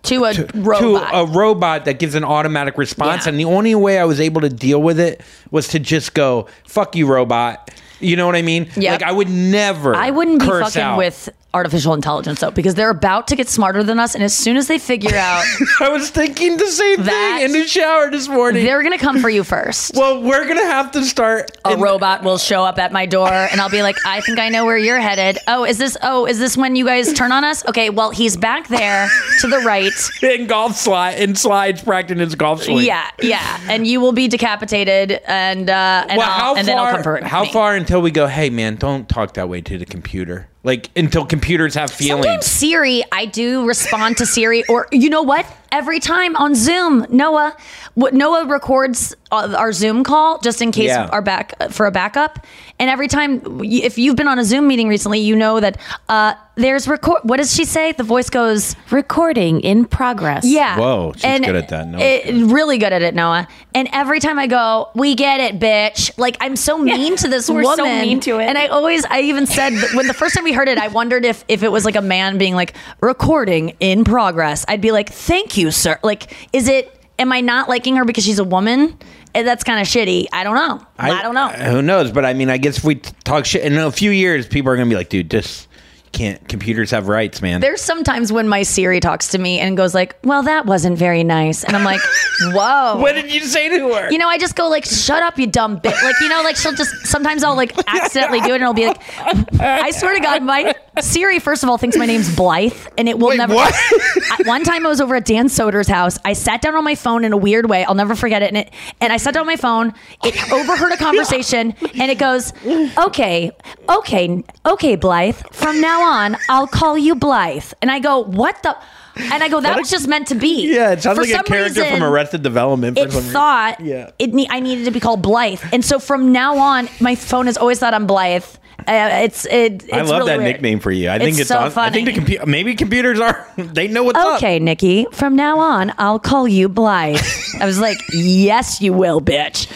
to 0.03 0.23
a 0.23 0.33
to 0.33 0.47
robot. 0.55 1.09
a 1.13 1.25
robot 1.25 1.85
that 1.85 1.99
gives 1.99 2.15
an 2.15 2.23
automatic 2.23 2.77
response. 2.77 3.25
Yeah. 3.25 3.29
And 3.31 3.39
the 3.39 3.45
only 3.45 3.75
way 3.75 3.99
I 3.99 4.05
was 4.05 4.19
able 4.19 4.41
to 4.41 4.49
deal 4.49 4.81
with 4.81 4.99
it 4.99 5.21
was 5.51 5.67
to 5.69 5.79
just 5.79 6.13
go, 6.13 6.47
fuck 6.65 6.95
you, 6.95 7.05
robot. 7.05 7.69
You 7.99 8.15
know 8.15 8.25
what 8.25 8.35
I 8.37 8.41
mean? 8.41 8.69
Yep. 8.77 9.01
Like 9.01 9.03
I 9.09 9.11
would 9.11 9.29
never 9.29 9.93
I 9.93 10.09
wouldn't 10.09 10.39
be 10.39 10.47
fucking 10.47 10.81
out. 10.81 10.97
with 10.97 11.29
artificial 11.53 11.93
intelligence 11.93 12.41
though, 12.41 12.51
because 12.51 12.75
they're 12.75 12.89
about 12.91 13.27
to 13.29 13.35
get 13.35 13.49
smarter 13.49 13.83
than 13.83 13.99
us, 13.99 14.13
and 14.15 14.23
as 14.23 14.33
soon 14.35 14.55
as 14.57 14.67
they 14.67 14.77
figure 14.77 15.15
out, 15.15 15.43
I 15.79 15.89
was 15.89 16.09
thinking 16.09 16.57
the 16.57 16.67
same 16.67 17.03
thing 17.03 17.41
in 17.41 17.51
the 17.51 17.67
shower 17.67 18.11
this 18.11 18.27
morning. 18.27 18.63
they're 18.63 18.83
gonna 18.83 18.97
come 18.97 19.19
for 19.19 19.29
you 19.29 19.43
first. 19.43 19.93
well, 19.95 20.21
we're 20.21 20.47
gonna 20.47 20.65
have 20.65 20.91
to 20.91 21.03
start 21.03 21.51
a 21.65 21.75
robot 21.77 22.23
will 22.23 22.37
show 22.37 22.63
up 22.63 22.77
at 22.79 22.91
my 22.91 23.05
door 23.05 23.29
and 23.29 23.59
I'll 23.61 23.69
be 23.69 23.81
like, 23.81 23.95
I 24.05 24.21
think 24.21 24.39
I 24.39 24.49
know 24.49 24.65
where 24.65 24.77
you're 24.77 24.99
headed. 24.99 25.39
Oh, 25.47 25.65
is 25.65 25.77
this 25.77 25.97
oh, 26.03 26.25
is 26.25 26.39
this 26.39 26.55
when 26.55 26.75
you 26.75 26.85
guys 26.85 27.13
turn 27.13 27.31
on 27.31 27.43
us? 27.43 27.65
Okay, 27.67 27.89
well 27.89 28.11
he's 28.11 28.37
back 28.37 28.67
there 28.67 29.09
to 29.39 29.47
the 29.47 29.59
right. 29.59 29.91
in 30.23 30.47
golf 30.47 30.75
slide 30.75 31.15
in 31.19 31.35
slides 31.35 31.83
practicing 31.83 32.19
his 32.19 32.35
golf 32.35 32.63
swing. 32.63 32.85
Yeah, 32.85 33.09
yeah. 33.21 33.59
And 33.69 33.87
you 33.87 33.99
will 34.01 34.11
be 34.13 34.27
decapitated 34.27 35.19
and 35.25 35.69
uh 35.69 36.05
and, 36.09 36.17
Well, 36.17 36.29
I'll, 36.29 36.39
how 36.39 36.55
and 36.55 36.67
then 36.67 36.77
I'll 36.77 36.85
far? 36.85 36.93
come 36.93 37.03
for 37.03 37.23
how 37.25 37.43
me. 37.43 37.51
far 37.51 37.75
until 37.75 38.01
we 38.01 38.11
go, 38.11 38.27
hey 38.27 38.49
man, 38.49 38.75
don't 38.75 39.09
talk 39.09 39.33
that 39.33 39.49
way 39.49 39.61
to 39.61 39.77
the 39.77 39.85
computer. 39.85 40.47
Like 40.63 40.89
until 40.97 41.25
computers 41.25 41.75
have 41.75 41.89
feelings. 41.89 42.25
Sometimes 42.25 42.45
Siri, 42.45 43.03
I 43.11 43.25
do 43.25 43.65
respond 43.65 44.17
to 44.17 44.25
Siri, 44.25 44.65
or 44.67 44.87
you 44.91 45.09
know 45.09 45.21
what? 45.21 45.45
Every 45.71 45.99
time 45.99 46.35
on 46.35 46.53
Zoom, 46.53 47.05
Noah, 47.09 47.55
what 47.93 48.13
Noah 48.13 48.45
records 48.45 49.15
our 49.31 49.71
Zoom 49.71 50.03
call 50.03 50.39
just 50.39 50.61
in 50.61 50.71
case 50.71 50.87
Yeah. 50.87 51.07
our 51.11 51.21
back 51.21 51.53
for 51.71 51.85
a 51.85 51.91
backup. 51.91 52.45
And 52.79 52.89
every 52.89 53.07
time, 53.07 53.41
if 53.63 53.97
you've 53.97 54.15
been 54.15 54.27
on 54.27 54.39
a 54.39 54.43
Zoom 54.43 54.67
meeting 54.67 54.87
recently, 54.87 55.19
you 55.19 55.35
know 55.35 55.59
that 55.59 55.77
uh, 56.07 56.33
there's 56.55 56.87
record. 56.87 57.19
What 57.23 57.37
does 57.37 57.53
she 57.53 57.65
say? 57.65 57.91
The 57.91 58.03
voice 58.03 58.29
goes, 58.29 58.75
Recording 58.89 59.59
in 59.61 59.85
progress. 59.85 60.45
yeah. 60.45 60.77
Whoa, 60.79 61.11
she's 61.15 61.39
good 61.41 61.55
at 61.55 61.67
that, 61.69 61.87
Noah. 61.87 61.99
It, 62.01 62.51
really 62.51 62.77
good 62.77 62.93
at 62.93 63.01
it, 63.01 63.13
Noah. 63.13 63.47
And 63.75 63.87
every 63.91 64.19
time 64.19 64.39
I 64.39 64.47
go, 64.47 64.89
we 64.95 65.13
get 65.13 65.39
it, 65.41 65.59
bitch. 65.59 66.17
Like 66.17 66.37
I'm 66.41 66.55
so 66.55 66.77
mean 66.77 67.15
to 67.17 67.27
this 67.27 67.49
We're 67.49 67.61
woman. 67.63 67.77
so 67.77 67.83
mean 67.85 68.19
to 68.21 68.39
it. 68.39 68.45
And 68.45 68.57
I 68.57 68.67
always, 68.67 69.03
I 69.05 69.21
even 69.21 69.45
said 69.45 69.73
that 69.73 69.93
when 69.93 70.07
the 70.07 70.13
first 70.13 70.33
time 70.35 70.43
we 70.43 70.53
heard 70.53 70.67
it, 70.69 70.77
I 70.77 70.87
wondered 70.87 71.25
if 71.25 71.43
if 71.47 71.61
it 71.63 71.71
was 71.71 71.85
like 71.85 71.95
a 71.95 72.01
man 72.01 72.37
being 72.37 72.55
like 72.55 72.73
recording 73.01 73.75
in 73.79 74.03
progress. 74.05 74.65
I'd 74.67 74.81
be 74.81 74.91
like, 74.91 75.09
thank 75.09 75.57
you, 75.57 75.71
sir. 75.71 75.99
Like, 76.03 76.33
is 76.53 76.67
it? 76.67 76.95
Am 77.19 77.33
I 77.33 77.41
not 77.41 77.67
liking 77.67 77.97
her 77.97 78.05
because 78.05 78.23
she's 78.23 78.39
a 78.39 78.45
woman? 78.45 78.97
And 79.33 79.47
that's 79.47 79.63
kind 79.63 79.79
of 79.79 79.87
shitty. 79.87 80.27
I 80.33 80.43
don't 80.43 80.55
know. 80.55 80.85
I, 80.97 81.21
don't 81.21 81.35
know. 81.35 81.47
Who 81.49 81.81
knows? 81.81 82.11
But 82.11 82.25
I 82.25 82.33
mean, 82.33 82.49
I 82.49 82.57
guess 82.57 82.79
if 82.79 82.83
we 82.83 82.95
talk 82.95 83.45
shit 83.45 83.63
in 83.63 83.77
a 83.77 83.91
few 83.91 84.11
years, 84.11 84.47
people 84.47 84.71
are 84.71 84.75
gonna 84.75 84.89
be 84.89 84.95
like, 84.95 85.09
dude, 85.09 85.29
just 85.31 85.68
can't. 86.11 86.47
Computers 86.49 86.91
have 86.91 87.07
rights, 87.07 87.41
man. 87.41 87.61
There's 87.61 87.81
sometimes 87.81 88.31
when 88.31 88.47
my 88.47 88.63
Siri 88.63 88.99
talks 88.99 89.29
to 89.29 89.37
me 89.37 89.59
and 89.59 89.75
goes 89.77 89.93
like, 89.93 90.15
"Well, 90.23 90.43
that 90.43 90.65
wasn't 90.65 90.97
very 90.97 91.23
nice," 91.23 91.63
and 91.63 91.75
I'm 91.75 91.83
like, 91.83 92.01
"Whoa." 92.41 92.97
what 92.99 93.13
did 93.13 93.31
you 93.33 93.41
say 93.45 93.69
to 93.69 93.93
her? 93.93 94.11
You 94.11 94.17
know, 94.17 94.27
I 94.27 94.37
just 94.37 94.55
go 94.55 94.67
like, 94.69 94.85
"Shut 94.85 95.23
up, 95.23 95.37
you 95.39 95.47
dumb 95.47 95.79
bitch!" 95.79 96.01
Like, 96.03 96.15
you 96.21 96.29
know, 96.29 96.41
like 96.43 96.55
she'll 96.55 96.73
just 96.73 97.07
sometimes 97.07 97.43
I'll 97.43 97.55
like 97.55 97.73
accidentally 97.87 98.41
do 98.41 98.51
it, 98.53 98.55
and 98.55 98.63
I'll 98.65 98.73
be 98.73 98.87
like, 98.87 99.01
I 99.59 99.91
swear 99.91 100.13
to 100.15 100.19
God, 100.19 100.43
my 100.43 100.73
Siri 100.99 101.39
first 101.39 101.63
of 101.63 101.69
all 101.69 101.77
thinks 101.77 101.97
my 101.97 102.05
name's 102.05 102.35
Blythe, 102.35 102.73
and 102.97 103.07
it 103.07 103.17
will 103.19 103.29
Wait, 103.29 103.37
never. 103.37 103.53
what? 103.55 103.73
I- 103.73 104.43
one 104.45 104.63
time 104.63 104.85
I 104.85 104.89
was 104.89 105.01
over 105.01 105.15
at 105.15 105.25
Dan 105.25 105.47
Soder's 105.49 105.87
house. 105.87 106.17
I 106.25 106.33
sat 106.33 106.61
down 106.61 106.75
on 106.75 106.83
my 106.83 106.95
phone 106.95 107.23
in 107.25 107.33
a 107.33 107.37
weird 107.37 107.69
way. 107.69 107.83
I'll 107.85 107.95
never 107.95 108.15
forget 108.15 108.41
it. 108.41 108.47
And 108.47 108.57
it 108.57 108.73
and 109.01 109.13
I 109.13 109.17
sat 109.17 109.33
down 109.33 109.41
on 109.41 109.47
my 109.47 109.55
phone. 109.57 109.93
It 110.23 110.51
overheard 110.51 110.91
a 110.91 110.97
conversation, 110.97 111.73
and 111.81 112.11
it 112.11 112.17
goes, 112.17 112.53
"Okay, 112.97 113.51
okay, 113.89 114.43
okay, 114.65 114.95
Blythe. 114.95 115.35
From 115.51 115.79
now 115.81 115.98
on, 116.01 116.37
I'll 116.49 116.67
call 116.67 116.97
you 116.97 117.15
Blythe." 117.15 117.71
And 117.81 117.89
I 117.91 117.99
go, 117.99 118.19
"What 118.19 118.61
the?" 118.63 118.75
And 119.15 119.43
I 119.43 119.49
go, 119.49 119.59
"That 119.59 119.77
was 119.77 119.89
just 119.89 120.07
meant 120.07 120.27
to 120.27 120.35
be." 120.35 120.73
yeah, 120.73 120.91
it 120.91 121.01
sounds 121.03 121.17
For 121.17 121.25
like 121.25 121.41
a 121.41 121.43
character 121.43 121.81
reason, 121.81 121.99
from 121.99 122.03
Arrested 122.03 122.41
Development. 122.43 122.97
for 122.97 123.03
it 123.03 123.11
some 123.11 123.19
reason. 123.19 123.33
thought 123.33 123.79
Yeah. 123.81 124.11
it 124.17 124.29
I 124.49 124.59
needed 124.59 124.85
to 124.85 124.91
be 124.91 124.99
called 124.99 125.21
Blythe, 125.21 125.61
and 125.73 125.83
so 125.83 125.99
from 125.99 126.31
now 126.31 126.57
on, 126.57 126.87
my 126.99 127.15
phone 127.15 127.47
has 127.47 127.57
always 127.57 127.79
thought 127.79 127.93
I'm 127.93 128.07
Blythe. 128.07 128.45
Uh, 128.87 129.09
it's 129.23 129.45
it. 129.45 129.83
It's 129.83 129.93
I 129.93 130.01
love 130.01 130.19
really 130.19 130.25
that 130.31 130.37
weird. 130.39 130.51
nickname 130.53 130.79
for 130.79 130.91
you. 130.91 131.09
I 131.09 131.17
think 131.19 131.31
It's 131.31 131.39
it's, 131.41 131.49
so 131.49 131.59
on, 131.59 131.71
I 131.77 131.89
think 131.89 132.05
the 132.07 132.13
computer 132.13 132.45
maybe 132.45 132.75
computers 132.75 133.19
are 133.19 133.47
they 133.57 133.87
know 133.87 134.03
what's 134.03 134.17
up. 134.17 134.37
Okay, 134.37 134.59
Nikki. 134.59 135.05
From 135.11 135.35
now 135.35 135.59
on, 135.59 135.93
I'll 135.97 136.19
call 136.19 136.47
you 136.47 136.69
Blythe. 136.69 137.19
I 137.59 137.65
was 137.65 137.79
like, 137.79 137.97
"Yes, 138.13 138.81
you 138.81 138.93
will, 138.93 139.21
bitch. 139.21 139.67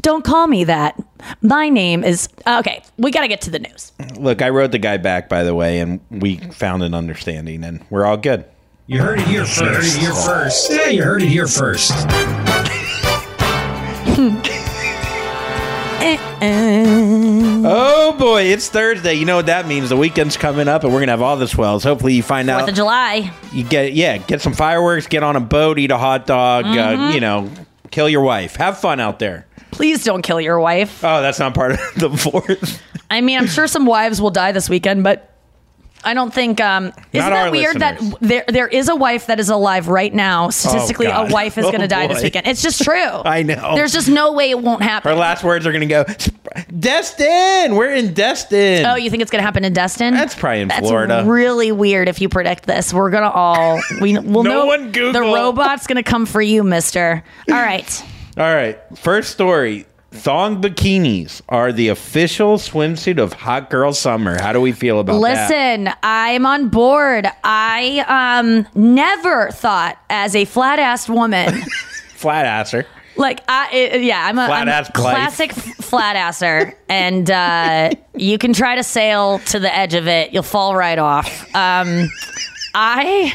Don't 0.00 0.24
call 0.24 0.46
me 0.46 0.64
that. 0.64 1.00
My 1.40 1.68
name 1.68 2.04
is 2.04 2.28
okay." 2.46 2.82
We 2.98 3.10
got 3.10 3.22
to 3.22 3.28
get 3.28 3.40
to 3.42 3.50
the 3.50 3.58
news. 3.58 3.92
Look, 4.16 4.42
I 4.42 4.50
wrote 4.50 4.72
the 4.72 4.78
guy 4.78 4.96
back 4.96 5.28
by 5.28 5.42
the 5.44 5.54
way, 5.54 5.80
and 5.80 6.00
we 6.10 6.36
found 6.38 6.82
an 6.82 6.94
understanding, 6.94 7.64
and 7.64 7.84
we're 7.90 8.04
all 8.04 8.16
good. 8.16 8.44
You 8.86 9.00
heard 9.00 9.20
it 9.20 9.26
here 9.28 9.44
first. 9.44 9.60
You 9.60 9.66
heard 9.68 9.84
it 9.84 10.00
here 10.00 10.14
first. 10.14 10.70
Yeah, 10.72 10.88
you 10.88 11.02
heard 11.04 11.22
it 11.22 11.28
here 11.28 11.46
first. 11.46 11.92
Oh 17.64 18.12
boy, 18.18 18.42
it's 18.44 18.68
Thursday. 18.68 19.14
You 19.14 19.24
know 19.24 19.36
what 19.36 19.46
that 19.46 19.66
means? 19.68 19.88
The 19.88 19.96
weekend's 19.96 20.36
coming 20.36 20.66
up, 20.68 20.82
and 20.84 20.92
we're 20.92 21.00
gonna 21.00 21.12
have 21.12 21.22
all 21.22 21.36
the 21.36 21.46
swells. 21.48 21.84
Hopefully, 21.84 22.14
you 22.14 22.22
find 22.22 22.48
Fourth 22.48 22.62
out 22.62 22.68
of 22.68 22.74
July. 22.74 23.32
you 23.52 23.64
get 23.64 23.92
yeah, 23.92 24.18
get 24.18 24.40
some 24.40 24.52
fireworks, 24.52 25.06
get 25.06 25.22
on 25.22 25.36
a 25.36 25.40
boat, 25.40 25.78
eat 25.78 25.90
a 25.90 25.98
hot 25.98 26.26
dog, 26.26 26.64
Mm-hmm. 26.64 27.00
uh, 27.02 27.10
you 27.12 27.20
know, 27.20 27.50
kill 27.90 28.08
your 28.08 28.22
wife, 28.22 28.56
have 28.56 28.78
fun 28.78 28.98
out 29.00 29.18
there. 29.18 29.46
Please 29.70 30.04
don't 30.04 30.22
kill 30.22 30.40
your 30.40 30.58
wife. 30.60 31.02
Oh, 31.04 31.22
that's 31.22 31.38
not 31.38 31.54
part 31.54 31.72
of 31.72 31.78
the 31.96 32.10
fourth. 32.10 32.82
I 33.10 33.20
mean, 33.20 33.38
I'm 33.38 33.46
sure 33.46 33.66
some 33.66 33.86
wives 33.86 34.20
will 34.20 34.30
die 34.30 34.52
this 34.52 34.68
weekend, 34.68 35.04
but 35.04 35.31
I 36.04 36.14
don't 36.14 36.32
think. 36.34 36.60
Um, 36.60 36.86
isn't 36.86 37.30
that 37.30 37.52
weird 37.52 37.78
listeners. 37.78 38.10
that 38.10 38.18
there 38.20 38.44
there 38.48 38.68
is 38.68 38.88
a 38.88 38.96
wife 38.96 39.26
that 39.26 39.38
is 39.40 39.48
alive 39.48 39.88
right 39.88 40.12
now? 40.12 40.50
Statistically, 40.50 41.06
a 41.06 41.26
wife 41.30 41.58
is 41.58 41.64
Oh, 41.66 41.70
going 41.70 41.80
to 41.82 41.88
die 41.88 42.06
this 42.06 42.22
weekend. 42.22 42.46
It's 42.46 42.62
just 42.62 42.82
true. 42.82 42.94
I 43.24 43.42
know. 43.42 43.74
There's 43.74 43.92
just 43.92 44.08
no 44.08 44.32
way 44.32 44.50
it 44.50 44.60
won't 44.60 44.82
happen. 44.82 45.10
Her 45.12 45.16
last 45.16 45.44
words 45.44 45.66
are 45.66 45.72
gonna 45.72 45.86
go, 45.86 46.04
Destin. 46.78 47.76
We're 47.76 47.92
in 47.92 48.14
Destin. 48.14 48.84
Oh, 48.86 48.94
you 48.96 49.10
think 49.10 49.22
it's 49.22 49.30
going 49.30 49.40
to 49.40 49.44
happen 49.46 49.64
in 49.64 49.72
Destin? 49.72 50.14
That's 50.14 50.34
probably 50.34 50.60
in 50.62 50.68
That's 50.68 50.80
Florida. 50.86 51.24
really 51.26 51.72
weird 51.72 52.08
if 52.08 52.20
you 52.20 52.28
predict 52.28 52.64
this. 52.66 52.92
We're 52.92 53.10
going 53.10 53.22
to 53.24 53.30
all 53.30 53.80
we 54.00 54.18
we'll 54.18 54.42
No 54.44 54.50
know 54.50 54.66
one 54.66 54.92
Google. 54.92 55.12
the 55.12 55.20
robot's 55.20 55.86
going 55.86 56.02
to 56.02 56.08
come 56.08 56.26
for 56.26 56.42
you, 56.42 56.62
mister. 56.62 57.22
All 57.50 57.54
right. 57.56 58.04
All 58.36 58.54
right. 58.54 58.78
First 58.96 59.30
story. 59.30 59.86
Thong 60.12 60.60
bikinis 60.62 61.40
are 61.48 61.72
the 61.72 61.88
official 61.88 62.58
swimsuit 62.58 63.18
of 63.18 63.32
hot 63.32 63.70
girl 63.70 63.92
summer. 63.92 64.40
How 64.40 64.52
do 64.52 64.60
we 64.60 64.72
feel 64.72 65.00
about 65.00 65.20
that? 65.22 65.50
Listen, 65.50 65.94
I'm 66.02 66.44
on 66.46 66.68
board. 66.68 67.26
I 67.42 68.04
um 68.08 68.66
never 68.74 69.50
thought 69.50 69.98
as 70.10 70.36
a 70.36 70.44
flat-assed 70.44 71.08
woman 71.08 71.62
Flat 72.14 72.46
asser. 72.46 72.86
Like 73.16 73.40
I, 73.48 73.70
it- 73.74 74.02
yeah, 74.04 74.24
I'm 74.26 74.38
a, 74.38 74.46
Flat 74.46 74.62
I'm 74.62 74.68
ass 74.68 74.90
classic 74.94 75.52
flat 75.52 76.14
asser, 76.16 76.78
and 76.88 77.30
uh, 77.30 77.90
you 78.14 78.38
can 78.38 78.52
try 78.52 78.76
to 78.76 78.82
sail 78.82 79.38
to 79.46 79.58
the 79.58 79.74
edge 79.74 79.94
of 79.94 80.06
it, 80.08 80.32
you'll 80.32 80.42
fall 80.42 80.74
right 80.76 80.98
off. 80.98 81.42
Um, 81.54 82.08
I, 82.74 83.34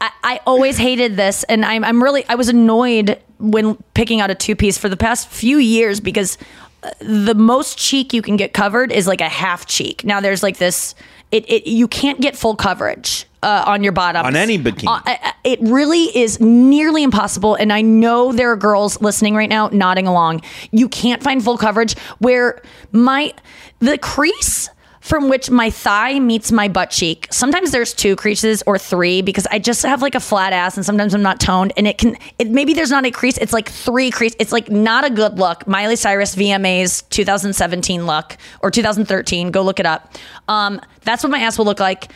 I, 0.00 0.10
I 0.24 0.40
always 0.46 0.78
hated 0.78 1.16
this, 1.16 1.44
and 1.44 1.64
I'm, 1.64 1.84
I'm 1.84 2.02
really, 2.02 2.24
I 2.28 2.34
was 2.34 2.48
annoyed 2.48 3.20
when 3.38 3.76
picking 3.94 4.20
out 4.20 4.30
a 4.30 4.34
two 4.34 4.56
piece 4.56 4.78
for 4.78 4.88
the 4.88 4.96
past 4.96 5.28
few 5.28 5.58
years 5.58 6.00
because 6.00 6.38
uh, 6.82 6.90
the 7.00 7.34
most 7.34 7.78
cheek 7.78 8.12
you 8.12 8.22
can 8.22 8.36
get 8.36 8.52
covered 8.52 8.92
is 8.92 9.06
like 9.06 9.20
a 9.20 9.28
half 9.28 9.66
cheek. 9.66 10.04
Now 10.04 10.20
there's 10.20 10.42
like 10.42 10.58
this, 10.58 10.94
it, 11.30 11.48
it 11.50 11.66
you 11.68 11.88
can't 11.88 12.20
get 12.20 12.36
full 12.36 12.56
coverage 12.56 13.26
uh, 13.42 13.64
on 13.66 13.82
your 13.82 13.92
bottom 13.92 14.24
On 14.26 14.34
any 14.36 14.58
bikini. 14.58 14.86
Uh, 14.88 15.00
I- 15.04 15.32
it 15.44 15.60
really 15.62 16.04
is 16.16 16.40
nearly 16.40 17.02
impossible. 17.02 17.54
And 17.54 17.72
I 17.72 17.80
know 17.80 18.32
there 18.32 18.50
are 18.52 18.56
girls 18.56 19.00
listening 19.00 19.34
right 19.34 19.48
now 19.48 19.68
nodding 19.68 20.06
along. 20.06 20.42
You 20.72 20.88
can't 20.88 21.22
find 21.22 21.42
full 21.42 21.56
coverage 21.56 21.96
where 22.18 22.60
my 22.92 23.32
the 23.78 23.96
crease 23.98 24.68
from 25.08 25.30
which 25.30 25.50
my 25.50 25.70
thigh 25.70 26.20
meets 26.20 26.52
my 26.52 26.68
butt 26.68 26.90
cheek. 26.90 27.26
Sometimes 27.30 27.70
there's 27.70 27.94
two 27.94 28.14
creases 28.14 28.62
or 28.66 28.78
three 28.78 29.22
because 29.22 29.46
I 29.50 29.58
just 29.58 29.82
have 29.82 30.02
like 30.02 30.14
a 30.14 30.20
flat 30.20 30.52
ass 30.52 30.76
and 30.76 30.84
sometimes 30.84 31.14
I'm 31.14 31.22
not 31.22 31.40
toned 31.40 31.72
and 31.78 31.88
it 31.88 31.96
can 31.96 32.16
it 32.38 32.48
maybe 32.50 32.74
there's 32.74 32.90
not 32.90 33.06
a 33.06 33.10
crease, 33.10 33.38
it's 33.38 33.54
like 33.54 33.70
three 33.70 34.10
crease. 34.10 34.36
It's 34.38 34.52
like 34.52 34.70
not 34.70 35.04
a 35.04 35.10
good 35.10 35.38
look. 35.38 35.66
Miley 35.66 35.96
Cyrus 35.96 36.36
VMA's 36.36 37.02
2017 37.02 38.06
look 38.06 38.36
or 38.60 38.70
2013, 38.70 39.50
go 39.50 39.62
look 39.62 39.80
it 39.80 39.86
up. 39.86 40.12
Um 40.46 40.80
that's 41.02 41.22
what 41.22 41.30
my 41.30 41.38
ass 41.38 41.56
will 41.56 41.64
look 41.64 41.80
like 41.80 42.12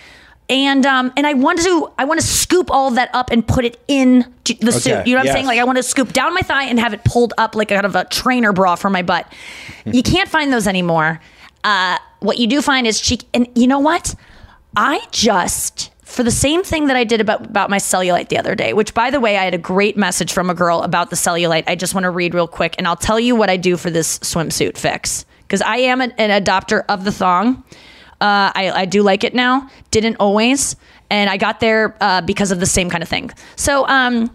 and 0.51 0.85
um 0.85 1.13
and 1.17 1.27
I 1.27 1.33
want 1.33 1.61
to 1.63 1.91
I 1.99 2.05
want 2.05 2.21
to 2.21 2.27
scoop 2.27 2.71
all 2.71 2.89
of 2.89 2.97
that 2.97 3.09
up 3.15 3.31
and 3.31 3.47
put 3.47 3.65
it 3.65 3.81
in 3.89 4.27
the 4.45 4.71
suit. 4.73 5.07
You 5.07 5.15
know 5.15 5.21
what 5.21 5.29
I'm 5.29 5.33
saying? 5.33 5.47
Like 5.47 5.59
I 5.61 5.65
want 5.65 5.79
to 5.79 5.83
scoop 5.83 6.13
down 6.13 6.35
my 6.35 6.41
thigh 6.43 6.65
and 6.65 6.79
have 6.79 6.93
it 6.93 7.05
pulled 7.05 7.33
up 7.39 7.55
like 7.55 7.69
kind 7.69 7.87
of 7.87 7.97
a 7.97 8.05
trainer 8.05 8.53
bra 8.53 8.75
for 8.75 8.91
my 8.91 9.01
butt. 9.03 9.33
you 9.87 10.03
can't 10.03 10.29
find 10.29 10.53
those 10.53 10.67
anymore. 10.67 11.21
Uh, 11.65 11.99
what 12.21 12.39
you 12.39 12.47
do 12.47 12.63
find 12.63 12.87
is 12.87 13.01
cheek, 13.01 13.25
and 13.35 13.49
you 13.55 13.67
know 13.67 13.79
what? 13.79 14.15
I 14.77 15.07
just 15.11 15.91
for 16.13 16.23
the 16.23 16.31
same 16.31 16.63
thing 16.63 16.89
that 16.89 16.97
I 16.97 17.05
did 17.05 17.21
about 17.23 17.47
about 17.47 17.71
my 17.71 17.79
cellulite 17.79 18.29
the 18.29 18.39
other 18.39 18.55
day. 18.55 18.73
Which, 18.73 18.93
by 18.95 19.11
the 19.11 19.21
way, 19.21 19.39
I 19.39 19.45
had 19.45 19.55
a 19.55 19.59
great 19.59 19.97
message 19.97 20.33
from 20.33 20.51
a 20.51 20.55
girl 20.55 20.83
about 20.83 21.11
the 21.11 21.17
cellulite. 21.17 21.65
I 21.67 21.75
just 21.75 21.95
want 21.95 22.05
to 22.05 22.11
read 22.11 22.35
real 22.35 22.49
quick, 22.49 22.75
and 22.79 22.87
I'll 22.87 22.97
tell 22.97 23.19
you 23.19 23.35
what 23.35 23.49
I 23.49 23.57
do 23.57 23.77
for 23.77 23.91
this 23.91 24.19
swimsuit 24.19 24.77
fix 24.77 25.25
because 25.43 25.63
I 25.63 25.77
am 25.79 26.01
an, 26.01 26.13
an 26.19 26.31
adopter 26.43 26.85
of 26.89 27.05
the 27.05 27.13
thong. 27.13 27.65
Uh, 28.21 28.53
I, 28.55 28.73
I 28.75 28.85
do 28.85 29.03
like 29.03 29.25
it 29.25 29.35
now. 29.35 29.69
Didn't 29.91 30.17
always, 30.17 30.77
and 31.11 31.29
I 31.29 31.37
got 31.37 31.61
there 31.61 31.97
uh, 32.01 32.21
because 32.21 32.53
of 32.53 32.61
the 32.61 32.67
same 32.67 32.89
kind 32.89 33.03
of 33.03 33.09
thing. 33.09 33.31
So, 33.57 33.87
um, 33.89 34.35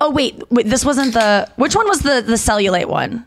oh 0.00 0.10
wait, 0.10 0.42
wait, 0.50 0.66
this 0.66 0.84
wasn't 0.84 1.14
the. 1.14 1.50
Which 1.56 1.74
one 1.74 1.88
was 1.88 2.00
the 2.00 2.22
the 2.22 2.34
cellulite 2.34 2.86
one? 2.86 3.26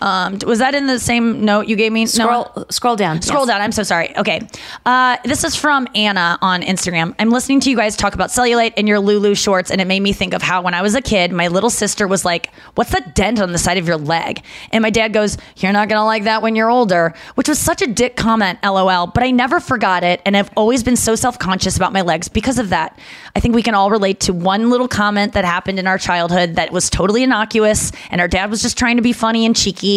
Um, 0.00 0.38
was 0.46 0.58
that 0.60 0.74
in 0.74 0.86
the 0.86 0.98
same 0.98 1.44
note 1.44 1.66
you 1.68 1.76
gave 1.76 1.92
me? 1.92 2.02
No? 2.02 2.06
Scroll 2.06 2.66
scroll 2.70 2.96
down. 2.96 3.20
Scroll 3.22 3.42
Yes. 3.46 3.48
down. 3.54 3.60
I'm 3.60 3.72
so 3.72 3.82
sorry. 3.82 4.16
Okay. 4.16 4.40
Uh, 4.86 5.16
this 5.24 5.44
is 5.44 5.54
from 5.56 5.86
Anna 5.94 6.38
on 6.40 6.62
Instagram. 6.62 7.14
I'm 7.18 7.30
listening 7.30 7.60
to 7.60 7.70
you 7.70 7.76
guys 7.76 7.96
talk 7.96 8.14
about 8.14 8.30
cellulite 8.30 8.72
and 8.76 8.88
your 8.88 8.98
Lulu 8.98 9.34
shorts, 9.34 9.70
and 9.70 9.80
it 9.80 9.86
made 9.86 10.00
me 10.00 10.12
think 10.12 10.32
of 10.32 10.42
how 10.42 10.62
when 10.62 10.72
I 10.74 10.82
was 10.82 10.94
a 10.94 11.02
kid, 11.02 11.32
my 11.32 11.48
little 11.48 11.70
sister 11.70 12.06
was 12.08 12.24
like, 12.24 12.50
What's 12.76 12.92
that 12.92 13.14
dent 13.14 13.40
on 13.40 13.52
the 13.52 13.58
side 13.58 13.76
of 13.78 13.86
your 13.86 13.96
leg? 13.98 14.42
And 14.72 14.82
my 14.82 14.90
dad 14.90 15.12
goes, 15.12 15.36
You're 15.56 15.72
not 15.72 15.88
going 15.88 15.98
to 15.98 16.04
like 16.04 16.24
that 16.24 16.40
when 16.40 16.56
you're 16.56 16.70
older, 16.70 17.12
which 17.34 17.48
was 17.48 17.58
such 17.58 17.82
a 17.82 17.86
dick 17.86 18.16
comment, 18.16 18.58
lol. 18.62 19.08
But 19.08 19.22
I 19.22 19.30
never 19.30 19.60
forgot 19.60 20.02
it, 20.02 20.22
and 20.24 20.36
I've 20.36 20.50
always 20.56 20.82
been 20.82 20.96
so 20.96 21.14
self 21.14 21.38
conscious 21.38 21.76
about 21.76 21.92
my 21.92 22.00
legs 22.00 22.28
because 22.28 22.58
of 22.58 22.70
that. 22.70 22.98
I 23.36 23.40
think 23.40 23.54
we 23.54 23.62
can 23.62 23.74
all 23.74 23.90
relate 23.90 24.20
to 24.20 24.32
one 24.32 24.70
little 24.70 24.88
comment 24.88 25.34
that 25.34 25.44
happened 25.44 25.78
in 25.78 25.86
our 25.86 25.98
childhood 25.98 26.54
that 26.56 26.72
was 26.72 26.88
totally 26.88 27.22
innocuous, 27.22 27.92
and 28.10 28.20
our 28.20 28.28
dad 28.28 28.50
was 28.50 28.62
just 28.62 28.78
trying 28.78 28.96
to 28.96 29.02
be 29.02 29.12
funny 29.12 29.44
and 29.44 29.54
cheeky 29.54 29.89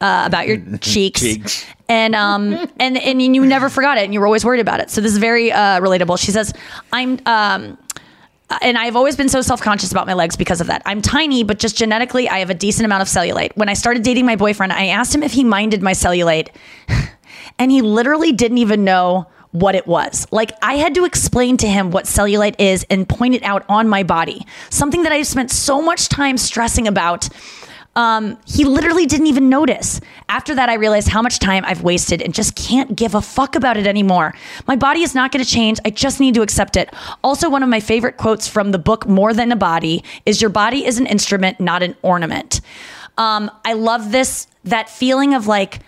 uh, 0.00 0.24
about 0.26 0.46
your 0.46 0.58
cheeks. 0.78 1.20
Cheeks. 1.20 1.66
And 1.88 2.14
um 2.14 2.54
and 2.80 2.96
and 2.96 3.22
you 3.22 3.44
never 3.44 3.68
forgot 3.68 3.98
it, 3.98 4.04
and 4.04 4.14
you 4.14 4.20
were 4.20 4.26
always 4.26 4.44
worried 4.44 4.60
about 4.60 4.80
it. 4.80 4.90
So 4.90 5.00
this 5.00 5.12
is 5.12 5.18
very 5.18 5.52
uh, 5.52 5.80
relatable. 5.80 6.18
She 6.18 6.32
says, 6.32 6.52
"I'm 6.92 7.18
um 7.26 7.78
and 8.62 8.76
I've 8.76 8.96
always 8.96 9.16
been 9.16 9.28
so 9.28 9.40
self 9.40 9.60
conscious 9.60 9.90
about 9.90 10.06
my 10.06 10.14
legs 10.14 10.36
because 10.36 10.60
of 10.60 10.66
that. 10.68 10.82
I'm 10.84 11.02
tiny, 11.02 11.44
but 11.44 11.58
just 11.58 11.76
genetically, 11.76 12.28
I 12.28 12.38
have 12.38 12.50
a 12.50 12.54
decent 12.54 12.84
amount 12.84 13.02
of 13.02 13.08
cellulite. 13.08 13.56
When 13.56 13.68
I 13.68 13.74
started 13.74 14.02
dating 14.02 14.26
my 14.26 14.36
boyfriend, 14.36 14.72
I 14.72 14.86
asked 14.86 15.14
him 15.14 15.22
if 15.22 15.32
he 15.32 15.44
minded 15.44 15.82
my 15.82 15.92
cellulite, 15.92 16.48
and 17.58 17.70
he 17.70 17.82
literally 17.82 18.32
didn't 18.32 18.58
even 18.58 18.84
know 18.84 19.26
what 19.52 19.76
it 19.76 19.86
was. 19.86 20.26
Like, 20.32 20.50
I 20.62 20.74
had 20.74 20.96
to 20.96 21.04
explain 21.04 21.56
to 21.58 21.68
him 21.68 21.92
what 21.92 22.06
cellulite 22.06 22.56
is 22.58 22.84
and 22.90 23.08
point 23.08 23.36
it 23.36 23.42
out 23.44 23.64
on 23.68 23.88
my 23.88 24.02
body, 24.02 24.44
something 24.68 25.04
that 25.04 25.12
I 25.12 25.22
spent 25.22 25.50
so 25.50 25.80
much 25.80 26.08
time 26.08 26.36
stressing 26.36 26.88
about. 26.88 27.28
Um, 27.96 28.38
he 28.46 28.64
literally 28.64 29.06
didn't 29.06 29.28
even 29.28 29.48
notice. 29.48 30.00
After 30.28 30.54
that, 30.56 30.68
I 30.68 30.74
realized 30.74 31.08
how 31.08 31.22
much 31.22 31.38
time 31.38 31.64
I've 31.64 31.82
wasted 31.82 32.22
and 32.22 32.34
just 32.34 32.56
can't 32.56 32.96
give 32.96 33.14
a 33.14 33.22
fuck 33.22 33.54
about 33.54 33.76
it 33.76 33.86
anymore. 33.86 34.34
My 34.66 34.74
body 34.74 35.02
is 35.02 35.14
not 35.14 35.30
going 35.30 35.44
to 35.44 35.50
change. 35.50 35.78
I 35.84 35.90
just 35.90 36.18
need 36.18 36.34
to 36.34 36.42
accept 36.42 36.76
it. 36.76 36.92
Also, 37.22 37.48
one 37.48 37.62
of 37.62 37.68
my 37.68 37.80
favorite 37.80 38.16
quotes 38.16 38.48
from 38.48 38.72
the 38.72 38.78
book 38.78 39.06
More 39.06 39.32
Than 39.32 39.52
a 39.52 39.56
Body 39.56 40.02
is 40.26 40.40
Your 40.40 40.50
body 40.50 40.84
is 40.84 40.98
an 40.98 41.06
instrument, 41.06 41.60
not 41.60 41.82
an 41.82 41.94
ornament. 42.02 42.60
Um, 43.16 43.50
I 43.64 43.74
love 43.74 44.10
this, 44.10 44.48
that 44.64 44.88
feeling 44.88 45.34
of 45.34 45.46
like, 45.46 45.80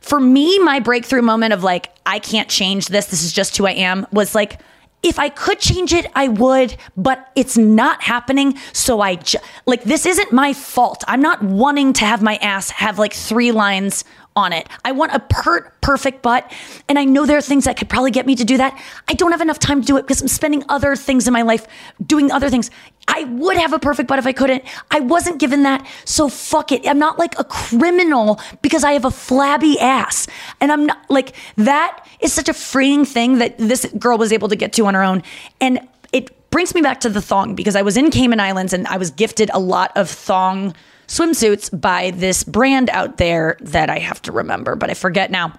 for 0.00 0.20
me, 0.20 0.58
my 0.58 0.80
breakthrough 0.80 1.22
moment 1.22 1.52
of 1.52 1.62
like, 1.62 1.94
I 2.04 2.18
can't 2.18 2.48
change 2.48 2.88
this, 2.88 3.06
this 3.06 3.22
is 3.22 3.32
just 3.32 3.56
who 3.56 3.66
I 3.66 3.72
am, 3.72 4.06
was 4.12 4.34
like, 4.34 4.60
if 5.02 5.18
I 5.18 5.28
could 5.28 5.60
change 5.60 5.92
it, 5.92 6.06
I 6.14 6.28
would, 6.28 6.76
but 6.96 7.30
it's 7.36 7.56
not 7.56 8.02
happening. 8.02 8.56
So 8.72 9.00
I, 9.00 9.16
ju- 9.16 9.38
like, 9.66 9.84
this 9.84 10.04
isn't 10.06 10.32
my 10.32 10.52
fault. 10.52 11.04
I'm 11.06 11.20
not 11.20 11.42
wanting 11.42 11.92
to 11.94 12.04
have 12.04 12.22
my 12.22 12.36
ass 12.36 12.70
have 12.70 12.98
like 12.98 13.12
three 13.12 13.52
lines 13.52 14.04
on 14.36 14.52
it. 14.52 14.68
I 14.84 14.92
want 14.92 15.12
a 15.12 15.18
per- 15.18 15.72
perfect 15.80 16.22
butt. 16.22 16.50
And 16.88 16.98
I 16.98 17.04
know 17.04 17.26
there 17.26 17.38
are 17.38 17.42
things 17.42 17.64
that 17.64 17.76
could 17.76 17.88
probably 17.88 18.10
get 18.10 18.26
me 18.26 18.36
to 18.36 18.44
do 18.44 18.58
that. 18.58 18.78
I 19.08 19.14
don't 19.14 19.32
have 19.32 19.40
enough 19.40 19.58
time 19.58 19.80
to 19.80 19.86
do 19.86 19.96
it 19.96 20.02
because 20.02 20.20
I'm 20.20 20.28
spending 20.28 20.62
other 20.68 20.94
things 20.94 21.26
in 21.26 21.32
my 21.32 21.42
life 21.42 21.66
doing 22.06 22.30
other 22.30 22.50
things. 22.50 22.70
I 23.08 23.24
would 23.24 23.56
have 23.56 23.72
a 23.72 23.78
perfect 23.78 24.08
butt 24.08 24.18
if 24.18 24.26
I 24.26 24.32
couldn't. 24.32 24.64
I 24.90 25.00
wasn't 25.00 25.38
given 25.38 25.62
that. 25.62 25.86
So 26.04 26.28
fuck 26.28 26.70
it. 26.70 26.86
I'm 26.86 26.98
not 26.98 27.18
like 27.18 27.38
a 27.38 27.44
criminal 27.44 28.40
because 28.62 28.84
I 28.84 28.92
have 28.92 29.04
a 29.04 29.10
flabby 29.10 29.78
ass. 29.80 30.26
And 30.60 30.70
I'm 30.70 30.86
not 30.86 30.98
like 31.08 31.34
that 31.56 32.06
is 32.20 32.32
such 32.32 32.48
a 32.48 32.54
freeing 32.54 33.04
thing 33.04 33.38
that 33.38 33.56
this 33.58 33.86
girl 33.98 34.18
was 34.18 34.32
able 34.32 34.48
to 34.48 34.56
get 34.56 34.72
to 34.74 34.86
on 34.86 34.94
her 34.94 35.02
own. 35.02 35.22
And 35.60 35.80
it 36.12 36.50
brings 36.50 36.74
me 36.74 36.82
back 36.82 37.00
to 37.00 37.08
the 37.08 37.22
thong 37.22 37.54
because 37.54 37.76
I 37.76 37.82
was 37.82 37.96
in 37.96 38.10
Cayman 38.10 38.40
Islands 38.40 38.72
and 38.72 38.86
I 38.88 38.96
was 38.96 39.10
gifted 39.10 39.50
a 39.54 39.60
lot 39.60 39.92
of 39.96 40.10
thong 40.10 40.74
swimsuits 41.06 41.78
by 41.78 42.10
this 42.10 42.44
brand 42.44 42.90
out 42.90 43.16
there 43.16 43.56
that 43.60 43.90
I 43.90 43.98
have 43.98 44.20
to 44.22 44.32
remember, 44.32 44.74
but 44.74 44.90
I 44.90 44.94
forget 44.94 45.30
now. 45.30 45.52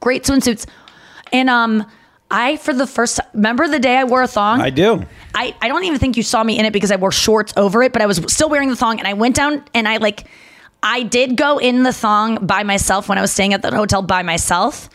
Great 0.00 0.24
swimsuits. 0.24 0.66
And 1.32 1.48
um 1.50 1.86
I 2.30 2.56
for 2.56 2.72
the 2.72 2.86
first 2.86 3.20
remember 3.34 3.68
the 3.68 3.78
day 3.78 3.96
I 3.96 4.04
wore 4.04 4.22
a 4.22 4.28
thong? 4.28 4.60
I 4.60 4.70
do. 4.70 5.04
I, 5.34 5.54
I 5.60 5.68
don't 5.68 5.84
even 5.84 5.98
think 5.98 6.16
you 6.16 6.22
saw 6.22 6.42
me 6.42 6.58
in 6.58 6.64
it 6.64 6.72
because 6.72 6.90
I 6.90 6.96
wore 6.96 7.12
shorts 7.12 7.52
over 7.56 7.82
it, 7.82 7.92
but 7.92 8.02
I 8.02 8.06
was 8.06 8.20
still 8.32 8.48
wearing 8.48 8.68
the 8.68 8.76
thong 8.76 8.98
and 8.98 9.06
I 9.06 9.12
went 9.12 9.36
down 9.36 9.64
and 9.74 9.86
I 9.86 9.98
like 9.98 10.26
I 10.82 11.02
did 11.04 11.36
go 11.36 11.58
in 11.58 11.82
the 11.82 11.92
thong 11.92 12.46
by 12.46 12.62
myself 12.62 13.08
when 13.08 13.18
I 13.18 13.20
was 13.20 13.32
staying 13.32 13.54
at 13.54 13.62
the 13.62 13.74
hotel 13.74 14.02
by 14.02 14.22
myself. 14.22 14.90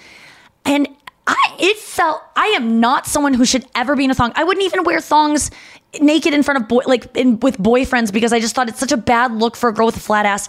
And 0.66 0.88
I 1.26 1.56
it 1.60 1.78
felt 1.78 2.22
I 2.36 2.48
am 2.48 2.80
not 2.80 3.08
someone 3.08 3.34
who 3.34 3.46
should 3.46 3.66
ever 3.76 3.96
be 3.96 4.04
in 4.04 4.12
a 4.12 4.16
thong. 4.16 4.34
I 4.36 4.44
wouldn't 4.44 4.66
even 4.66 4.84
wear 4.84 5.00
thongs 5.00 5.52
naked 6.00 6.34
in 6.34 6.44
front 6.44 6.62
of 6.62 6.68
boy 6.68 6.82
like 6.86 7.16
in, 7.18 7.40
with 7.40 7.58
boyfriends 7.58 8.14
because 8.14 8.32
I 8.32 8.40
just 8.40 8.56
thought 8.56 8.70
it's 8.70 8.80
such 8.80 8.92
a 8.92 8.98
bad 8.98 9.34
look 9.34 9.56
for 9.56 9.70
a 9.70 9.74
girl 9.74 9.88
with 9.88 9.98
a 9.98 10.00
flat 10.00 10.26
ass. 10.26 10.48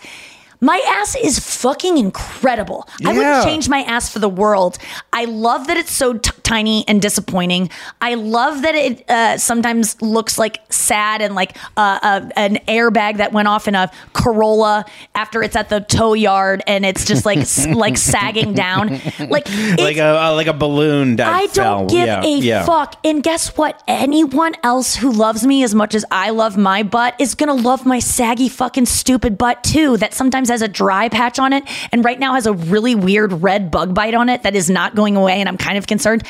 My 0.62 0.80
ass 1.00 1.16
is 1.16 1.38
fucking 1.38 1.98
incredible. 1.98 2.88
I 3.04 3.12
wouldn't 3.12 3.44
change 3.44 3.68
my 3.68 3.80
ass 3.82 4.10
for 4.12 4.20
the 4.20 4.28
world. 4.28 4.78
I 5.12 5.24
love 5.26 5.66
that 5.66 5.76
it's 5.76 5.90
so 5.92 6.14
t- 6.14 6.30
tiny 6.44 6.86
and 6.88 7.02
disappointing. 7.02 7.68
I 8.00 8.14
love 8.14 8.62
that 8.62 8.74
it 8.76 9.04
uh, 9.10 9.38
sometimes 9.38 10.00
looks 10.00 10.38
like 10.38 10.60
sad 10.70 11.20
and 11.20 11.34
like 11.34 11.56
uh, 11.76 11.98
uh, 12.02 12.28
an 12.36 12.56
airbag 12.68 13.16
that 13.16 13.32
went 13.32 13.48
off 13.48 13.66
in 13.66 13.74
a 13.74 13.90
Corolla 14.12 14.84
after 15.16 15.42
it's 15.42 15.56
at 15.56 15.68
the 15.68 15.80
tow 15.80 16.14
yard 16.14 16.62
and 16.68 16.86
it's 16.86 17.04
just 17.04 17.26
like 17.26 17.38
s- 17.38 17.66
like 17.84 17.96
sagging 17.96 18.54
down. 18.54 19.00
Like 19.18 19.48
Like 19.78 19.96
a 19.96 20.22
uh, 20.22 20.32
like 20.34 20.46
a 20.46 20.52
balloon 20.52 21.18
I 21.20 21.48
fell. 21.48 21.80
don't 21.80 21.90
give 21.90 22.06
yeah, 22.06 22.22
a 22.24 22.38
yeah. 22.38 22.64
fuck. 22.64 22.94
And 23.04 23.20
guess 23.22 23.56
what? 23.56 23.82
Anyone 23.88 24.54
else 24.62 24.94
who 24.94 25.10
loves 25.10 25.44
me 25.44 25.64
as 25.64 25.74
much 25.74 25.94
as 25.96 26.04
I 26.10 26.30
love 26.30 26.56
my 26.56 26.84
butt 26.84 27.16
is 27.18 27.34
gonna 27.34 27.52
love 27.54 27.84
my 27.84 27.98
saggy 27.98 28.48
fucking 28.48 28.86
stupid 28.86 29.36
butt 29.36 29.64
too. 29.64 29.96
That 29.96 30.14
sometimes 30.14 30.51
has 30.52 30.62
a 30.62 30.68
dry 30.68 31.08
patch 31.08 31.38
on 31.38 31.52
it, 31.52 31.64
and 31.90 32.04
right 32.04 32.18
now 32.18 32.34
has 32.34 32.46
a 32.46 32.52
really 32.52 32.94
weird 32.94 33.32
red 33.32 33.70
bug 33.70 33.94
bite 33.94 34.14
on 34.14 34.28
it 34.28 34.44
that 34.44 34.54
is 34.54 34.70
not 34.70 34.94
going 34.94 35.16
away, 35.16 35.40
and 35.40 35.48
I'm 35.48 35.58
kind 35.58 35.76
of 35.76 35.86
concerned. 35.86 36.22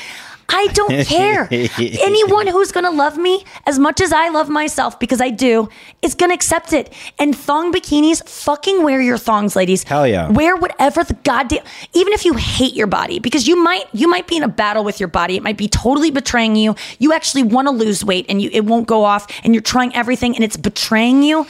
I 0.48 0.66
don't 0.74 1.06
care. 1.06 1.48
Anyone 1.50 2.46
who's 2.46 2.72
gonna 2.72 2.90
love 2.90 3.16
me 3.16 3.44
as 3.64 3.78
much 3.78 4.00
as 4.00 4.12
I 4.12 4.28
love 4.28 4.48
myself, 4.50 4.98
because 4.98 5.20
I 5.20 5.30
do, 5.30 5.68
is 6.02 6.14
gonna 6.14 6.34
accept 6.34 6.72
it. 6.72 6.92
And 7.18 7.34
thong 7.36 7.72
bikinis, 7.72 8.28
fucking 8.28 8.82
wear 8.82 9.00
your 9.00 9.16
thongs, 9.18 9.56
ladies. 9.56 9.84
Hell 9.84 10.06
yeah. 10.06 10.30
Wear 10.30 10.56
whatever 10.56 11.04
the 11.04 11.14
goddamn 11.14 11.64
even 11.94 12.12
if 12.12 12.24
you 12.24 12.34
hate 12.34 12.74
your 12.74 12.86
body 12.86 13.18
because 13.18 13.46
you 13.48 13.56
might 13.56 13.84
you 13.92 14.08
might 14.08 14.26
be 14.26 14.36
in 14.36 14.42
a 14.42 14.48
battle 14.48 14.84
with 14.84 15.00
your 15.00 15.08
body 15.08 15.36
it 15.36 15.42
might 15.42 15.56
be 15.56 15.68
totally 15.68 16.10
betraying 16.10 16.56
you 16.56 16.74
you 16.98 17.12
actually 17.12 17.42
want 17.42 17.66
to 17.68 17.72
lose 17.72 18.04
weight 18.04 18.26
and 18.28 18.42
you 18.42 18.50
it 18.52 18.64
won't 18.64 18.86
go 18.86 19.04
off 19.04 19.26
and 19.44 19.54
you're 19.54 19.62
trying 19.62 19.94
everything 19.94 20.34
and 20.34 20.44
it's 20.44 20.56
betraying 20.56 21.22
you 21.22 21.46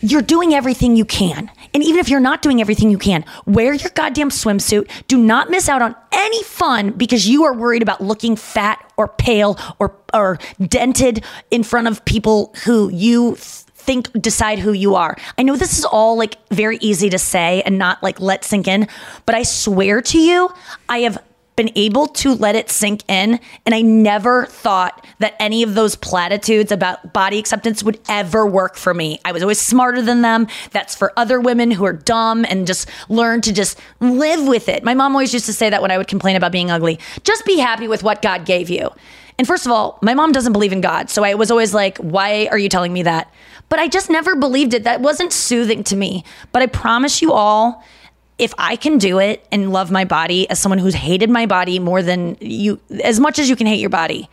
you're 0.00 0.22
doing 0.22 0.54
everything 0.54 0.96
you 0.96 1.04
can 1.04 1.50
and 1.74 1.82
even 1.82 1.98
if 1.98 2.08
you're 2.08 2.20
not 2.20 2.42
doing 2.42 2.60
everything 2.60 2.90
you 2.90 2.98
can 2.98 3.24
wear 3.46 3.72
your 3.72 3.90
goddamn 3.94 4.30
swimsuit 4.30 4.88
do 5.08 5.16
not 5.16 5.50
miss 5.50 5.68
out 5.68 5.82
on 5.82 5.94
any 6.12 6.42
fun 6.42 6.90
because 6.90 7.28
you 7.28 7.44
are 7.44 7.54
worried 7.54 7.82
about 7.82 8.00
looking 8.00 8.36
fat 8.36 8.78
or 8.96 9.08
pale 9.08 9.58
or 9.78 9.96
or 10.12 10.38
dented 10.60 11.24
in 11.50 11.62
front 11.62 11.86
of 11.86 12.04
people 12.04 12.54
who 12.64 12.90
you 12.90 13.36
think 13.80 14.12
decide 14.20 14.58
who 14.58 14.72
you 14.72 14.94
are. 14.94 15.16
I 15.38 15.42
know 15.42 15.56
this 15.56 15.78
is 15.78 15.84
all 15.84 16.16
like 16.16 16.36
very 16.50 16.76
easy 16.80 17.08
to 17.10 17.18
say 17.18 17.62
and 17.62 17.78
not 17.78 18.02
like 18.02 18.20
let 18.20 18.44
sink 18.44 18.68
in, 18.68 18.86
but 19.26 19.34
I 19.34 19.42
swear 19.42 20.02
to 20.02 20.18
you, 20.18 20.50
I 20.88 20.98
have 21.00 21.18
been 21.60 21.70
able 21.74 22.06
to 22.06 22.32
let 22.32 22.56
it 22.56 22.70
sink 22.70 23.02
in 23.06 23.38
and 23.66 23.74
I 23.74 23.82
never 23.82 24.46
thought 24.46 25.04
that 25.18 25.34
any 25.38 25.62
of 25.62 25.74
those 25.74 25.94
platitudes 25.94 26.72
about 26.72 27.12
body 27.12 27.38
acceptance 27.38 27.82
would 27.82 28.00
ever 28.08 28.46
work 28.46 28.76
for 28.76 28.94
me. 28.94 29.20
I 29.26 29.32
was 29.32 29.42
always 29.42 29.60
smarter 29.60 30.00
than 30.00 30.22
them. 30.22 30.46
That's 30.70 30.94
for 30.94 31.12
other 31.18 31.38
women 31.38 31.70
who 31.70 31.84
are 31.84 31.92
dumb 31.92 32.46
and 32.48 32.66
just 32.66 32.88
learn 33.10 33.42
to 33.42 33.52
just 33.52 33.78
live 34.00 34.48
with 34.48 34.70
it. 34.70 34.82
My 34.84 34.94
mom 34.94 35.14
always 35.14 35.34
used 35.34 35.44
to 35.46 35.52
say 35.52 35.68
that 35.68 35.82
when 35.82 35.90
I 35.90 35.98
would 35.98 36.08
complain 36.08 36.34
about 36.34 36.50
being 36.50 36.70
ugly. 36.70 36.98
Just 37.24 37.44
be 37.44 37.58
happy 37.58 37.88
with 37.88 38.02
what 38.02 38.22
God 38.22 38.46
gave 38.46 38.70
you. 38.70 38.88
And 39.36 39.46
first 39.46 39.66
of 39.66 39.72
all, 39.72 39.98
my 40.00 40.14
mom 40.14 40.32
doesn't 40.32 40.54
believe 40.54 40.72
in 40.72 40.80
God. 40.80 41.10
So 41.10 41.24
I 41.24 41.34
was 41.34 41.50
always 41.50 41.74
like, 41.74 41.98
why 41.98 42.48
are 42.50 42.58
you 42.58 42.70
telling 42.70 42.94
me 42.94 43.02
that? 43.02 43.30
But 43.68 43.80
I 43.80 43.86
just 43.86 44.08
never 44.08 44.34
believed 44.34 44.72
it. 44.72 44.84
That 44.84 45.02
wasn't 45.02 45.34
soothing 45.34 45.84
to 45.84 45.96
me. 45.96 46.24
But 46.52 46.62
I 46.62 46.68
promise 46.68 47.20
you 47.20 47.34
all, 47.34 47.84
if 48.40 48.54
I 48.56 48.74
can 48.74 48.96
do 48.96 49.18
it 49.18 49.46
and 49.52 49.70
love 49.70 49.90
my 49.90 50.06
body 50.06 50.48
as 50.48 50.58
someone 50.58 50.78
who's 50.78 50.94
hated 50.94 51.28
my 51.28 51.44
body 51.44 51.78
more 51.78 52.02
than 52.02 52.38
you, 52.40 52.80
as 53.04 53.20
much 53.20 53.38
as 53.38 53.50
you 53.50 53.54
can 53.54 53.66
hate 53.66 53.80
your 53.80 53.90
body, 53.90 54.30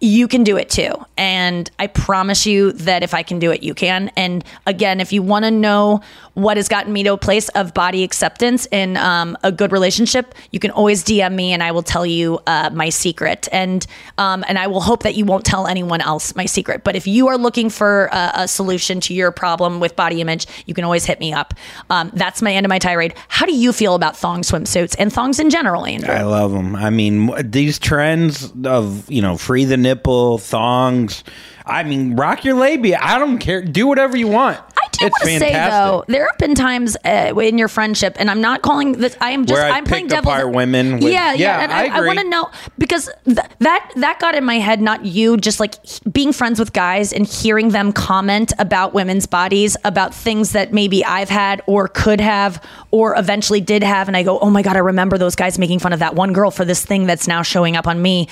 you 0.00 0.28
can 0.28 0.44
do 0.44 0.56
it 0.56 0.70
too. 0.70 0.92
And 1.16 1.68
I 1.78 1.88
promise 1.88 2.46
you 2.46 2.72
that 2.72 3.02
if 3.02 3.14
I 3.14 3.24
can 3.24 3.40
do 3.40 3.50
it, 3.50 3.64
you 3.64 3.74
can. 3.74 4.10
And 4.16 4.44
again, 4.64 5.00
if 5.00 5.12
you 5.12 5.22
want 5.22 5.44
to 5.44 5.50
know 5.50 6.02
what 6.34 6.56
has 6.56 6.68
gotten 6.68 6.92
me 6.92 7.02
to 7.02 7.14
a 7.14 7.18
place 7.18 7.48
of 7.50 7.74
body 7.74 8.04
acceptance 8.04 8.66
in 8.70 8.96
um, 8.96 9.36
a 9.42 9.50
good 9.50 9.72
relationship, 9.72 10.36
you 10.52 10.60
can 10.60 10.70
always 10.70 11.02
DM 11.02 11.34
me 11.34 11.52
and 11.52 11.64
I 11.64 11.72
will 11.72 11.82
tell 11.82 12.06
you 12.06 12.38
uh, 12.46 12.70
my 12.72 12.90
secret. 12.90 13.48
And 13.50 13.84
um, 14.18 14.44
and 14.46 14.56
I 14.56 14.68
will 14.68 14.80
hope 14.80 15.02
that 15.02 15.16
you 15.16 15.24
won't 15.24 15.44
tell 15.44 15.66
anyone 15.66 16.00
else 16.00 16.36
my 16.36 16.46
secret. 16.46 16.84
But 16.84 16.94
if 16.94 17.08
you 17.08 17.26
are 17.26 17.36
looking 17.36 17.68
for 17.68 18.06
a, 18.12 18.32
a 18.36 18.48
solution 18.48 19.00
to 19.00 19.14
your 19.14 19.32
problem 19.32 19.80
with 19.80 19.96
body 19.96 20.20
image, 20.20 20.46
you 20.66 20.74
can 20.74 20.84
always 20.84 21.06
hit 21.06 21.18
me 21.18 21.32
up. 21.32 21.54
Um, 21.90 22.12
that's 22.14 22.40
my 22.40 22.52
end 22.52 22.64
of 22.64 22.70
my 22.70 22.78
tirade. 22.78 23.14
How 23.26 23.46
do 23.46 23.54
you 23.54 23.72
feel 23.72 23.96
about 23.96 24.16
thong 24.16 24.42
swimsuits 24.42 24.94
and 24.96 25.12
thongs 25.12 25.40
in 25.40 25.50
general, 25.50 25.84
Andrew? 25.84 26.14
I 26.14 26.22
love 26.22 26.52
them. 26.52 26.76
I 26.76 26.90
mean, 26.90 27.32
these 27.50 27.80
trends 27.80 28.52
of 28.64 29.10
you 29.10 29.22
know, 29.22 29.36
free 29.36 29.64
the 29.64 29.76
nipple, 29.88 30.38
thongs. 30.38 31.24
I 31.64 31.82
mean, 31.82 32.16
rock 32.16 32.44
your 32.44 32.54
labia. 32.54 32.98
I 33.00 33.18
don't 33.18 33.38
care. 33.38 33.60
Do 33.62 33.86
whatever 33.86 34.16
you 34.16 34.26
want. 34.26 34.56
I 34.56 34.88
do 34.92 35.04
want 35.04 35.14
to 35.16 35.38
say 35.38 35.52
though, 35.52 36.02
there 36.08 36.26
have 36.26 36.38
been 36.38 36.54
times 36.54 36.96
uh, 37.04 37.34
in 37.38 37.58
your 37.58 37.68
friendship, 37.68 38.16
and 38.18 38.30
I'm 38.30 38.40
not 38.40 38.62
calling 38.62 38.92
this. 38.92 39.14
I 39.20 39.32
am 39.32 39.44
just. 39.44 39.60
I 39.60 39.76
I'm 39.76 39.84
playing 39.84 40.06
devil's. 40.06 40.32
apart 40.32 40.54
women 40.54 40.94
with- 40.94 41.12
yeah, 41.12 41.34
yeah, 41.34 41.58
Yeah, 41.58 41.62
and 41.64 41.72
I 41.72 41.94
I, 41.94 41.98
I, 41.98 42.06
want 42.06 42.18
to 42.20 42.28
know 42.28 42.50
because 42.78 43.10
th- 43.26 43.36
that 43.58 43.92
that 43.96 44.18
got 44.18 44.34
in 44.34 44.44
my 44.44 44.58
head. 44.58 44.80
Not 44.80 45.04
you, 45.04 45.36
just 45.36 45.60
like 45.60 45.74
being 46.10 46.32
friends 46.32 46.58
with 46.58 46.72
guys 46.72 47.12
and 47.12 47.26
hearing 47.26 47.68
them 47.70 47.92
comment 47.92 48.52
about 48.58 48.94
women's 48.94 49.26
bodies, 49.26 49.76
about 49.84 50.14
things 50.14 50.52
that 50.52 50.72
maybe 50.72 51.04
I've 51.04 51.28
had 51.28 51.60
or 51.66 51.88
could 51.88 52.20
have 52.20 52.64
or 52.90 53.18
eventually 53.18 53.60
did 53.60 53.82
have, 53.82 54.08
and 54.08 54.16
I 54.16 54.22
go, 54.22 54.38
oh 54.38 54.48
my 54.48 54.62
god, 54.62 54.76
I 54.76 54.80
remember 54.80 55.18
those 55.18 55.36
guys 55.36 55.58
making 55.58 55.80
fun 55.80 55.92
of 55.92 55.98
that 55.98 56.14
one 56.14 56.32
girl 56.32 56.50
for 56.50 56.64
this 56.64 56.82
thing 56.84 57.06
that's 57.06 57.28
now 57.28 57.42
showing 57.42 57.76
up 57.76 57.86
on 57.86 58.00
me. 58.00 58.28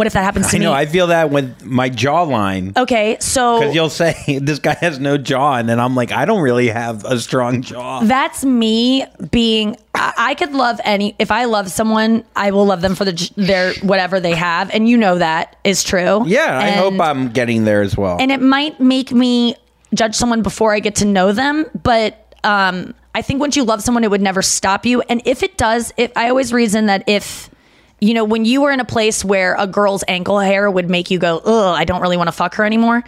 What 0.00 0.06
if 0.06 0.14
that 0.14 0.24
happens 0.24 0.48
to 0.50 0.58
me? 0.58 0.64
I 0.64 0.68
know. 0.70 0.72
I 0.72 0.86
feel 0.86 1.08
that 1.08 1.28
with 1.30 1.62
my 1.62 1.90
jawline. 1.90 2.74
okay, 2.74 3.18
so 3.20 3.58
Because 3.60 3.74
you'll 3.74 3.90
say 3.90 4.38
this 4.42 4.58
guy 4.58 4.72
has 4.80 4.98
no 4.98 5.18
jaw, 5.18 5.56
and 5.56 5.68
then 5.68 5.78
I'm 5.78 5.94
like, 5.94 6.10
I 6.10 6.24
don't 6.24 6.40
really 6.40 6.68
have 6.68 7.04
a 7.04 7.18
strong 7.18 7.60
jaw. 7.60 8.00
That's 8.00 8.42
me 8.42 9.04
being. 9.30 9.76
I, 9.94 10.14
I 10.16 10.34
could 10.36 10.52
love 10.52 10.80
any. 10.84 11.14
If 11.18 11.30
I 11.30 11.44
love 11.44 11.70
someone, 11.70 12.24
I 12.34 12.50
will 12.50 12.64
love 12.64 12.80
them 12.80 12.94
for 12.94 13.04
the 13.04 13.30
their 13.36 13.74
whatever 13.82 14.20
they 14.20 14.34
have, 14.34 14.70
and 14.70 14.88
you 14.88 14.96
know 14.96 15.18
that 15.18 15.56
is 15.64 15.84
true. 15.84 16.24
yeah, 16.26 16.58
I 16.58 16.68
And- 16.68 16.80
hope 16.80 16.98
I'm 16.98 17.28
getting 17.32 17.64
there 17.66 17.82
as 17.82 17.94
well. 17.94 18.16
and 18.18 18.32
it 18.32 18.40
might 18.40 18.80
make 18.80 19.12
me 19.12 19.54
judge 19.92 20.14
someone 20.14 20.40
before 20.40 20.72
I 20.72 20.80
get 20.80 20.94
to 20.96 21.04
know 21.04 21.32
them, 21.32 21.66
but 21.82 22.34
um, 22.42 22.94
I 23.14 23.20
think 23.20 23.38
once 23.40 23.54
you 23.54 23.64
love 23.64 23.82
someone, 23.82 24.02
it 24.04 24.10
would 24.10 24.22
never 24.22 24.40
stop 24.40 24.86
you. 24.86 25.02
And 25.02 25.20
if 25.26 25.42
it 25.42 25.58
does, 25.58 25.92
if 25.98 26.10
I 26.16 26.30
always 26.30 26.54
reason 26.54 26.86
that 26.86 27.04
if 27.06 27.49
you 28.00 28.14
know 28.14 28.24
when 28.24 28.44
you 28.44 28.62
were 28.62 28.70
in 28.70 28.80
a 28.80 28.84
place 28.84 29.24
where 29.24 29.54
a 29.58 29.66
girl's 29.66 30.04
ankle 30.08 30.38
hair 30.38 30.70
would 30.70 30.88
make 30.90 31.10
you 31.10 31.18
go, 31.18 31.38
"Ugh, 31.38 31.76
I 31.78 31.84
don't 31.84 32.00
really 32.00 32.16
want 32.16 32.28
to 32.28 32.32
fuck 32.32 32.54
her 32.56 32.64
anymore." 32.64 33.04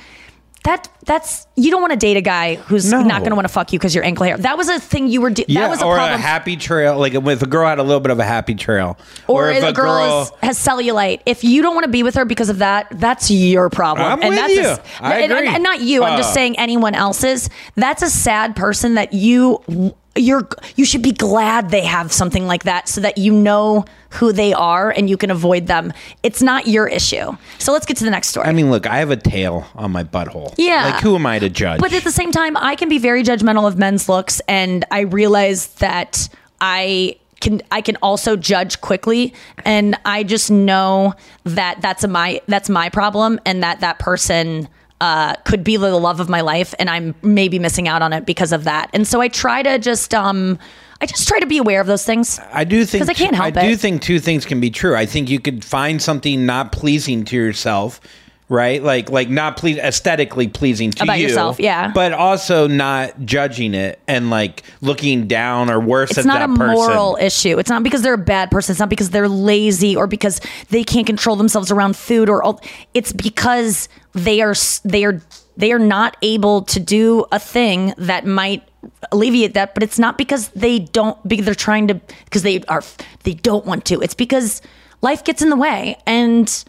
That 0.65 0.89
that's 1.07 1.49
you 1.57 1.73
don't 1.73 1.81
want 1.81 1.93
to 1.93 1.99
date 1.99 2.17
a 2.17 2.21
guy 2.21 2.55
who's 2.55 2.89
No. 2.89 3.03
not 3.03 3.23
going 3.23 3.31
to 3.31 3.35
want 3.35 3.49
to 3.49 3.53
fuck 3.53 3.73
you 3.73 3.81
because 3.81 3.97
your 3.97 4.05
ankle 4.05 4.25
hair. 4.27 4.37
That 4.39 4.57
was 4.57 4.69
a 4.69 4.79
thing 4.79 5.09
you 5.09 5.21
were. 5.21 5.31
Yeah, 5.31 5.63
that 5.63 5.71
was 5.71 5.83
a 5.83 5.85
or 5.87 5.97
problem. 5.97 6.21
a 6.21 6.23
happy 6.23 6.57
trail, 6.57 6.97
like 6.97 7.15
if 7.15 7.43
a 7.43 7.47
girl 7.49 7.67
had 7.67 7.81
a 7.81 7.83
little 7.83 7.99
bit 7.99 8.13
of 8.13 8.21
a 8.21 8.25
happy 8.25 8.55
trail, 8.55 8.97
or, 9.27 9.51
if 9.51 9.65
a 9.65 9.73
girl, 9.73 10.23
is, 10.23 10.31
has 10.41 10.57
cellulite. 10.65 11.21
If 11.27 11.43
you 11.43 11.63
don't 11.63 11.75
want 11.75 11.83
to 11.87 11.91
be 11.91 12.05
with 12.05 12.15
her 12.15 12.25
because 12.25 12.49
of 12.49 12.59
that, 12.59 12.87
that's 12.93 13.29
your 13.29 13.71
problem. 13.71 14.07
I'm 14.07 14.21
and 14.23 14.29
with 14.31 14.39
that's 14.39 14.55
you. 14.55 14.85
I 15.05 15.15
and, 15.23 15.23
and- 15.25 15.33
agree. 15.33 15.49
and 15.49 15.63
not 15.65 15.81
you. 15.81 16.05
I'm 16.05 16.17
just 16.17 16.31
Uh. 16.31 16.35
saying 16.35 16.57
anyone 16.61 16.95
else's. 16.95 17.51
That's 17.75 18.03
a 18.03 18.11
sad 18.11 18.55
person 18.55 18.95
that 18.95 19.13
you 19.13 19.97
you're 20.15 20.47
you 20.77 20.85
should 20.85 21.03
be 21.03 21.13
glad 21.13 21.71
they 21.71 21.85
have 21.85 22.13
something 22.13 22.47
like 22.47 22.65
that 22.65 22.89
so 22.89 23.01
that 23.01 23.19
you 23.19 23.33
know 23.33 23.85
who 24.11 24.33
they 24.33 24.53
are 24.53 24.91
and 24.91 25.09
you 25.09 25.17
can 25.17 25.31
avoid 25.31 25.67
them. 25.67 25.93
It's 26.23 26.43
not 26.43 26.67
your 26.67 26.87
issue. 26.87 27.37
So 27.59 27.73
let's 27.73 27.87
get 27.87 27.97
to 27.99 28.05
the 28.05 28.11
next 28.11 28.29
story. 28.29 28.47
I 28.47 28.53
mean, 28.53 28.71
look, 28.71 28.87
I 28.87 28.99
have 28.99 29.11
a 29.11 29.17
tail 29.17 29.67
on 29.75 29.91
my 29.91 30.05
butthole. 30.05 30.55
Yeah. 30.59 30.91
like 30.91 31.03
who 31.03 31.15
am 31.15 31.25
I 31.25 31.39
to 31.39 31.49
judge? 31.49 31.81
But 31.81 31.93
at 31.95 32.05
the 32.05 32.11
same 32.11 32.31
time, 32.31 32.57
I 32.59 32.77
can 32.77 32.89
be 32.89 32.99
very 32.99 33.23
judgmental 33.23 33.67
of 33.67 33.79
men's 33.79 34.09
looks, 34.09 34.41
and 34.49 34.85
I 34.91 35.01
realize 35.01 35.69
that 35.77 36.29
I 36.61 37.17
can 37.41 37.63
I 37.71 37.81
can 37.81 37.97
also 38.03 38.37
judge 38.37 38.81
quickly, 38.83 39.33
and 39.65 39.99
I 40.05 40.25
just 40.25 40.51
know 40.51 41.15
that 41.45 41.81
that's 41.81 42.05
a 42.05 42.09
my 42.09 42.43
that's 42.49 42.69
my 42.69 42.91
problem, 42.91 43.41
and 43.47 43.63
that 43.63 43.81
that 43.81 43.99
person. 43.99 44.69
Uh, 45.03 45.35
could 45.43 45.65
be 45.65 45.77
the 45.77 45.91
love 45.99 46.21
of 46.21 46.29
my 46.29 46.43
life, 46.43 46.75
and 46.79 46.89
I'm 46.89 47.13
maybe 47.23 47.59
missing 47.59 47.89
out 47.89 48.03
on 48.03 48.13
it 48.13 48.25
because 48.25 48.53
of 48.53 48.63
that. 48.65 48.89
And 48.93 49.05
so 49.05 49.21
I 49.21 49.27
try 49.27 49.61
to 49.65 49.77
just, 49.81 50.15
um, 50.15 50.61
I 51.01 51.07
just 51.07 51.27
try 51.27 51.41
to 51.41 51.47
be 51.47 51.59
aware 51.59 51.81
of 51.81 51.89
those 51.89 52.05
things. 52.05 52.39
I 52.53 52.63
do 52.63 52.85
think 52.85 53.01
'Cause 53.03 53.09
I 53.09 53.15
can't 53.15 53.35
help 53.35 53.57
I 53.57 53.67
do 53.67 53.73
it. 53.73 53.81
think 53.81 54.01
two 54.01 54.21
things 54.21 54.45
can 54.45 54.61
be 54.61 54.71
true. 54.71 54.95
I 54.95 55.05
think 55.07 55.29
you 55.29 55.41
could 55.41 55.65
find 55.65 56.01
something 56.01 56.47
not 56.47 56.71
pleasing 56.71 57.25
to 57.25 57.37
yourself, 57.37 58.01
right? 58.53 58.83
Like 58.83 59.11
like 59.11 59.31
not 59.31 59.57
please 59.57 59.79
aesthetically 59.79 60.47
pleasing 60.47 60.91
to 60.93 61.05
About 61.05 61.19
you, 61.19 61.29
yourself, 61.29 61.59
yeah. 61.59 61.91
But 61.91 62.13
also 62.13 62.69
not 62.69 63.25
judging 63.25 63.73
it 63.73 63.99
and 64.07 64.29
like 64.29 64.63
looking 64.83 65.27
down 65.27 65.71
or 65.71 65.81
worse 65.81 66.11
it's 66.11 66.19
at 66.19 66.27
not 66.27 66.41
that 66.41 66.51
a 66.51 66.55
person. 66.55 66.75
moral 66.75 67.17
issue. 67.19 67.59
It's 67.59 67.71
not 67.71 67.83
because 67.83 68.03
they're 68.03 68.15
a 68.15 68.19
bad 68.19 68.51
person. 68.51 68.75
It's 68.75 68.81
not 68.81 68.91
because 68.91 69.09
they're 69.09 69.29
lazy 69.29 69.97
or 69.97 70.07
because 70.07 70.41
they 70.69 70.85
can't 70.85 71.07
control 71.07 71.35
themselves 71.35 71.71
around 71.71 71.97
food 71.97 72.29
or 72.29 72.43
all. 72.43 72.61
It's 72.93 73.13
because 73.13 73.89
they 74.13 74.43
are 74.43 74.55
they 74.85 75.05
are 75.07 75.23
they 75.57 75.73
are 75.73 75.79
not 75.79 76.19
able 76.21 76.63
to 76.63 76.79
do 76.79 77.25
a 77.33 77.39
thing 77.39 77.95
that 77.97 78.27
might 78.27 78.69
alleviate 79.11 79.55
that. 79.55 79.73
But 79.73 79.83
it's 79.83 79.99
not 79.99 80.19
because 80.19 80.49
they 80.49 80.79
don't 80.79 81.17
because 81.27 81.47
they're 81.47 81.55
trying 81.55 81.89
to 81.89 81.95
because 82.27 82.43
they 82.43 82.63
are 82.65 82.83
they 83.23 83.33
don't 83.33 83.65
want 83.65 83.87
to. 83.87 84.03
It's 84.03 84.15
because 84.15 84.61
life 85.01 85.25
gets 85.25 85.41
in 85.41 85.49
the 85.49 85.57
way 85.57 85.97
and. 86.07 86.65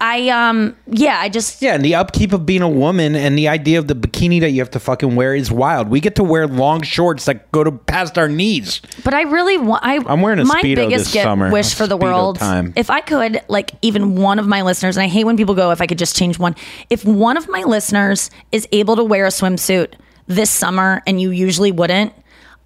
I 0.00 0.28
um 0.28 0.76
yeah 0.88 1.18
I 1.20 1.30
just 1.30 1.62
Yeah, 1.62 1.74
and 1.74 1.82
the 1.84 1.94
upkeep 1.94 2.32
of 2.34 2.44
being 2.44 2.60
a 2.60 2.68
woman 2.68 3.14
and 3.16 3.38
the 3.38 3.48
idea 3.48 3.78
of 3.78 3.88
the 3.88 3.94
bikini 3.94 4.40
that 4.40 4.50
you 4.50 4.60
have 4.60 4.70
to 4.72 4.80
fucking 4.80 5.16
wear 5.16 5.34
is 5.34 5.50
wild. 5.50 5.88
We 5.88 6.00
get 6.00 6.16
to 6.16 6.24
wear 6.24 6.46
long 6.46 6.82
shorts 6.82 7.24
that 7.24 7.50
go 7.50 7.64
to 7.64 7.72
past 7.72 8.18
our 8.18 8.28
knees. 8.28 8.82
But 9.04 9.14
I 9.14 9.22
really 9.22 9.56
want. 9.56 9.84
I, 9.84 9.96
I'm 10.06 10.20
wearing 10.20 10.38
a 10.38 10.44
my 10.44 10.60
Speedo 10.60 10.76
biggest 10.76 11.04
this 11.06 11.12
gift- 11.14 11.24
summer. 11.24 11.50
wish 11.50 11.74
for 11.74 11.86
the 11.86 11.96
Speedo 11.96 12.02
world. 12.02 12.38
time. 12.38 12.74
If 12.76 12.90
I 12.90 13.00
could, 13.00 13.40
like, 13.48 13.72
even 13.80 14.16
one 14.16 14.38
of 14.38 14.46
my 14.46 14.60
listeners, 14.62 14.96
and 14.98 15.04
I 15.04 15.08
hate 15.08 15.24
when 15.24 15.38
people 15.38 15.54
go, 15.54 15.70
if 15.70 15.80
I 15.80 15.86
could 15.86 15.98
just 15.98 16.14
change 16.14 16.38
one. 16.38 16.54
If 16.90 17.04
one 17.06 17.38
of 17.38 17.48
my 17.48 17.62
listeners 17.62 18.30
is 18.52 18.68
able 18.72 18.96
to 18.96 19.04
wear 19.04 19.24
a 19.24 19.30
swimsuit 19.30 19.94
this 20.26 20.50
summer, 20.50 21.02
and 21.06 21.20
you 21.20 21.30
usually 21.30 21.72
wouldn't. 21.72 22.12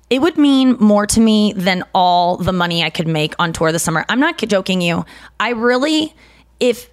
It 0.09 0.21
would 0.21 0.37
mean 0.37 0.73
more 0.81 1.07
to 1.07 1.21
me 1.21 1.53
than 1.53 1.85
all 1.95 2.37
the 2.39 2.53
money 2.53 2.83
I 2.83 2.91
could 2.91 3.07
make 3.07 3.37
on 3.39 3.53
tour 3.53 3.71
this 3.71 3.85
summer. 3.85 4.05
I'm 4.09 4.19
not 4.19 4.37
joking 4.39 4.81
you. 4.81 5.05
I 5.39 5.51
really, 5.51 6.13
if 6.59 6.91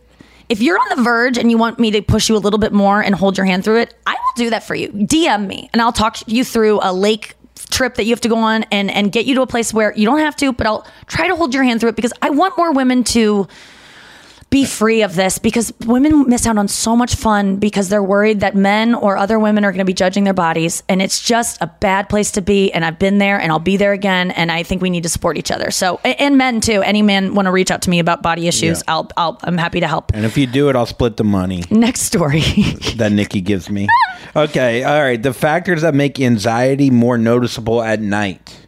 if 0.50 0.62
you're 0.62 0.78
on 0.78 0.98
the 0.98 1.04
verge 1.04 1.38
and 1.38 1.52
you 1.52 1.58
want 1.58 1.80
me 1.80 1.92
to 1.92 2.02
push 2.02 2.30
you 2.30 2.36
a 2.36 2.40
little 2.40 2.60
bit 2.60 2.74
more 2.74 3.02
and 3.02 3.16
hold 3.16 3.38
your 3.38 3.46
hand 3.46 3.64
through 3.64 3.82
it, 3.82 3.94
I 4.06 4.14
will 4.14 4.44
do 4.44 4.50
that 4.50 4.64
for 4.64 4.76
you. 4.76 4.90
DM 4.90 5.48
me 5.48 5.70
and 5.74 5.82
I'll 5.82 5.92
talk 5.92 6.18
you 6.28 6.44
through 6.44 6.80
a 6.82 6.94
lake 6.94 7.34
trip 7.70 7.96
that 7.96 8.06
you 8.06 8.12
have 8.12 8.22
to 8.22 8.30
go 8.30 8.38
on 8.38 8.64
and 8.72 8.90
and 8.90 9.12
get 9.12 9.26
you 9.26 9.36
to 9.36 9.42
a 9.42 9.48
place 9.48 9.74
where 9.74 9.94
you 9.96 10.06
don't 10.06 10.20
have 10.20 10.36
to, 10.38 10.54
but 10.54 10.68
I'll 10.68 10.88
try 11.08 11.28
to 11.28 11.36
hold 11.36 11.54
your 11.54 11.64
hand 11.64 11.80
through 11.80 11.90
it 11.90 11.96
because 11.96 12.14
I 12.22 12.30
want 12.30 12.58
more 12.58 12.72
women 12.72 13.04
to 13.06 13.48
be 14.50 14.64
free 14.64 15.02
of 15.02 15.16
this 15.16 15.40
because 15.40 15.74
women 15.86 16.30
miss 16.30 16.48
out 16.48 16.58
on 16.58 16.70
so 16.70 16.96
much 16.96 17.16
fun 17.16 17.58
because 17.58 17.90
they're 17.90 18.02
worried 18.02 18.40
that 18.40 18.56
men 18.56 18.96
or 18.96 19.18
other 19.18 19.38
women 19.38 19.66
are 19.66 19.72
going 19.72 19.80
to 19.80 19.86
be 19.86 19.94
judging 19.94 20.24
their 20.24 20.34
bodies 20.34 20.84
and 20.88 21.02
it's 21.02 21.22
just 21.22 21.62
a 21.62 21.68
bad 21.68 22.08
place 22.08 22.32
to 22.32 22.42
be 22.42 22.72
and 22.72 22.86
I've 22.86 22.98
been 22.98 23.18
there 23.18 23.38
and 23.40 23.52
I'll 23.52 23.60
be 23.60 23.76
there 23.76 23.92
again 23.92 24.32
and 24.32 24.50
I 24.50 24.64
think 24.64 24.82
we 24.82 24.90
need 24.90 25.04
to 25.04 25.10
support 25.10 25.38
each 25.38 25.52
other. 25.52 25.70
So 25.70 25.98
and 26.06 26.38
men 26.38 26.62
too. 26.62 26.82
Any 26.82 27.02
man 27.02 27.36
want 27.36 27.48
to 27.48 27.52
reach 27.52 27.72
out 27.72 27.82
to 27.84 27.90
me 27.90 28.00
about 28.00 28.22
body 28.22 28.48
issues, 28.48 28.80
Yeah. 28.80 28.94
I'll 28.94 29.10
I'll 29.18 29.38
I'm 29.44 29.58
happy 29.58 29.82
to 29.82 29.88
help. 29.88 30.12
And 30.14 30.26
if 30.26 30.38
you 30.38 30.48
do 30.48 30.70
it, 30.70 30.76
I'll 30.78 30.86
split 30.86 31.18
the 31.18 31.24
money 31.26 31.64
Next 31.70 32.02
story. 32.02 32.40
that 32.96 33.12
Nikki 33.12 33.42
gives 33.42 33.70
me. 33.70 33.88
Okay, 34.36 34.84
all 34.84 35.02
right. 35.02 35.22
The 35.22 35.34
factors 35.34 35.82
that 35.82 35.94
make 35.94 36.20
anxiety 36.20 36.90
more 36.90 37.18
noticeable 37.18 37.82
at 37.82 38.00
night, 38.00 38.68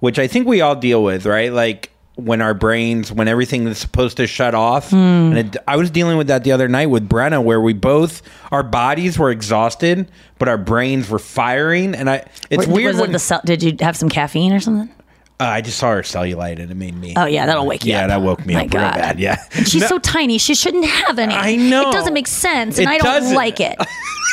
which 0.00 0.18
I 0.18 0.26
think 0.26 0.46
we 0.46 0.60
all 0.60 0.76
deal 0.76 1.02
with, 1.02 1.26
right? 1.26 1.52
Like 1.52 1.91
when 2.16 2.42
our 2.42 2.52
brains, 2.54 3.10
when 3.10 3.26
everything 3.26 3.66
is 3.66 3.78
supposed 3.78 4.18
to 4.18 4.26
shut 4.26 4.54
off. 4.54 4.90
Hmm. 4.90 4.96
And 4.96 5.38
it, 5.38 5.56
I 5.66 5.76
was 5.76 5.90
dealing 5.90 6.18
with 6.18 6.26
that 6.26 6.44
the 6.44 6.52
other 6.52 6.68
night 6.68 6.86
with 6.86 7.08
Brenna, 7.08 7.42
where 7.42 7.60
we 7.60 7.72
both, 7.72 8.20
our 8.50 8.62
bodies 8.62 9.18
were 9.18 9.30
exhausted, 9.30 10.10
but 10.38 10.46
our 10.48 10.58
brains 10.58 11.08
were 11.08 11.18
firing. 11.18 11.94
And 11.94 12.10
I, 12.10 12.26
it's 12.50 12.66
Was 12.66 12.68
weird 12.68 12.96
it 12.96 13.00
when 13.00 13.12
the 13.12 13.18
cell- 13.18 13.40
did 13.44 13.62
you 13.62 13.74
have 13.80 13.96
some 13.96 14.08
caffeine 14.10 14.52
or 14.52 14.60
something? 14.60 14.94
uh, 15.40 15.44
I 15.44 15.60
just 15.62 15.78
saw 15.78 15.90
her 15.92 16.02
cellulite 16.02 16.60
and 16.60 16.70
it 16.70 16.74
made 16.76 16.94
me. 16.94 17.14
Oh 17.16 17.24
yeah, 17.24 17.46
that'll 17.46 17.66
wake 17.66 17.84
you 17.84 17.92
up. 17.94 17.96
yeah, 17.96 18.02
up. 18.04 18.08
that 18.10 18.20
woke 18.22 18.44
me 18.46 18.54
My 18.54 18.60
up 18.66 18.74
real 18.74 18.82
God. 18.82 18.94
bad. 18.94 19.18
Yeah. 19.18 19.42
She's 19.64 19.76
No, 19.80 19.86
so 19.88 19.98
tiny. 19.98 20.36
She 20.38 20.54
shouldn't 20.54 20.84
have 20.84 21.18
any. 21.18 21.34
I 21.34 21.56
know. 21.56 21.88
It 21.88 21.92
doesn't 21.92 22.12
make 22.14 22.26
sense, 22.28 22.78
and 22.78 22.86
It 22.86 22.90
I 22.90 22.98
don't 22.98 23.06
doesn't. 23.06 23.34
like 23.34 23.58
it. 23.58 23.76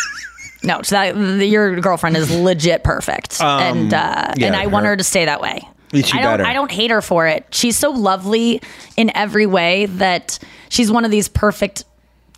no, 0.63 0.81
so 0.81 0.95
that, 0.95 1.15
your 1.47 1.79
girlfriend 1.79 2.17
is 2.17 2.29
legit 2.29 2.83
perfect, 2.83 3.41
and 3.41 3.93
uh, 3.93 4.25
Um, 4.27 4.33
yeah, 4.37 4.47
and 4.47 4.55
I 4.55 4.67
want 4.67 4.83
her- 4.85 4.91
her 4.91 4.97
to 4.97 5.03
stay 5.03 5.25
that 5.25 5.39
way. 5.41 5.67
I 5.93 6.21
don't. 6.21 6.33
better. 6.33 6.45
I 6.45 6.53
don't 6.53 6.71
hate 6.71 6.91
her 6.91 7.01
for 7.01 7.27
it. 7.27 7.45
She's 7.51 7.77
so 7.77 7.91
lovely 7.91 8.61
in 8.95 9.11
every 9.15 9.45
way 9.45 9.85
that 9.87 10.39
she's 10.69 10.91
one 10.91 11.05
of 11.05 11.11
these 11.11 11.27
perfect, 11.27 11.83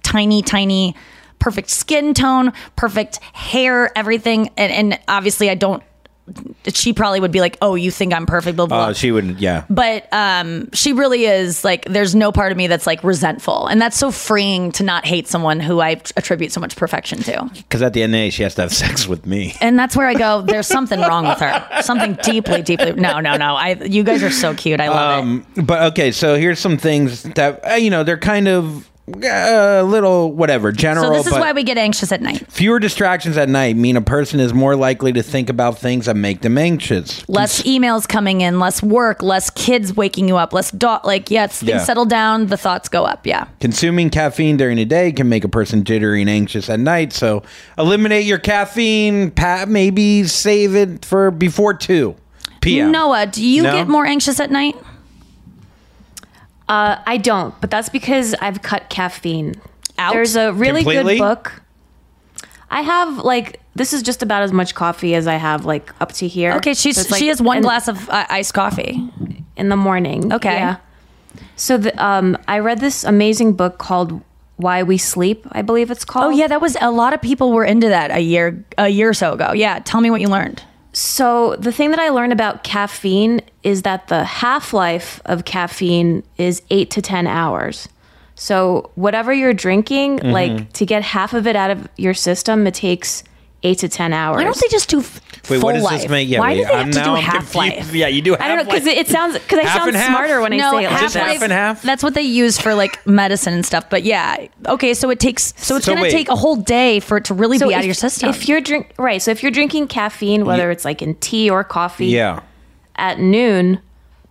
tiny, 0.04 0.42
tiny, 0.42 0.96
perfect 1.40 1.70
skin 1.70 2.14
tone, 2.14 2.54
perfect 2.76 3.22
hair, 3.34 3.96
everything, 3.98 4.50
and, 4.58 4.72
and 4.72 5.00
obviously 5.08 5.50
I 5.50 5.56
don't. 5.56 5.84
She 6.74 6.94
probably 6.94 7.20
would 7.20 7.32
be 7.32 7.42
like, 7.42 7.58
"Oh, 7.62 7.76
you 7.76 7.92
think 7.92 8.14
I'm 8.14 8.26
perfect?" 8.26 8.56
Blah 8.56 8.68
blah. 8.68 8.88
Oh, 8.88 8.94
she 8.94 9.12
would, 9.12 9.40
yeah. 9.40 9.66
but 9.70 10.08
um, 10.14 10.72
she 10.72 10.94
really 10.94 11.26
is 11.26 11.64
like. 11.64 11.86
There's 11.86 12.16
no 12.16 12.32
part 12.32 12.52
of 12.52 12.58
me 12.58 12.68
that's 12.68 12.88
like 12.88 13.04
resentful, 13.04 13.68
and 13.68 13.82
that's 13.82 13.98
so 13.98 14.12
freeing 14.12 14.72
to 14.74 14.84
not 14.84 15.06
hate 15.06 15.28
someone 15.28 15.60
who 15.60 15.82
I 15.82 16.02
attribute 16.16 16.52
so 16.52 16.62
much 16.62 16.76
perfection 16.76 17.20
to. 17.24 17.50
Because 17.54 17.82
at 17.82 17.94
the 17.94 18.04
end 18.04 18.14
of 18.14 18.20
the 18.20 18.26
day, 18.26 18.30
she 18.30 18.44
has 18.44 18.56
to 18.56 18.62
have 18.62 18.74
sex 18.74 19.08
with 19.08 19.26
me. 19.26 19.56
And 19.62 19.78
that's 19.78 19.98
where 19.98 20.08
I 20.08 20.14
go. 20.14 20.42
There's 20.42 20.68
something 20.68 21.00
wrong 21.00 21.28
with 21.28 21.40
her. 21.40 21.82
Something 21.82 22.14
deeply, 22.24 22.62
deeply. 22.62 22.94
No, 22.94 23.20
no, 23.20 23.36
no. 23.36 23.56
I. 23.56 23.74
You 23.74 24.04
guys 24.04 24.24
are 24.24 24.32
so 24.32 24.54
cute. 24.54 24.80
I 24.80 24.90
love 24.90 25.18
it. 25.18 25.22
Um, 25.22 25.66
but 25.66 25.92
okay, 25.92 26.12
so 26.12 26.36
here's 26.36 26.60
some 26.60 26.78
things 26.78 27.24
that 27.24 27.66
uh, 27.66 27.74
you 27.74 27.90
know 27.90 28.04
they're 28.04 28.18
kind 28.18 28.48
of 28.48 28.88
uh, 28.88 28.91
a 29.24 29.84
little 29.84 30.32
whatever 30.32 30.72
general. 30.72 31.06
So 31.12 31.14
this 31.18 31.28
is 31.28 31.34
why 31.34 31.52
we 31.52 31.64
get 31.64 31.78
anxious 31.78 32.12
at 32.12 32.22
night. 32.22 32.46
fewer 32.52 32.80
distractions 32.80 33.38
at 33.38 33.50
night 33.50 33.76
mean 33.76 33.96
a 33.96 34.02
person 34.02 34.40
is 34.40 34.54
more 34.54 34.76
likely 34.76 35.12
to 35.14 35.24
think 35.24 35.50
about 35.50 35.78
things 35.80 36.06
that 36.06 36.16
make 36.16 36.42
them 36.42 36.58
anxious. 36.58 37.28
Less 37.30 37.62
emails 37.64 38.08
coming 38.08 38.42
in, 38.42 38.60
less 38.60 38.82
work, 38.84 39.22
less 39.24 39.50
kids 39.50 39.96
waking 39.96 40.28
you 40.28 40.38
up, 40.38 40.54
less 40.54 40.72
dog. 40.72 41.06
Like 41.06 41.30
yeah, 41.32 41.48
things 41.48 41.70
Yeah. 41.70 41.84
settle 41.84 42.06
down, 42.06 42.48
the 42.48 42.58
thoughts 42.58 42.90
go 42.90 43.06
up. 43.06 43.26
Yeah. 43.26 43.46
Consuming 43.60 44.10
caffeine 44.10 44.58
during 44.58 44.78
the 44.78 44.86
day 44.86 45.12
can 45.12 45.30
make 45.30 45.44
a 45.44 45.50
person 45.50 45.84
jittery 45.84 46.22
and 46.22 46.30
anxious 46.30 46.70
at 46.70 46.80
night. 46.80 47.14
So 47.14 47.44
eliminate 47.78 48.26
your 48.26 48.40
caffeine. 48.40 49.32
Pa- 49.32 49.66
maybe 49.68 50.24
save 50.26 50.76
it 50.76 51.06
for 51.06 51.32
before 51.32 51.74
two 51.74 52.16
p.m. 52.62 52.92
Noah, 52.92 53.26
do 53.26 53.44
you 53.44 53.64
No? 53.64 53.72
get 53.74 53.88
more 53.88 54.06
anxious 54.06 54.40
at 54.40 54.52
night? 54.52 54.76
Uh, 56.72 57.02
I 57.06 57.18
don't, 57.18 57.54
but 57.60 57.70
that's 57.70 57.90
because 57.90 58.34
I've 58.36 58.62
cut 58.62 58.90
caffeine 58.90 59.56
Out? 59.98 60.14
There's 60.14 60.38
a 60.38 60.54
really 60.54 60.84
Completely? 60.84 61.18
good 61.18 61.24
book. 61.24 61.62
I 62.70 62.82
have 62.82 63.18
like 63.20 63.60
this 63.76 63.92
is 63.92 64.02
just 64.02 64.24
about 64.24 64.42
as 64.44 64.54
much 64.54 64.74
coffee 64.74 65.14
as 65.16 65.28
I 65.28 65.36
have 65.36 65.66
like 65.66 65.92
up 66.02 66.14
to 66.14 66.28
here. 66.28 66.54
Okay, 66.54 66.74
she's 66.74 66.96
So 66.96 67.10
like, 67.12 67.20
she 67.20 67.28
has 67.28 67.42
one 67.42 67.58
in- 67.58 67.64
glass 67.64 67.88
of 67.90 68.10
uh, 68.10 68.26
iced 68.30 68.54
coffee. 68.54 69.04
in 69.58 69.68
the 69.70 69.76
morning. 69.76 70.32
Okay. 70.34 70.56
Yeah. 70.56 70.78
So 71.58 71.78
the, 71.78 71.92
um, 72.04 72.38
I 72.48 72.60
read 72.60 72.80
this 72.80 73.04
amazing 73.04 73.54
book 73.54 73.78
called 73.78 74.22
Why 74.56 74.82
We 74.84 74.98
Sleep. 74.98 75.46
I 75.52 75.62
believe 75.62 75.92
it's 75.92 76.06
called. 76.06 76.26
Oh 76.26 76.30
yeah, 76.30 76.48
that 76.48 76.62
was 76.62 76.78
a 76.82 76.90
lot 76.92 77.14
of 77.14 77.22
people 77.22 77.52
were 77.52 77.66
into 77.66 77.90
that 77.90 78.12
a 78.12 78.20
year 78.22 78.64
a 78.78 78.88
year 78.88 79.10
or 79.10 79.14
so 79.14 79.34
ago. 79.34 79.52
Yeah, 79.54 79.80
tell 79.80 80.00
me 80.00 80.10
what 80.10 80.22
you 80.22 80.28
learned. 80.30 80.64
So 80.94 81.56
the 81.56 81.72
thing 81.72 81.92
that 81.92 82.00
I 82.00 82.10
learned 82.10 82.34
about 82.34 82.64
caffeine 82.64 83.42
is 83.64 83.84
that 83.84 84.08
the 84.10 84.24
half 84.24 84.74
life 84.74 85.22
of 85.26 85.46
caffeine 85.46 86.24
is 86.38 86.62
eight 86.70 86.90
to 86.92 87.02
ten 87.02 87.28
hours. 87.28 87.88
So 88.36 88.90
whatever 88.96 89.32
you're 89.32 89.54
drinking, 89.54 90.20
Mm-hmm. 90.20 90.32
like 90.32 90.74
to 90.74 90.86
get 90.86 91.04
half 91.04 91.34
of 91.34 91.48
it 91.48 91.56
out 91.56 91.72
of 91.72 91.88
your 91.98 92.14
system, 92.14 92.68
it 92.68 92.74
takes 92.74 93.24
eight 93.64 93.80
to 93.80 93.90
ten 93.90 94.12
hours. 94.14 94.38
Why 94.38 94.44
don't 94.44 94.58
they 94.60 94.68
just 94.70 94.90
do 94.90 95.00
f- 95.00 95.22
Wait, 95.50 95.60
full 95.60 95.68
what 95.68 95.74
does 95.74 95.84
life? 95.84 96.02
this 96.02 96.10
make? 96.10 96.28
Yeah, 96.30 96.40
Why 96.40 96.50
wait, 96.50 96.56
do 96.58 96.66
they 96.66 96.72
have 96.72 96.86
I'm 96.88 96.92
to 96.92 97.04
do 97.04 97.10
I'm 97.12 97.22
half 97.24 97.56
life? 97.56 97.94
Yeah, 97.94 98.08
you 98.08 98.22
do 98.22 98.32
half 98.32 98.42
I 98.42 98.48
don't 98.48 98.58
know 98.58 98.64
because 98.66 98.86
it, 98.88 98.98
it 98.98 99.08
sounds 99.08 99.34
because 99.38 99.60
I 99.60 99.64
Half 99.64 99.78
sound 99.78 99.88
and 99.90 99.98
half? 99.98 100.08
smarter 100.10 100.42
when 100.42 100.54
I 100.54 100.58
no, 100.58 100.72
say 100.72 100.86
it 100.86 100.90
half 100.92 101.14
that. 101.14 101.28
half 101.34 101.42
and 101.42 101.52
half? 101.52 101.82
That's 101.82 102.04
what 102.04 102.14
they 102.14 102.22
use 102.24 102.58
for 102.60 102.74
like 102.76 103.06
medicine 103.08 103.54
and 103.54 103.66
stuff. 103.66 103.90
But 103.90 104.04
yeah, 104.04 104.48
okay. 104.68 104.94
So 104.94 105.10
it 105.10 105.20
takes. 105.20 105.54
So 105.58 105.76
it's 105.76 105.86
So 105.86 105.92
gonna 105.94 106.04
wait. 106.04 106.12
take 106.12 106.30
a 106.30 106.36
whole 106.36 106.56
day 106.56 107.00
for 107.00 107.18
it 107.18 107.26
to 107.26 107.34
really 107.34 107.58
be 107.60 107.74
out 107.74 107.80
of 107.80 107.86
your 107.86 107.94
system. 107.94 108.30
If 108.30 108.48
you're 108.48 108.62
drink 108.62 108.92
right, 108.98 109.22
so 109.22 109.32
if 109.32 109.42
you're 109.44 109.52
drinking 109.52 109.88
caffeine, 109.88 110.46
whether 110.46 110.70
it's 110.72 110.86
like 110.86 111.02
in 111.02 111.16
tea 111.16 111.50
or 111.50 111.64
coffee, 111.64 112.08
Yeah. 112.08 112.42
at 112.96 113.20
noon, 113.20 113.80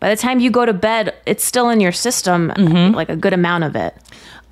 by 0.00 0.08
the 0.10 0.16
time 0.16 0.40
you 0.40 0.50
go 0.50 0.64
to 0.64 0.72
bed, 0.72 1.14
it's 1.26 1.44
still 1.44 1.68
in 1.70 1.80
your 1.80 1.92
system, 1.92 2.50
Mm-hmm. 2.56 2.94
like 2.94 3.08
a 3.10 3.16
good 3.16 3.32
amount 3.32 3.64
of 3.64 3.76
it. 3.76 3.94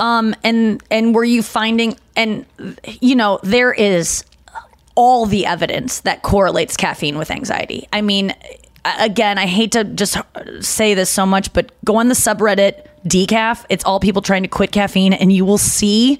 um, 0.00 0.34
and 0.44 0.82
and 0.90 1.14
were 1.14 1.24
you 1.24 1.42
finding? 1.42 1.96
And 2.16 2.44
you 3.00 3.14
know, 3.16 3.38
there 3.42 3.72
is 3.72 4.24
all 4.98 5.26
the 5.26 5.46
evidence 5.46 6.00
that 6.00 6.22
correlates 6.22 6.76
caffeine 6.76 7.16
with 7.16 7.30
anxiety. 7.30 7.86
I 7.92 8.00
mean, 8.00 8.34
again, 8.84 9.38
I 9.38 9.46
hate 9.46 9.70
to 9.72 9.84
just 9.84 10.16
say 10.60 10.94
this 10.94 11.08
so 11.08 11.24
much, 11.24 11.52
but 11.52 11.72
go 11.84 11.98
on 11.98 12.08
the 12.08 12.16
subreddit 12.16 12.84
decaf. 13.06 13.64
It's 13.68 13.84
all 13.84 14.00
people 14.00 14.22
trying 14.22 14.42
to 14.42 14.48
quit 14.48 14.72
caffeine, 14.72 15.12
and 15.12 15.32
you 15.32 15.44
will 15.44 15.56
see 15.56 16.18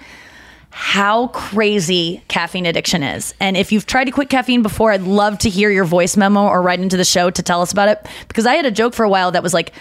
how 0.71 1.27
crazy 1.29 2.23
caffeine 2.29 2.67
addiction 2.67 3.03
is. 3.03 3.35
And 3.41 3.57
if 3.57 3.73
you've 3.73 3.87
tried 3.87 4.05
to 4.05 4.13
quit 4.13 4.31
caffeine 4.31 4.63
before, 4.63 4.93
I'd 4.93 5.03
love 5.03 5.41
to 5.41 5.51
hear 5.51 5.71
your 5.71 5.85
voice 5.85 6.17
memo 6.17 6.47
or 6.47 6.63
write 6.63 6.79
into 6.79 6.97
the 6.97 7.05
show 7.05 7.31
to 7.31 7.43
tell 7.43 7.63
us 7.63 7.73
about 7.73 7.89
it. 7.89 8.07
Because 8.29 8.47
I 8.47 8.55
had 8.55 8.65
a 8.65 8.71
joke 8.71 8.95
for 8.95 9.05
a 9.05 9.09
while 9.09 9.33
that 9.33 9.43
was 9.43 9.53
like, 9.53 9.73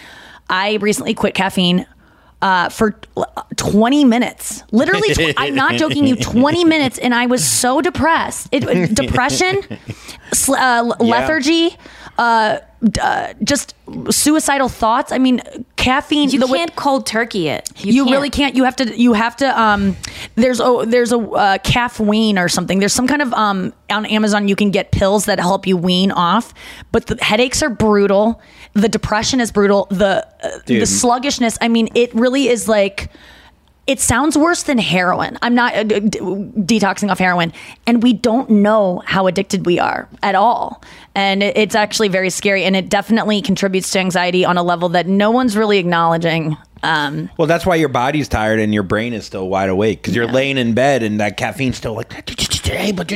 I 0.50 0.74
recently 0.80 1.14
quit 1.14 1.34
caffeine 1.34 1.86
uh, 2.40 2.68
for 2.68 2.92
20 3.56 4.04
minutes. 4.04 4.62
Literally, 4.70 5.14
tw- 5.14 5.34
I'm 5.36 5.54
not 5.54 5.74
joking 5.74 6.06
you, 6.06 6.16
20 6.16 6.64
minutes. 6.74 6.98
And 6.98 7.14
I 7.14 7.26
was 7.26 7.46
so 7.48 7.80
depressed. 7.80 8.48
It, 8.52 8.94
depression, 8.94 9.60
sl- 10.32 10.54
uh, 10.54 10.82
lethargy, 11.00 11.76
uh, 12.16 12.58
d- 12.82 13.00
uh, 13.00 13.34
just 13.42 13.74
suicidal 14.10 14.68
thoughts. 14.68 15.10
I 15.12 15.18
mean, 15.18 15.40
caffeine. 15.76 16.30
You 16.30 16.40
the 16.40 16.46
can't 16.46 16.76
cold 16.76 17.06
turkey 17.06 17.48
it. 17.48 17.68
you, 17.84 18.04
can't. 18.04 18.12
really 18.12 18.30
can't. 18.30 18.54
You 18.54 18.64
have 18.64 18.76
to. 18.76 18.96
You 19.00 19.14
have 19.14 19.36
to. 19.36 19.60
Um, 19.60 19.96
there's 20.36 20.60
a 20.60 20.84
there's 20.86 21.12
a 21.12 21.18
uh, 21.18 21.58
calf 21.58 21.98
wean 21.98 22.38
or 22.38 22.48
something. 22.48 22.78
There's 22.78 22.92
some 22.92 23.08
kind 23.08 23.22
of 23.22 23.32
um 23.34 23.72
on 23.90 24.06
Amazon 24.06 24.46
you 24.48 24.54
can 24.56 24.70
get 24.70 24.92
pills 24.92 25.24
that 25.26 25.40
help 25.40 25.66
you 25.66 25.76
wean 25.76 26.12
off. 26.12 26.54
But 26.92 27.06
the 27.06 27.16
headaches 27.22 27.62
are 27.62 27.70
brutal. 27.70 28.40
The 28.80 28.88
depression 28.88 29.40
is 29.40 29.50
brutal. 29.50 29.86
The 29.90 30.26
uh, 30.42 30.58
the 30.66 30.86
sluggishness. 30.86 31.58
I 31.60 31.68
mean, 31.68 31.88
it 31.94 32.14
really 32.14 32.48
is 32.48 32.68
like. 32.68 33.10
It 33.86 34.00
sounds 34.00 34.36
worse 34.36 34.64
than 34.64 34.76
heroin. 34.76 35.38
I'm 35.40 35.54
not 35.54 35.74
uh, 35.74 35.82
d- 35.84 35.98
detoxing 36.20 37.10
off 37.10 37.18
heroin, 37.18 37.54
and 37.86 38.02
we 38.02 38.12
don't 38.12 38.50
know 38.50 39.02
how 39.06 39.26
addicted 39.26 39.64
we 39.64 39.78
are 39.78 40.06
at 40.22 40.34
all. 40.34 40.82
And 41.14 41.42
it- 41.42 41.56
it's 41.56 41.74
actually 41.74 42.08
very 42.08 42.28
scary, 42.28 42.64
and 42.64 42.76
it 42.76 42.90
definitely 42.90 43.40
contributes 43.40 43.90
to 43.92 43.98
anxiety 43.98 44.44
on 44.44 44.58
a 44.58 44.62
level 44.62 44.90
that 44.90 45.06
no 45.06 45.30
one's 45.30 45.56
really 45.56 45.78
acknowledging. 45.78 46.54
Um, 46.82 47.30
Well, 47.36 47.46
that's 47.48 47.66
why 47.66 47.76
your 47.76 47.88
body's 47.88 48.28
tired 48.28 48.60
and 48.60 48.72
your 48.72 48.82
brain 48.82 49.12
is 49.12 49.24
still 49.26 49.48
wide 49.48 49.68
awake 49.68 50.00
because 50.02 50.14
you're 50.14 50.26
laying 50.26 50.58
in 50.58 50.74
bed 50.74 51.02
and 51.02 51.20
that 51.20 51.36
caffeine's 51.36 51.76
still 51.76 51.94
like, 51.94 52.12
hey, 52.64 52.92
but 52.92 53.10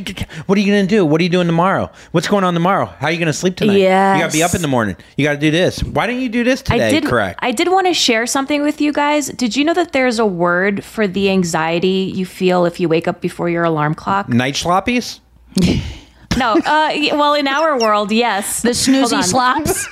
what 0.46 0.58
are 0.58 0.60
you 0.60 0.72
going 0.72 0.86
to 0.86 0.94
do? 0.94 1.04
What 1.04 1.20
are 1.20 1.24
you 1.24 1.30
doing 1.30 1.46
tomorrow? 1.46 1.90
What's 2.12 2.26
going 2.28 2.44
on 2.44 2.54
tomorrow? 2.54 2.86
How 2.86 3.06
are 3.08 3.10
you 3.10 3.18
going 3.18 3.26
to 3.26 3.32
sleep 3.32 3.56
tonight? 3.56 3.76
Yeah, 3.78 4.14
You 4.16 4.22
got 4.22 4.30
to 4.30 4.36
be 4.36 4.42
up 4.42 4.54
in 4.54 4.62
the 4.62 4.68
morning. 4.68 4.96
You 5.16 5.24
got 5.26 5.34
to 5.34 5.38
do 5.40 5.50
this. 5.50 5.82
Why 5.82 6.06
didn't 6.06 6.22
you 6.22 6.28
do 6.28 6.42
this 6.44 6.62
today? 6.62 6.88
I 6.88 6.90
did. 6.90 7.04
Correct. 7.04 7.38
I 7.42 7.52
did 7.52 7.68
want 7.70 7.86
to 7.86 7.94
share 7.94 8.26
something 8.26 8.62
with 8.62 8.80
you 8.80 8.92
guys. 8.92 9.28
Did 9.28 9.54
you 9.56 9.64
know 9.64 9.74
that 9.74 9.92
there's 9.92 10.18
a 10.18 10.26
word 10.26 10.82
for 10.84 11.06
the 11.06 11.30
anxiety 11.30 12.12
you 12.14 12.26
feel 12.26 12.64
if 12.64 12.80
you 12.80 12.88
wake 12.88 13.06
up 13.06 13.20
before 13.20 13.48
your 13.48 13.64
alarm 13.64 13.94
clock? 13.94 14.28
Night 14.28 14.54
sloppies? 14.54 15.20
No. 16.38 16.54
Uh, 16.54 16.90
well, 17.12 17.34
in 17.34 17.46
our 17.46 17.78
world, 17.78 18.10
yes. 18.10 18.62
the 18.62 18.68
Hold 18.68 18.76
snoozy 18.76 19.16
on. 19.18 19.22
slaps. 19.22 19.86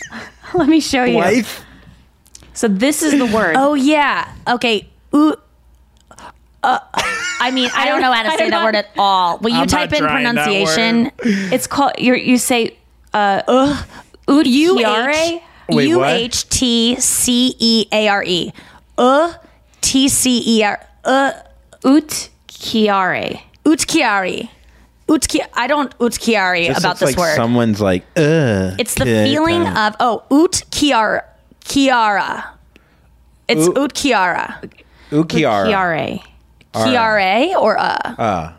Let 0.54 0.68
me 0.68 0.78
show 0.78 1.02
you. 1.02 1.16
Life? 1.18 1.64
So 2.58 2.66
this 2.66 3.04
is 3.04 3.16
the 3.16 3.26
word. 3.34 3.54
Oh 3.56 3.74
yeah. 3.74 4.34
Okay. 4.48 4.88
Ooh. 5.14 5.36
Uh, 6.60 6.80
I 7.40 7.52
mean, 7.52 7.70
I 7.72 7.86
don't 7.86 8.00
know 8.00 8.12
how 8.12 8.24
to 8.24 8.30
say 8.36 8.36
don't 8.38 8.50
that 8.50 8.64
word 8.64 8.74
at 8.74 8.90
all. 8.98 9.38
Will 9.38 9.50
you 9.50 9.58
I'm 9.58 9.68
type 9.68 9.92
not 9.92 9.98
in 10.00 10.04
trying 10.04 10.34
that 10.34 10.44
pronunciation? 10.44 11.12
It's 11.52 11.68
called. 11.68 11.92
You 11.98 12.16
you 12.16 12.36
say 12.36 12.76
uh, 13.14 13.42
U 14.26 14.34
Udchiare? 14.74 15.14
H 15.14 15.42
Wait, 15.68 15.88
U 15.88 15.98
what? 15.98 16.08
H 16.08 16.48
T 16.48 16.96
C 16.98 17.54
E 17.60 17.86
A 17.92 18.08
R 18.08 18.24
E. 18.24 18.52
Uh 18.96 19.34
T 19.80 20.08
C 20.08 20.42
E 20.44 20.64
R. 20.64 20.84
Uh 21.04 21.32
Utchiare. 21.84 23.40
Utkiari. 23.64 24.48
Utki. 25.06 25.40
I 25.54 25.68
don't 25.68 25.96
utkiari 25.98 26.66
This 26.66 26.78
about 26.78 26.88
looks 26.88 27.00
this 27.00 27.10
like 27.10 27.16
word. 27.18 27.36
Someone's 27.36 27.80
like, 27.80 28.02
ugh. 28.16 28.74
It's 28.80 28.94
the 28.94 29.04
feeling 29.04 29.62
kinda. 29.62 29.94
oh 30.00 30.24
ut 30.30 30.62
kiara 30.72 31.22
kiara. 31.68 32.44
It's 33.48 33.66
Oot- 33.68 33.78
ut 33.78 33.94
kiara. 33.94 34.70
Ukiara. 35.10 35.66
Chiare. 35.66 36.22
Kiare 36.74 37.54
or 37.56 37.78
uh. 37.78 37.96
Uh, 38.18 38.52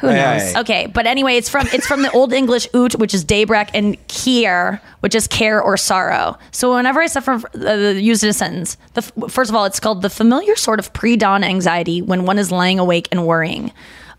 Who 0.00 0.08
knows? 0.08 0.42
Hey. 0.52 0.60
Okay, 0.60 0.86
but 0.86 1.06
anyway, 1.06 1.36
it's 1.36 1.48
from 1.48 1.66
it's 1.72 1.86
from 1.86 2.02
the 2.02 2.10
Old 2.12 2.32
English 2.32 2.68
ut, 2.74 2.96
which 2.96 3.14
is 3.14 3.24
daybreak, 3.24 3.70
and 3.72 3.96
kier, 4.08 4.80
which 5.00 5.14
is 5.14 5.26
care 5.26 5.62
or 5.62 5.76
sorrow. 5.78 6.36
So 6.50 6.74
whenever 6.74 7.00
I 7.00 7.06
suffer, 7.06 7.40
uh, 7.66 7.72
use 7.96 8.22
it 8.22 8.26
in 8.26 8.30
a 8.30 8.34
sentence. 8.34 8.76
The 8.92 9.02
f- 9.02 9.32
first 9.32 9.50
of 9.50 9.56
all, 9.56 9.64
it's 9.64 9.80
called 9.80 10.02
the 10.02 10.10
familiar 10.10 10.56
sort 10.56 10.78
of 10.80 10.92
pre-dawn 10.92 11.42
anxiety 11.44 12.02
when 12.02 12.26
one 12.26 12.38
is 12.38 12.50
lying 12.52 12.78
awake 12.78 13.08
and 13.10 13.26
worrying. 13.26 13.72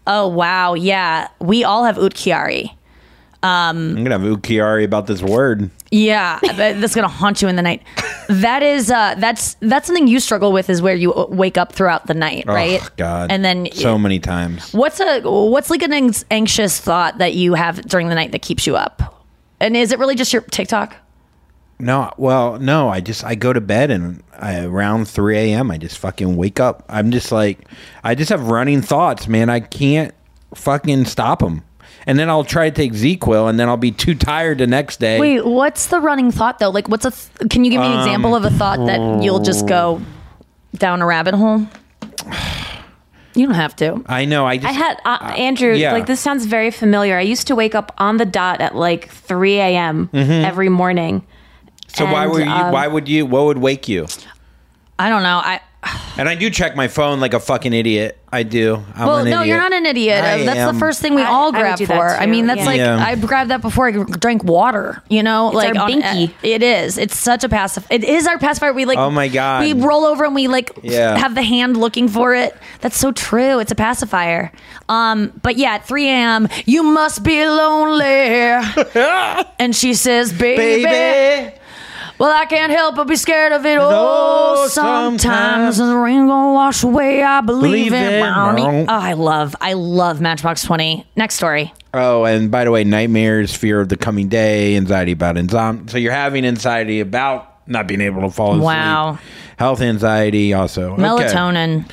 Oh 0.07 0.27
wow, 0.27 0.73
yeah, 0.73 1.27
we 1.39 1.63
all 1.63 1.83
have 1.85 1.97
ut 1.99 2.15
kiari. 2.15 2.71
I'm 3.45 3.93
going 4.03 4.05
to 4.05 4.11
have 4.11 4.21
Ukiari 4.21 4.83
about 4.83 5.07
this 5.07 5.21
word. 5.21 5.69
Yeah, 5.91 6.39
that- 6.43 6.81
that's 6.81 6.95
gonna 6.95 7.07
haunt 7.07 7.41
you 7.41 7.47
in 7.47 7.55
the 7.55 7.61
night. 7.61 7.83
That 8.27 8.63
is 8.63 8.89
uh, 8.91 9.15
that's 9.17 9.53
that's 9.61 9.87
something 9.87 10.07
you 10.07 10.19
struggle 10.19 10.51
with 10.51 10.69
is 10.69 10.81
where 10.81 10.95
you 10.95 11.13
wake 11.29 11.57
up 11.57 11.71
throughout 11.73 12.07
the 12.07 12.13
night, 12.15 12.45
right? 12.47 12.79
Oh, 12.83 12.87
God. 12.97 13.31
And 13.31 13.45
then 13.45 13.67
So 13.71 13.97
many 13.97 14.19
times. 14.19 14.73
What's 14.73 14.99
a 14.99 15.21
what's 15.21 15.69
like 15.69 15.83
an 15.83 15.93
anx- 15.93 16.25
anxious 16.31 16.79
thought 16.79 17.19
that 17.19 17.33
you 17.35 17.53
have 17.53 17.81
during 17.83 18.09
the 18.09 18.15
night 18.15 18.31
that 18.31 18.41
keeps 18.41 18.65
you 18.65 18.75
up? 18.75 19.23
And 19.59 19.77
is 19.77 19.91
it 19.91 19.99
really 19.99 20.15
just 20.15 20.33
your 20.33 20.41
TikTok? 20.41 20.95
No, 21.77 22.09
well, 22.17 22.57
no. 22.57 22.89
I 22.89 22.99
just 23.01 23.23
I 23.23 23.35
go 23.35 23.53
to 23.53 23.61
bed 23.61 23.91
and 23.91 24.23
I, 24.37 24.63
around 24.65 25.07
three 25.07 25.37
a.m. 25.37 25.69
I 25.71 25.77
just 25.77 25.97
fucking 25.99 26.35
wake 26.35 26.59
up. 26.59 26.83
I'm 26.89 27.11
just 27.11 27.31
like 27.31 27.59
I 28.03 28.15
just 28.15 28.29
have 28.31 28.47
running 28.47 28.81
thoughts, 28.81 29.27
man. 29.27 29.49
I 29.49 29.59
can't 29.59 30.13
fucking 30.55 31.05
stop 31.05 31.39
them. 31.39 31.63
And 32.07 32.19
then 32.19 32.29
I'll 32.29 32.43
try 32.43 32.69
to 32.69 32.75
take 32.75 32.93
ZzzQuil, 32.93 33.49
and 33.49 33.59
then 33.59 33.67
I'll 33.67 33.77
be 33.77 33.91
too 33.91 34.13
tired 34.13 34.59
the 34.59 34.67
next 34.67 34.99
day. 34.99 35.19
Wait, 35.19 35.45
what's 35.45 35.87
the 35.87 35.99
running 35.99 36.31
thought 36.31 36.59
though? 36.59 36.69
Like, 36.69 36.87
what's 36.87 37.05
a? 37.05 37.11
Th- 37.11 37.49
can 37.49 37.65
you 37.65 37.71
give 37.71 37.81
me 37.81 37.87
an 37.87 37.99
example 37.99 38.35
of 38.35 38.45
a 38.45 38.51
thought 38.51 38.85
that 38.85 39.23
you'll 39.23 39.39
just 39.39 39.67
go 39.67 40.01
down 40.75 41.01
a 41.01 41.05
rabbit 41.05 41.33
hole? 41.35 41.67
You 43.37 43.47
don't 43.47 43.55
have 43.55 43.75
to. 43.75 44.01
I 44.05 44.23
know. 44.23 44.45
I 44.45 44.55
just 44.55 44.69
I 44.69 44.71
had 44.71 45.01
uh, 45.03 45.33
Andrew. 45.37 45.73
yeah. 45.73 45.91
Like 45.91 46.05
this 46.05 46.21
sounds 46.21 46.45
very 46.45 46.71
familiar. 46.71 47.17
I 47.17 47.21
used 47.21 47.47
to 47.47 47.55
wake 47.55 47.75
up 47.75 47.93
on 47.97 48.15
the 48.15 48.25
dot 48.25 48.61
at 48.61 48.75
like 48.75 49.09
3 49.09 49.55
a.m. 49.55 50.09
every 50.13 50.69
morning. 50.69 51.19
Mm-hmm. 51.19 51.97
so 51.97 52.05
why 52.05 52.23
and, 52.23 52.31
were 52.31 52.39
you? 52.39 52.49
um, 52.49 52.71
why 52.71 52.87
would 52.87 53.09
you? 53.09 53.25
What 53.25 53.43
would 53.43 53.57
wake 53.57 53.89
you? 53.89 54.07
I 54.97 55.09
don't 55.09 55.23
know. 55.23 55.41
I 55.43 55.59
And 56.17 56.29
I 56.29 56.35
do 56.35 56.49
check 56.49 56.75
my 56.75 56.87
phone 56.87 57.19
like 57.19 57.33
a 57.33 57.39
fucking 57.39 57.73
idiot. 57.73 58.17
I 58.31 58.43
do. 58.43 58.83
I'm 58.95 59.05
well, 59.07 59.17
an 59.17 59.25
no, 59.29 59.41
idiot. 59.41 59.47
you're 59.47 59.57
not 59.57 59.73
an 59.73 59.85
idiot. 59.85 60.23
I 60.23 60.43
that's 60.43 60.59
am. 60.59 60.73
the 60.73 60.79
first 60.79 61.01
thing 61.01 61.13
we 61.15 61.21
I- 61.21 61.27
all 61.27 61.51
grab 61.51 61.77
do 61.77 61.85
for. 61.85 61.93
that 61.93 62.21
I 62.21 62.25
mean, 62.25 62.47
that's 62.47 62.61
yeah. 62.61 62.65
like 62.65 62.77
Yeah. 62.77 62.97
I 63.05 63.15
grabbed 63.15 63.49
that 63.51 63.61
before 63.61 63.87
I 63.87 63.91
drank 63.91 64.43
water. 64.43 65.03
You 65.09 65.23
know, 65.23 65.49
like 65.49 65.75
our 65.75 65.83
on- 65.83 65.91
binky. 65.91 66.31
It 66.41 66.63
is. 66.63 66.97
It's 66.97 67.17
such 67.17 67.43
a 67.43 67.49
pacifier. 67.49 67.87
It 67.95 68.03
is 68.03 68.27
our 68.27 68.37
pacifier. 68.39 68.73
We 68.73 68.85
like. 68.85 68.97
Oh 68.97 69.09
my 69.11 69.27
God. 69.27 69.61
We 69.63 69.73
roll 69.73 70.05
over 70.05 70.25
and 70.25 70.33
we 70.35 70.47
like 70.47 70.71
Yeah. 70.83 71.17
have 71.17 71.35
the 71.35 71.43
hand 71.43 71.77
looking 71.77 72.07
for 72.07 72.33
it. 72.33 72.55
That's 72.81 72.97
so 72.97 73.11
true. 73.11 73.59
It's 73.59 73.71
a 73.71 73.75
pacifier. 73.75 74.51
Um, 74.89 75.33
but 75.43 75.57
yeah, 75.57 75.75
at 75.75 75.85
3 75.87 76.07
a.m. 76.07 76.47
You 76.65 76.83
must 76.83 77.23
be 77.23 77.45
lonely. 77.45 78.03
and 79.59 79.75
she 79.75 79.93
says, 79.93 80.31
"Baby." 80.33 80.83
baby. 80.85 81.55
Well, 82.17 82.31
I 82.31 82.45
can't 82.45 82.71
help 82.71 82.95
but 82.95 83.07
be 83.07 83.15
scared 83.15 83.51
of 83.51 83.65
it. 83.65 83.77
Oh, 83.81 84.67
sometimes 84.69 85.21
sometimes. 85.21 85.77
the 85.77 85.95
rain 85.97 86.27
gonna 86.27 86.53
wash 86.53 86.83
away. 86.83 87.21
I 87.23 87.41
believe, 87.41 87.91
Believe 87.91 87.93
it. 87.93 88.21
Oh, 88.21 88.85
I 88.87 89.13
love, 89.13 89.55
I 89.59 89.73
love 89.73 90.21
Matchbox 90.21 90.63
Twenty. 90.63 91.05
Next 91.15 91.35
story. 91.35 91.73
Oh, 91.93 92.25
and 92.25 92.51
by 92.51 92.63
the 92.63 92.71
way, 92.71 92.83
nightmares, 92.83 93.55
fear 93.55 93.81
of 93.81 93.89
the 93.89 93.97
coming 93.97 94.27
day, 94.27 94.75
anxiety 94.75 95.11
about 95.13 95.37
insomnia. 95.37 95.89
So 95.89 95.97
you're 95.97 96.11
having 96.11 96.45
anxiety 96.45 96.99
about 96.99 97.67
not 97.67 97.87
being 97.87 98.01
able 98.01 98.21
to 98.21 98.29
fall 98.29 98.51
asleep. 98.51 98.65
Wow. 98.65 99.19
Health 99.57 99.81
anxiety 99.81 100.53
also. 100.53 100.93
Okay. 100.93 101.03
Melatonin. 101.03 101.89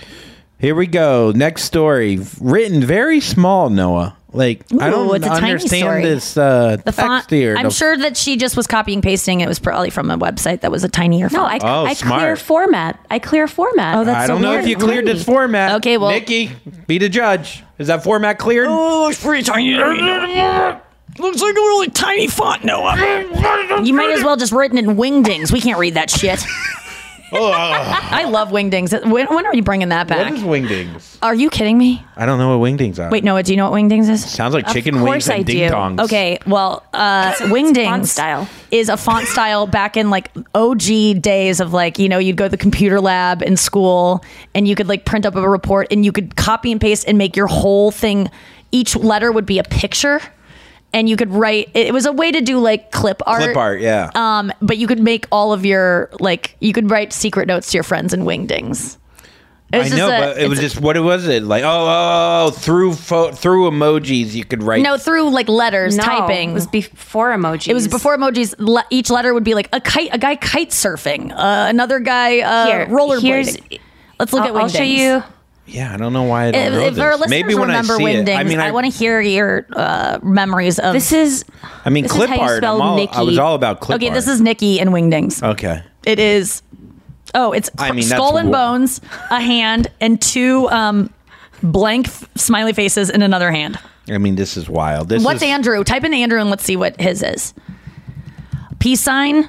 Here 0.59 0.75
we 0.75 0.87
go. 0.87 1.33
Next 1.35 1.64
story. 1.64 2.20
Written 2.41 2.85
very 2.85 3.20
small, 3.20 3.70
Noah. 3.70 4.16
Like 4.35 4.62
I 4.80 4.89
don't 4.89 5.14
it's 5.14 5.26
a 5.26 5.28
tiny 5.28 5.51
understand 5.51 5.80
story. 5.83 6.03
this 6.03 6.37
uh 6.39 6.76
The 6.76 6.85
text 6.85 7.01
font. 7.01 7.30
here. 7.30 7.55
I'm 7.57 7.64
The- 7.64 7.70
sure 7.70 7.97
that 7.99 8.16
she 8.16 8.37
just 8.37 8.57
was 8.57 8.66
copying 8.66 9.03
pasting. 9.03 9.41
It 9.43 9.49
was 9.49 9.59
probably 9.59 9.91
from 9.91 10.11
a 10.11 10.16
website 10.16 10.61
that 10.62 10.70
was 10.70 10.85
a 10.85 10.89
tinier 10.89 11.28
No, 11.30 11.41
font. 11.41 11.62
I, 11.62 11.68
Oh, 11.68 11.85
I 11.85 11.93
smart. 11.93 12.20
clear 12.20 12.37
format. 12.37 12.99
I 13.11 13.18
clear 13.18 13.47
format. 13.47 13.99
Oh, 13.99 14.05
that's 14.05 14.24
I 14.24 14.26
so 14.26 14.33
don't 14.35 14.43
know 14.43 14.55
if 14.59 14.66
you 14.66 14.76
cleared 14.76 15.05
this 15.07 15.22
format. 15.22 15.72
Okay, 15.76 15.99
well- 15.99 16.11
Nikki, 16.11 16.51
be 16.87 16.97
the 16.99 17.09
judge. 17.11 17.62
Is 17.78 17.89
that 17.89 18.05
format 18.05 18.39
cleared? 18.39 18.68
Oh, 18.70 19.09
it's 19.11 19.22
pretty 19.22 19.43
tiny. 19.43 19.74
Looks 19.74 21.43
like 21.43 21.53
a 21.55 21.61
really 21.61 21.89
tiny 21.89 22.26
font, 22.26 22.64
Noah. 22.64 22.97
You 23.85 23.93
might 23.93 24.12
as 24.12 24.24
well 24.24 24.37
just 24.37 24.53
written 24.53 24.78
in 24.78 24.97
wingdings. 24.97 25.53
We 25.53 25.61
can't 25.61 25.78
read 25.78 25.95
that 25.95 26.09
shit. 26.11 26.43
I 27.35 28.24
love 28.28 28.51
wingdings. 28.51 28.93
When, 29.11 29.26
when 29.26 29.47
are 29.47 29.55
you 29.55 29.62
bringing 29.62 29.89
that 29.89 30.07
back? 30.07 30.33
is 30.33 30.41
wingdings? 30.41 31.16
Are 31.22 31.35
you 31.35 31.49
kidding 31.51 31.78
me? 31.78 32.05
I 32.16 32.26
don't 32.26 32.39
know 32.39 32.57
what 32.59 32.68
wingdings 32.70 32.99
are. 32.99 33.11
Wait, 33.11 33.24
Noah, 33.24 33.43
do 33.43 33.53
you 33.53 33.57
know 33.57 33.70
what 33.70 33.80
wingdings 33.80 34.09
is? 34.11 34.24
Sounds 34.30 34.53
like 34.55 34.66
chicken 34.68 34.97
Of 34.97 35.03
wings 35.03 35.12
course 35.12 35.28
and 35.28 35.35
I 35.41 35.43
do. 35.43 35.53
ding 35.53 35.70
dongs. 35.70 36.01
Okay, 36.01 36.39
well, 36.47 36.85
uh, 36.93 37.33
wingdings 37.35 37.85
font 37.87 38.07
style. 38.09 38.49
is 38.70 38.89
a 38.89 38.97
font 38.97 39.26
style 39.28 39.66
back 39.66 39.97
in 39.97 40.11
like 40.11 40.30
OG 40.55 41.20
days 41.22 41.61
of 41.61 41.72
like 41.72 41.99
you 41.99 42.09
know 42.09 42.18
you'd 42.18 42.37
go 42.37 42.45
to 42.45 42.51
the 42.51 42.57
computer 42.57 43.01
lab 43.01 43.43
in 43.43 43.57
school 43.57 44.22
and 44.55 44.68
you 44.68 44.74
could 44.74 44.89
like 44.89 45.05
print 45.05 45.24
up 45.24 45.35
a 45.35 45.49
report 45.49 45.89
and 45.91 46.05
you 46.05 46.12
could 46.12 46.37
copy 46.37 46.70
and 46.70 46.80
paste 46.80 47.07
and 47.09 47.16
make 47.18 47.37
your 47.37 47.47
whole 47.47 47.91
thing. 47.91 48.30
Each 48.74 48.97
letter 48.97 49.30
would 49.30 49.45
be 49.47 49.59
a 49.59 49.64
picture, 49.64 50.20
and 50.95 51.09
you 51.09 51.16
could 51.16 51.30
write. 51.32 51.70
It 51.74 51.93
was 51.93 52.07
a 52.07 52.12
way 52.12 52.30
to 52.32 52.40
do 52.40 52.59
like 52.59 52.90
clip 52.90 53.22
art. 53.26 53.43
Clip 53.43 53.57
art, 53.57 53.80
yeah. 53.80 54.11
Um, 54.14 54.53
but 54.61 54.78
you 54.78 54.86
could 54.86 55.01
make 55.01 55.26
all 55.32 55.53
of 55.53 55.64
your 55.64 56.11
like 56.20 56.57
you 56.61 56.72
could 56.72 56.90
write 56.90 57.12
secret 57.12 57.47
notes 57.49 57.70
to 57.70 57.76
your 57.76 57.84
friends 57.84 58.12
in 58.12 58.22
wingdings. 58.24 58.99
It 59.72 59.90
I 59.90 59.97
know, 59.97 60.07
a- 60.09 60.20
but 60.20 60.38
it 60.38 60.49
was 60.51 60.59
it's- 60.59 60.72
just 60.74 60.82
what 60.84 61.03
was 61.03 61.26
it 61.26 61.45
like? 61.45 61.64
Oh, 61.64 61.68
oh, 61.70 62.47
oh, 62.47 62.51
through 62.51 62.93
fo- 62.93 63.32
through 63.32 63.70
emojis 63.70 64.34
you 64.34 64.45
could 64.45 64.62
write. 64.62 64.82
no 64.82 64.99
through 64.99 65.30
like 65.30 65.49
letters 65.49 65.97
no, 65.97 66.03
typing. 66.03 66.51
It 66.51 66.53
was 66.53 66.66
before 66.66 67.30
emojis. 67.30 67.68
It 67.68 67.74
was 67.74 67.88
before 67.88 68.14
emojis. 68.18 68.55
Le- 68.59 68.84
each 68.90 69.09
letter 69.09 69.32
would 69.32 69.45
be 69.45 69.55
like 69.55 69.70
a 69.72 69.80
kite, 69.80 70.11
a 70.12 70.18
guy 70.18 70.36
kite 70.36 70.70
surfing, 70.70 71.32
uh, 71.32 71.68
another 71.70 72.01
guy 72.01 72.40
uh, 72.40 72.66
Here, 72.66 72.86
rollerblading. 72.88 73.80
Let's 74.20 74.32
look 74.34 74.43
I'll, 74.43 74.59
at 74.59 74.62
I'll 74.62 74.68
wingdings. 74.68 74.76
show 74.76 74.82
you. 74.82 75.22
Yeah, 75.67 75.95
I 75.95 75.97
don't 75.97 76.13
know 76.13 76.25
why 76.25 76.47
I 76.47 76.51
don't 76.51 76.61
If, 76.61 76.73
know 76.73 76.81
if 76.81 76.99
our 76.99 77.11
this. 77.13 77.21
listeners 77.21 77.31
Maybe 77.31 77.55
when 77.55 77.71
I 77.71 77.79
remember 77.81 77.97
see 77.97 78.05
wingdings, 78.05 78.29
it. 78.29 78.37
I 78.37 78.45
mean, 78.45 78.59
I, 78.59 78.73
want 78.73 78.85
to 78.85 78.91
hear 78.99 79.21
your 79.21 79.65
uh, 79.75 80.19
memories 80.23 80.79
of 80.81 80.93
This 80.93 81.13
is. 81.13 81.45
I 81.85 81.91
mean, 81.91 82.03
this 82.03 82.13
is 82.13 82.17
clip 82.19 82.31
how 82.31 82.41
art. 82.41 82.57
spell 82.59 82.83
I'm 82.83 82.89
all, 82.99 83.09
I 83.13 83.23
was 83.23 83.39
all 83.39 83.55
about 83.55 83.81
clip 83.81 83.97
Okay, 83.97 84.09
art. 84.09 84.15
this 84.15 84.27
is 84.29 84.41
Nikki 84.41 84.81
and 84.81 84.91
wingdings. 84.91 85.43
okay. 85.43 85.83
It 86.05 86.19
is. 86.19 86.63
Oh, 87.35 87.53
it's 87.53 87.71
I 87.79 87.93
mean, 87.93 88.03
skull 88.05 88.37
and 88.37 88.51
wa- 88.51 88.73
bones, 88.73 89.01
a 89.31 89.41
hand, 89.41 89.87
and 90.01 90.21
two 90.21 90.69
um, 90.71 91.09
blank 91.63 92.09
f- 92.09 92.29
smiley 92.35 92.73
faces 92.73 93.09
in 93.09 93.23
another 93.23 93.51
hand. 93.53 93.79
I 94.11 94.19
mean, 94.19 94.35
this 94.35 94.57
is 94.57 94.69
wild. 94.69 95.09
This 95.09 95.25
What's 95.25 95.43
is, 95.43 95.49
Andrew? 95.49 95.83
Type 95.85 96.03
in 96.05 96.13
Andrew 96.13 96.41
and 96.41 96.51
let's 96.51 96.65
see 96.65 96.77
what 96.77 97.01
his 97.01 97.23
is. 97.23 97.55
Peace 98.81 99.01
sign, 99.01 99.49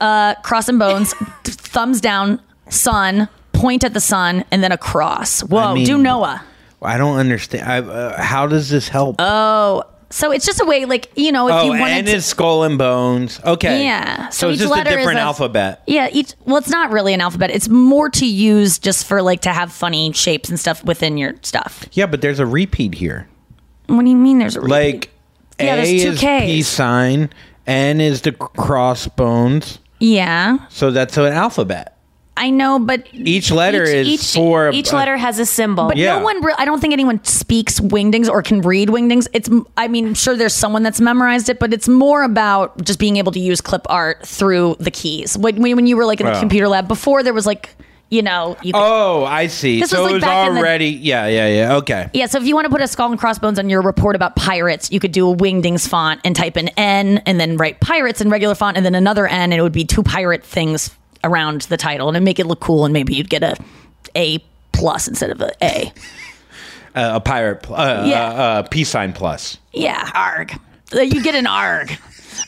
uh, 0.00 0.34
cross 0.36 0.68
and 0.68 0.78
bones, 0.78 1.12
th- 1.44 1.54
thumbs 1.58 2.00
down, 2.00 2.40
sun, 2.70 3.28
point 3.60 3.84
at 3.84 3.94
the 3.94 4.00
sun, 4.00 4.44
and 4.50 4.62
then 4.62 4.72
a 4.72 4.78
cross. 4.78 5.40
Whoa, 5.42 5.58
I 5.58 5.74
mean- 5.74 5.86
do 5.86 5.98
Noah. 5.98 6.42
I 6.82 6.96
don't 6.96 7.18
understand. 7.18 7.70
I, 7.70 7.78
uh, 7.80 8.22
how 8.22 8.46
does 8.46 8.70
this 8.70 8.88
help? 8.88 9.16
Oh, 9.18 9.82
so 10.08 10.32
it's 10.32 10.46
just 10.46 10.60
a 10.62 10.64
way, 10.64 10.86
like 10.86 11.10
you 11.14 11.30
know, 11.30 11.46
if 11.48 11.54
oh, 11.54 11.64
you 11.64 11.70
wanted 11.72 11.92
and 11.92 12.06
to. 12.06 12.12
it's 12.14 12.26
skull 12.26 12.64
and 12.64 12.78
bones. 12.78 13.38
Okay. 13.44 13.84
Yeah, 13.84 14.30
So, 14.30 14.46
so 14.46 14.48
it's 14.48 14.62
just 14.62 14.74
a 14.80 14.84
different 14.84 15.18
a- 15.18 15.22
alphabet. 15.22 15.82
Yeah, 15.86 16.08
each 16.10 16.32
well, 16.46 16.56
it's 16.56 16.70
not 16.70 16.90
really 16.90 17.12
an 17.12 17.20
alphabet. 17.20 17.50
It's 17.50 17.68
more 17.68 18.08
to 18.10 18.24
use 18.26 18.78
just 18.78 19.06
for 19.06 19.20
like 19.20 19.42
to 19.42 19.52
have 19.52 19.70
funny 19.72 20.10
shapes 20.12 20.48
and 20.48 20.58
stuff 20.58 20.82
within 20.84 21.18
your 21.18 21.34
stuff. 21.42 21.84
Yeah, 21.92 22.06
but 22.06 22.22
there's 22.22 22.38
a 22.40 22.46
repeat 22.46 22.94
here. 22.94 23.28
What 23.88 24.02
do 24.02 24.08
you 24.10 24.16
mean? 24.16 24.38
There's 24.38 24.56
a 24.56 24.60
repeat? 24.60 24.70
Like 24.72 25.10
Yeah, 25.60 25.74
A 25.74 25.76
there's 25.76 26.02
two 26.02 26.08
is 26.12 26.18
Ks. 26.18 26.44
peace 26.46 26.68
sign, 26.68 27.28
N 27.66 28.00
is 28.00 28.22
the 28.22 28.32
crossbones. 28.32 29.78
yeah, 29.98 30.58
So 30.70 30.90
that's 30.90 31.16
an 31.18 31.26
alphabet. 31.34 31.96
I 32.40 32.48
know, 32.50 32.78
but 32.78 33.06
Each 33.12 33.50
letter 33.50 33.84
each, 33.84 33.88
is 33.94 34.08
each, 34.08 34.34
for 34.34 34.70
each 34.72 34.92
uh, 34.92 34.96
letter 34.96 35.16
has 35.16 35.38
a 35.38 35.44
symbol. 35.46 35.88
But 35.88 35.98
Yeah. 35.98 36.18
no 36.18 36.24
one, 36.24 36.42
re- 36.42 36.54
I 36.58 36.64
don't 36.64 36.80
think 36.80 36.92
anyone 36.94 37.22
speaks 37.22 37.78
wingdings 37.80 38.28
or 38.30 38.42
can 38.42 38.62
read 38.62 38.88
wingdings. 38.88 39.28
It's, 39.34 39.48
I 39.76 39.88
mean, 39.88 40.14
sure, 40.14 40.34
there's 40.36 40.54
someone 40.54 40.82
that's 40.82 41.00
memorized 41.02 41.50
it, 41.50 41.58
but 41.58 41.72
it's 41.74 41.86
more 41.86 42.22
about 42.22 42.82
just 42.82 42.98
being 42.98 43.18
able 43.18 43.30
to 43.32 43.38
use 43.38 43.60
clip 43.60 43.82
art 43.90 44.26
through 44.26 44.76
the 44.80 44.90
keys. 44.90 45.36
When, 45.36 45.60
when 45.60 45.86
you 45.86 45.96
were 45.98 46.06
like 46.06 46.20
in 46.20 46.26
the 46.26 46.32
Wow. 46.32 46.40
computer 46.40 46.66
lab 46.68 46.88
before, 46.88 47.22
there 47.22 47.34
was 47.34 47.44
like, 47.46 47.76
you 48.08 48.22
know, 48.22 48.56
you 48.62 48.72
could, 48.72 48.80
Oh, 48.82 49.24
I 49.24 49.46
see. 49.46 49.80
This 49.80 49.90
so 49.90 50.02
was, 50.02 50.04
like, 50.04 50.10
it 50.10 50.14
was 50.14 50.24
back 50.24 50.48
in 50.48 50.54
the- 50.54 50.60
already. 50.60 50.88
yeah, 50.88 51.26
yeah, 51.28 51.46
yeah. 51.46 51.76
Okay. 51.76 52.08
yeah. 52.14 52.26
So 52.26 52.38
if 52.38 52.44
you 52.44 52.54
want 52.54 52.64
to 52.64 52.70
put 52.70 52.80
a 52.80 52.88
skull 52.88 53.10
and 53.10 53.20
crossbones 53.20 53.58
on 53.58 53.68
your 53.68 53.82
report 53.82 54.16
about 54.16 54.34
pirates, 54.34 54.90
you 54.90 54.98
could 54.98 55.12
do 55.12 55.30
a 55.30 55.36
wingdings 55.36 55.86
font 55.86 56.20
and 56.24 56.34
type 56.34 56.56
in 56.56 56.68
N 56.76 57.18
and 57.26 57.38
then 57.38 57.56
write 57.58 57.80
pirates 57.80 58.20
in 58.20 58.30
regular 58.30 58.54
font 58.54 58.76
and 58.78 58.84
then 58.86 58.94
another 58.96 59.26
N, 59.28 59.52
and 59.52 59.54
it 59.54 59.62
would 59.62 59.72
be 59.72 59.84
two 59.84 60.02
pirate 60.02 60.42
things 60.42 60.90
around 61.24 61.62
the 61.62 61.76
title 61.76 62.08
and 62.08 62.16
it'd 62.16 62.24
make 62.24 62.38
it 62.38 62.46
look 62.46 62.60
cool, 62.60 62.84
and 62.84 62.92
maybe 62.92 63.14
you'd 63.14 63.30
get 63.30 63.42
a 63.42 63.56
A 64.16 64.38
plus 64.72 65.08
instead 65.08 65.30
of 65.30 65.40
a 65.40 65.52
A. 65.62 65.92
Uh, 66.94 67.12
a 67.14 67.20
pirate. 67.20 67.62
Pl- 67.62 67.76
uh, 67.76 68.04
Yeah. 68.06 68.24
uh, 68.24 68.32
uh, 68.32 68.62
peace 68.64 68.88
sign 68.88 69.12
plus. 69.12 69.58
Yeah, 69.72 70.10
arg. 70.14 70.52
You 70.92 71.22
get 71.22 71.34
an 71.36 71.46
arg. 71.46 71.96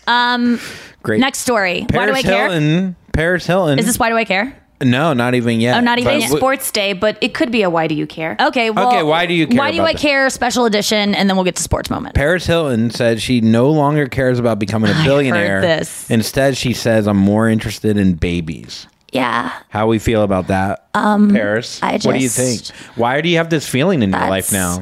Um, 0.07 0.59
Great. 1.03 1.21
next 1.21 1.39
story. 1.41 1.87
Paris 1.89 1.95
why 1.95 2.07
do 2.07 2.13
I 2.15 2.23
care? 2.23 2.49
Hilton. 2.51 2.97
Paris 3.13 3.47
Hilton. 3.47 3.79
Is 3.79 3.87
this 3.87 3.99
why 3.99 4.09
do 4.09 4.17
I 4.17 4.25
care? 4.25 4.57
No, 4.83 5.13
not 5.13 5.35
even 5.35 5.61
yet. 5.61 5.77
Oh, 5.77 5.81
not 5.81 5.99
even 5.99 6.21
yet. 6.21 6.31
Sports 6.31 6.71
Day, 6.71 6.93
but 6.93 7.17
it 7.21 7.35
could 7.35 7.51
be 7.53 7.63
a 7.63 7.71
why 7.71 7.87
do 7.87 7.95
you 7.95 8.07
care? 8.07 8.37
Okay, 8.41 8.71
well, 8.71 8.89
Okay, 8.89 9.03
why 9.03 9.27
do 9.27 9.35
you 9.35 9.47
care 9.47 9.59
Why 9.59 9.71
do 9.71 9.79
about 9.79 9.89
I 9.91 9.93
that? 9.93 10.01
care? 10.01 10.29
Special 10.31 10.65
edition, 10.65 11.15
and 11.15 11.29
then 11.29 11.37
we'll 11.37 11.45
get 11.45 11.57
to 11.57 11.63
sports 11.63 11.89
moment. 11.91 12.15
Paris 12.15 12.47
Hilton 12.47 12.91
said 12.91 13.21
she 13.23 13.41
no 13.41 13.71
longer 13.71 14.07
cares 14.09 14.39
about 14.39 14.59
becoming 14.59 14.91
a 14.91 14.95
heard 14.95 15.05
billionaire. 15.05 15.61
this. 15.61 16.11
Instead, 16.11 16.57
she 16.57 16.73
says, 16.73 17.07
"I'm 17.07 17.17
more 17.17 17.49
interested 17.49 17.97
in 17.97 18.15
babies." 18.15 18.87
Yeah, 19.13 19.53
How 19.69 19.87
we 19.89 19.99
feel 19.99 20.23
about 20.23 20.47
that, 20.47 20.89
um, 20.95 21.31
Paris? 21.31 21.83
I 21.83 21.99
what 22.03 22.15
do 22.15 22.19
you 22.19 22.31
think? 22.31 22.63
Why 22.97 23.21
do 23.21 23.29
you 23.29 23.37
have 23.37 23.51
this 23.51 23.69
feeling 23.69 24.03
in 24.03 24.11
your 24.11 24.21
life 24.29 24.49
That's- 24.49 24.79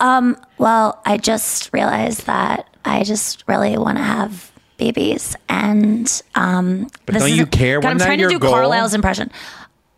now? 0.00 0.34
Well, 0.58 1.00
I 1.06 1.16
just 1.16 1.70
realized 1.72 2.26
that 2.26 2.66
I 2.84 3.04
just 3.04 3.44
really 3.46 3.78
want 3.78 3.98
to 3.98 4.02
have 4.04 4.50
babies, 4.78 5.36
and 5.48 6.22
um, 6.34 6.88
But 7.04 7.14
This 7.14 7.22
don't 7.24 7.34
you 7.34 7.46
care? 7.46 7.80
God, 7.80 7.90
I'm 7.90 7.98
trying 7.98 8.18
to 8.18 8.28
do 8.28 8.38
goal? 8.38 8.52
Carlisle's 8.52 8.94
impression. 8.94 9.30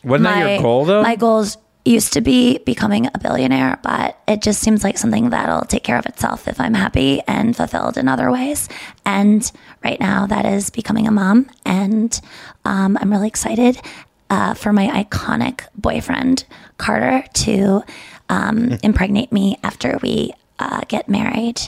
Wasn't 0.03 0.25
that 0.25 0.55
your 0.55 0.63
goal 0.63 0.85
though? 0.85 1.03
My 1.03 1.17
goals 1.17 1.57
used 1.85 2.13
to 2.13 2.21
be 2.21 2.59
becoming 2.59 3.07
a 3.07 3.19
billionaire, 3.19 3.79
but 3.83 4.19
it 4.29 4.43
just 4.43 4.61
seems 4.61 4.85
like 4.85 4.99
something 4.99 5.31
that'll 5.31 5.65
take 5.65 5.83
care 5.83 5.99
of 5.99 6.07
itself 6.07 6.47
if 6.47 6.61
I'm 6.61 6.75
happy 6.75 7.23
and 7.27 7.57
fulfilled 7.57 7.97
in 7.97 8.07
other 8.09 8.31
ways. 8.31 8.69
And 9.05 9.51
right 9.83 9.99
now, 10.01 10.27
that 10.27 10.45
is 10.45 10.71
becoming 10.71 11.07
a 11.07 11.11
mom, 11.11 11.49
and 11.65 12.19
um, 12.65 12.99
I'm 13.01 13.11
really 13.11 13.29
excited 13.29 13.81
uh, 14.29 14.55
for 14.55 14.73
my 14.73 14.89
iconic 15.05 15.63
boyfriend 15.75 16.45
Carter 16.79 17.25
to 17.35 17.83
um, 18.29 18.79
impregnate 18.83 19.33
me 19.33 19.59
after 19.63 19.99
we 20.03 20.33
uh, 20.59 20.83
get 20.89 21.09
married. 21.09 21.61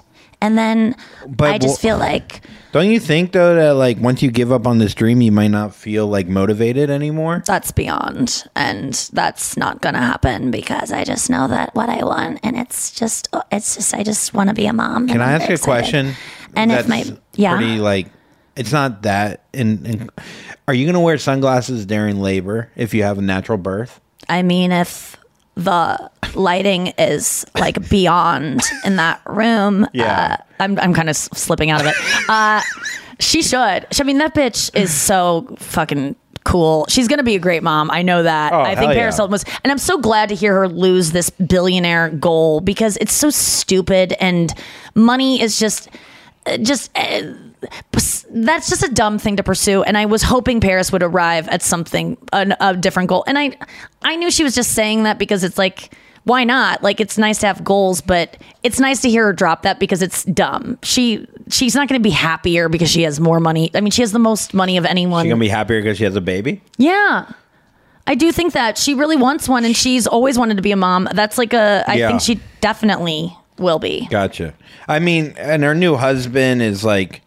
And 0.43 0.59
then 0.59 0.97
But 1.26 1.51
I 1.51 1.59
just 1.59 1.80
feel 1.80 1.97
like 1.97 2.43
Don't 2.72 2.90
you 2.90 2.99
think 2.99 3.30
though 3.30 3.55
that 3.55 3.74
like 3.74 3.99
once 3.99 4.22
you 4.22 4.30
give 4.30 4.51
up 4.51 4.66
on 4.66 4.78
this 4.78 4.93
dream, 4.93 5.22
you 5.22 5.30
might 5.30 5.53
not 5.53 5.72
feel 5.72 6.09
like 6.09 6.26
motivated 6.26 6.90
anymore? 6.90 7.43
That's 7.47 7.70
beyond, 7.70 8.45
and 8.57 8.93
that's 9.12 9.57
not 9.57 9.80
gonna 9.80 10.01
happen 10.01 10.51
because 10.51 10.90
I 10.90 11.05
just 11.05 11.30
know 11.30 11.47
that 11.49 11.74
what 11.74 11.88
I 11.88 12.05
want, 12.05 12.40
and 12.43 12.59
it's 12.59 12.90
just, 12.90 13.28
it's 13.53 13.76
just, 13.76 13.95
I 13.95 14.03
just 14.03 14.34
want 14.34 14.49
to 14.49 14.55
be 14.55 14.66
a 14.66 14.72
mom. 14.72 15.07
Can 15.07 15.20
I 15.20 15.32
ask 15.32 15.49
a 15.49 15.59
question? 15.59 16.14
And 16.57 16.72
if 16.72 16.88
my, 16.88 17.05
yeah, 17.34 17.57
pretty 17.57 17.78
like 17.78 18.09
it's 18.57 18.72
not 18.72 19.03
that. 19.03 19.45
And, 19.55 19.86
and 19.86 20.11
are 20.66 20.74
you 20.74 20.86
gonna 20.86 21.01
wear 21.01 21.18
sunglasses 21.18 21.86
during 21.86 22.20
labor 22.20 22.70
if 22.74 22.95
you 22.95 23.05
have 23.05 23.18
a 23.18 23.22
natural 23.22 23.59
birth? 23.59 24.01
I 24.28 24.43
mean, 24.43 24.72
if 24.72 25.16
the 25.55 26.11
lighting 26.35 26.89
is 26.99 27.45
like 27.59 27.89
beyond 27.91 28.63
in 28.85 28.97
that 28.97 29.21
room, 29.27 29.87
Yeah. 29.93 30.37
uh, 30.41 30.43
I'm 30.61 30.79
I'm 30.79 30.95
kind 30.95 31.11
of 31.11 31.17
slipping 31.17 31.71
out 31.71 31.81
of 31.81 31.87
it. 31.89 31.95
Uh, 32.29 32.63
she 33.21 33.43
should. 33.43 33.59
I 33.59 34.03
mean, 34.05 34.19
that 34.19 34.35
bitch 34.35 34.75
is 34.75 34.93
so 34.93 35.55
fucking 35.59 36.17
cool. 36.45 36.87
She's 36.89 37.07
gonna 37.07 37.23
be 37.23 37.37
a 37.37 37.39
great 37.39 37.63
mom. 37.63 37.91
I 37.91 38.03
know 38.03 38.23
that. 38.23 38.53
Oh, 38.53 38.61
I 38.61 38.75
think 38.75 38.93
Paris 38.93 39.15
yeah. 39.15 39.19
Hilton 39.19 39.33
was, 39.33 39.45
and 39.63 39.71
I'm 39.71 39.79
so 39.79 39.99
glad 39.99 40.29
to 40.31 40.35
hear 40.35 40.55
her 40.55 40.69
lose 40.69 41.13
this 41.13 41.31
billionaire 41.31 42.09
goal 42.11 42.61
because 42.61 42.97
it's 43.01 43.13
so 43.13 43.31
stupid 43.31 44.15
and 44.21 44.53
money 44.95 45.41
is 45.41 45.59
just 45.59 45.89
uh, 46.47 46.57
just. 46.57 46.91
Uh, 46.97 47.35
that's 48.35 48.68
just 48.70 48.83
a 48.83 48.89
dumb 48.93 49.18
thing 49.18 49.37
to 49.37 49.43
pursue 49.43 49.83
and 49.83 49.97
i 49.99 50.05
was 50.07 50.22
hoping 50.22 50.61
paris 50.61 50.91
would 50.91 51.03
arrive 51.03 51.47
at 51.49 51.62
something 51.62 52.16
an, 52.33 52.55
a 52.61 52.74
different 52.76 53.09
goal 53.09 53.22
and 53.26 53.39
i 53.39 53.57
i 54.03 54.16
knew 54.16 54.30
she 54.30 54.43
was 54.43 54.55
just 54.55 54.72
saying 54.72 55.03
that 55.03 55.18
because 55.18 55.45
it's 55.45 55.59
like 55.59 55.95
why 56.24 56.45
not? 56.45 56.85
Like 56.85 57.01
it's 57.01 57.18
nice 57.18 57.39
to 57.41 57.49
have 57.49 57.64
goals, 57.64 58.01
but 58.01 58.37
it's 58.62 58.78
nice 58.78 59.01
to 59.01 59.11
hear 59.11 59.24
her 59.24 59.33
drop 59.33 59.62
that 59.62 59.80
because 59.80 60.03
it's 60.03 60.22
dumb. 60.22 60.78
She 60.85 61.26
she's 61.51 61.74
not 61.74 61.89
going 61.89 62.01
to 62.01 62.03
be 62.03 62.11
happier 62.14 62.68
because 62.68 62.89
she 62.89 63.03
has 63.03 63.18
more 63.18 63.41
money. 63.41 63.72
I 63.74 63.80
mean, 63.80 63.91
she 63.91 64.03
has 64.03 64.12
the 64.12 64.20
most 64.20 64.55
money 64.55 64.76
of 64.76 64.85
anyone. 64.85 65.24
She 65.24 65.30
gonna 65.30 65.41
be 65.41 65.49
happier 65.49 65.80
because 65.83 65.99
she 65.99 66.05
has 66.05 66.14
a 66.14 66.20
baby. 66.20 66.62
yeah. 66.78 67.28
I 68.07 68.14
do 68.14 68.30
think 68.30 68.53
that 68.53 68.78
she 68.78 68.95
really 68.95 69.16
wants 69.16 69.49
one 69.49 69.64
and 69.64 69.76
she's 69.76 70.07
always 70.07 70.39
wanted 70.39 70.59
to 70.59 70.62
be 70.62 70.70
a 70.70 70.76
mom. 70.76 71.09
That's 71.12 71.39
like 71.39 71.53
a 71.55 71.83
I 71.89 71.95
Yeah. 71.95 72.07
think 72.07 72.20
she 72.20 72.41
definitely 72.61 73.37
will 73.59 73.80
be. 73.80 74.07
Gotcha. 74.09 74.55
I 74.87 75.01
mean, 75.01 75.35
and 75.37 75.64
her 75.64 75.74
new 75.74 75.97
husband 75.97 76.62
is 76.62 76.85
like, 76.85 77.22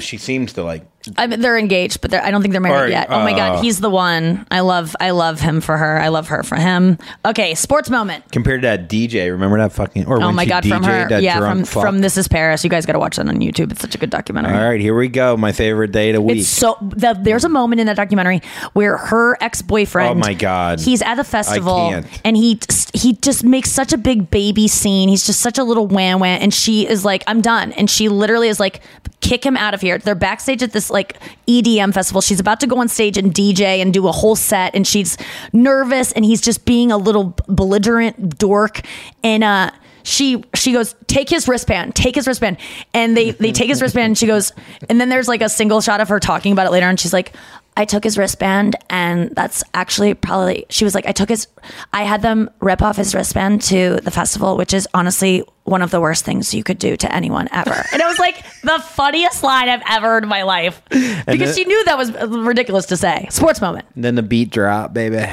she 0.00 0.16
seems 0.16 0.52
to 0.54 0.62
like. 0.62 0.84
I 1.16 1.26
mean, 1.26 1.40
they're 1.40 1.58
engaged, 1.58 2.00
but 2.00 2.10
they're, 2.10 2.22
I 2.22 2.30
don't 2.30 2.42
think 2.42 2.52
they're 2.52 2.60
married 2.60 2.88
Or, 2.88 2.88
yet. 2.88 3.08
Oh 3.10 3.20
my 3.22 3.32
uh, 3.32 3.36
god, 3.36 3.64
he's 3.64 3.80
the 3.80 3.90
one. 3.90 4.46
I 4.50 4.60
love 4.60 4.94
I 5.00 5.10
love 5.10 5.40
him 5.40 5.60
for 5.60 5.76
her. 5.76 5.98
I 5.98 6.08
love 6.08 6.28
her 6.28 6.42
for 6.42 6.56
him. 6.56 6.98
Okay, 7.24 7.54
sports 7.54 7.90
moment. 7.90 8.30
Compared 8.32 8.62
to 8.62 8.66
that 8.68 8.88
DJ, 8.88 9.30
remember 9.30 9.58
that 9.58 9.72
fucking? 9.72 10.06
Or 10.06 10.22
oh 10.22 10.32
my 10.32 10.44
god, 10.46 10.66
from 10.66 10.82
DJ'd 10.82 10.86
her. 10.86 11.08
that 11.08 11.22
Yeah, 11.22 11.38
from 11.38 11.64
fuck? 11.64 11.82
from 11.82 12.00
This 12.00 12.16
Is 12.16 12.28
Paris. 12.28 12.64
You 12.64 12.70
guys 12.70 12.86
got 12.86 12.94
to 12.94 12.98
watch 12.98 13.16
that 13.16 13.28
on 13.28 13.36
YouTube. 13.36 13.72
It's 13.72 13.80
such 13.80 13.94
a 13.94 13.98
good 13.98 14.10
documentary. 14.10 14.54
All 14.54 14.68
right, 14.68 14.80
here 14.80 14.96
we 14.96 15.08
go. 15.08 15.36
My 15.36 15.52
favorite 15.52 15.92
day 15.92 16.10
of 16.10 16.14
the 16.14 16.20
week. 16.20 16.38
It's 16.38 16.48
so 16.48 16.76
the, 16.80 17.18
there's 17.20 17.44
a 17.44 17.48
moment 17.48 17.80
in 17.80 17.86
that 17.86 17.96
documentary 17.96 18.42
where 18.72 18.96
her 18.96 19.36
ex 19.40 19.62
boyfriend. 19.62 20.10
Oh 20.10 20.14
my 20.14 20.34
God. 20.34 20.80
He's 20.80 21.02
at 21.02 21.18
a 21.18 21.24
festival 21.24 22.02
and 22.24 22.36
he 22.36 22.58
he 22.94 23.12
just 23.14 23.44
makes 23.44 23.70
such 23.70 23.92
a 23.92 23.98
big 23.98 24.30
baby 24.30 24.68
scene. 24.68 25.08
He's 25.08 25.26
just 25.26 25.40
such 25.40 25.58
a 25.58 25.64
little 25.64 25.86
wham 25.86 26.20
wham, 26.20 26.40
and 26.40 26.52
she 26.52 26.86
is 26.88 27.04
like, 27.04 27.22
"I'm 27.26 27.40
done," 27.40 27.72
and 27.72 27.90
she 27.90 28.08
literally 28.08 28.48
is 28.48 28.58
like, 28.58 28.80
"Kick 29.20 29.44
him 29.44 29.56
out 29.56 29.74
of 29.74 29.80
here." 29.80 29.98
They're 29.98 30.14
backstage 30.14 30.62
at 30.62 30.72
this 30.72 30.90
like 30.96 31.18
EDM 31.46 31.94
festival. 31.94 32.20
She's 32.20 32.40
about 32.40 32.60
to 32.60 32.66
go 32.66 32.78
on 32.78 32.88
stage 32.88 33.16
and 33.16 33.32
DJ 33.32 33.80
and 33.82 33.92
do 33.92 34.08
a 34.08 34.12
whole 34.12 34.36
set, 34.36 34.74
and 34.74 34.86
she's 34.86 35.16
nervous, 35.52 36.12
and 36.12 36.24
he's 36.24 36.40
just 36.40 36.64
being 36.64 36.90
a 36.90 36.96
little 36.98 37.36
belligerent 37.48 38.38
dork, 38.38 38.80
and 39.22 39.44
uh 39.44 39.70
she 40.02 40.44
she 40.54 40.72
goes 40.72 40.94
take 41.08 41.28
his 41.28 41.48
wristband 41.48 41.92
take 41.96 42.14
his 42.14 42.28
wristband 42.28 42.56
and 42.94 43.16
they 43.16 43.32
they 43.32 43.50
take 43.50 43.68
his 43.68 43.82
wristband 43.82 44.06
and 44.06 44.18
she 44.18 44.24
goes 44.24 44.52
and 44.88 45.00
then 45.00 45.08
there's 45.08 45.26
like 45.26 45.42
a 45.42 45.48
single 45.48 45.80
shot 45.80 46.00
of 46.00 46.08
her 46.08 46.20
talking 46.20 46.52
about 46.52 46.64
it 46.64 46.70
later 46.70 46.86
and 46.86 47.00
she's 47.00 47.12
like 47.12 47.32
I 47.76 47.84
took 47.84 48.04
his 48.04 48.16
wristband 48.16 48.76
and 48.88 49.30
that's 49.34 49.62
actually 49.74 50.14
probably 50.14 50.64
she 50.70 50.84
was 50.84 50.94
like 50.94 51.06
I 51.06 51.12
took 51.12 51.28
his 51.28 51.46
I 51.92 52.04
had 52.04 52.22
them 52.22 52.48
rip 52.60 52.80
off 52.82 52.96
his 52.96 53.14
wristband 53.14 53.62
to 53.62 53.96
the 54.02 54.10
festival 54.10 54.56
which 54.56 54.72
is 54.72 54.88
honestly 54.94 55.44
one 55.64 55.82
of 55.82 55.90
the 55.90 56.00
worst 56.00 56.24
things 56.24 56.54
you 56.54 56.62
could 56.64 56.78
do 56.78 56.96
to 56.96 57.12
anyone 57.14 57.48
ever. 57.52 57.84
And 57.92 58.00
it 58.00 58.06
was 58.06 58.18
like 58.18 58.36
the 58.62 58.78
funniest 58.82 59.42
line 59.42 59.68
I've 59.68 59.82
ever 59.88 60.06
heard 60.06 60.22
in 60.22 60.28
my 60.28 60.42
life. 60.44 60.80
Because 60.88 61.56
she 61.56 61.64
knew 61.64 61.84
that 61.86 61.98
was 61.98 62.12
ridiculous 62.12 62.86
to 62.86 62.96
say. 62.96 63.26
Sports 63.30 63.60
moment. 63.60 63.84
Then 63.96 64.14
the 64.14 64.22
beat 64.22 64.50
drop, 64.50 64.94
baby. 64.94 65.26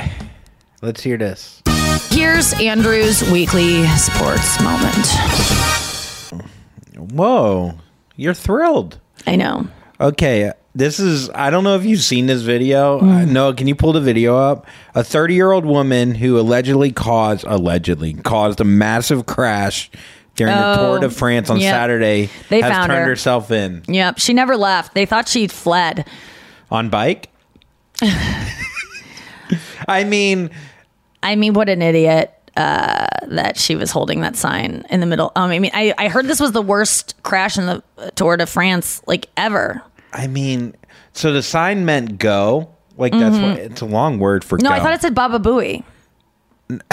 Let's 0.82 1.02
hear 1.04 1.18
this. 1.18 1.62
here's 2.10 2.52
Andrew's 2.60 3.22
weekly 3.32 3.86
sports 3.90 4.60
moment. 4.62 5.08
Whoa, 7.12 7.76
you're 8.16 8.34
thrilled. 8.34 9.00
I 9.28 9.36
know. 9.36 9.68
Okay, 10.00 10.52
this 10.76 11.00
is. 11.00 11.30
I 11.32 11.50
don't 11.50 11.64
know 11.64 11.76
if 11.76 11.86
you've 11.86 12.02
seen 12.02 12.26
this 12.26 12.42
video. 12.42 13.00
Hmm. 13.00 13.10
Uh, 13.10 13.26
no, 13.26 13.54
can 13.54 13.68
you 13.68 13.76
pull 13.76 13.94
the 13.94 14.02
video 14.02 14.38
up? 14.38 14.66
A 14.96 15.04
30 15.04 15.34
year 15.36 15.52
old 15.52 15.66
woman 15.66 16.16
who 16.16 16.40
allegedly 16.40 16.92
caused 16.92 17.46
allegedly 17.46 18.14
caused 18.14 18.60
a 18.60 18.64
massive 18.64 19.26
crash 19.26 19.90
during 20.36 20.56
the 20.56 20.74
Oh, 20.80 20.92
Tour 20.94 21.00
de 21.00 21.10
France 21.10 21.50
on 21.50 21.60
yep. 21.60 21.72
Saturday. 21.74 22.30
They 22.50 22.62
has 22.62 22.72
found 22.72 22.88
turned 22.90 23.00
her. 23.04 23.06
herself 23.06 23.52
in 23.52 23.84
Yep, 23.88 24.18
she 24.20 24.34
never 24.34 24.58
left. 24.58 24.94
They 24.96 25.06
thought 25.06 25.28
she'd 25.28 25.52
fled. 25.52 26.08
on 26.72 26.90
bike. 26.90 27.30
I 29.88 30.04
mean, 30.04 30.50
I 31.22 31.36
mean, 31.36 31.54
what 31.54 31.70
an 31.70 31.82
idiot 31.82 32.34
uh, 32.58 33.06
that 33.28 33.58
she 33.58 33.76
was 33.76 33.92
holding 33.92 34.22
that 34.22 34.36
sign 34.36 34.84
in 34.90 35.00
the 35.00 35.06
middle. 35.06 35.32
Um, 35.36 35.52
I 35.52 35.60
mean, 35.60 35.72
I, 35.74 35.94
I 35.98 36.08
heard 36.08 36.26
this 36.26 36.40
was 36.40 36.52
the 36.52 36.62
worst 36.62 37.16
crash 37.24 37.58
in 37.58 37.66
the 37.66 37.84
Tour 38.16 38.38
de 38.38 38.46
France 38.46 39.02
like 39.06 39.30
ever. 39.38 39.82
I 40.14 40.28
mean, 40.28 40.76
so 41.14 41.34
the 41.34 41.44
sign 41.44 41.86
meant 41.86 42.18
go. 42.18 42.70
Like 42.98 43.12
that's 43.12 43.38
what 43.38 43.58
it's 43.58 43.82
a 43.82 43.86
long 43.86 44.20
word 44.20 44.44
for 44.44 44.58
Mm-hmm. 44.58 44.64
No, 44.66 44.70
go. 44.70 44.76
I 44.76 44.80
thought 44.80 44.94
it 44.94 45.02
said 45.02 45.16
Baba 45.16 45.40
Booey. 45.40 45.84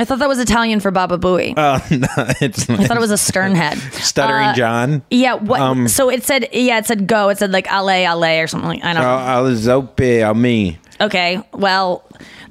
I 0.00 0.04
thought 0.04 0.20
that 0.20 0.28
was 0.28 0.38
Italian 0.38 0.78
for 0.80 0.90
Baba 0.90 1.18
Booey. 1.18 1.54
Oh 1.56 1.84
no, 1.90 2.08
it's. 2.40 2.68
I 2.70 2.84
thought 2.84 2.96
it 2.96 3.00
was 3.00 3.10
a 3.10 3.18
stern 3.30 3.54
head. 3.54 3.78
Stuttering 3.94 4.48
Uh, 4.48 4.54
John. 4.54 5.02
Yeah, 5.10 5.34
what? 5.34 5.60
Um, 5.60 5.88
so 5.88 6.08
it 6.08 6.22
said, 6.24 6.48
yeah, 6.52 6.78
it 6.78 6.86
said 6.86 7.06
go. 7.06 7.28
It 7.30 7.38
said 7.38 7.52
like 7.52 7.70
ale, 7.72 7.90
ale 7.90 8.24
or 8.24 8.46
something 8.46 8.68
like 8.68 8.84
I 8.84 8.92
don't 8.92 9.02
know. 9.02 9.08
Alizope 9.08 10.36
me. 10.36 10.78
Okay, 11.00 11.42
well, 11.52 12.04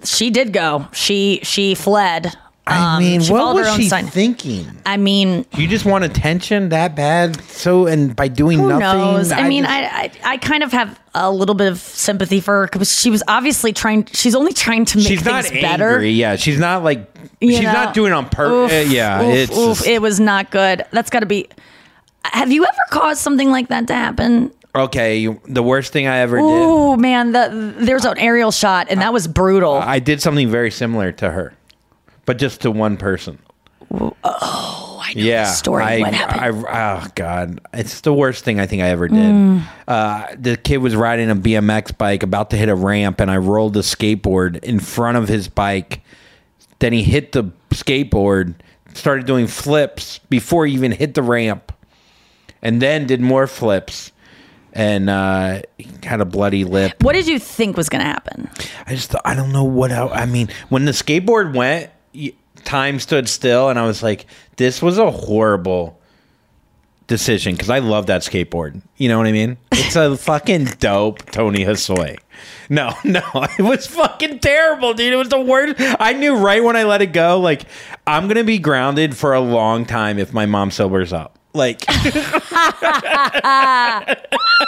she 0.04 0.30
did 0.30 0.54
go. 0.54 0.88
She 0.94 1.40
she 1.44 1.76
fled. 1.76 2.36
I 2.68 2.96
Um, 2.98 3.04
mean, 3.04 3.22
she 3.22 3.32
what 3.32 3.40
followed 3.40 3.58
her 3.66 3.72
was 3.72 3.76
she 3.76 3.88
sign. 3.90 4.08
thinking? 4.08 4.68
I 4.86 4.98
mean, 4.98 5.46
You 5.56 5.68
just 5.68 5.86
want 5.86 6.04
attention 6.04 6.70
that 6.70 6.96
bad? 6.96 7.42
So, 7.50 7.88
and 7.88 8.16
by 8.16 8.28
doing 8.28 8.60
Who 8.60 8.68
nothing, 8.68 8.82
knows? 9.00 9.32
I, 9.32 9.48
mean, 9.48 9.64
just- 9.64 9.74
I, 9.74 9.86
I 10.04 10.12
I 10.34 10.38
kind 10.38 10.64
of 10.64 10.72
have 10.74 11.00
a 11.16 11.32
little 11.32 11.56
bit 11.56 11.72
of 11.72 11.80
sympathy 11.80 12.42
for 12.42 12.54
her 12.62 12.70
because 12.72 12.92
she 13.00 13.10
was 13.10 13.24
obviously 13.28 13.72
trying. 13.74 14.06
She's 14.12 14.36
only 14.36 14.54
trying 14.54 14.86
to 14.86 14.98
make 14.98 15.08
she's 15.08 15.24
not 15.26 15.46
things 15.46 15.62
better. 15.62 16.04
Yeah, 16.06 16.36
she's 16.36 16.60
not 16.60 16.84
like 16.84 17.10
you 17.40 17.52
she's 17.54 17.62
know? 17.62 17.72
not 17.74 17.94
doing 17.94 18.12
on 18.14 18.28
purpose. 18.30 18.74
Oof, 18.86 18.92
yeah, 18.92 19.22
oof, 19.24 19.34
it's 19.36 19.58
oof, 19.58 19.78
just- 19.78 19.88
it 19.88 20.02
was 20.02 20.20
not 20.20 20.52
good. 20.52 20.84
That's 20.92 21.10
got 21.10 21.22
to 21.22 21.26
be. 21.26 21.48
Have 22.26 22.52
you 22.52 22.64
ever 22.66 22.78
caused 22.92 23.22
something 23.22 23.50
like 23.50 23.70
that 23.70 23.88
to 23.88 23.94
happen? 23.94 24.52
okay. 24.76 25.18
You, 25.18 25.42
the 25.48 25.64
worst 25.64 25.92
thing 25.92 26.06
I 26.06 26.18
ever 26.20 26.38
did. 26.38 26.44
Oh 26.46 26.98
man, 26.98 27.32
the, 27.32 27.74
there's 27.80 28.06
an 28.06 28.16
aerial 28.20 28.52
shot 28.52 28.88
and 28.92 29.02
that 29.02 29.12
was 29.12 29.28
brutal. 29.28 29.74
I 29.74 29.98
did 29.98 30.22
something 30.22 30.52
very 30.52 30.70
similar 30.70 31.12
to 31.14 31.32
her, 31.32 31.54
but 32.28 32.38
just 32.38 32.62
to 32.62 32.70
one 32.70 32.98
person. 32.98 33.40
oh, 33.90 35.02
I 35.04 35.14
know 35.14 35.24
yeah, 35.24 35.46
the 35.46 35.52
story. 35.52 35.84
I, 35.84 36.00
what 36.02 36.14
happened? 36.14 36.68
I, 36.68 37.00
oh 37.02 37.08
god, 37.16 37.62
it's 37.74 38.02
the 38.02 38.14
worst 38.14 38.44
thing 38.44 38.60
I 38.60 38.68
think 38.68 38.84
I 38.84 38.90
ever 38.90 39.08
did. 39.08 39.18
Mm. 39.18 39.64
Uh, 39.88 40.36
the 40.38 40.58
kid 40.58 40.78
was 40.78 40.96
riding 40.96 41.32
a 41.32 41.36
BMX 41.36 41.98
bike, 41.98 42.22
about 42.22 42.50
to 42.52 42.58
hit 42.58 42.70
a 42.70 42.76
ramp, 42.76 43.22
and 43.22 43.32
I 43.32 43.38
rolled 43.38 43.74
the 43.74 43.80
skateboard 43.80 44.64
in 44.64 44.80
front 44.80 45.18
of 45.18 45.30
his 45.30 45.48
bike. 45.48 46.02
Then 46.80 46.92
he 46.92 47.02
hit 47.02 47.32
the 47.32 47.46
skateboard, 47.70 48.56
started 48.94 49.26
doing 49.26 49.48
flips 49.48 50.20
before 50.30 50.68
he 50.68 50.74
even 50.74 50.92
hit 50.92 51.14
the 51.14 51.24
ramp, 51.24 51.72
and 52.62 52.82
then 52.82 53.08
did 53.08 53.22
more 53.22 53.48
flips, 53.48 54.12
and 54.74 55.10
uh, 55.10 55.62
he 55.78 55.88
had 56.04 56.20
a 56.20 56.26
bloody 56.26 56.66
lip. 56.66 57.02
what 57.02 57.14
did 57.14 57.26
you 57.26 57.40
think 57.40 57.78
was 57.78 57.88
going 57.88 58.02
to 58.02 58.06
happen? 58.06 58.50
I 58.86 58.96
just 58.96 59.16
I 59.24 59.34
don't 59.34 59.54
know 59.54 59.64
what 59.64 59.92
else. 59.92 60.12
I 60.14 60.26
mean, 60.26 60.50
when 60.68 60.84
the 60.84 60.92
skateboard 60.92 61.56
went, 61.56 61.92
time 62.64 63.00
stood 63.00 63.30
still, 63.30 63.70
and 63.70 63.80
I 63.80 63.86
was 63.86 64.04
like, 64.04 64.26
"This 64.58 64.82
was 64.82 64.98
a 64.98 65.12
horrible 65.12 66.00
decision." 67.08 67.54
Because 67.54 67.70
I 67.70 67.80
love 67.80 68.08
that 68.08 68.22
skateboard. 68.22 68.82
You 68.98 69.10
know 69.10 69.18
what 69.18 69.28
I 69.28 69.32
mean? 69.32 69.58
It's 69.72 69.96
a 69.96 70.18
fucking 70.18 70.66
dope 70.80 71.26
Tony 71.32 71.64
Hosoi. 71.64 72.18
No, 72.70 72.94
no, 73.04 73.22
it 73.58 73.62
was 73.62 73.88
fucking 73.88 74.40
terrible, 74.40 74.94
dude. 74.94 75.14
It 75.14 75.18
was 75.18 75.30
the 75.30 75.40
worst. 75.40 75.76
I 76.00 76.14
knew 76.14 76.36
right 76.36 76.64
when 76.64 76.76
I 76.76 76.84
let 76.84 77.02
it 77.02 77.14
go, 77.14 77.40
like 77.40 77.64
I'm 78.06 78.28
gonna 78.28 78.44
be 78.44 78.60
grounded 78.60 79.16
for 79.16 79.34
a 79.34 79.42
long 79.42 79.86
time 79.86 80.20
if 80.20 80.34
my 80.34 80.46
mom 80.46 80.72
sobers 80.72 81.14
up. 81.14 81.40
Like, 81.54 81.84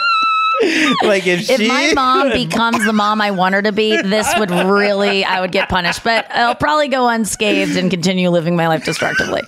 like 1.02 1.26
if, 1.26 1.48
If 1.50 1.60
she, 1.60 1.68
my 1.68 1.92
mom 1.94 2.30
becomes 2.32 2.84
the 2.84 2.92
mom 2.92 3.20
I 3.20 3.30
want 3.30 3.54
her 3.54 3.62
to 3.62 3.72
be, 3.72 3.96
this 4.02 4.28
would 4.38 4.50
really, 4.50 5.24
I 5.24 5.40
would 5.40 5.52
get 5.52 5.68
punished. 5.68 6.04
But 6.04 6.30
I'll 6.30 6.54
probably 6.54 6.88
go 6.88 7.08
unscathed 7.08 7.76
and 7.76 7.90
continue 7.90 8.30
living 8.30 8.56
my 8.56 8.68
life 8.68 8.84
destructively. 8.84 9.42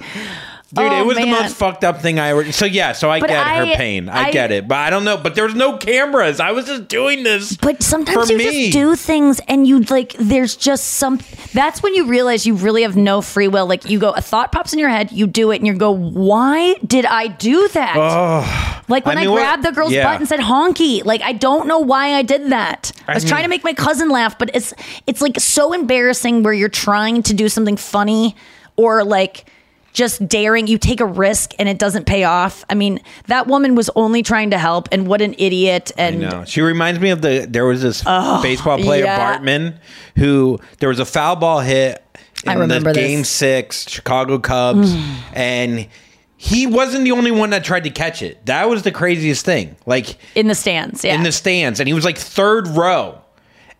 Dude, 0.74 0.86
Oh, 0.90 1.00
it 1.02 1.04
was 1.04 1.18
the 1.18 1.26
most 1.26 1.54
fucked 1.54 1.84
up 1.84 2.00
thing 2.00 2.18
I 2.18 2.28
ever. 2.30 2.50
So 2.50 2.64
yeah, 2.64 2.92
so 2.92 3.10
I 3.10 3.20
But 3.20 3.28
get 3.28 3.46
I- 3.46 3.56
her 3.66 3.74
pain. 3.76 4.08
I, 4.08 4.28
I- 4.28 4.30
get 4.32 4.50
it, 4.52 4.66
but 4.66 4.78
I 4.78 4.88
don't 4.88 5.04
know. 5.04 5.18
But 5.18 5.34
there 5.34 5.44
was 5.44 5.54
no 5.54 5.76
cameras. 5.76 6.40
I 6.40 6.52
was 6.52 6.64
just 6.64 6.88
doing 6.88 7.24
this. 7.24 7.58
But 7.58 7.82
sometimes 7.82 8.30
you 8.30 8.38
me. 8.38 8.44
just 8.70 8.72
do 8.72 8.96
things 8.96 9.38
and 9.48 9.66
you 9.66 9.80
like, 9.80 10.14
there's 10.18 10.56
just 10.56 10.84
some, 10.94 11.18
that's 11.52 11.82
when 11.82 11.94
you 11.94 12.06
realize 12.06 12.46
you 12.46 12.54
really 12.54 12.82
have 12.82 12.96
no 12.96 13.20
free 13.20 13.48
will. 13.48 13.66
Like 13.66 13.88
you 13.88 13.98
go, 13.98 14.10
a 14.10 14.20
thought 14.20 14.52
pops 14.52 14.72
in 14.72 14.78
your 14.78 14.88
head, 14.88 15.12
you 15.12 15.26
do 15.26 15.50
it 15.50 15.56
and 15.56 15.66
you 15.66 15.74
go, 15.74 15.90
why 15.90 16.74
did 16.86 17.04
I 17.06 17.26
do 17.28 17.68
that? 17.68 18.82
like 18.88 19.06
when 19.06 19.18
I 19.18 19.22
I, 19.22 19.24
mean, 19.24 19.32
what- 19.32 19.38
grabbed 19.40 19.62
the 19.64 19.72
girl's 19.72 19.92
yeah. 19.92 20.04
butt 20.04 20.20
and 20.20 20.28
said 20.28 20.40
honky, 20.40 21.04
like 21.04 21.20
I 21.22 21.32
don't 21.32 21.66
know 21.66 21.78
why 21.78 22.14
I 22.14 22.22
did 22.22 22.50
that. 22.50 22.92
I 23.06 23.12
I 23.12 23.14
was 23.14 23.24
mean- 23.24 23.28
trying 23.30 23.42
to 23.44 23.48
make 23.48 23.64
my 23.64 23.74
cousin 23.74 24.08
laugh, 24.10 24.38
but 24.38 24.50
it's, 24.54 24.72
it's 25.06 25.20
like 25.20 25.38
so 25.40 25.72
embarrassing 25.72 26.42
where 26.42 26.52
you're 26.52 26.68
trying 26.68 27.22
to 27.24 27.34
do 27.34 27.48
something 27.48 27.76
funny 27.76 28.34
or 28.76 29.04
like, 29.04 29.44
just 29.92 30.26
daring 30.28 30.66
you 30.66 30.78
take 30.78 31.00
a 31.00 31.06
risk 31.06 31.52
and 31.58 31.68
it 31.68 31.78
doesn't 31.78 32.06
pay 32.06 32.24
off 32.24 32.64
i 32.70 32.74
mean 32.74 33.00
that 33.26 33.46
woman 33.46 33.74
was 33.74 33.90
only 33.94 34.22
trying 34.22 34.50
to 34.50 34.58
help 34.58 34.88
and 34.92 35.06
what 35.06 35.20
an 35.20 35.34
idiot 35.38 35.92
I 35.98 36.02
and 36.02 36.20
know. 36.20 36.44
She 36.44 36.60
reminds 36.60 37.00
me 37.00 37.10
of 37.10 37.22
the. 37.22 37.46
There 37.48 37.64
was 37.64 37.82
this 37.82 38.02
oh, 38.06 38.42
baseball 38.42 38.78
player 38.78 39.04
yeah. 39.04 39.38
Bartman 39.38 39.78
who 40.16 40.58
there 40.78 40.88
was 40.88 40.98
a 40.98 41.04
foul 41.04 41.36
ball 41.36 41.60
hit 41.60 42.04
in 42.44 42.50
I 42.50 42.54
remember 42.54 42.92
the 42.92 43.00
this. 43.00 43.08
game 43.08 43.24
six 43.24 43.88
Chicago 43.88 44.38
Cubs, 44.38 44.94
mm. 44.94 45.18
and 45.32 45.88
he 46.36 46.66
wasn't 46.66 47.04
the 47.04 47.12
only 47.12 47.30
one 47.30 47.50
that 47.50 47.64
tried 47.64 47.84
to 47.84 47.90
catch 47.90 48.22
it. 48.22 48.44
That 48.46 48.68
was 48.68 48.82
the 48.82 48.92
craziest 48.92 49.44
thing. 49.44 49.76
Like 49.86 50.16
in 50.34 50.48
the 50.48 50.54
stands 50.54 51.04
yeah 51.04 51.14
in 51.14 51.22
the 51.22 51.32
stands, 51.32 51.80
and 51.80 51.86
he 51.86 51.94
was 51.94 52.04
like 52.04 52.18
third 52.18 52.68
row, 52.68 53.20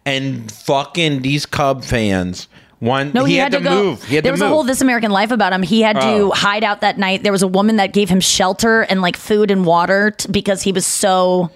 and 0.05 0.51
fucking 0.51 1.23
these 1.23 1.47
Cub 1.47 1.85
fans 1.85 2.49
One, 2.83 3.13
No, 3.15 3.25
he, 3.25 3.37
had, 3.37 3.53
to, 3.53 3.61
go. 3.61 3.71
move. 3.85 4.03
He 4.03 4.17
had 4.17 4.25
there 4.25 4.31
to 4.31 4.35
was 4.35 4.41
move. 4.41 4.51
a 4.51 4.53
whole 4.53 4.65
This 4.65 4.81
American 4.81 5.13
Life 5.13 5.31
about 5.31 5.53
him. 5.53 5.63
He 5.63 5.83
had 5.83 6.01
to 6.01 6.07
Oh. 6.07 6.31
hide 6.33 6.65
out 6.65 6.81
that 6.81 6.99
night. 6.99 7.23
There 7.23 7.31
was 7.31 7.43
a 7.43 7.47
woman 7.49 7.77
that 7.77 7.93
gave 7.93 8.09
him 8.09 8.19
shelter 8.21 8.83
and 8.83 9.01
like 9.01 9.17
food 9.17 9.53
and 9.53 9.65
water 9.65 10.11
t- 10.11 10.29
because 10.33 10.63
he 10.63 10.73
was 10.73 10.85
so, 10.85 11.51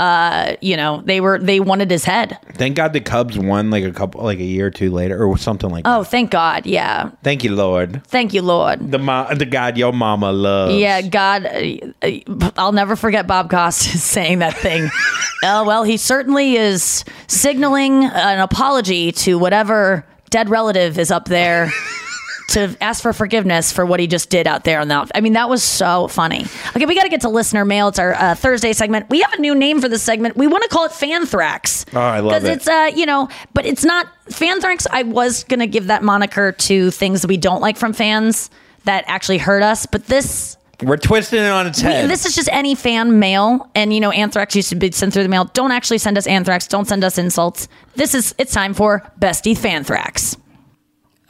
uh, 0.00 0.54
you 0.60 0.76
know, 0.76 1.00
they 1.04 1.20
were 1.20 1.38
they 1.38 1.60
wanted 1.60 1.92
his 1.92 2.04
head. 2.04 2.36
Thank 2.54 2.74
God 2.74 2.92
the 2.92 3.00
Cubs 3.00 3.38
won 3.38 3.70
like 3.70 3.84
a 3.84 3.92
couple, 3.92 4.24
like 4.24 4.40
a 4.40 4.44
year 4.44 4.66
or 4.66 4.70
two 4.72 4.90
later, 4.90 5.24
or 5.24 5.38
something 5.38 5.70
like. 5.70 5.84
that. 5.84 5.96
Oh, 5.96 6.02
thank 6.02 6.32
God. 6.32 6.66
Yeah. 6.66 7.10
Thank 7.22 7.44
you, 7.44 7.54
Lord. 7.54 8.02
Thank 8.08 8.34
you, 8.34 8.42
Lord. 8.42 8.90
The 8.90 8.98
mo- 8.98 9.32
the 9.32 9.46
God 9.46 9.78
your 9.78 9.92
mama 9.92 10.32
loves. 10.32 10.74
Yeah, 10.74 11.02
God, 11.02 11.46
uh, 11.46 11.92
uh, 12.02 12.50
I'll 12.58 12.72
never 12.72 12.96
forget 12.96 13.28
Bob 13.28 13.48
Costas 13.48 14.02
saying 14.16 14.40
that 14.40 14.54
thing. 14.56 14.90
uh, 15.44 15.62
well, 15.64 15.84
he 15.84 15.96
certainly 15.96 16.56
is 16.56 17.04
signaling 17.28 18.02
an 18.06 18.40
apology 18.40 19.12
to 19.12 19.38
whatever 19.38 20.04
dead 20.34 20.50
relative 20.50 20.98
is 20.98 21.12
up 21.12 21.26
there 21.26 21.70
to 22.48 22.76
ask 22.80 23.00
for 23.00 23.12
forgiveness 23.12 23.70
for 23.70 23.86
what 23.86 24.00
he 24.00 24.08
just 24.08 24.30
did 24.30 24.48
out 24.48 24.64
there 24.64 24.80
on 24.80 24.88
that. 24.88 25.08
I 25.14 25.20
mean, 25.20 25.34
that 25.34 25.48
was 25.48 25.62
so 25.62 26.08
funny. 26.08 26.44
Okay, 26.74 26.86
we 26.86 26.96
got 26.96 27.04
to 27.04 27.08
get 27.08 27.20
to 27.20 27.28
listener 27.28 27.64
mail. 27.64 27.86
It's 27.86 28.00
our 28.00 28.14
uh, 28.14 28.34
Thursday 28.34 28.72
segment. 28.72 29.08
We 29.10 29.20
have 29.20 29.32
a 29.34 29.40
new 29.40 29.54
name 29.54 29.80
for 29.80 29.88
this 29.88 30.02
segment. 30.02 30.36
We 30.36 30.48
want 30.48 30.64
to 30.64 30.68
call 30.68 30.86
it 30.86 30.90
Fanthrax. 30.90 31.86
Oh, 31.94 32.00
I 32.00 32.18
love 32.18 32.32
it. 32.32 32.42
Because 32.42 32.56
it's 32.56 32.66
uh, 32.66 32.90
you 32.96 33.06
know, 33.06 33.28
but 33.52 33.64
it's 33.64 33.84
not 33.84 34.08
Fanthrax. 34.28 34.88
I 34.90 35.04
was 35.04 35.44
gonna 35.44 35.68
give 35.68 35.86
that 35.86 36.02
moniker 36.02 36.50
to 36.50 36.90
things 36.90 37.22
that 37.22 37.28
we 37.28 37.36
don't 37.36 37.60
like 37.60 37.76
from 37.76 37.92
fans 37.92 38.50
that 38.86 39.04
actually 39.06 39.38
hurt 39.38 39.62
us, 39.62 39.86
but 39.86 40.06
this 40.06 40.56
We're 40.84 40.96
twisting 40.96 41.40
it 41.42 41.48
on 41.48 41.66
its 41.66 41.82
we- 41.82 41.88
head. 41.90 42.10
this 42.10 42.24
is 42.26 42.34
just 42.34 42.48
any 42.52 42.74
fan 42.74 43.18
mail, 43.18 43.70
and 43.74 43.92
you 43.92 44.00
know, 44.00 44.10
anthrax 44.10 44.54
used 44.56 44.68
to 44.70 44.76
be 44.76 44.90
sent 44.92 45.12
through 45.12 45.22
the 45.24 45.28
mail. 45.28 45.44
Don't 45.54 45.72
actually 45.72 45.98
send 45.98 46.16
us 46.18 46.26
anthrax. 46.26 46.66
Don't 46.66 46.86
send 46.86 47.02
us 47.04 47.18
insults. 47.18 47.68
This 47.96 48.14
is 48.14 48.34
it's 48.38 48.52
time 48.52 48.74
for 48.74 49.02
bestie 49.20 49.56
fanthrax. 49.56 50.36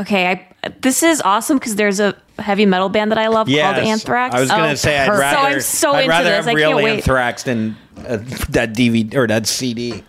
Okay, 0.01 0.27
I, 0.65 0.69
this 0.81 1.03
is 1.05 1.21
awesome 1.23 1.59
because 1.59 1.77
there's 1.77 2.01
a 2.01 2.17
heavy 2.39 2.67
metal 2.67 2.89
band 2.89 3.13
that 3.13 3.19
I 3.19 3.29
love 3.29 3.49
Yes. 3.49 3.75
called 3.77 3.87
Anthrax. 3.87 4.35
I 4.35 4.41
was 4.41 4.51
gonna 4.51 4.69
Oh, 4.73 4.75
say 4.75 4.99
I'd 4.99 5.07
perfect. 5.07 5.21
rather. 5.35 5.61
So 5.61 5.91
I'm 5.91 5.93
so 5.93 5.93
I'd 5.93 5.99
into 6.01 6.09
rather 6.11 6.31
this. 6.31 6.37
have 6.47 6.49
I 6.49 6.53
real 6.53 6.71
can't. 6.79 6.89
Anthrax 6.97 7.43
than 7.45 7.77
uh, 7.99 8.17
that 8.51 8.75
DVD 8.75 9.15
or 9.15 9.27
that 9.29 9.47
CD. 9.47 10.03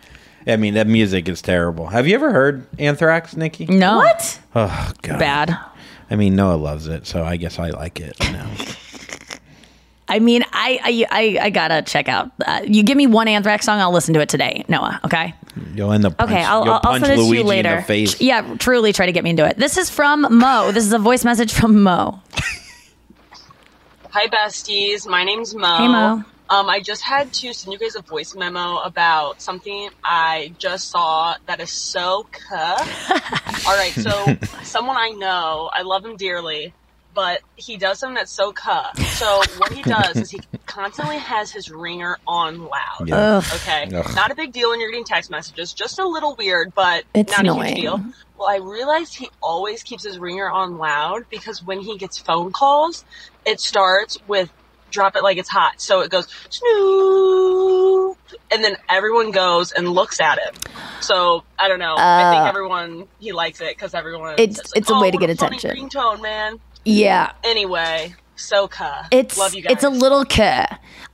I 0.48 0.58
mean, 0.58 0.74
that 0.76 0.88
music 0.88 1.28
is 1.30 1.42
terrible. 1.42 1.88
Have 1.88 2.08
you 2.08 2.16
ever 2.16 2.32
heard 2.32 2.66
Anthrax, 2.80 3.36
Nikki? 3.36 3.66
No, 3.68 3.98
What? 3.98 4.40
Oh 4.56 4.92
God. 5.04 5.20
bad. 5.20 5.58
I 6.10 6.16
mean, 6.16 6.36
Noah 6.36 6.56
loves 6.56 6.88
it, 6.88 7.06
so 7.08 7.24
I 7.24 7.36
guess 7.38 7.58
I 7.60 7.70
like 7.70 8.00
it. 8.00 8.16
Now. 8.20 8.50
I 10.08 10.20
mean, 10.20 10.44
I 10.54 10.80
I 10.84 11.06
I, 11.40 11.46
I 11.46 11.50
gotta 11.50 11.82
check 11.82 12.08
out. 12.08 12.32
Uh, 12.46 12.62
you 12.66 12.84
give 12.84 12.96
me 12.98 13.08
one 13.08 13.28
anthrax 13.28 13.66
song, 13.66 13.80
I'll 13.80 13.92
listen 13.92 14.14
to 14.14 14.20
it 14.22 14.30
today, 14.30 14.64
Noah. 14.68 15.00
Okay. 15.06 15.34
You'll 15.74 15.92
end 15.94 16.06
up. 16.06 16.18
Punch, 16.18 16.30
Okay, 16.32 16.44
I'll- 16.44 16.64
you'll 16.66 16.74
I'll- 16.74 16.82
I'll 16.84 16.92
punch 16.92 17.06
send 17.06 17.14
it 17.14 17.16
to 17.16 17.22
you 17.24 17.28
Luigi 17.30 17.42
in 17.42 17.48
later. 17.48 17.76
the 17.78 17.82
face. 17.84 18.22
Yeah, 18.22 18.56
truly 18.60 18.94
try 18.94 19.06
to 19.08 19.12
get 19.12 19.24
me 19.24 19.30
into 19.32 19.46
it. 19.46 19.58
This 19.58 19.78
is 19.78 19.90
from 19.90 20.28
Mo. 20.30 20.72
This 20.72 20.86
is 20.86 20.94
a 20.94 21.00
voice 21.00 21.24
message 21.26 21.54
from 21.54 21.82
Mo. 21.82 22.20
Hi, 24.12 24.28
besties. 24.28 25.08
My 25.08 25.24
name's 25.24 25.54
Mo. 25.56 25.78
Hey, 25.78 25.88
Mo. 25.88 26.24
Um, 26.48 26.70
I 26.70 26.80
just 26.80 27.02
had 27.02 27.34
to 27.34 27.54
send 27.54 27.74
you 27.74 27.80
guys 27.80 27.96
a 27.96 28.02
voice 28.04 28.36
memo 28.36 28.78
about 28.78 29.42
something 29.42 29.90
I 30.04 30.54
just 30.60 30.90
saw 30.92 31.36
that 31.48 31.60
is 31.60 31.72
so 31.72 32.28
cuh. 32.32 32.76
All 33.68 33.76
right, 33.76 33.92
so 33.96 34.38
someone 34.64 34.96
I 34.96 35.10
know, 35.10 35.72
I 35.74 35.82
love 35.82 36.06
him 36.06 36.16
dearly, 36.18 36.72
but 37.16 37.40
he 37.56 37.78
does 37.78 37.98
something 38.00 38.14
that's 38.16 38.32
so 38.32 38.52
cuh. 38.52 38.94
So 38.94 39.42
what 39.58 39.72
he 39.72 39.82
does 39.82 40.16
is 40.18 40.30
he 40.30 40.40
constantly 40.68 41.18
has 41.18 41.50
his 41.52 41.72
ringer 41.72 42.20
on 42.28 42.66
loud. 42.66 43.08
Yeah. 43.08 43.38
Okay, 43.56 43.90
Ugh. 43.96 44.16
not 44.16 44.30
a 44.32 44.36
big 44.36 44.52
deal 44.52 44.70
when 44.70 44.80
you're 44.82 44.92
getting 44.92 45.06
text 45.06 45.32
messages, 45.32 45.74
just 45.74 45.98
a 45.98 46.06
little 46.08 46.36
weird, 46.36 46.76
but 46.76 47.06
It's 47.16 47.32
not 47.32 47.48
a 47.48 47.52
annoying. 47.52 47.68
huge 47.78 47.82
deal. 47.82 48.06
Well, 48.38 48.50
I 48.50 48.58
realized 48.58 49.16
he 49.16 49.30
always 49.42 49.82
keeps 49.82 50.04
his 50.04 50.20
ringer 50.20 50.50
on 50.50 50.78
loud 50.78 51.26
because 51.30 51.64
when 51.64 51.80
he 51.80 51.98
gets 51.98 52.18
phone 52.18 52.52
calls, 52.52 53.06
it 53.46 53.60
starts 53.62 54.18
with 54.28 54.52
drop 54.92 55.16
it 55.16 55.24
like 55.24 55.38
it's 55.38 55.50
hot. 55.50 55.82
So 55.82 56.02
it 56.02 56.12
goes 56.12 56.28
snoop, 56.50 58.18
and 58.52 58.64
then 58.64 58.78
everyone 58.90 59.32
goes 59.32 59.72
and 59.72 59.90
looks 59.90 60.20
at 60.20 60.38
it. 60.38 60.68
So 61.02 61.44
I 61.60 61.68
don't 61.68 61.80
know. 61.80 61.96
I 61.98 62.32
think 62.32 62.44
Uh, 62.44 62.50
everyone 62.50 63.08
he 63.20 63.32
likes 63.32 63.62
it 63.62 63.76
because 63.76 63.94
everyone. 63.94 64.34
It's- 64.38 64.58
says, 64.58 64.72
it's 64.76 64.90
a 64.90 64.94
"Oh, 64.94 65.02
way 65.02 65.12
to 65.12 65.18
what 65.18 65.28
get 65.28 65.38
funny 65.38 65.58
attention." 65.58 65.90
Ringtone, 65.90 66.22
man. 66.22 66.60
Yeah. 66.86 67.32
Anyway, 67.44 68.16
so 68.36 68.68
cuh. 68.68 69.04
It's 69.12 69.38
love 69.38 69.54
you 69.54 69.64
guys. 69.64 69.74
it's 69.74 69.84
a 69.84 69.90
little 69.90 70.24
cuh. 70.26 70.68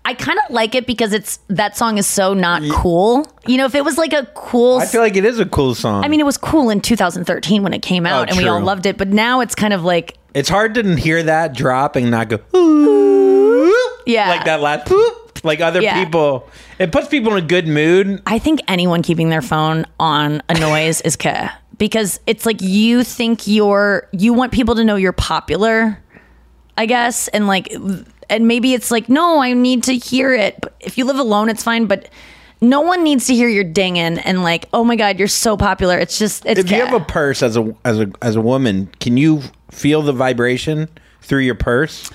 I 0.03 0.13
kind 0.15 0.39
of 0.39 0.51
like 0.53 0.73
it 0.73 0.87
because 0.87 1.13
it's 1.13 1.39
that 1.47 1.77
song 1.77 1.97
is 1.97 2.07
so 2.07 2.33
not 2.33 2.63
cool. 2.71 3.27
You 3.45 3.57
know, 3.57 3.65
if 3.65 3.75
it 3.75 3.85
was 3.85 3.97
like 3.97 4.13
a 4.13 4.25
cool 4.33 4.79
I 4.79 4.85
feel 4.85 5.01
like 5.01 5.15
it 5.15 5.25
is 5.25 5.39
a 5.39 5.45
cool 5.45 5.75
song. 5.75 6.03
I 6.03 6.07
mean, 6.07 6.19
it 6.19 6.25
was 6.25 6.37
cool 6.37 6.69
in 6.69 6.81
2013 6.81 7.61
when 7.61 7.73
it 7.73 7.81
came 7.81 8.05
oh, 8.05 8.09
out, 8.09 8.29
and 8.29 8.37
we 8.37 8.47
all 8.47 8.57
true. 8.57 8.65
loved 8.65 8.85
it. 8.85 8.97
But 8.97 9.09
now 9.09 9.41
it's 9.41 9.53
kind 9.53 9.73
of 9.73 9.83
like, 9.83 10.17
it's 10.33 10.49
hard 10.49 10.73
to 10.75 10.95
hear 10.95 11.21
that 11.23 11.53
drop 11.53 11.95
and 11.95 12.09
not 12.09 12.29
go 12.29 12.39
"Ooh," 12.55 13.97
yeah, 14.07 14.29
like 14.29 14.45
that 14.45 14.61
last 14.61 14.87
"Boop," 14.87 15.20
like 15.43 15.59
other 15.61 15.81
Yeah. 15.81 16.03
people. 16.03 16.47
It 16.79 16.91
puts 16.91 17.07
people 17.07 17.31
in 17.35 17.43
a 17.43 17.47
good 17.47 17.67
mood. 17.67 18.21
I 18.25 18.39
think 18.39 18.59
anyone 18.67 19.01
keeping 19.01 19.29
their 19.29 19.41
phone 19.41 19.85
on 19.99 20.41
a 20.49 20.53
noise 20.59 21.01
is 21.01 21.15
cuh 21.15 21.49
because 21.77 22.19
it's 22.27 22.45
like 22.45 22.61
you 22.61 23.03
think 23.03 23.47
you're 23.47 24.07
you 24.11 24.33
want 24.33 24.51
people 24.51 24.75
to 24.75 24.83
know 24.83 24.95
you're 24.95 25.13
popular, 25.13 25.99
I 26.77 26.85
guess, 26.85 27.27
and 27.29 27.47
like, 27.47 27.73
and 28.29 28.47
maybe 28.47 28.73
it's 28.73 28.91
like, 28.91 29.09
no, 29.09 29.39
I 29.39 29.53
need 29.53 29.83
to 29.83 29.93
hear 29.97 30.33
it. 30.33 30.57
But 30.61 30.75
if 30.79 30.97
you 30.97 31.05
live 31.05 31.19
alone, 31.19 31.49
it's 31.49 31.63
fine, 31.63 31.85
but. 31.85 32.09
No 32.63 32.81
one 32.81 33.03
needs 33.03 33.25
to 33.25 33.33
hear 33.33 33.49
your 33.49 33.63
dinging 33.63 34.19
and 34.19 34.43
like, 34.43 34.69
oh 34.71 34.83
my 34.83 34.95
god, 34.95 35.17
you're 35.17 35.27
so 35.27 35.57
popular. 35.57 35.97
It's 35.97 36.19
just, 36.19 36.45
it's 36.45 36.59
if 36.59 36.69
you 36.69 36.77
have 36.85 36.93
a 36.93 37.03
purse 37.03 37.41
as 37.41 37.57
a 37.57 37.75
as 37.83 37.99
a 37.99 38.11
as 38.21 38.35
a 38.35 38.41
woman, 38.41 38.87
can 38.99 39.17
you 39.17 39.41
feel 39.71 40.03
the 40.03 40.13
vibration 40.13 40.87
through 41.21 41.39
your 41.39 41.55
purse? 41.55 42.11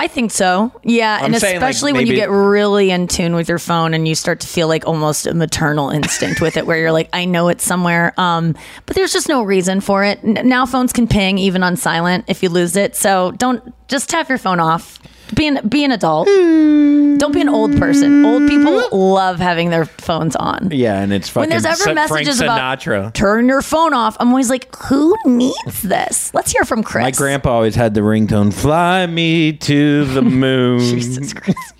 I 0.00 0.08
think 0.08 0.30
so. 0.30 0.72
Yeah, 0.82 1.18
I'm 1.20 1.26
and 1.26 1.36
saying, 1.36 1.60
like, 1.60 1.68
especially 1.70 1.92
when 1.92 2.06
you 2.06 2.14
get 2.14 2.30
really 2.30 2.90
in 2.90 3.06
tune 3.06 3.34
with 3.34 3.50
your 3.50 3.58
phone 3.58 3.92
and 3.92 4.08
you 4.08 4.14
start 4.14 4.40
to 4.40 4.46
feel 4.46 4.66
like 4.66 4.86
almost 4.86 5.26
a 5.26 5.34
maternal 5.34 5.90
instinct 5.90 6.40
with 6.40 6.56
it, 6.56 6.64
where 6.64 6.78
you're 6.78 6.90
like, 6.90 7.10
I 7.12 7.26
know 7.26 7.48
it's 7.48 7.62
somewhere, 7.62 8.14
um, 8.16 8.56
but 8.86 8.96
there's 8.96 9.12
just 9.12 9.28
no 9.28 9.42
reason 9.42 9.82
for 9.82 10.02
it. 10.02 10.18
N- 10.24 10.48
now 10.48 10.64
phones 10.64 10.94
can 10.94 11.06
ping 11.06 11.36
even 11.36 11.62
on 11.62 11.76
silent 11.76 12.24
if 12.28 12.42
you 12.42 12.48
lose 12.48 12.76
it, 12.76 12.96
so 12.96 13.32
don't 13.32 13.74
just 13.88 14.08
tap 14.08 14.30
your 14.30 14.38
phone 14.38 14.58
off. 14.58 14.98
Be 15.34 15.46
an 15.46 15.68
be 15.68 15.84
an 15.84 15.92
adult. 15.92 16.26
Don't 16.26 17.32
be 17.32 17.40
an 17.40 17.48
old 17.48 17.76
person. 17.78 18.24
Old 18.24 18.48
people 18.48 18.88
love 18.92 19.38
having 19.38 19.70
their 19.70 19.84
phones 19.84 20.34
on. 20.36 20.68
Yeah, 20.72 21.00
and 21.00 21.12
it's 21.12 21.28
fucking 21.28 21.42
When 21.42 21.50
there's 21.50 21.64
ever 21.64 21.76
Sa- 21.76 21.92
messages 21.94 22.38
Frank 22.38 22.50
about 22.52 22.80
Sinatra. 22.80 23.12
turn 23.14 23.46
your 23.48 23.62
phone 23.62 23.92
off, 23.94 24.16
I'm 24.18 24.28
always 24.28 24.50
like, 24.50 24.74
who 24.76 25.14
needs 25.26 25.82
this? 25.82 26.32
Let's 26.34 26.50
hear 26.50 26.64
from 26.64 26.82
Chris. 26.82 27.02
My 27.04 27.10
grandpa 27.10 27.50
always 27.52 27.74
had 27.74 27.94
the 27.94 28.00
ringtone 28.00 28.52
"Fly 28.52 29.06
me 29.06 29.52
to 29.52 30.04
the 30.06 30.22
moon." 30.42 30.80
Jesus 30.80 31.32
Christ. 31.34 31.74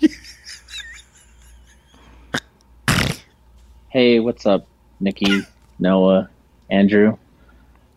Hey, 3.89 4.19
what's 4.19 4.45
up, 4.45 4.65
Nikki, 5.01 5.41
Noah, 5.79 6.29
Andrew? 6.69 7.17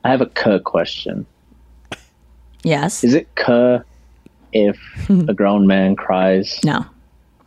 I 0.02 0.10
have 0.10 0.20
a 0.20 0.26
cuh 0.26 0.58
question. 0.58 1.24
Yes. 2.64 3.04
Is 3.04 3.14
it 3.14 3.32
cuh 3.36 3.80
if 4.54 4.78
a 5.28 5.34
grown 5.34 5.66
man 5.66 5.96
cries? 5.96 6.60
No. 6.64 6.84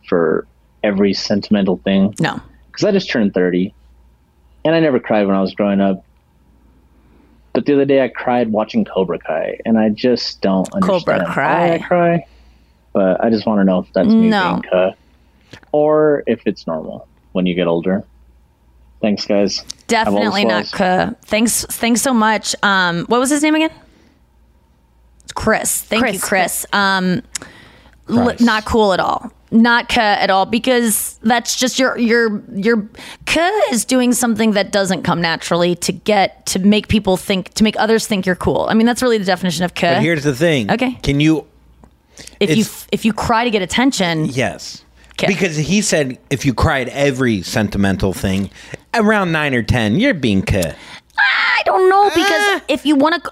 For 0.08 0.46
every 0.82 1.12
sentimental 1.14 1.78
thing? 1.78 2.14
No. 2.20 2.40
Because 2.70 2.84
I 2.84 2.92
just 2.92 3.10
turned 3.10 3.34
30, 3.34 3.74
and 4.64 4.74
I 4.74 4.80
never 4.80 5.00
cried 5.00 5.26
when 5.26 5.34
I 5.34 5.40
was 5.40 5.54
growing 5.54 5.80
up. 5.80 6.04
But 7.52 7.66
the 7.66 7.72
other 7.74 7.84
day 7.84 8.04
I 8.04 8.08
cried 8.08 8.52
watching 8.52 8.84
Cobra 8.84 9.18
Kai, 9.18 9.58
and 9.66 9.78
I 9.78 9.88
just 9.88 10.40
don't 10.40 10.70
Cobra 10.82 11.14
understand 11.14 11.22
why 11.34 11.74
I 11.74 11.78
cry. 11.78 12.26
But 12.92 13.22
I 13.24 13.30
just 13.30 13.46
want 13.46 13.60
to 13.60 13.64
know 13.64 13.80
if 13.80 13.92
that's 13.92 14.08
me 14.08 14.28
No. 14.28 14.50
being 14.52 14.62
cuh, 14.62 14.92
or 15.72 16.22
if 16.26 16.40
it's 16.46 16.66
normal 16.66 17.08
when 17.32 17.46
you 17.46 17.54
get 17.54 17.66
older. 17.66 18.04
Thanks, 19.00 19.26
guys. 19.26 19.58
Have 19.58 19.66
all 19.68 19.74
the 19.74 19.86
Definitely 20.20 20.44
not. 20.44 20.70
Kuh. 20.72 21.10
Thanks. 21.22 21.64
Thanks 21.66 22.02
so 22.02 22.12
much. 22.12 22.54
Um, 22.62 23.04
what 23.06 23.18
was 23.20 23.30
his 23.30 23.42
name 23.42 23.54
again? 23.54 23.70
It's 25.28 25.34
Chris. 25.34 25.82
Thank 25.82 26.10
you, 26.14 26.18
Chris. 26.18 26.64
Um, 26.72 27.22
l- 28.08 28.34
not 28.40 28.64
cool 28.64 28.94
at 28.94 29.00
all. 29.00 29.30
Not 29.50 29.90
Kuh 29.90 30.00
at 30.00 30.30
all 30.30 30.46
because 30.46 31.18
that's 31.22 31.54
just 31.54 31.78
your 31.78 31.98
your 31.98 32.42
your 32.54 32.88
Kuh 33.26 33.60
is 33.70 33.84
doing 33.84 34.14
something 34.14 34.52
that 34.52 34.72
doesn't 34.72 35.02
come 35.02 35.20
naturally 35.20 35.74
to 35.76 35.92
get 35.92 36.46
to 36.46 36.58
make 36.58 36.88
people 36.88 37.18
think 37.18 37.52
to 37.54 37.64
make 37.64 37.78
others 37.78 38.06
think 38.06 38.24
you're 38.24 38.36
cool. 38.36 38.66
I 38.70 38.74
mean 38.74 38.86
that's 38.86 39.02
really 39.02 39.18
the 39.18 39.24
definition 39.26 39.64
of 39.66 39.74
Kuh. 39.74 39.94
But 39.94 40.02
here's 40.02 40.24
the 40.24 40.34
thing. 40.34 40.70
Okay. 40.70 40.92
Can 41.02 41.20
you? 41.20 41.46
if 42.40 42.56
you 42.56 42.64
if 42.90 43.04
you 43.04 43.12
cry 43.12 43.44
to 43.44 43.50
get 43.50 43.60
attention, 43.62 44.24
Yes. 44.26 44.84
Because 45.26 45.56
he 45.56 45.82
said 45.82 46.16
if 46.30 46.46
you 46.46 46.54
cried 46.54 46.88
every 46.90 47.42
sentimental 47.42 48.12
thing 48.12 48.50
around 48.94 49.32
nine 49.32 49.52
or 49.52 49.62
ten, 49.62 49.98
you're 49.98 50.14
being 50.14 50.42
cut. 50.42 50.76
I 51.30 51.62
don't 51.64 51.88
know 51.88 52.08
because 52.10 52.62
if 52.68 52.86
you 52.86 52.96
want 52.96 53.22
to, 53.22 53.30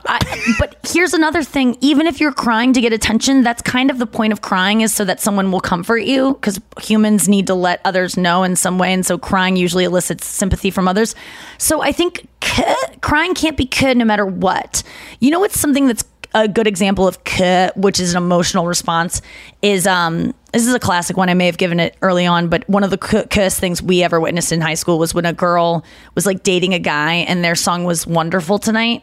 but 0.58 0.76
here's 0.86 1.14
another 1.14 1.42
thing. 1.42 1.76
Even 1.80 2.06
if 2.06 2.20
you're 2.20 2.32
crying 2.32 2.72
to 2.72 2.80
get 2.80 2.92
attention, 2.92 3.42
that's 3.42 3.62
kind 3.62 3.90
of 3.90 3.98
the 3.98 4.06
point 4.06 4.32
of 4.32 4.40
crying 4.42 4.80
is 4.80 4.92
so 4.94 5.04
that 5.04 5.20
someone 5.20 5.50
will 5.50 5.60
comfort 5.60 5.98
you 5.98 6.34
because 6.34 6.60
humans 6.80 7.28
need 7.28 7.46
to 7.46 7.54
let 7.54 7.80
others 7.84 8.16
know 8.16 8.42
in 8.42 8.56
some 8.56 8.78
way. 8.78 8.92
And 8.92 9.06
so 9.06 9.16
crying 9.18 9.56
usually 9.56 9.84
elicits 9.84 10.26
sympathy 10.26 10.70
from 10.70 10.88
others. 10.88 11.14
So 11.58 11.82
I 11.82 11.92
think 11.92 12.26
k- 12.40 12.74
crying 13.00 13.34
can't 13.34 13.56
be 13.56 13.66
good 13.66 13.96
no 13.96 14.04
matter 14.04 14.26
what. 14.26 14.82
You 15.20 15.30
know 15.30 15.40
what's 15.40 15.58
something 15.58 15.86
that's 15.86 16.04
a 16.34 16.48
good 16.48 16.66
example 16.66 17.08
of 17.08 17.24
k, 17.24 17.70
which 17.76 17.98
is 17.98 18.14
an 18.14 18.22
emotional 18.22 18.66
response, 18.66 19.22
is 19.62 19.86
um 19.86 20.34
this 20.52 20.66
is 20.66 20.74
a 20.74 20.78
classic 20.80 21.16
one. 21.16 21.28
I 21.28 21.34
may 21.34 21.46
have 21.46 21.58
given 21.58 21.80
it 21.80 21.96
early 22.02 22.26
on, 22.26 22.48
but 22.48 22.68
one 22.68 22.84
of 22.84 22.90
the 22.90 23.26
kest 23.30 23.60
things 23.60 23.82
we 23.82 24.02
ever 24.02 24.20
witnessed 24.20 24.52
in 24.52 24.60
high 24.60 24.74
school 24.74 24.98
was 24.98 25.14
when 25.14 25.26
a 25.26 25.32
girl 25.32 25.84
was 26.14 26.24
like 26.26 26.42
dating 26.42 26.72
a 26.72 26.78
guy 26.78 27.14
and 27.14 27.44
their 27.44 27.54
song 27.54 27.84
was 27.84 28.06
"Wonderful 28.06 28.58
Tonight." 28.58 29.02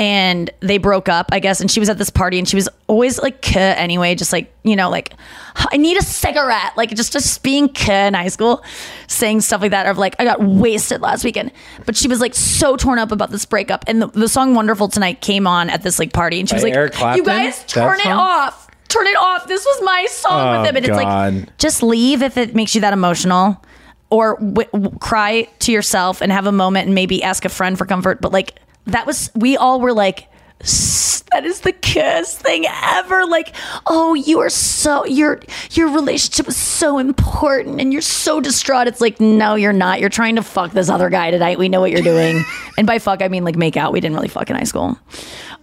And 0.00 0.48
they 0.60 0.78
broke 0.78 1.08
up, 1.08 1.30
I 1.32 1.40
guess, 1.40 1.60
and 1.60 1.68
she 1.68 1.80
was 1.80 1.88
at 1.88 1.98
this 1.98 2.08
party, 2.08 2.38
and 2.38 2.48
she 2.48 2.54
was 2.54 2.68
always 2.86 3.18
like 3.20 3.42
k 3.42 3.60
anyway, 3.60 4.14
just 4.14 4.32
like 4.32 4.54
you 4.62 4.76
know, 4.76 4.88
like 4.88 5.12
I 5.56 5.76
need 5.76 5.96
a 5.96 6.02
cigarette, 6.02 6.76
like 6.76 6.90
just 6.94 7.12
just 7.12 7.42
being 7.42 7.68
k 7.68 8.06
in 8.06 8.14
high 8.14 8.28
school, 8.28 8.62
saying 9.08 9.40
stuff 9.40 9.60
like 9.60 9.72
that, 9.72 9.86
of 9.86 9.98
like 9.98 10.14
I 10.20 10.24
got 10.24 10.40
wasted 10.40 11.00
last 11.00 11.24
weekend, 11.24 11.50
but 11.84 11.96
she 11.96 12.06
was 12.06 12.20
like 12.20 12.36
so 12.36 12.76
torn 12.76 13.00
up 13.00 13.10
about 13.10 13.32
this 13.32 13.44
breakup, 13.44 13.84
and 13.88 14.00
the, 14.00 14.06
the 14.06 14.28
song 14.28 14.54
"Wonderful 14.54 14.86
Tonight" 14.86 15.20
came 15.20 15.48
on 15.48 15.68
at 15.68 15.82
this 15.82 15.98
like 15.98 16.12
party, 16.12 16.38
and 16.38 16.48
she 16.48 16.54
was 16.54 16.62
By 16.62 16.68
like, 16.70 16.74
"You 17.16 17.24
guys, 17.24 17.64
turn 17.64 17.98
it 17.98 18.06
off, 18.06 18.67
turn 18.88 19.06
it 19.06 19.16
off. 19.16 19.46
This 19.46 19.64
was 19.64 19.82
my 19.84 20.06
song 20.10 20.40
Oh, 20.56 20.60
with 20.60 20.68
him," 20.70 20.76
and 20.76 20.86
it's 20.86 20.96
like 20.96 21.58
just 21.58 21.82
leave 21.82 22.22
if 22.22 22.36
it 22.36 22.54
makes 22.54 22.74
you 22.74 22.80
that 22.80 22.92
emotional 22.92 23.62
or 24.10 24.36
w- 24.36 24.68
w- 24.72 24.98
cry 25.00 25.48
to 25.60 25.72
yourself 25.72 26.20
and 26.22 26.32
have 26.32 26.46
a 26.46 26.52
moment 26.52 26.86
and 26.86 26.94
maybe 26.94 27.22
ask 27.22 27.44
a 27.44 27.48
friend 27.50 27.76
for 27.76 27.84
comfort. 27.86 28.20
But 28.20 28.32
like 28.32 28.54
that 28.86 29.06
was 29.06 29.30
we 29.34 29.56
all 29.56 29.80
were 29.80 29.92
like 29.92 30.26
"S- 30.62 31.22
that 31.30 31.44
is 31.44 31.60
the 31.60 31.72
kiss 31.72 32.38
thing 32.38 32.64
ever. 32.66 33.26
Like 33.26 33.54
oh 33.86 34.14
you 34.14 34.38
are 34.40 34.48
so 34.48 35.04
your 35.04 35.40
your 35.72 35.88
relationship 35.90 36.48
is 36.48 36.56
so 36.56 36.96
important 36.98 37.82
and 37.82 37.92
you're 37.92 38.00
so 38.00 38.40
distraught. 38.40 38.86
It's 38.88 39.02
like 39.02 39.20
no 39.20 39.54
you're 39.56 39.74
not. 39.74 40.00
You're 40.00 40.08
trying 40.08 40.36
to 40.36 40.42
fuck 40.42 40.72
this 40.72 40.88
other 40.88 41.10
guy 41.10 41.30
tonight. 41.30 41.58
We 41.58 41.68
know 41.68 41.80
what 41.82 41.90
you're 41.90 42.00
doing. 42.00 42.42
And 42.78 42.86
by 42.86 42.98
fuck 43.00 43.20
i 43.22 43.28
mean 43.28 43.44
like 43.44 43.56
make 43.56 43.76
out. 43.76 43.92
We 43.92 44.00
didn't 44.00 44.14
really 44.16 44.28
fuck 44.28 44.48
in 44.48 44.56
high 44.56 44.62
school. 44.64 44.96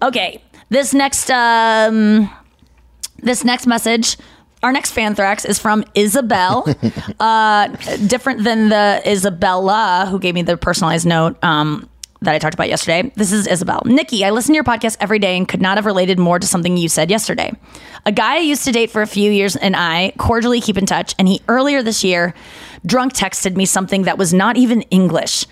Okay. 0.04 0.44
This 0.70 0.94
next 0.94 1.32
um 1.32 2.30
this 3.18 3.44
next 3.44 3.68
message 3.68 4.18
our 4.64 4.72
next 4.72 4.96
fanthrax 4.96 5.48
is 5.48 5.60
from 5.60 5.86
Isabel. 5.94 6.68
uh, 7.20 7.68
different 8.08 8.44
than 8.44 8.70
the 8.70 9.00
Isabella 9.06 10.08
who 10.10 10.18
gave 10.18 10.34
me 10.34 10.42
the 10.42 10.58
personalized 10.58 11.06
note 11.06 11.42
um, 11.44 11.88
that 12.22 12.34
I 12.34 12.40
talked 12.40 12.56
about 12.56 12.68
yesterday. 12.68 13.12
This 13.16 13.32
is 13.32 13.46
Isabel. 13.46 13.84
Nikki, 13.86 14.26
I 14.26 14.32
listen 14.32 14.54
to 14.54 14.56
your 14.56 14.64
podcast 14.64 14.98
every 15.00 15.20
day 15.20 15.38
and 15.38 15.48
could 15.48 15.62
not 15.62 15.78
have 15.78 15.86
related 15.86 16.18
more 16.18 16.40
to 16.40 16.48
something 16.48 16.78
you 16.78 16.90
said 16.90 17.12
yesterday. 17.12 17.52
A 18.08 18.12
guy 18.12 18.38
I 18.38 18.40
used 18.40 18.64
to 18.66 18.72
date 18.72 18.90
for 18.90 19.04
a 19.04 19.08
few 19.08 19.32
years 19.32 19.56
and 19.56 19.76
I 19.76 20.14
cordially 20.18 20.62
keep 20.62 20.78
in 20.78 20.88
touch, 20.88 21.14
and 21.20 21.28
he 21.28 21.42
earlier 21.48 21.84
this 21.84 22.04
year 22.04 22.34
drunk 22.86 23.14
texted 23.14 23.56
me 23.56 23.66
something 23.66 24.04
that 24.04 24.18
was 24.18 24.34
not 24.34 24.58
even 24.58 24.82
English. 24.84 25.46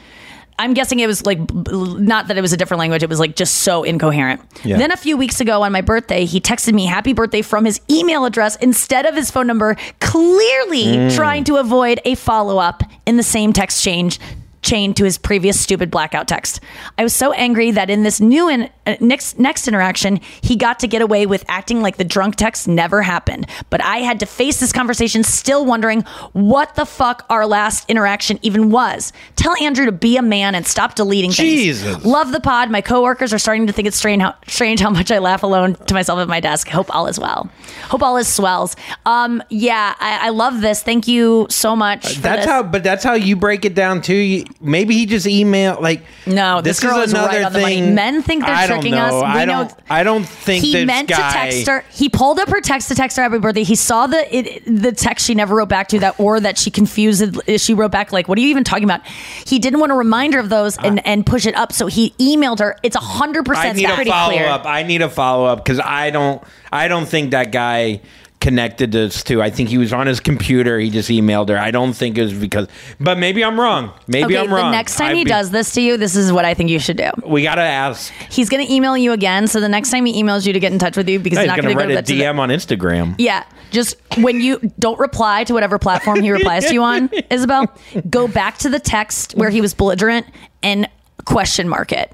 I'm 0.59 0.73
guessing 0.73 0.99
it 0.99 1.07
was 1.07 1.25
like 1.25 1.39
not 1.51 2.27
that 2.27 2.37
it 2.37 2.41
was 2.41 2.53
a 2.53 2.57
different 2.57 2.79
language. 2.79 3.03
It 3.03 3.09
was 3.09 3.19
like 3.19 3.35
just 3.35 3.55
so 3.59 3.83
incoherent. 3.83 4.41
Yeah. 4.63 4.77
Then 4.77 4.91
a 4.91 4.97
few 4.97 5.17
weeks 5.17 5.41
ago 5.41 5.61
on 5.63 5.71
my 5.71 5.81
birthday, 5.81 6.25
he 6.25 6.39
texted 6.39 6.73
me 6.73 6.85
happy 6.85 7.13
birthday 7.13 7.41
from 7.41 7.65
his 7.65 7.81
email 7.89 8.25
address 8.25 8.55
instead 8.57 9.05
of 9.05 9.15
his 9.15 9.31
phone 9.31 9.47
number, 9.47 9.75
clearly 9.99 10.83
Mm. 10.85 11.15
trying 11.15 11.43
to 11.45 11.55
avoid 11.57 11.99
a 12.05 12.15
follow 12.15 12.57
up 12.59 12.83
in 13.05 13.17
the 13.17 13.23
same 13.23 13.51
text 13.53 13.83
change 13.83 14.19
chain 14.63 14.93
to 14.95 15.03
his 15.03 15.17
previous 15.17 15.59
stupid 15.59 15.91
blackout 15.91 16.27
text. 16.27 16.59
I 16.97 17.03
was 17.03 17.13
so 17.13 17.31
angry 17.33 17.71
that 17.71 17.89
in 17.89 18.03
this 18.03 18.19
new 18.19 18.49
in, 18.49 18.69
uh, 18.87 18.95
next 18.99 19.37
next 19.37 19.67
interaction, 19.67 20.19
he 20.41 20.55
got 20.55 20.79
to 20.79 20.87
get 20.87 21.01
away 21.01 21.25
with 21.25 21.43
acting 21.47 21.81
like 21.81 21.97
the 21.97 22.03
drunk 22.03 22.35
text 22.35 22.67
never 22.67 23.01
happened. 23.01 23.47
But 23.69 23.83
I 23.83 23.97
had 23.97 24.19
to 24.21 24.25
face 24.25 24.59
this 24.59 24.71
conversation 24.71 25.23
still 25.23 25.65
wondering 25.65 26.01
what 26.31 26.75
the 26.75 26.85
fuck 26.85 27.25
our 27.29 27.45
last 27.45 27.89
interaction 27.89 28.39
even 28.41 28.71
was. 28.71 29.13
Tell 29.35 29.55
Andrew 29.61 29.85
to 29.85 29.91
be 29.91 30.17
a 30.17 30.21
man 30.21 30.55
and 30.55 30.65
stop 30.65 30.95
deleting 30.95 31.31
things. 31.31 31.49
Jesus. 31.49 32.05
Love 32.05 32.31
the 32.31 32.39
pod. 32.39 32.71
My 32.71 32.81
coworkers 32.81 33.33
are 33.33 33.39
starting 33.39 33.67
to 33.67 33.73
think 33.73 33.87
it's 33.87 33.97
strange 33.97 34.21
how, 34.21 34.35
strange 34.47 34.79
how 34.79 34.89
much 34.89 35.11
I 35.11 35.19
laugh 35.19 35.43
alone 35.43 35.75
to 35.75 35.93
myself 35.93 36.19
at 36.19 36.27
my 36.27 36.39
desk. 36.39 36.67
Hope 36.67 36.93
all 36.95 37.07
is 37.07 37.19
well. 37.19 37.49
Hope 37.89 38.01
all 38.01 38.17
is 38.17 38.27
swells. 38.27 38.75
Um, 39.05 39.43
yeah, 39.49 39.95
I, 39.99 40.27
I 40.27 40.29
love 40.29 40.61
this. 40.61 40.81
Thank 40.81 41.07
you 41.07 41.47
so 41.49 41.75
much. 41.75 42.15
for 42.15 42.21
That's 42.21 42.41
this. 42.43 42.45
how, 42.45 42.63
but 42.63 42.83
that's 42.83 43.03
how 43.03 43.13
you 43.13 43.35
break 43.35 43.65
it 43.65 43.75
down 43.75 44.01
too. 44.01 44.13
You, 44.15 44.45
maybe 44.61 44.95
he 44.95 45.05
just 45.05 45.25
emailed 45.25 45.81
like. 45.81 46.03
No, 46.25 46.61
this, 46.61 46.79
girl 46.79 46.99
is 46.99 47.13
right 47.13 47.43
on 47.43 47.53
the 47.53 47.59
money. 47.59 47.81
Men 47.81 48.21
think 48.21 48.45
they're 48.45 48.55
I 48.55 48.67
tricking 48.67 48.91
know. 48.91 49.21
us. 49.21 49.35
We 49.35 49.41
I 49.41 49.45
don't. 49.45 49.73
I 49.89 50.03
don't 50.03 50.27
think 50.27 50.63
he 50.63 50.73
this 50.73 50.85
meant 50.85 51.09
guy. 51.09 51.15
to 51.15 51.33
text 51.33 51.67
her. 51.67 51.83
He 51.91 52.09
pulled 52.09 52.39
up 52.39 52.49
her 52.49 52.61
text 52.61 52.87
to 52.89 52.95
text 52.95 53.17
her 53.17 53.23
happy 53.23 53.39
birthday. 53.39 53.63
He 53.63 53.75
saw 53.75 54.07
the 54.07 54.35
it, 54.35 54.63
the 54.65 54.91
text 54.91 55.25
she 55.25 55.35
never 55.35 55.55
wrote 55.55 55.69
back 55.69 55.87
to 55.89 55.99
that, 55.99 56.19
or 56.19 56.39
that 56.39 56.57
she 56.57 56.71
confused. 56.71 57.39
She 57.59 57.73
wrote 57.73 57.91
back 57.91 58.11
like, 58.11 58.27
"What 58.27 58.37
are 58.37 58.41
you 58.41 58.49
even 58.49 58.63
talking 58.63 58.85
about?" 58.85 59.05
He 59.07 59.59
didn't 59.59 59.79
want 59.79 59.91
a 59.91 59.95
reminder 59.95 60.39
of 60.39 60.49
those 60.49 60.77
and 60.77 61.05
and 61.05 61.25
push 61.25 61.45
it 61.45 61.55
up, 61.55 61.71
so 61.71 61.87
he 61.87 62.11
emailed 62.19 62.59
her. 62.59 62.77
It's 62.83 62.95
a 62.95 62.99
hundred 62.99 63.47
I 63.49 63.53
percent 63.53 63.77
need 63.77 63.85
a 63.89 64.05
follow 64.05 64.33
clear. 64.33 64.47
up. 64.47 64.65
I 64.65 64.83
need 64.83 65.01
a 65.01 65.09
follow 65.09 65.45
up 65.45 65.63
because 65.63 65.79
I 65.79 66.09
don't. 66.09 66.41
I 66.71 66.87
don't 66.87 67.05
think 67.05 67.31
that 67.31 67.51
guy 67.51 68.01
connected 68.43 68.91
this 68.91 69.23
to. 69.23 69.41
I 69.41 69.49
think 69.49 69.69
he 69.69 69.77
was 69.77 69.93
on 69.93 70.05
his 70.05 70.19
computer. 70.19 70.77
He 70.77 70.89
just 70.89 71.09
emailed 71.09 71.47
her. 71.49 71.57
I 71.57 71.71
don't 71.71 71.93
think 71.93 72.17
it 72.17 72.23
was 72.23 72.33
because. 72.33 72.67
But 72.99 73.17
maybe 73.17 73.43
I'm 73.43 73.57
wrong. 73.59 73.91
Maybe 74.05 74.35
okay, 74.35 74.37
I'm 74.37 74.53
wrong. 74.53 74.69
the 74.71 74.77
next 74.77 74.97
time 74.97 75.11
I'd 75.11 75.15
he 75.15 75.23
be- 75.23 75.29
does 75.29 75.49
this 75.49 75.71
to 75.75 75.81
you, 75.81 75.95
this 75.97 76.15
is 76.15 76.31
what 76.31 76.43
I 76.43 76.53
think 76.53 76.69
you 76.69 76.77
should 76.77 76.97
do. 76.97 77.09
we 77.25 77.41
gotta 77.41 77.61
ask. 77.61 78.11
He's 78.29 78.49
going 78.49 78.65
to 78.65 78.71
email 78.71 78.97
you 78.97 79.13
again. 79.13 79.47
So 79.47 79.61
the 79.61 79.69
next 79.69 79.89
time 79.91 80.05
he 80.05 80.21
emails 80.21 80.45
you 80.45 80.53
to 80.53 80.59
get 80.59 80.73
in 80.73 80.77
touch 80.79 80.97
with 80.97 81.07
you, 81.07 81.19
because 81.19 81.39
He's 81.39 81.43
he's 81.43 81.47
not 81.47 81.55
gonna 81.55 81.73
going 81.73 81.87
to 81.87 81.93
write 81.93 81.93
go 81.93 81.99
a 81.99 82.01
to 82.03 82.13
the, 82.13 82.21
DM 82.21 82.37
on 82.37 82.49
Instagram. 82.49 83.15
Yeah. 83.17 83.45
Just 83.71 83.95
when 84.17 84.41
you 84.41 84.59
don't 84.77 84.99
reply 84.99 85.45
to 85.45 85.53
whatever 85.53 85.79
platform 85.79 86.21
he 86.21 86.29
replies 86.29 86.65
to 86.65 86.73
you 86.73 86.83
on, 86.83 87.09
Isabel, 87.31 87.73
go 88.09 88.27
back 88.27 88.57
to 88.59 88.69
the 88.69 88.79
text 88.79 89.33
where 89.35 89.49
he 89.49 89.61
was 89.61 89.73
belligerent 89.73 90.27
and 90.61 90.87
question 91.25 91.69
mark 91.69 91.91
it. 91.93 92.11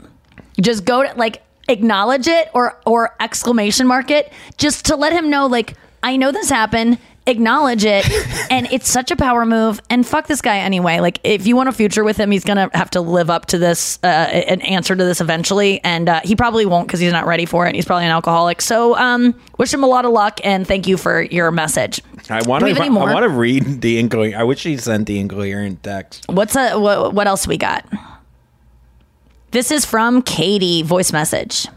Just 0.62 0.86
go 0.86 1.04
to 1.04 1.14
like 1.18 1.44
acknowledge 1.68 2.28
it 2.28 2.50
or 2.54 2.80
or 2.86 3.16
exclamation 3.20 3.88
mark 3.88 4.10
it 4.12 4.32
just 4.58 4.86
to 4.86 4.96
let 4.96 5.12
him 5.14 5.30
know 5.30 5.48
like 5.48 5.76
I 6.04 6.18
know 6.18 6.32
this 6.32 6.50
happened. 6.50 6.98
Acknowledge 7.28 7.86
it, 7.86 8.10
and 8.52 8.66
it's 8.72 8.90
such 8.90 9.12
a 9.12 9.16
power 9.16 9.46
move. 9.46 9.80
And 9.90 10.08
fuck 10.08 10.26
this 10.26 10.42
guy 10.42 10.60
anyway. 10.60 11.00
Like, 11.00 11.20
if 11.24 11.46
you 11.46 11.56
want 11.56 11.70
a 11.70 11.72
future 11.72 12.04
with 12.04 12.18
him, 12.18 12.32
he's 12.32 12.44
gonna 12.44 12.72
have 12.74 12.90
to 12.92 13.02
live 13.02 13.30
up 13.30 13.48
to 13.48 13.60
this, 13.60 14.00
uh, 14.02 14.08
an 14.08 14.62
answer 14.62 14.96
to 14.96 15.04
this 15.04 15.22
eventually. 15.22 15.80
And 15.84 16.10
uh, 16.10 16.22
he 16.24 16.36
probably 16.36 16.66
won't 16.66 16.88
because 16.88 17.00
he's 17.00 17.12
not 17.12 17.28
ready 17.28 17.46
for 17.46 17.68
it. 17.68 17.76
He's 17.76 17.86
probably 17.86 18.06
an 18.06 18.12
alcoholic. 18.12 18.62
So, 18.62 18.96
um, 18.98 19.40
wish 19.60 19.72
him 19.72 19.84
a 19.84 19.88
lot 19.88 20.06
of 20.06 20.12
luck 20.12 20.40
and 20.44 20.66
thank 20.66 20.88
you 20.88 20.98
for 20.98 21.22
your 21.22 21.52
message. 21.52 22.02
I 22.30 22.42
want 22.44 22.64
to. 22.64 22.74
have 22.74 22.80
I 22.80 22.90
want 22.90 23.24
to 23.24 23.30
read 23.30 23.82
the 23.82 24.00
incoherent. 24.00 24.36
I 24.36 24.44
wish 24.44 24.64
he 24.64 24.78
sent 24.78 25.06
the 25.06 25.20
incoherent 25.20 25.84
text. 25.84 26.26
What's 26.30 26.56
a 26.56 26.80
what, 26.80 27.14
what 27.14 27.28
else 27.28 27.48
we 27.48 27.58
got? 27.58 27.86
This 29.52 29.72
is 29.72 29.86
from 29.86 30.22
Katie 30.22 30.84
voice 30.84 31.12
message. 31.12 31.68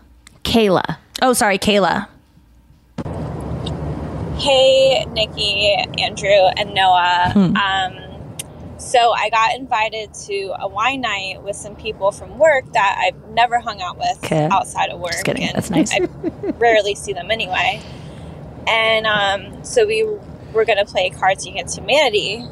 Kayla. 0.45 0.99
Oh, 1.23 1.33
sorry, 1.33 1.59
Kayla. 1.59 2.09
Hey, 4.43 5.05
Nikki, 5.05 5.73
Andrew, 6.03 6.29
and 6.31 6.75
Noah. 6.75 7.31
Hmm. 7.33 7.57
Um, 7.57 8.39
so 8.79 9.13
I 9.13 9.31
got 9.31 9.55
invited 9.55 10.13
to 10.27 10.55
a 10.59 10.67
wine 10.67 11.01
night 11.01 11.43
with 11.45 11.55
some 11.55 11.77
people 11.77 12.11
from 12.11 12.39
work 12.39 12.65
that 12.73 12.99
I've 13.01 13.29
never 13.31 13.61
hung 13.61 13.81
out 13.81 13.97
with 13.99 14.19
Okay. 14.25 14.49
outside 14.51 14.91
of 14.91 14.99
work. 14.99 15.13
Just 15.13 15.25
kidding. 15.25 15.45
and 15.45 15.55
That's 15.55 15.71
nice. 15.71 15.93
I 15.93 16.01
rarely 16.59 16.97
see 16.97 17.13
them 17.13 17.31
anyway. 17.31 17.81
And 18.67 19.07
um, 19.07 19.63
so 19.65 19.87
we 19.87 20.05
were 20.53 20.65
going 20.65 20.79
to 20.79 20.87
play 20.87 21.11
Cards 21.11 21.47
Against 21.47 21.79
Humanity. 21.79 22.45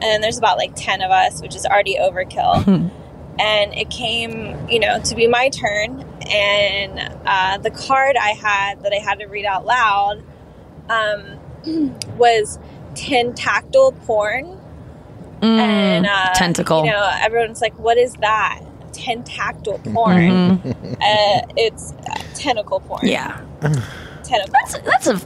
And 0.00 0.22
there's 0.24 0.38
about 0.38 0.56
like 0.56 0.72
10 0.76 1.02
of 1.02 1.10
us, 1.10 1.42
which 1.42 1.54
is 1.54 1.66
already 1.66 1.96
overkill. 2.00 2.64
Hmm. 2.64 2.88
and 3.38 3.74
it 3.74 3.90
came, 3.90 4.66
you 4.70 4.78
know, 4.80 4.98
to 5.00 5.14
be 5.14 5.26
my 5.26 5.50
turn. 5.50 6.04
And 6.30 6.98
uh, 7.26 7.58
the 7.58 7.70
card 7.70 8.16
I 8.16 8.30
had 8.30 8.82
that 8.82 8.92
I 8.94 8.96
had 9.04 9.18
to 9.18 9.26
read 9.26 9.44
out 9.44 9.66
loud 9.66 10.22
um, 10.90 11.38
was 12.18 12.58
tentactile 12.94 13.92
porn. 14.06 14.58
and 15.42 16.06
uh, 16.06 16.10
Mm, 16.10 16.32
tentacle. 16.34 16.84
You 16.84 16.90
know, 16.92 17.10
everyone's 17.20 17.60
like, 17.60 17.78
"What 17.78 17.96
is 17.98 18.14
that?" 18.14 18.60
Tentactile 18.92 19.78
porn. 19.94 20.58
Mhm. 20.58 20.92
uh, 20.94 21.46
it's 21.56 21.92
uh, 21.92 22.14
tentacle 22.34 22.80
porn. 22.80 23.06
Yeah. 23.06 23.38
Tentacle. 24.24 24.52
That's 24.52 24.78
that's 24.80 25.06
a. 25.06 25.20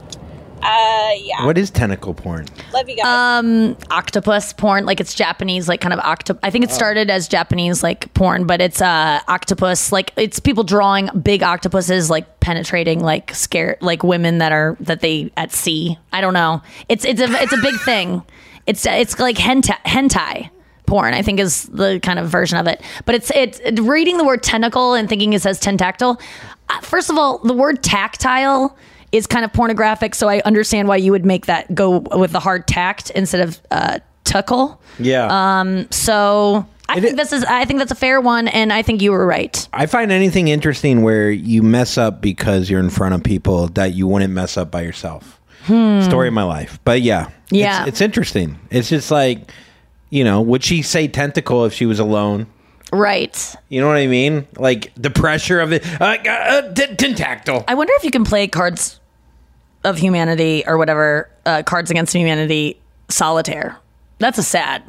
Uh, 0.65 1.11
yeah. 1.17 1.45
What 1.45 1.57
is 1.57 1.69
tentacle 1.69 2.13
porn? 2.13 2.45
Love 2.73 2.87
you 2.89 2.95
guys. 2.95 3.05
Um, 3.05 3.75
octopus 3.91 4.53
porn, 4.53 4.85
like 4.85 4.99
it's 5.01 5.13
Japanese, 5.13 5.67
like 5.67 5.81
kind 5.81 5.93
of 5.93 5.99
octopus. 5.99 6.39
I 6.41 6.49
think 6.49 6.63
it 6.63 6.71
Oh. 6.71 6.73
started 6.73 7.09
as 7.09 7.27
Japanese 7.27 7.83
like 7.83 8.13
porn, 8.13 8.45
but 8.47 8.61
it's 8.61 8.81
uh 8.81 9.19
octopus. 9.27 9.91
Like 9.91 10.13
it's 10.15 10.39
people 10.39 10.63
drawing 10.63 11.09
big 11.21 11.43
octopuses, 11.43 12.09
like 12.09 12.39
penetrating, 12.39 13.01
like 13.01 13.35
scare, 13.35 13.77
like 13.81 14.03
women 14.03 14.37
that 14.37 14.51
are 14.53 14.77
that 14.79 15.01
they 15.01 15.31
at 15.35 15.51
sea. 15.51 15.97
I 16.13 16.21
don't 16.21 16.33
know. 16.33 16.61
It's 16.87 17.03
it's 17.03 17.19
a 17.21 17.25
it's 17.41 17.53
a 17.53 17.57
big 17.61 17.75
thing. 17.85 18.23
It's 18.65 18.85
it's 18.85 19.19
like 19.19 19.35
hentai, 19.35 19.77
hentai, 19.85 20.49
porn. 20.85 21.13
I 21.13 21.21
think 21.21 21.41
is 21.41 21.63
the 21.65 21.99
kind 22.01 22.19
of 22.19 22.29
version 22.29 22.57
of 22.57 22.67
it. 22.67 22.81
But 23.05 23.15
it's 23.15 23.31
it's 23.35 23.59
reading 23.81 24.17
the 24.17 24.23
word 24.23 24.41
tentacle 24.43 24.93
and 24.93 25.09
thinking 25.09 25.33
it 25.33 25.41
says 25.41 25.59
tentactile. 25.59 26.21
Uh, 26.69 26.79
First 26.79 27.09
of 27.09 27.17
all, 27.17 27.39
the 27.39 27.53
word 27.53 27.83
tactile 27.83 28.77
is 29.13 29.27
kind 29.27 29.45
of 29.45 29.53
pornographic, 29.53 30.15
so 30.15 30.27
I 30.27 30.41
understand 30.41 30.89
why 30.89 30.97
you 30.97 31.11
would 31.11 31.25
make 31.25 31.45
that 31.45 31.73
go 31.73 31.99
with 31.99 32.31
the 32.33 32.41
hard 32.41 32.67
tact 32.67 33.11
instead 33.11 33.41
of 33.41 33.61
uh, 33.71 33.99
tuckle. 34.25 34.81
Yeah. 34.99 35.59
Um. 35.59 35.89
So 35.91 36.65
I 36.89 36.99
think 36.99 37.15
this 37.15 37.31
is 37.31 37.43
I 37.45 37.63
think 37.65 37.79
that's 37.79 37.91
a 37.91 37.95
fair 37.95 38.19
one, 38.19 38.47
and 38.49 38.73
I 38.73 38.81
think 38.81 39.01
you 39.01 39.11
were 39.11 39.25
right. 39.25 39.67
I 39.71 39.85
find 39.85 40.11
anything 40.11 40.49
interesting 40.49 41.01
where 41.01 41.31
you 41.31 41.63
mess 41.63 41.97
up 41.97 42.21
because 42.21 42.69
you're 42.69 42.79
in 42.79 42.89
front 42.89 43.15
of 43.15 43.23
people 43.23 43.67
that 43.69 43.93
you 43.93 44.07
wouldn't 44.07 44.33
mess 44.33 44.57
up 44.57 44.69
by 44.71 44.81
yourself. 44.81 45.39
Hmm. 45.65 46.01
Story 46.01 46.27
of 46.27 46.33
my 46.33 46.43
life. 46.43 46.79
But 46.83 47.01
yeah. 47.01 47.29
Yeah. 47.49 47.81
It's, 47.81 47.89
it's 47.89 48.01
interesting. 48.01 48.59
It's 48.69 48.89
just 48.89 49.11
like, 49.11 49.49
you 50.09 50.23
know, 50.23 50.41
would 50.41 50.63
she 50.63 50.81
say 50.81 51.07
tentacle 51.07 51.65
if 51.65 51.73
she 51.73 51.85
was 51.85 51.99
alone? 51.99 52.47
Right. 52.91 53.55
You 53.69 53.81
know 53.81 53.87
what 53.87 53.97
I 53.97 54.07
mean? 54.07 54.45
Like 54.57 54.91
the 54.95 55.09
pressure 55.09 55.61
of 55.61 55.71
it. 55.71 55.83
Uh, 56.01 56.03
uh, 56.05 56.73
t- 56.73 56.95
tentactile. 56.95 57.63
I 57.67 57.75
wonder 57.75 57.93
if 57.95 58.03
you 58.03 58.11
can 58.11 58.25
play 58.25 58.47
Cards 58.47 58.99
of 59.83 59.97
Humanity 59.97 60.63
or 60.65 60.77
whatever, 60.77 61.29
uh, 61.45 61.63
Cards 61.63 61.91
Against 61.91 62.13
Humanity 62.13 62.79
solitaire. 63.09 63.77
That's 64.19 64.37
a 64.37 64.43
sad. 64.43 64.83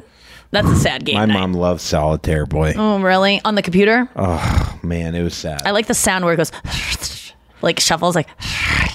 That's 0.51 0.69
a 0.69 0.75
sad 0.75 1.03
game. 1.05 1.15
My 1.15 1.25
night. 1.25 1.33
mom 1.33 1.53
loves 1.53 1.83
solitaire, 1.83 2.45
boy. 2.45 2.73
Oh, 2.77 2.99
really? 3.01 3.41
On 3.43 3.55
the 3.55 3.61
computer? 3.61 4.07
Oh, 4.15 4.79
man, 4.83 5.13
it 5.15 5.21
was 5.21 5.33
sad. 5.35 5.63
I 5.65 5.71
like 5.71 5.87
the 5.87 5.93
sound 5.93 6.23
where 6.23 6.33
it 6.33 6.37
goes 6.37 6.51
like 7.61 7.79
shuffles, 7.79 8.15
like 8.15 8.29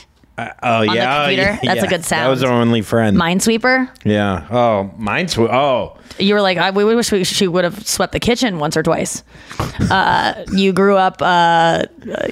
Oh, 0.63 0.81
the 0.81 0.95
yeah. 0.95 1.23
oh, 1.23 1.27
computer? 1.27 1.59
yeah, 1.63 1.75
That's 1.75 1.83
a 1.85 1.87
good 1.87 1.91
good 1.91 2.03
That 2.05 2.29
was 2.29 2.41
sound. 2.41 2.53
our 2.53 2.61
only 2.61 2.83
friend. 2.83 3.17
Minesweeper. 3.17 3.89
Yeah. 4.05 4.47
Oh, 4.51 4.91
Minesweeper. 4.99 5.53
Oh. 5.53 5.97
You 6.19 6.35
were 6.35 6.43
like, 6.43 6.59
I 6.59 6.71
we 6.71 6.85
wish 6.85 7.11
we, 7.13 7.25
she 7.25 7.49
would 7.49 7.65
have 7.65 7.87
swept 7.87 8.13
the 8.13 8.21
kitchen 8.21 8.59
once 8.59 8.77
or 8.77 8.83
twice. 8.83 9.23
Uh, 9.91 10.45
you 10.53 10.73
grew 10.73 10.97
up 10.97 11.21
uh, 11.21 11.25
uh, 11.25 11.85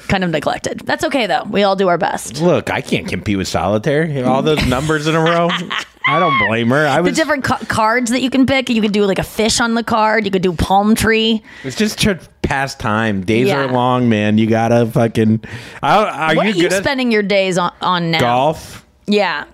kind 0.07 0.23
of 0.23 0.29
neglected. 0.29 0.79
That's 0.85 1.03
okay 1.03 1.27
though. 1.27 1.43
We 1.49 1.63
all 1.63 1.75
do 1.75 1.89
our 1.89 1.97
best. 1.97 2.39
Look, 2.39 2.69
I 2.69 2.79
can't 2.79 3.05
compete 3.07 3.37
with 3.37 3.49
solitaire. 3.49 4.05
You 4.05 4.21
know, 4.21 4.31
all 4.31 4.41
those 4.41 4.65
numbers 4.65 5.07
in 5.07 5.15
a 5.15 5.19
row. 5.19 5.49
I 6.07 6.19
don't 6.19 6.37
blame 6.47 6.69
her. 6.69 6.87
I 6.87 7.01
the 7.01 7.11
different 7.11 7.43
ca- 7.43 7.59
cards 7.67 8.09
that 8.11 8.21
you 8.21 8.29
can 8.29 8.45
pick. 8.45 8.69
You 8.69 8.81
could 8.81 8.93
do 8.93 9.05
like 9.05 9.19
a 9.19 9.23
fish 9.23 9.59
on 9.59 9.75
the 9.75 9.83
card. 9.83 10.25
You 10.25 10.31
could 10.31 10.41
do 10.41 10.53
palm 10.53 10.95
tree. 10.95 11.43
It's 11.63 11.75
just 11.75 11.99
to 12.01 12.19
pass 12.41 12.73
time. 12.75 13.23
Days 13.23 13.47
Yeah. 13.47 13.65
are 13.65 13.71
long, 13.71 14.09
man. 14.09 14.37
You 14.37 14.47
gotta 14.47 14.85
fucking. 14.87 15.43
I, 15.83 16.31
are 16.31 16.35
what 16.35 16.45
you 16.55 16.67
are 16.67 16.69
you 16.69 16.71
spending 16.71 17.11
your 17.11 17.21
days 17.23 17.57
on, 17.57 17.73
on 17.81 18.11
now? 18.11 18.19
golf? 18.19 18.85
Yeah. 19.07 19.45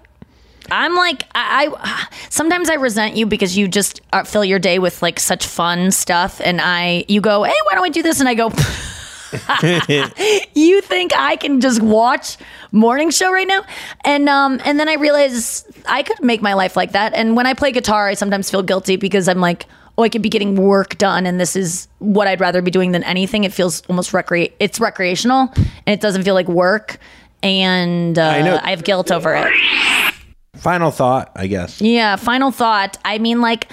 I'm 0.72 0.96
like 0.96 1.24
I, 1.36 1.70
I 1.78 2.08
sometimes 2.30 2.70
I 2.72 2.74
resent 2.76 3.16
you 3.16 3.28
because 3.28 3.56
you 3.56 3.68
just 3.68 4.02
uh, 4.14 4.24
fill 4.24 4.44
your 4.44 4.58
day 4.58 4.80
with 4.80 5.02
like 5.04 5.20
such 5.20 5.46
fun 5.46 5.92
stuff 5.92 6.42
and 6.44 6.60
I 6.60 7.06
you 7.08 7.22
go 7.22 7.44
hey 7.44 7.54
why 7.66 7.74
don't 7.74 7.84
we 7.84 7.92
do 7.92 8.02
this 8.02 8.20
and 8.20 8.28
I 8.28 8.34
go 8.34 8.50
you 10.56 10.82
think 10.82 11.12
I 11.16 11.36
can 11.36 11.62
just 11.62 11.82
watch 11.82 12.38
morning 12.72 13.10
show 13.10 13.32
right 13.32 13.48
now 13.48 13.64
and 14.04 14.28
um 14.30 14.60
and 14.66 14.80
then 14.80 14.90
I 14.90 14.96
realize 14.96 15.66
I 15.86 16.04
could 16.04 16.22
make 16.22 16.42
my 16.42 16.54
life 16.54 16.76
like 16.76 16.92
that 16.92 17.14
and 17.14 17.36
when 17.36 17.48
I 17.48 17.54
play 17.54 17.72
guitar 17.72 18.08
I 18.08 18.14
sometimes 18.14 18.50
feel 18.50 18.64
guilty 18.64 18.96
because 18.96 19.28
I'm 19.28 19.40
like 19.40 19.66
oh 19.98 20.04
I 20.04 20.10
could 20.10 20.22
be 20.22 20.30
getting 20.30 20.56
work 20.56 20.98
done 20.98 21.26
and 21.26 21.40
this 21.40 21.56
is 21.56 21.88
what 22.00 22.28
I'd 22.28 22.42
rather 22.42 22.62
be 22.62 22.72
doing 22.72 22.92
than 22.92 23.04
anything 23.04 23.44
it 23.44 23.54
feels 23.54 23.82
almost 23.88 24.12
recre 24.12 24.52
it's 24.60 24.80
recreational 24.80 25.52
and 25.56 25.88
it 25.88 26.02
doesn't 26.02 26.24
feel 26.24 26.36
like 26.36 26.48
work 26.48 27.00
and 27.44 28.18
uh, 28.18 28.24
I 28.24 28.42
know. 28.42 28.60
I 28.62 28.72
have 28.72 28.84
guilt 28.84 29.12
over 29.12 29.36
it. 29.36 29.54
Final 30.56 30.90
thought, 30.90 31.32
I 31.36 31.46
guess. 31.46 31.80
Yeah, 31.80 32.16
final 32.16 32.50
thought. 32.50 32.98
I 33.06 33.20
mean 33.20 33.42
like 33.42 33.70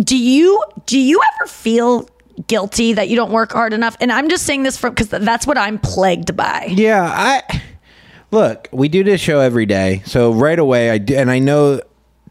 do 0.00 0.18
you 0.18 0.62
do 0.84 0.98
you 0.98 1.20
ever 1.34 1.48
feel 1.48 2.08
guilty 2.46 2.92
that 2.92 3.08
you 3.08 3.16
don't 3.16 3.30
work 3.32 3.52
hard 3.52 3.72
enough? 3.72 3.96
And 4.00 4.12
I'm 4.12 4.28
just 4.28 4.44
saying 4.44 4.62
this 4.62 4.76
from 4.76 4.94
cuz 4.94 5.08
that's 5.08 5.46
what 5.46 5.58
I'm 5.58 5.78
plagued 5.78 6.36
by. 6.36 6.66
Yeah, 6.70 7.02
I 7.04 7.62
look. 8.30 8.68
We 8.72 8.88
do 8.88 9.02
this 9.04 9.20
show 9.20 9.40
every 9.40 9.66
day, 9.66 10.02
so 10.06 10.32
right 10.32 10.58
away 10.58 10.90
I 10.90 10.98
do, 10.98 11.14
and 11.16 11.30
I 11.30 11.38
know 11.38 11.80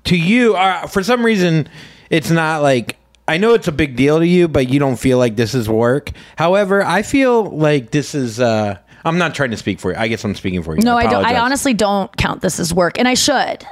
to 0.06 0.16
you, 0.18 0.56
uh, 0.56 0.86
for 0.88 1.04
some 1.04 1.26
reason, 1.26 1.68
it's 2.10 2.30
not 2.30 2.62
like. 2.62 2.98
I 3.28 3.38
know 3.38 3.56
it's 3.56 3.68
a 3.68 3.72
big 3.72 3.96
deal 3.96 4.20
to 4.20 4.28
you, 4.28 4.48
but 4.48 4.70
you 4.70 4.78
don't 4.78 4.98
feel 4.98 5.18
like 5.18 5.36
this 5.36 5.56
is 5.56 5.68
work. 5.68 6.12
However, 6.36 6.86
I 6.86 7.02
feel 7.02 7.46
like 7.46 7.90
this 7.90 8.14
is. 8.14 8.40
uh 8.40 8.78
I'm 9.06 9.18
not 9.18 9.34
trying 9.36 9.52
to 9.52 9.58
speak 9.58 9.80
for 9.80 9.92
you. 9.92 9.98
I 9.98 10.08
guess 10.08 10.24
I'm 10.26 10.36
speaking 10.36 10.64
for 10.64 10.76
you. 10.76 10.82
No, 10.82 10.98
I 10.98 11.08
don't 11.08 11.24
I 11.26 11.40
honestly 11.40 11.74
don't 11.74 12.16
count 12.18 12.42
this 12.42 12.60
as 12.60 12.74
work 12.74 12.98
and 13.00 13.08
I 13.08 13.14
should. 13.14 13.66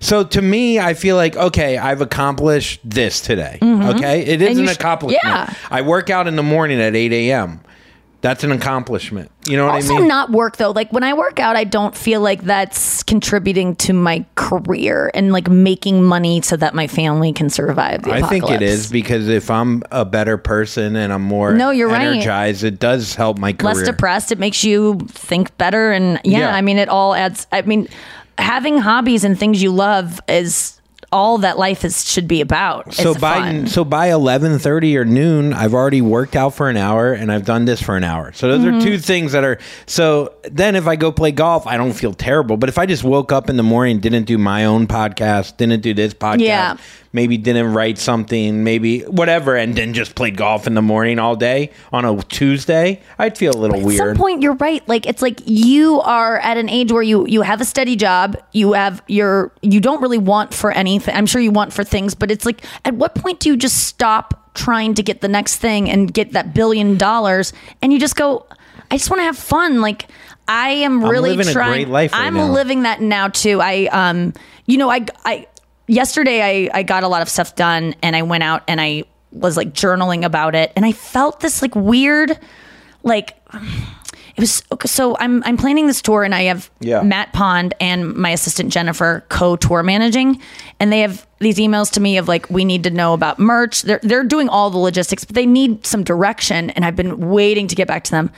So 0.00 0.24
to 0.24 0.42
me, 0.42 0.80
I 0.80 0.94
feel 0.94 1.14
like 1.14 1.36
okay, 1.36 1.78
I've 1.78 2.00
accomplished 2.00 2.80
this 2.82 3.20
today. 3.20 3.58
Mhm. 3.62 3.94
Okay, 3.96 4.22
it 4.22 4.42
is 4.42 4.58
an 4.58 4.66
sh- 4.66 4.72
accomplishment. 4.72 5.22
yeah. 5.22 5.52
I 5.70 5.82
work 5.82 6.10
out 6.10 6.26
in 6.26 6.34
the 6.34 6.42
morning 6.42 6.80
at 6.80 6.96
eight 6.96 7.12
a.m. 7.12 7.60
That's 8.20 8.42
an 8.42 8.50
accomplishment. 8.50 9.30
You 9.46 9.56
know 9.56 9.66
what 9.66 9.76
also 9.76 9.94
I 9.94 9.98
mean? 10.00 10.08
not 10.08 10.30
work 10.32 10.56
though. 10.56 10.72
Like 10.72 10.92
when 10.92 11.04
I 11.04 11.14
work 11.14 11.38
out, 11.38 11.54
I 11.54 11.62
don't 11.62 11.96
feel 11.96 12.20
like 12.20 12.42
that's 12.42 13.04
contributing 13.04 13.76
to 13.76 13.92
my 13.92 14.24
career 14.34 15.10
and 15.14 15.32
like 15.32 15.48
making 15.48 16.02
money 16.02 16.40
so 16.42 16.56
that 16.56 16.74
my 16.74 16.88
family 16.88 17.32
can 17.32 17.48
survive 17.48 18.02
the 18.02 18.12
I 18.12 18.22
think 18.22 18.50
it 18.50 18.60
is 18.60 18.90
because 18.90 19.28
if 19.28 19.50
I'm 19.50 19.84
a 19.92 20.04
better 20.04 20.36
person 20.36 20.96
and 20.96 21.12
I'm 21.12 21.22
more 21.22 21.52
No, 21.54 21.70
you're 21.70 21.88
right. 21.88 22.02
energized, 22.08 22.64
it 22.64 22.80
does 22.80 23.14
help 23.14 23.38
my 23.38 23.52
career. 23.52 23.74
less 23.74 23.84
depressed. 23.86 24.32
It 24.32 24.38
makes 24.40 24.64
you 24.64 24.98
think 25.08 25.56
better, 25.56 25.92
and 25.92 26.20
yeah, 26.24 26.38
Yeah. 26.40 26.54
I 26.54 26.60
mean, 26.60 26.78
it 26.78 26.88
all 26.88 27.14
adds. 27.14 27.46
I 27.52 27.62
mean, 27.62 27.86
having 28.36 28.78
hobbies 28.78 29.22
and 29.24 29.38
things 29.38 29.62
you 29.62 29.70
love 29.70 30.20
is 30.28 30.77
all 31.10 31.38
that 31.38 31.58
life 31.58 31.84
is 31.84 32.04
should 32.08 32.28
be 32.28 32.40
about. 32.40 32.92
So 32.92 33.14
by 33.14 33.38
fun. 33.38 33.66
so 33.66 33.84
by 33.84 34.10
eleven 34.12 34.58
thirty 34.58 34.96
or 34.96 35.04
noon, 35.04 35.52
I've 35.52 35.72
already 35.74 36.02
worked 36.02 36.36
out 36.36 36.54
for 36.54 36.68
an 36.68 36.76
hour 36.76 37.12
and 37.12 37.32
I've 37.32 37.44
done 37.44 37.64
this 37.64 37.80
for 37.82 37.96
an 37.96 38.04
hour. 38.04 38.32
So 38.32 38.48
those 38.48 38.60
Mhm. 38.64 38.78
are 38.78 38.84
two 38.84 38.98
things 38.98 39.32
that 39.32 39.42
are. 39.44 39.58
So 39.86 40.32
then, 40.50 40.76
if 40.76 40.86
I 40.86 40.96
go 40.96 41.10
play 41.10 41.30
golf, 41.32 41.66
I 41.66 41.76
don't 41.76 41.92
feel 41.92 42.12
terrible. 42.12 42.56
But 42.58 42.68
if 42.68 42.78
I 42.78 42.84
just 42.86 43.04
woke 43.04 43.32
up 43.32 43.48
in 43.48 43.56
the 43.56 43.62
morning, 43.62 44.00
didn't 44.00 44.24
do 44.24 44.36
my 44.38 44.64
own 44.66 44.86
podcast, 44.86 45.56
didn't 45.56 45.80
do 45.80 45.94
this 45.94 46.12
podcast, 46.14 46.40
Yeah. 46.40 46.76
Maybe 47.12 47.36
didn't 47.38 47.72
write 47.72 47.98
something, 47.98 48.64
maybe 48.64 49.00
whatever, 49.00 49.56
and 49.56 49.74
then 49.74 49.94
just 49.94 50.14
played 50.14 50.36
golf 50.36 50.66
in 50.66 50.74
the 50.74 50.82
morning 50.82 51.18
all 51.18 51.36
day 51.36 51.70
on 51.92 52.04
a 52.04 52.22
Tuesday, 52.24 53.00
I'd 53.18 53.38
feel 53.38 53.54
a 53.54 53.58
little 53.58 53.80
weird. 53.80 54.00
At 54.00 54.06
some 54.08 54.16
point, 54.16 54.42
you're 54.42 54.54
right. 54.54 54.86
Like 54.88 55.06
it's 55.06 55.22
like 55.22 55.40
you 55.44 56.00
are 56.00 56.38
at 56.38 56.56
an 56.56 56.68
age 56.68 56.92
where 56.92 57.02
you 57.02 57.26
you 57.26 57.42
have 57.42 57.60
a 57.60 57.64
steady 57.64 57.96
job. 57.96 58.36
You 58.52 58.72
have 58.74 59.02
your 59.08 59.52
you 59.62 59.80
don't 59.80 60.00
really 60.02 60.18
want 60.18 60.54
for 60.54 60.70
anything. 60.72 61.14
I'm 61.14 61.26
sure 61.26 61.40
you 61.40 61.50
want 61.50 61.72
for 61.72 61.84
things, 61.84 62.14
but 62.14 62.30
it's 62.30 62.44
like 62.46 62.64
at 62.84 62.94
what 62.94 63.14
point 63.14 63.40
do 63.40 63.48
you 63.48 63.56
just 63.56 63.86
stop 63.86 64.54
trying 64.54 64.94
to 64.94 65.02
get 65.02 65.20
the 65.20 65.28
next 65.28 65.56
thing 65.56 65.88
and 65.88 66.12
get 66.12 66.32
that 66.32 66.54
billion 66.54 66.98
dollars, 66.98 67.52
and 67.80 67.92
you 67.92 68.00
just 68.00 68.16
go, 68.16 68.46
I 68.90 68.96
just 68.96 69.10
want 69.10 69.20
to 69.20 69.24
have 69.24 69.38
fun. 69.38 69.80
Like 69.80 70.06
I 70.46 70.70
am 70.70 71.04
I'm 71.04 71.10
really 71.10 71.30
living 71.30 71.48
a 71.48 71.52
trying. 71.52 71.72
great 71.72 71.88
life 71.88 72.12
right 72.12 72.26
I'm 72.26 72.34
now. 72.34 72.50
living 72.50 72.82
that 72.82 73.00
now 73.00 73.28
too. 73.28 73.60
I 73.60 73.86
um, 73.86 74.32
you 74.66 74.78
know, 74.78 74.90
I 74.90 75.06
I 75.24 75.46
yesterday 75.88 76.68
I 76.68 76.78
I 76.78 76.82
got 76.84 77.02
a 77.02 77.08
lot 77.08 77.22
of 77.22 77.28
stuff 77.28 77.56
done, 77.56 77.94
and 78.02 78.14
I 78.14 78.22
went 78.22 78.44
out 78.44 78.62
and 78.68 78.80
I 78.80 79.04
was 79.32 79.56
like 79.56 79.72
journaling 79.72 80.24
about 80.24 80.54
it, 80.54 80.72
and 80.76 80.86
I 80.86 80.92
felt 80.92 81.40
this 81.40 81.60
like 81.60 81.74
weird, 81.74 82.38
like 83.02 83.36
it 84.38 84.40
was 84.40 84.62
so 84.86 85.16
I'm 85.18 85.42
I'm 85.42 85.56
planning 85.56 85.88
this 85.88 86.00
tour 86.00 86.22
and 86.22 86.32
I 86.32 86.42
have 86.42 86.70
Yeah. 86.78 87.02
Matt 87.02 87.32
Pond 87.32 87.74
and 87.80 88.14
my 88.14 88.30
assistant 88.30 88.72
Jennifer 88.72 89.24
co-tour 89.28 89.82
managing 89.82 90.40
and 90.78 90.92
they 90.92 91.00
have 91.00 91.26
these 91.40 91.56
emails 91.56 91.90
to 91.94 92.00
me 92.00 92.18
of 92.18 92.28
like 92.28 92.48
we 92.48 92.64
need 92.64 92.84
to 92.84 92.90
know 92.90 93.14
about 93.14 93.40
merch. 93.40 93.82
They're 93.82 93.98
they're 94.04 94.22
doing 94.22 94.48
all 94.48 94.70
the 94.70 94.78
logistics, 94.78 95.24
but 95.24 95.34
they 95.34 95.44
need 95.46 95.84
some 95.84 96.04
direction 96.04 96.70
and 96.70 96.84
I've 96.84 96.94
been 96.94 97.30
waiting 97.30 97.66
to 97.66 97.74
get 97.74 97.88
back 97.88 98.04
to 98.04 98.10
them. 98.12 98.30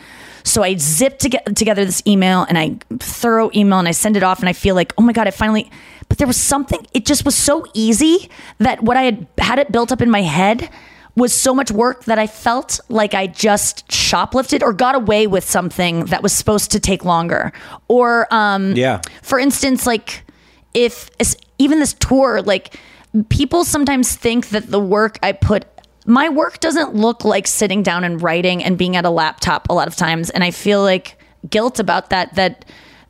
So 0.45 0.63
I 0.63 0.77
zip 0.77 1.19
to 1.21 1.29
get 1.29 1.57
together 1.57 1.85
this 1.85 2.03
email 2.07 2.45
and 2.49 2.59
I 2.59 2.77
thorough 2.99 3.51
email 3.55 3.79
and 3.79 3.89
I 3.89 3.93
send 3.93 4.17
it 4.17 4.23
off 4.23 4.41
and 4.41 4.49
I 4.49 4.53
feel 4.53 4.75
like, 4.75 4.93
oh 4.99 5.03
my 5.03 5.13
God, 5.13 5.27
I 5.27 5.31
finally 5.31 5.71
but 6.09 6.19
there 6.19 6.27
was 6.27 6.37
something 6.37 6.85
it 6.93 7.07
just 7.07 7.25
was 7.25 7.37
so 7.37 7.65
easy 7.73 8.29
that 8.59 8.83
what 8.83 8.97
I 8.97 9.03
had 9.03 9.27
had 9.39 9.59
it 9.61 9.71
built 9.71 9.93
up 9.93 10.03
in 10.03 10.11
my 10.11 10.23
head 10.23 10.69
was 11.17 11.33
so 11.33 11.55
much 11.55 11.71
work 11.71 12.05
that 12.05 12.19
I 12.19 12.27
felt 12.27 12.81
like 12.89 13.15
I 13.15 13.27
just 13.27 13.87
shoplifted 13.89 14.63
or 14.63 14.73
got 14.73 14.95
away 14.95 15.27
with 15.27 15.45
something 15.45 16.07
that 16.07 16.23
was 16.23 16.33
supposed 16.33 16.71
to 16.73 16.81
take 16.81 17.05
longer. 17.05 17.53
Or, 17.89 18.27
um, 18.33 18.75
Yeah. 18.75 19.01
for 19.23 19.39
instance, 19.39 19.87
like 19.87 20.25
if 20.75 21.11
even 21.59 21.79
this 21.81 21.95
tour, 21.95 22.43
like 22.43 22.77
people 23.29 23.65
sometimes 23.65 24.15
think 24.15 24.49
that 24.51 24.71
the 24.71 24.81
work 24.81 25.19
I 25.23 25.33
put, 25.33 25.65
my 26.11 26.29
work 26.29 26.59
doesn't 26.59 26.93
look 26.93 27.25
like 27.25 27.47
sitting 27.47 27.85
down 27.85 28.03
and 28.03 28.21
writing 28.21 28.65
and 28.65 28.77
being 28.77 28.97
at 28.97 29.05
a 29.05 29.11
laptop 29.11 29.69
a 29.71 29.73
lot 29.73 29.87
of 29.87 29.95
times. 29.95 30.29
And 30.31 30.43
I 30.43 30.51
feel 30.51 30.83
like 30.83 31.17
guilt 31.49 31.79
about 31.79 32.11
that, 32.11 32.35
that 32.35 32.65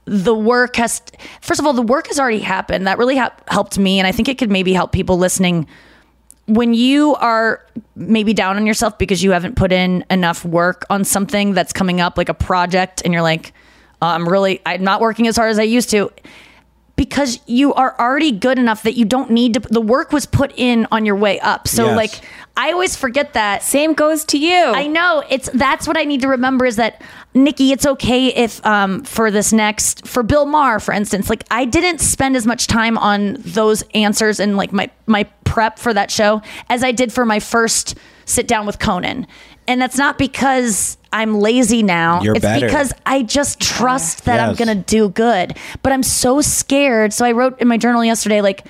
the 0.05 0.35
work 0.35 0.77
has, 0.77 1.01
first 1.41 1.59
of 1.59 1.67
all, 1.67 1.73
the 1.73 1.81
work 1.81 2.09
has 2.09 2.21
already 2.21 2.41
happened. 2.41 2.87
That 2.87 2.99
really 2.99 3.17
ha- 3.17 3.35
helped 3.49 3.79
me. 3.79 3.99
And 3.99 4.07
I 4.07 4.13
think 4.13 4.29
it 4.29 4.37
could 4.37 4.51
maybe 4.51 4.75
help 4.75 4.93
people 4.93 5.17
listening 5.17 5.67
when 6.45 6.75
you 6.75 7.15
are 7.15 7.65
maybe 7.97 8.35
down 8.35 8.57
on 8.57 8.67
yourself 8.67 8.99
because 8.99 9.23
you 9.23 9.31
haven't 9.31 9.57
put 9.57 9.73
in 9.73 10.05
enough 10.11 10.45
work 10.45 10.85
on 10.91 11.03
something 11.05 11.55
that's 11.55 11.73
coming 11.73 12.03
up 12.03 12.19
like 12.19 12.29
a 12.29 12.35
project 12.35 13.01
and 13.05 13.15
you're 13.15 13.23
like 13.23 13.53
"Uh, 14.03 14.07
i'm 14.07 14.29
really 14.29 14.61
i'm 14.67 14.83
not 14.83 15.01
working 15.01 15.29
as 15.29 15.37
hard 15.37 15.51
as 15.51 15.61
i 15.61 15.63
used 15.63 15.91
to 15.91 16.11
because 17.01 17.41
you 17.47 17.73
are 17.73 17.99
already 17.99 18.31
good 18.31 18.59
enough 18.59 18.83
that 18.83 18.95
you 18.95 19.07
don't 19.07 19.31
need 19.31 19.55
to 19.55 19.61
the 19.61 19.81
work 19.81 20.13
was 20.13 20.27
put 20.27 20.53
in 20.59 20.87
on 20.93 21.07
your 21.07 21.17
way 21.17 21.41
up. 21.41 21.67
So 21.67 21.87
Yes. 21.87 21.97
like 21.97 22.11
I 22.61 22.73
always 22.73 22.95
forget 22.95 23.33
that. 23.33 23.63
Same 23.63 23.95
goes 23.95 24.23
to 24.27 24.39
you. 24.39 24.55
I 24.55 24.87
know. 24.87 25.25
It's 25.31 25.49
that's 25.55 25.89
what 25.89 25.97
I 25.97 26.05
need 26.05 26.21
to 26.21 26.29
remember 26.29 26.67
is 26.67 26.77
that 26.77 27.01
Nikki, 27.33 27.73
it's 27.73 27.87
okay 27.87 28.27
if 28.27 28.65
um 28.67 29.03
for 29.05 29.31
this 29.31 29.51
next 29.51 30.07
for 30.07 30.23
Bill 30.23 30.45
Maher, 30.45 30.79
for 30.79 30.93
instance, 30.93 31.31
like 31.31 31.45
I 31.51 31.65
didn't 31.65 32.01
spend 32.01 32.37
as 32.37 32.47
much 32.47 32.67
time 32.67 32.99
on 32.99 33.37
those 33.39 33.83
answers 33.95 34.41
and 34.41 34.59
like 34.59 34.73
my 34.73 34.91
my 35.07 35.25
prep 35.45 35.79
for 35.79 35.95
that 35.95 36.11
show 36.11 36.43
as 36.69 36.85
I 36.85 36.93
did 36.93 37.15
for 37.15 37.25
my 37.25 37.41
first 37.41 37.97
sit 38.27 38.47
down 38.47 38.67
with 38.67 38.79
Conan. 38.79 39.27
And 39.67 39.81
that's 39.81 39.97
not 39.97 40.19
because 40.19 40.99
I'm 41.15 41.41
lazy 41.41 41.83
now. 41.83 42.21
You're 42.23 42.35
it's 42.35 42.43
better. 42.43 42.67
because 42.67 42.93
I 43.07 43.23
just 43.23 43.59
trust 43.59 44.27
that 44.27 44.39
I'm 44.39 44.55
gonna 44.55 44.75
do 44.75 45.09
good. 45.09 45.57
But 45.83 45.93
I'm 45.93 46.03
so 46.03 46.43
scared. 46.43 47.15
So 47.15 47.25
I 47.25 47.33
wrote 47.33 47.59
in 47.59 47.69
my 47.69 47.79
journal 47.79 48.05
yesterday, 48.05 48.43
like, 48.43 48.67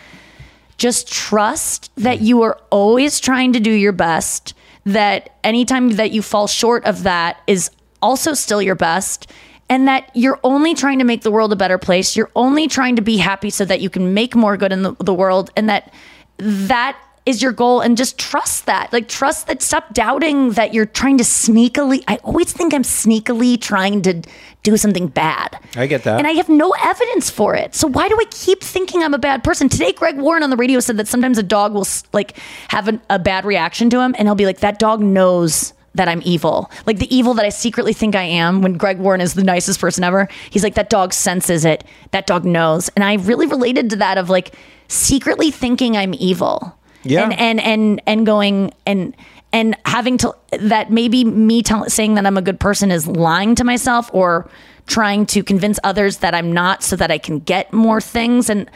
just 0.80 1.12
trust 1.12 1.90
that 1.96 2.22
you 2.22 2.40
are 2.40 2.58
always 2.70 3.20
trying 3.20 3.52
to 3.52 3.60
do 3.60 3.70
your 3.70 3.92
best 3.92 4.54
that 4.86 5.36
anytime 5.44 5.90
that 5.90 6.10
you 6.10 6.22
fall 6.22 6.46
short 6.46 6.82
of 6.86 7.02
that 7.02 7.38
is 7.46 7.70
also 8.00 8.32
still 8.32 8.62
your 8.62 8.74
best 8.74 9.30
and 9.68 9.86
that 9.86 10.10
you're 10.14 10.40
only 10.42 10.74
trying 10.74 10.98
to 10.98 11.04
make 11.04 11.20
the 11.20 11.30
world 11.30 11.52
a 11.52 11.56
better 11.56 11.76
place. 11.76 12.16
You're 12.16 12.30
only 12.34 12.66
trying 12.66 12.96
to 12.96 13.02
be 13.02 13.18
happy 13.18 13.50
so 13.50 13.66
that 13.66 13.82
you 13.82 13.90
can 13.90 14.14
make 14.14 14.34
more 14.34 14.56
good 14.56 14.72
in 14.72 14.82
the, 14.82 14.96
the 15.00 15.12
world 15.12 15.50
and 15.54 15.68
that 15.68 15.92
that 16.38 16.98
is 17.26 17.42
your 17.42 17.52
goal 17.52 17.82
and 17.82 17.98
just 17.98 18.18
trust 18.18 18.64
that. 18.64 18.90
Like 18.90 19.06
trust 19.06 19.48
that 19.48 19.60
stop 19.60 19.92
doubting 19.92 20.52
that 20.52 20.72
you're 20.72 20.86
trying 20.86 21.18
to 21.18 21.24
sneakily 21.24 22.02
i 22.08 22.16
always 22.24 22.52
think 22.52 22.72
i'm 22.72 22.82
sneakily 22.82 23.60
trying 23.60 24.00
to 24.02 24.22
do 24.62 24.76
something 24.76 25.06
bad 25.06 25.58
I 25.74 25.86
get 25.86 26.04
that. 26.04 26.18
and 26.18 26.26
I 26.26 26.32
have 26.32 26.48
no 26.48 26.74
evidence 26.84 27.30
for 27.30 27.54
it. 27.54 27.74
So 27.74 27.88
why 27.88 28.08
do 28.08 28.16
I 28.20 28.24
keep 28.30 28.62
thinking 28.62 29.02
I'm 29.02 29.14
a 29.14 29.18
bad 29.18 29.42
person? 29.42 29.68
Today, 29.68 29.92
Greg 29.92 30.18
Warren 30.18 30.42
on 30.42 30.50
the 30.50 30.56
radio 30.56 30.80
said 30.80 30.96
that 30.98 31.08
sometimes 31.08 31.38
a 31.38 31.42
dog 31.42 31.72
will 31.72 31.86
like 32.12 32.36
have 32.68 32.86
an, 32.88 33.00
a 33.08 33.18
bad 33.18 33.44
reaction 33.44 33.88
to 33.90 34.00
him, 34.00 34.14
and 34.18 34.28
he'll 34.28 34.34
be 34.34 34.46
like, 34.46 34.60
"That 34.60 34.78
dog 34.78 35.00
knows." 35.00 35.72
That 35.96 36.06
I'm 36.06 36.22
evil, 36.24 36.70
like 36.86 36.98
the 36.98 37.12
evil 37.14 37.34
that 37.34 37.44
I 37.44 37.48
secretly 37.48 37.92
think 37.92 38.14
I 38.14 38.22
am. 38.22 38.62
When 38.62 38.74
Greg 38.74 39.00
Warren 39.00 39.20
is 39.20 39.34
the 39.34 39.42
nicest 39.42 39.80
person 39.80 40.04
ever, 40.04 40.28
he's 40.48 40.62
like 40.62 40.76
that 40.76 40.88
dog 40.88 41.12
senses 41.12 41.64
it. 41.64 41.82
That 42.12 42.28
dog 42.28 42.44
knows, 42.44 42.88
and 42.94 43.02
I 43.02 43.14
really 43.14 43.48
related 43.48 43.90
to 43.90 43.96
that 43.96 44.16
of 44.16 44.30
like 44.30 44.54
secretly 44.86 45.50
thinking 45.50 45.96
I'm 45.96 46.14
evil. 46.14 46.76
Yeah. 47.02 47.24
and 47.24 47.32
and 47.34 47.60
and 47.60 48.02
and 48.06 48.24
going 48.24 48.72
and 48.86 49.16
and 49.52 49.76
having 49.84 50.18
to 50.18 50.34
that 50.60 50.90
maybe 50.90 51.24
me 51.24 51.62
tell, 51.62 51.88
saying 51.88 52.14
that 52.14 52.26
I'm 52.26 52.36
a 52.36 52.42
good 52.42 52.60
person 52.60 52.90
is 52.90 53.06
lying 53.06 53.54
to 53.56 53.64
myself 53.64 54.10
or 54.12 54.50
trying 54.86 55.26
to 55.26 55.42
convince 55.42 55.78
others 55.84 56.18
that 56.18 56.34
I'm 56.34 56.52
not 56.52 56.82
so 56.82 56.96
that 56.96 57.10
I 57.10 57.18
can 57.18 57.38
get 57.40 57.72
more 57.72 58.00
things 58.00 58.50
and 58.50 58.70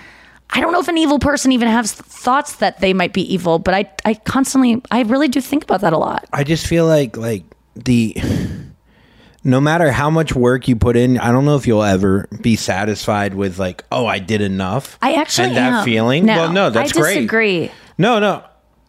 I 0.50 0.60
don't 0.60 0.72
know 0.72 0.80
if 0.80 0.88
an 0.88 0.98
evil 0.98 1.18
person 1.18 1.52
even 1.52 1.68
has 1.68 1.92
thoughts 1.92 2.56
that 2.56 2.80
they 2.80 2.92
might 2.92 3.12
be 3.12 3.22
evil 3.32 3.58
but 3.58 3.74
I 3.74 3.90
I 4.04 4.14
constantly 4.14 4.82
I 4.90 5.02
really 5.02 5.28
do 5.28 5.40
think 5.40 5.64
about 5.64 5.80
that 5.80 5.92
a 5.92 5.98
lot. 5.98 6.26
I 6.32 6.44
just 6.44 6.66
feel 6.66 6.86
like 6.86 7.16
like 7.16 7.44
the 7.74 8.16
no 9.44 9.60
matter 9.60 9.92
how 9.92 10.08
much 10.08 10.34
work 10.34 10.68
you 10.68 10.74
put 10.74 10.96
in, 10.96 11.18
I 11.18 11.30
don't 11.30 11.44
know 11.44 11.56
if 11.56 11.66
you'll 11.66 11.82
ever 11.82 12.26
be 12.40 12.56
satisfied 12.56 13.34
with 13.34 13.58
like, 13.58 13.84
oh, 13.92 14.06
I 14.06 14.18
did 14.18 14.40
enough. 14.40 14.98
I 15.02 15.14
actually 15.14 15.48
and 15.48 15.56
that 15.56 15.84
feeling. 15.84 16.24
No, 16.24 16.36
well, 16.36 16.52
no, 16.52 16.70
that's 16.70 16.92
I 16.92 16.94
great. 17.26 17.70
No, 17.98 18.18
no. 18.18 18.42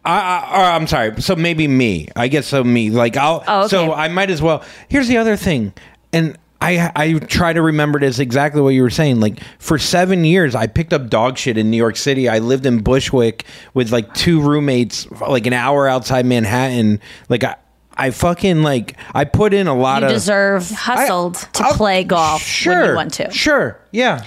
I, 0.06 0.38
I, 0.38 0.76
I'm 0.76 0.86
sorry. 0.86 1.20
So 1.20 1.34
maybe 1.36 1.66
me. 1.66 2.08
I 2.14 2.28
guess 2.28 2.46
so. 2.46 2.62
Me. 2.62 2.90
Like 2.90 3.16
I'll. 3.16 3.42
Oh, 3.46 3.60
okay. 3.60 3.68
So 3.68 3.92
I 3.92 4.08
might 4.08 4.30
as 4.30 4.40
well. 4.40 4.64
Here's 4.88 5.08
the 5.08 5.16
other 5.16 5.36
thing, 5.36 5.72
and 6.12 6.38
I 6.60 6.90
I 6.94 7.18
try 7.18 7.52
to 7.52 7.60
remember 7.60 7.98
this 7.98 8.18
exactly 8.18 8.62
what 8.62 8.70
you 8.70 8.82
were 8.82 8.90
saying. 8.90 9.20
Like 9.20 9.40
for 9.58 9.78
seven 9.78 10.24
years, 10.24 10.54
I 10.54 10.68
picked 10.68 10.92
up 10.92 11.10
dog 11.10 11.36
shit 11.36 11.58
in 11.58 11.70
New 11.70 11.76
York 11.76 11.96
City. 11.96 12.28
I 12.28 12.38
lived 12.38 12.66
in 12.66 12.82
Bushwick 12.82 13.44
with 13.74 13.90
like 13.90 14.14
two 14.14 14.40
roommates, 14.40 15.10
like 15.10 15.46
an 15.46 15.52
hour 15.52 15.88
outside 15.88 16.24
Manhattan. 16.24 17.00
Like 17.28 17.44
I. 17.44 17.56
I 17.98 18.10
fucking 18.10 18.62
like 18.62 18.98
I 19.14 19.24
put 19.24 19.54
in 19.54 19.68
a 19.68 19.74
lot 19.74 20.02
You 20.02 20.04
of 20.04 20.10
You 20.10 20.16
deserve 20.16 20.70
hustled 20.70 21.36
to 21.36 21.64
play 21.72 22.04
golf 22.04 22.42
when 22.42 22.46
sure, 22.46 22.90
you 22.90 22.94
want 22.94 23.14
to. 23.14 23.30
Sure. 23.30 23.80
Yeah. 23.90 24.26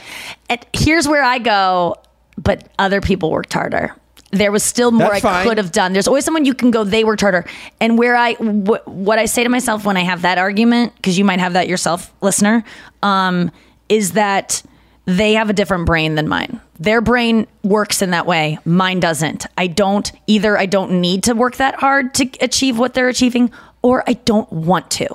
And 0.50 0.66
here's 0.74 1.08
where 1.08 1.24
I 1.24 1.38
go, 1.38 1.96
but 2.36 2.68
other 2.80 3.00
people 3.00 3.30
worked 3.30 3.54
harder. 3.54 3.96
There 4.32 4.52
was 4.52 4.64
still 4.64 4.92
more 4.92 5.10
That's 5.12 5.26
I 5.26 5.30
fine. 5.32 5.48
could 5.48 5.58
have 5.58 5.72
done. 5.72 5.94
There's 5.94 6.08
always 6.08 6.24
someone 6.24 6.46
you 6.46 6.54
can 6.54 6.70
go. 6.70 6.84
They 6.84 7.04
worked 7.04 7.22
harder. 7.22 7.46
And 7.80 7.98
where 7.98 8.16
I, 8.16 8.34
wh- 8.36 8.88
what 8.88 9.18
I 9.18 9.26
say 9.26 9.44
to 9.44 9.50
myself 9.50 9.86
when 9.86 9.98
I 9.98 10.02
have 10.04 10.22
that 10.22 10.38
argument, 10.38 10.96
because 10.98 11.18
you 11.18 11.26
might 11.26 11.40
have 11.40 11.54
that 11.54 11.68
yourself, 11.68 12.14
listener, 12.22 12.64
um, 13.02 13.52
is 13.88 14.12
that 14.12 14.62
they 15.06 15.34
have 15.34 15.50
a 15.50 15.54
different 15.54 15.88
brain 15.88 16.14
than 16.14 16.28
mine. 16.28 16.62
Their 16.80 17.02
brain 17.02 17.48
works 17.64 18.04
in 18.04 18.12
that 18.12 18.28
way. 18.28 18.60
Mine 18.66 19.00
doesn't. 19.00 19.48
I 19.58 19.66
don't 19.66 20.12
either. 20.28 20.56
I 20.58 20.68
don't 20.68 21.02
need 21.02 21.24
to 21.24 21.34
work 21.34 21.56
that 21.56 21.76
hard 21.76 22.14
to 22.16 22.30
achieve 22.42 22.78
what 22.78 22.94
they're 22.94 23.10
achieving, 23.10 23.52
or 23.82 24.04
I 24.08 24.14
don't 24.14 24.52
want 24.52 24.92
to. 24.92 25.08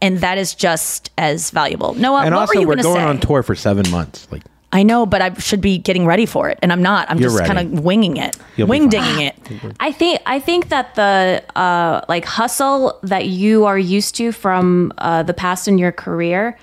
And 0.00 0.18
that 0.20 0.38
is 0.38 0.54
just 0.54 1.10
as 1.18 1.50
valuable. 1.50 1.94
Noah, 1.94 2.22
and 2.22 2.34
what 2.34 2.42
also 2.42 2.54
were 2.54 2.60
you 2.60 2.68
we're 2.68 2.76
going 2.76 2.94
say? 2.94 3.02
on 3.02 3.18
tour 3.18 3.42
for 3.42 3.56
seven 3.56 3.90
months. 3.90 4.28
Like 4.30 4.42
I 4.72 4.84
know, 4.84 5.04
but 5.04 5.20
I 5.20 5.34
should 5.34 5.60
be 5.60 5.78
getting 5.78 6.06
ready 6.06 6.26
for 6.26 6.48
it, 6.48 6.58
and 6.62 6.72
I'm 6.72 6.82
not. 6.82 7.10
I'm 7.10 7.18
You're 7.18 7.30
just 7.30 7.40
ready. 7.40 7.54
kind 7.54 7.74
of 7.74 7.80
winging 7.80 8.16
it, 8.16 8.36
You'll 8.56 8.68
wing 8.68 8.88
dinging 8.88 9.20
it. 9.20 9.36
I 9.80 9.90
think 9.90 10.20
I 10.26 10.38
think 10.38 10.68
that 10.68 10.94
the 10.94 11.42
uh, 11.56 12.02
like 12.08 12.24
hustle 12.24 12.98
that 13.02 13.26
you 13.26 13.64
are 13.64 13.78
used 13.78 14.14
to 14.16 14.30
from 14.30 14.92
uh, 14.98 15.24
the 15.24 15.34
past 15.34 15.66
in 15.66 15.78
your 15.78 15.92
career. 15.92 16.56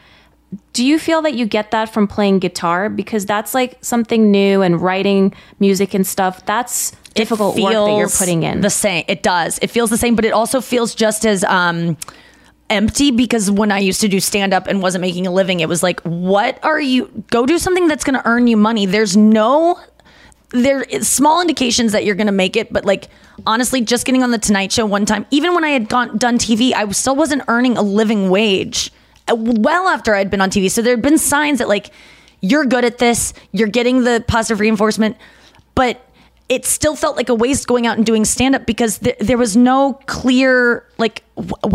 Do 0.71 0.85
you 0.85 0.97
feel 0.97 1.21
that 1.23 1.33
you 1.33 1.45
get 1.45 1.71
that 1.71 1.93
from 1.93 2.07
playing 2.07 2.39
guitar 2.39 2.89
because 2.89 3.25
that's 3.25 3.53
like 3.53 3.77
something 3.81 4.31
new 4.31 4.61
and 4.61 4.79
writing 4.79 5.33
music 5.59 5.93
and 5.93 6.07
stuff? 6.07 6.45
That's 6.45 6.91
difficult 7.15 7.59
work 7.59 7.73
that 7.73 7.79
you're 7.79 8.07
feels 8.07 8.17
putting 8.17 8.43
in. 8.43 8.61
The 8.61 8.69
same, 8.69 9.03
it 9.09 9.23
does. 9.23 9.59
It 9.61 9.69
feels 9.69 9.89
the 9.89 9.97
same, 9.97 10.15
but 10.15 10.23
it 10.23 10.31
also 10.31 10.61
feels 10.61 10.95
just 10.95 11.25
as 11.25 11.43
um, 11.43 11.97
empty 12.69 13.11
because 13.11 13.49
when 13.49 13.71
I 13.71 13.79
used 13.79 14.01
to 14.01 14.07
do 14.07 14.19
stand 14.19 14.53
up 14.53 14.67
and 14.67 14.81
wasn't 14.81 15.01
making 15.01 15.27
a 15.27 15.31
living, 15.31 15.59
it 15.59 15.69
was 15.69 15.83
like, 15.83 15.99
what 16.01 16.63
are 16.63 16.79
you? 16.79 17.23
Go 17.29 17.45
do 17.45 17.57
something 17.57 17.87
that's 17.87 18.03
going 18.03 18.19
to 18.19 18.27
earn 18.27 18.47
you 18.47 18.57
money. 18.57 18.85
There's 18.85 19.15
no 19.15 19.79
there 20.49 20.81
is 20.83 21.09
small 21.09 21.41
indications 21.41 21.91
that 21.91 22.05
you're 22.05 22.15
going 22.15 22.27
to 22.27 22.33
make 22.33 22.55
it, 22.55 22.71
but 22.71 22.85
like 22.85 23.09
honestly, 23.45 23.81
just 23.81 24.05
getting 24.05 24.23
on 24.23 24.31
the 24.31 24.37
Tonight 24.37 24.71
Show 24.71 24.85
one 24.85 25.05
time, 25.05 25.25
even 25.29 25.53
when 25.53 25.63
I 25.63 25.69
had 25.69 25.89
gone 25.89 26.17
done 26.17 26.37
TV, 26.37 26.73
I 26.73 26.89
still 26.91 27.15
wasn't 27.15 27.43
earning 27.47 27.77
a 27.77 27.81
living 27.81 28.29
wage. 28.29 28.91
uh, 29.27 29.35
Well 29.35 29.87
after 29.87 30.15
I'd 30.15 30.29
been 30.29 30.41
on 30.41 30.49
TV, 30.49 30.71
so 30.71 30.81
there 30.81 30.93
had 30.95 31.01
been 31.01 31.17
signs 31.17 31.59
that 31.59 31.67
like 31.67 31.91
you're 32.39 32.65
good 32.65 32.85
at 32.85 32.97
this, 32.97 33.33
you're 33.51 33.67
getting 33.67 34.03
the 34.03 34.23
positive 34.27 34.59
reinforcement, 34.59 35.17
but 35.75 36.06
it 36.49 36.65
still 36.65 36.95
felt 36.95 37.17
like 37.17 37.27
a 37.29 37.35
waste 37.35 37.67
going 37.67 37.85
out 37.85 37.97
and 37.97 38.05
doing 38.05 38.23
stand 38.23 38.55
up 38.55 38.65
because 38.65 38.99
th- 38.99 39.17
there 39.19 39.37
was 39.37 39.57
no 39.57 39.99
clear 40.05 40.85
like 40.97 41.23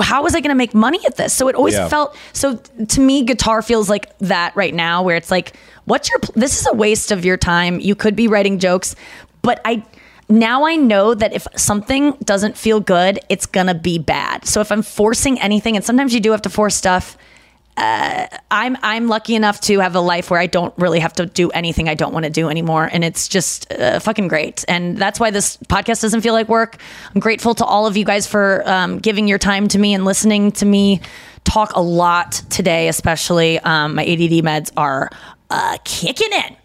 how 0.03 0.23
was 0.23 0.35
I 0.35 0.41
going 0.41 0.49
to 0.51 0.55
make 0.55 0.75
money 0.75 0.99
at 1.07 1.17
this? 1.17 1.35
So 1.35 1.49
it 1.49 1.55
always 1.55 1.75
Yeah. 1.75 1.89
felt 1.89 2.17
so 2.33 2.57
to 2.89 3.01
me 3.01 3.23
guitar 3.25 3.61
feels 3.63 3.91
like 3.91 4.17
that 4.21 4.57
right 4.57 4.75
now 4.75 5.03
where 5.03 5.17
it's 5.17 5.31
like 5.31 5.55
what's 5.85 6.09
your 6.09 6.19
pl- 6.21 6.35
this 6.37 6.59
is 6.61 6.67
a 6.67 6.75
waste 6.75 7.13
of 7.13 7.25
your 7.25 7.37
time. 7.37 7.81
You 7.81 7.95
could 7.95 8.17
be 8.17 8.29
writing 8.29 8.59
jokes, 8.59 8.97
but 9.43 9.61
I 9.65 9.83
now 10.29 10.65
I 10.65 10.77
know 10.77 11.13
that 11.15 11.35
if 11.35 11.47
something 11.57 12.13
doesn't 12.25 12.57
feel 12.57 12.81
good, 12.81 13.21
it's 13.29 13.45
going 13.45 13.67
to 13.67 13.75
be 13.75 13.99
bad. 13.99 14.47
So 14.47 14.61
if 14.63 14.73
I'm 14.73 14.81
forcing 14.83 15.39
anything 15.41 15.77
and 15.77 15.85
sometimes 15.85 16.15
you 16.15 16.21
do 16.21 16.31
have 16.31 16.41
to 16.43 16.49
force 16.51 16.75
stuff 16.75 17.19
uh, 17.77 18.27
I'm 18.51 18.77
I'm 18.83 19.09
lucky 19.09 19.35
enough 19.35 19.61
to 19.63 19.79
have 19.79 19.95
a 19.95 20.01
life 20.01 20.31
where 20.31 20.39
I 20.39 20.47
don't 20.47 20.75
really 20.77 21.01
have 21.01 21.15
to 21.15 21.27
do 21.27 21.51
anything 21.51 21.89
I 21.89 21.95
don't 21.95 22.13
want 22.13 22.25
to 22.25 22.31
do 22.31 22.51
anymore, 22.51 22.89
and 22.93 23.03
it's 23.03 23.29
just 23.29 23.73
uh, 23.73 23.99
fucking 23.99 24.29
great. 24.29 24.65
And 24.69 24.99
that's 24.99 25.19
why 25.19 25.31
this 25.31 25.57
podcast 25.57 26.03
doesn't 26.03 26.21
feel 26.21 26.35
like 26.35 26.49
work. 26.49 26.77
I'm 27.15 27.21
grateful 27.21 27.55
to 27.57 27.65
all 27.65 27.87
of 27.87 27.97
you 27.97 28.05
guys 28.05 28.27
for 28.27 28.63
um, 28.69 28.99
giving 28.99 29.27
your 29.27 29.39
time 29.39 29.69
to 29.69 29.79
me 29.79 29.95
and 29.95 30.05
listening 30.05 30.53
to 30.53 30.67
me 30.67 31.01
talk 31.45 31.75
a 31.75 31.81
lot 31.81 32.33
today. 32.51 32.89
Especially 32.89 33.59
um, 33.61 33.95
my 33.95 34.03
ADD 34.03 34.45
meds 34.45 34.71
are 34.77 35.11
uh, 35.49 35.79
kicking 35.85 36.33
in, 36.33 36.57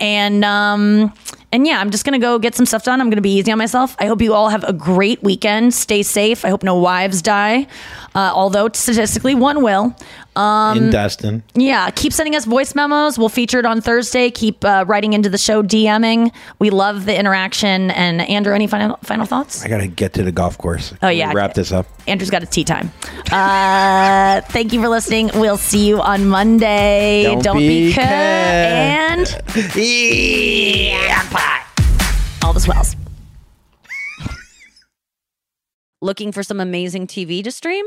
and 0.00 0.44
um, 0.46 1.12
and 1.52 1.66
yeah, 1.66 1.78
I'm 1.78 1.90
just 1.90 2.04
gonna 2.04 2.18
go 2.18 2.38
get 2.38 2.54
some 2.54 2.66
stuff 2.66 2.84
done. 2.84 3.00
I'm 3.00 3.10
gonna 3.10 3.20
be 3.20 3.36
easy 3.36 3.52
on 3.52 3.58
myself. 3.58 3.94
I 3.98 4.06
hope 4.06 4.22
you 4.22 4.34
all 4.34 4.48
have 4.48 4.64
a 4.64 4.72
great 4.72 5.22
weekend. 5.22 5.72
Stay 5.72 6.02
safe. 6.02 6.44
I 6.44 6.48
hope 6.48 6.62
no 6.62 6.74
wives 6.76 7.22
die, 7.22 7.66
uh, 8.14 8.32
although 8.34 8.68
statistically 8.72 9.34
one 9.34 9.62
will. 9.62 9.94
Um, 10.36 10.78
in 10.78 10.90
Destin. 10.90 11.42
yeah, 11.54 11.90
keep 11.90 12.12
sending 12.12 12.34
us 12.34 12.44
voice 12.44 12.74
memos. 12.74 13.18
We'll 13.18 13.28
feature 13.28 13.58
it 13.58 13.66
on 13.66 13.80
Thursday. 13.80 14.30
Keep 14.30 14.64
uh, 14.64 14.84
writing 14.86 15.12
into 15.12 15.28
the 15.28 15.38
show, 15.38 15.62
DMing. 15.62 16.32
We 16.58 16.70
love 16.70 17.06
the 17.06 17.18
interaction. 17.18 17.90
And 17.92 18.20
Andrew, 18.22 18.54
any 18.54 18.66
final 18.66 18.98
final 19.02 19.26
thoughts? 19.26 19.64
I 19.64 19.68
gotta 19.68 19.86
get 19.86 20.12
to 20.14 20.22
the 20.22 20.32
golf 20.32 20.58
course. 20.58 20.92
Oh, 21.02 21.08
yeah. 21.08 21.32
Wrap 21.32 21.54
this 21.54 21.72
up. 21.72 21.86
Andrew's 22.06 22.30
got 22.30 22.42
a 22.42 22.46
tee 22.46 22.64
time. 22.64 22.90
Uh, 23.30 24.40
thank 24.48 24.72
you 24.72 24.80
for 24.80 24.88
listening. 24.88 25.30
We'll 25.34 25.56
see 25.56 25.86
you 25.86 26.00
on 26.00 26.26
Monday. 26.26 27.36
Don't 27.40 27.58
be 27.58 27.92
cuh. 27.92 28.00
cuh. 28.00 28.06
And 28.06 29.40
all 32.44 32.52
the 32.52 32.60
swells. 32.60 32.96
Looking 36.02 36.32
for 36.32 36.42
some 36.42 36.60
amazing 36.60 37.06
TV 37.06 37.42
to 37.42 37.50
stream? 37.50 37.86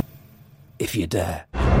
if 0.81 0.95
you 0.95 1.05
dare. 1.05 1.80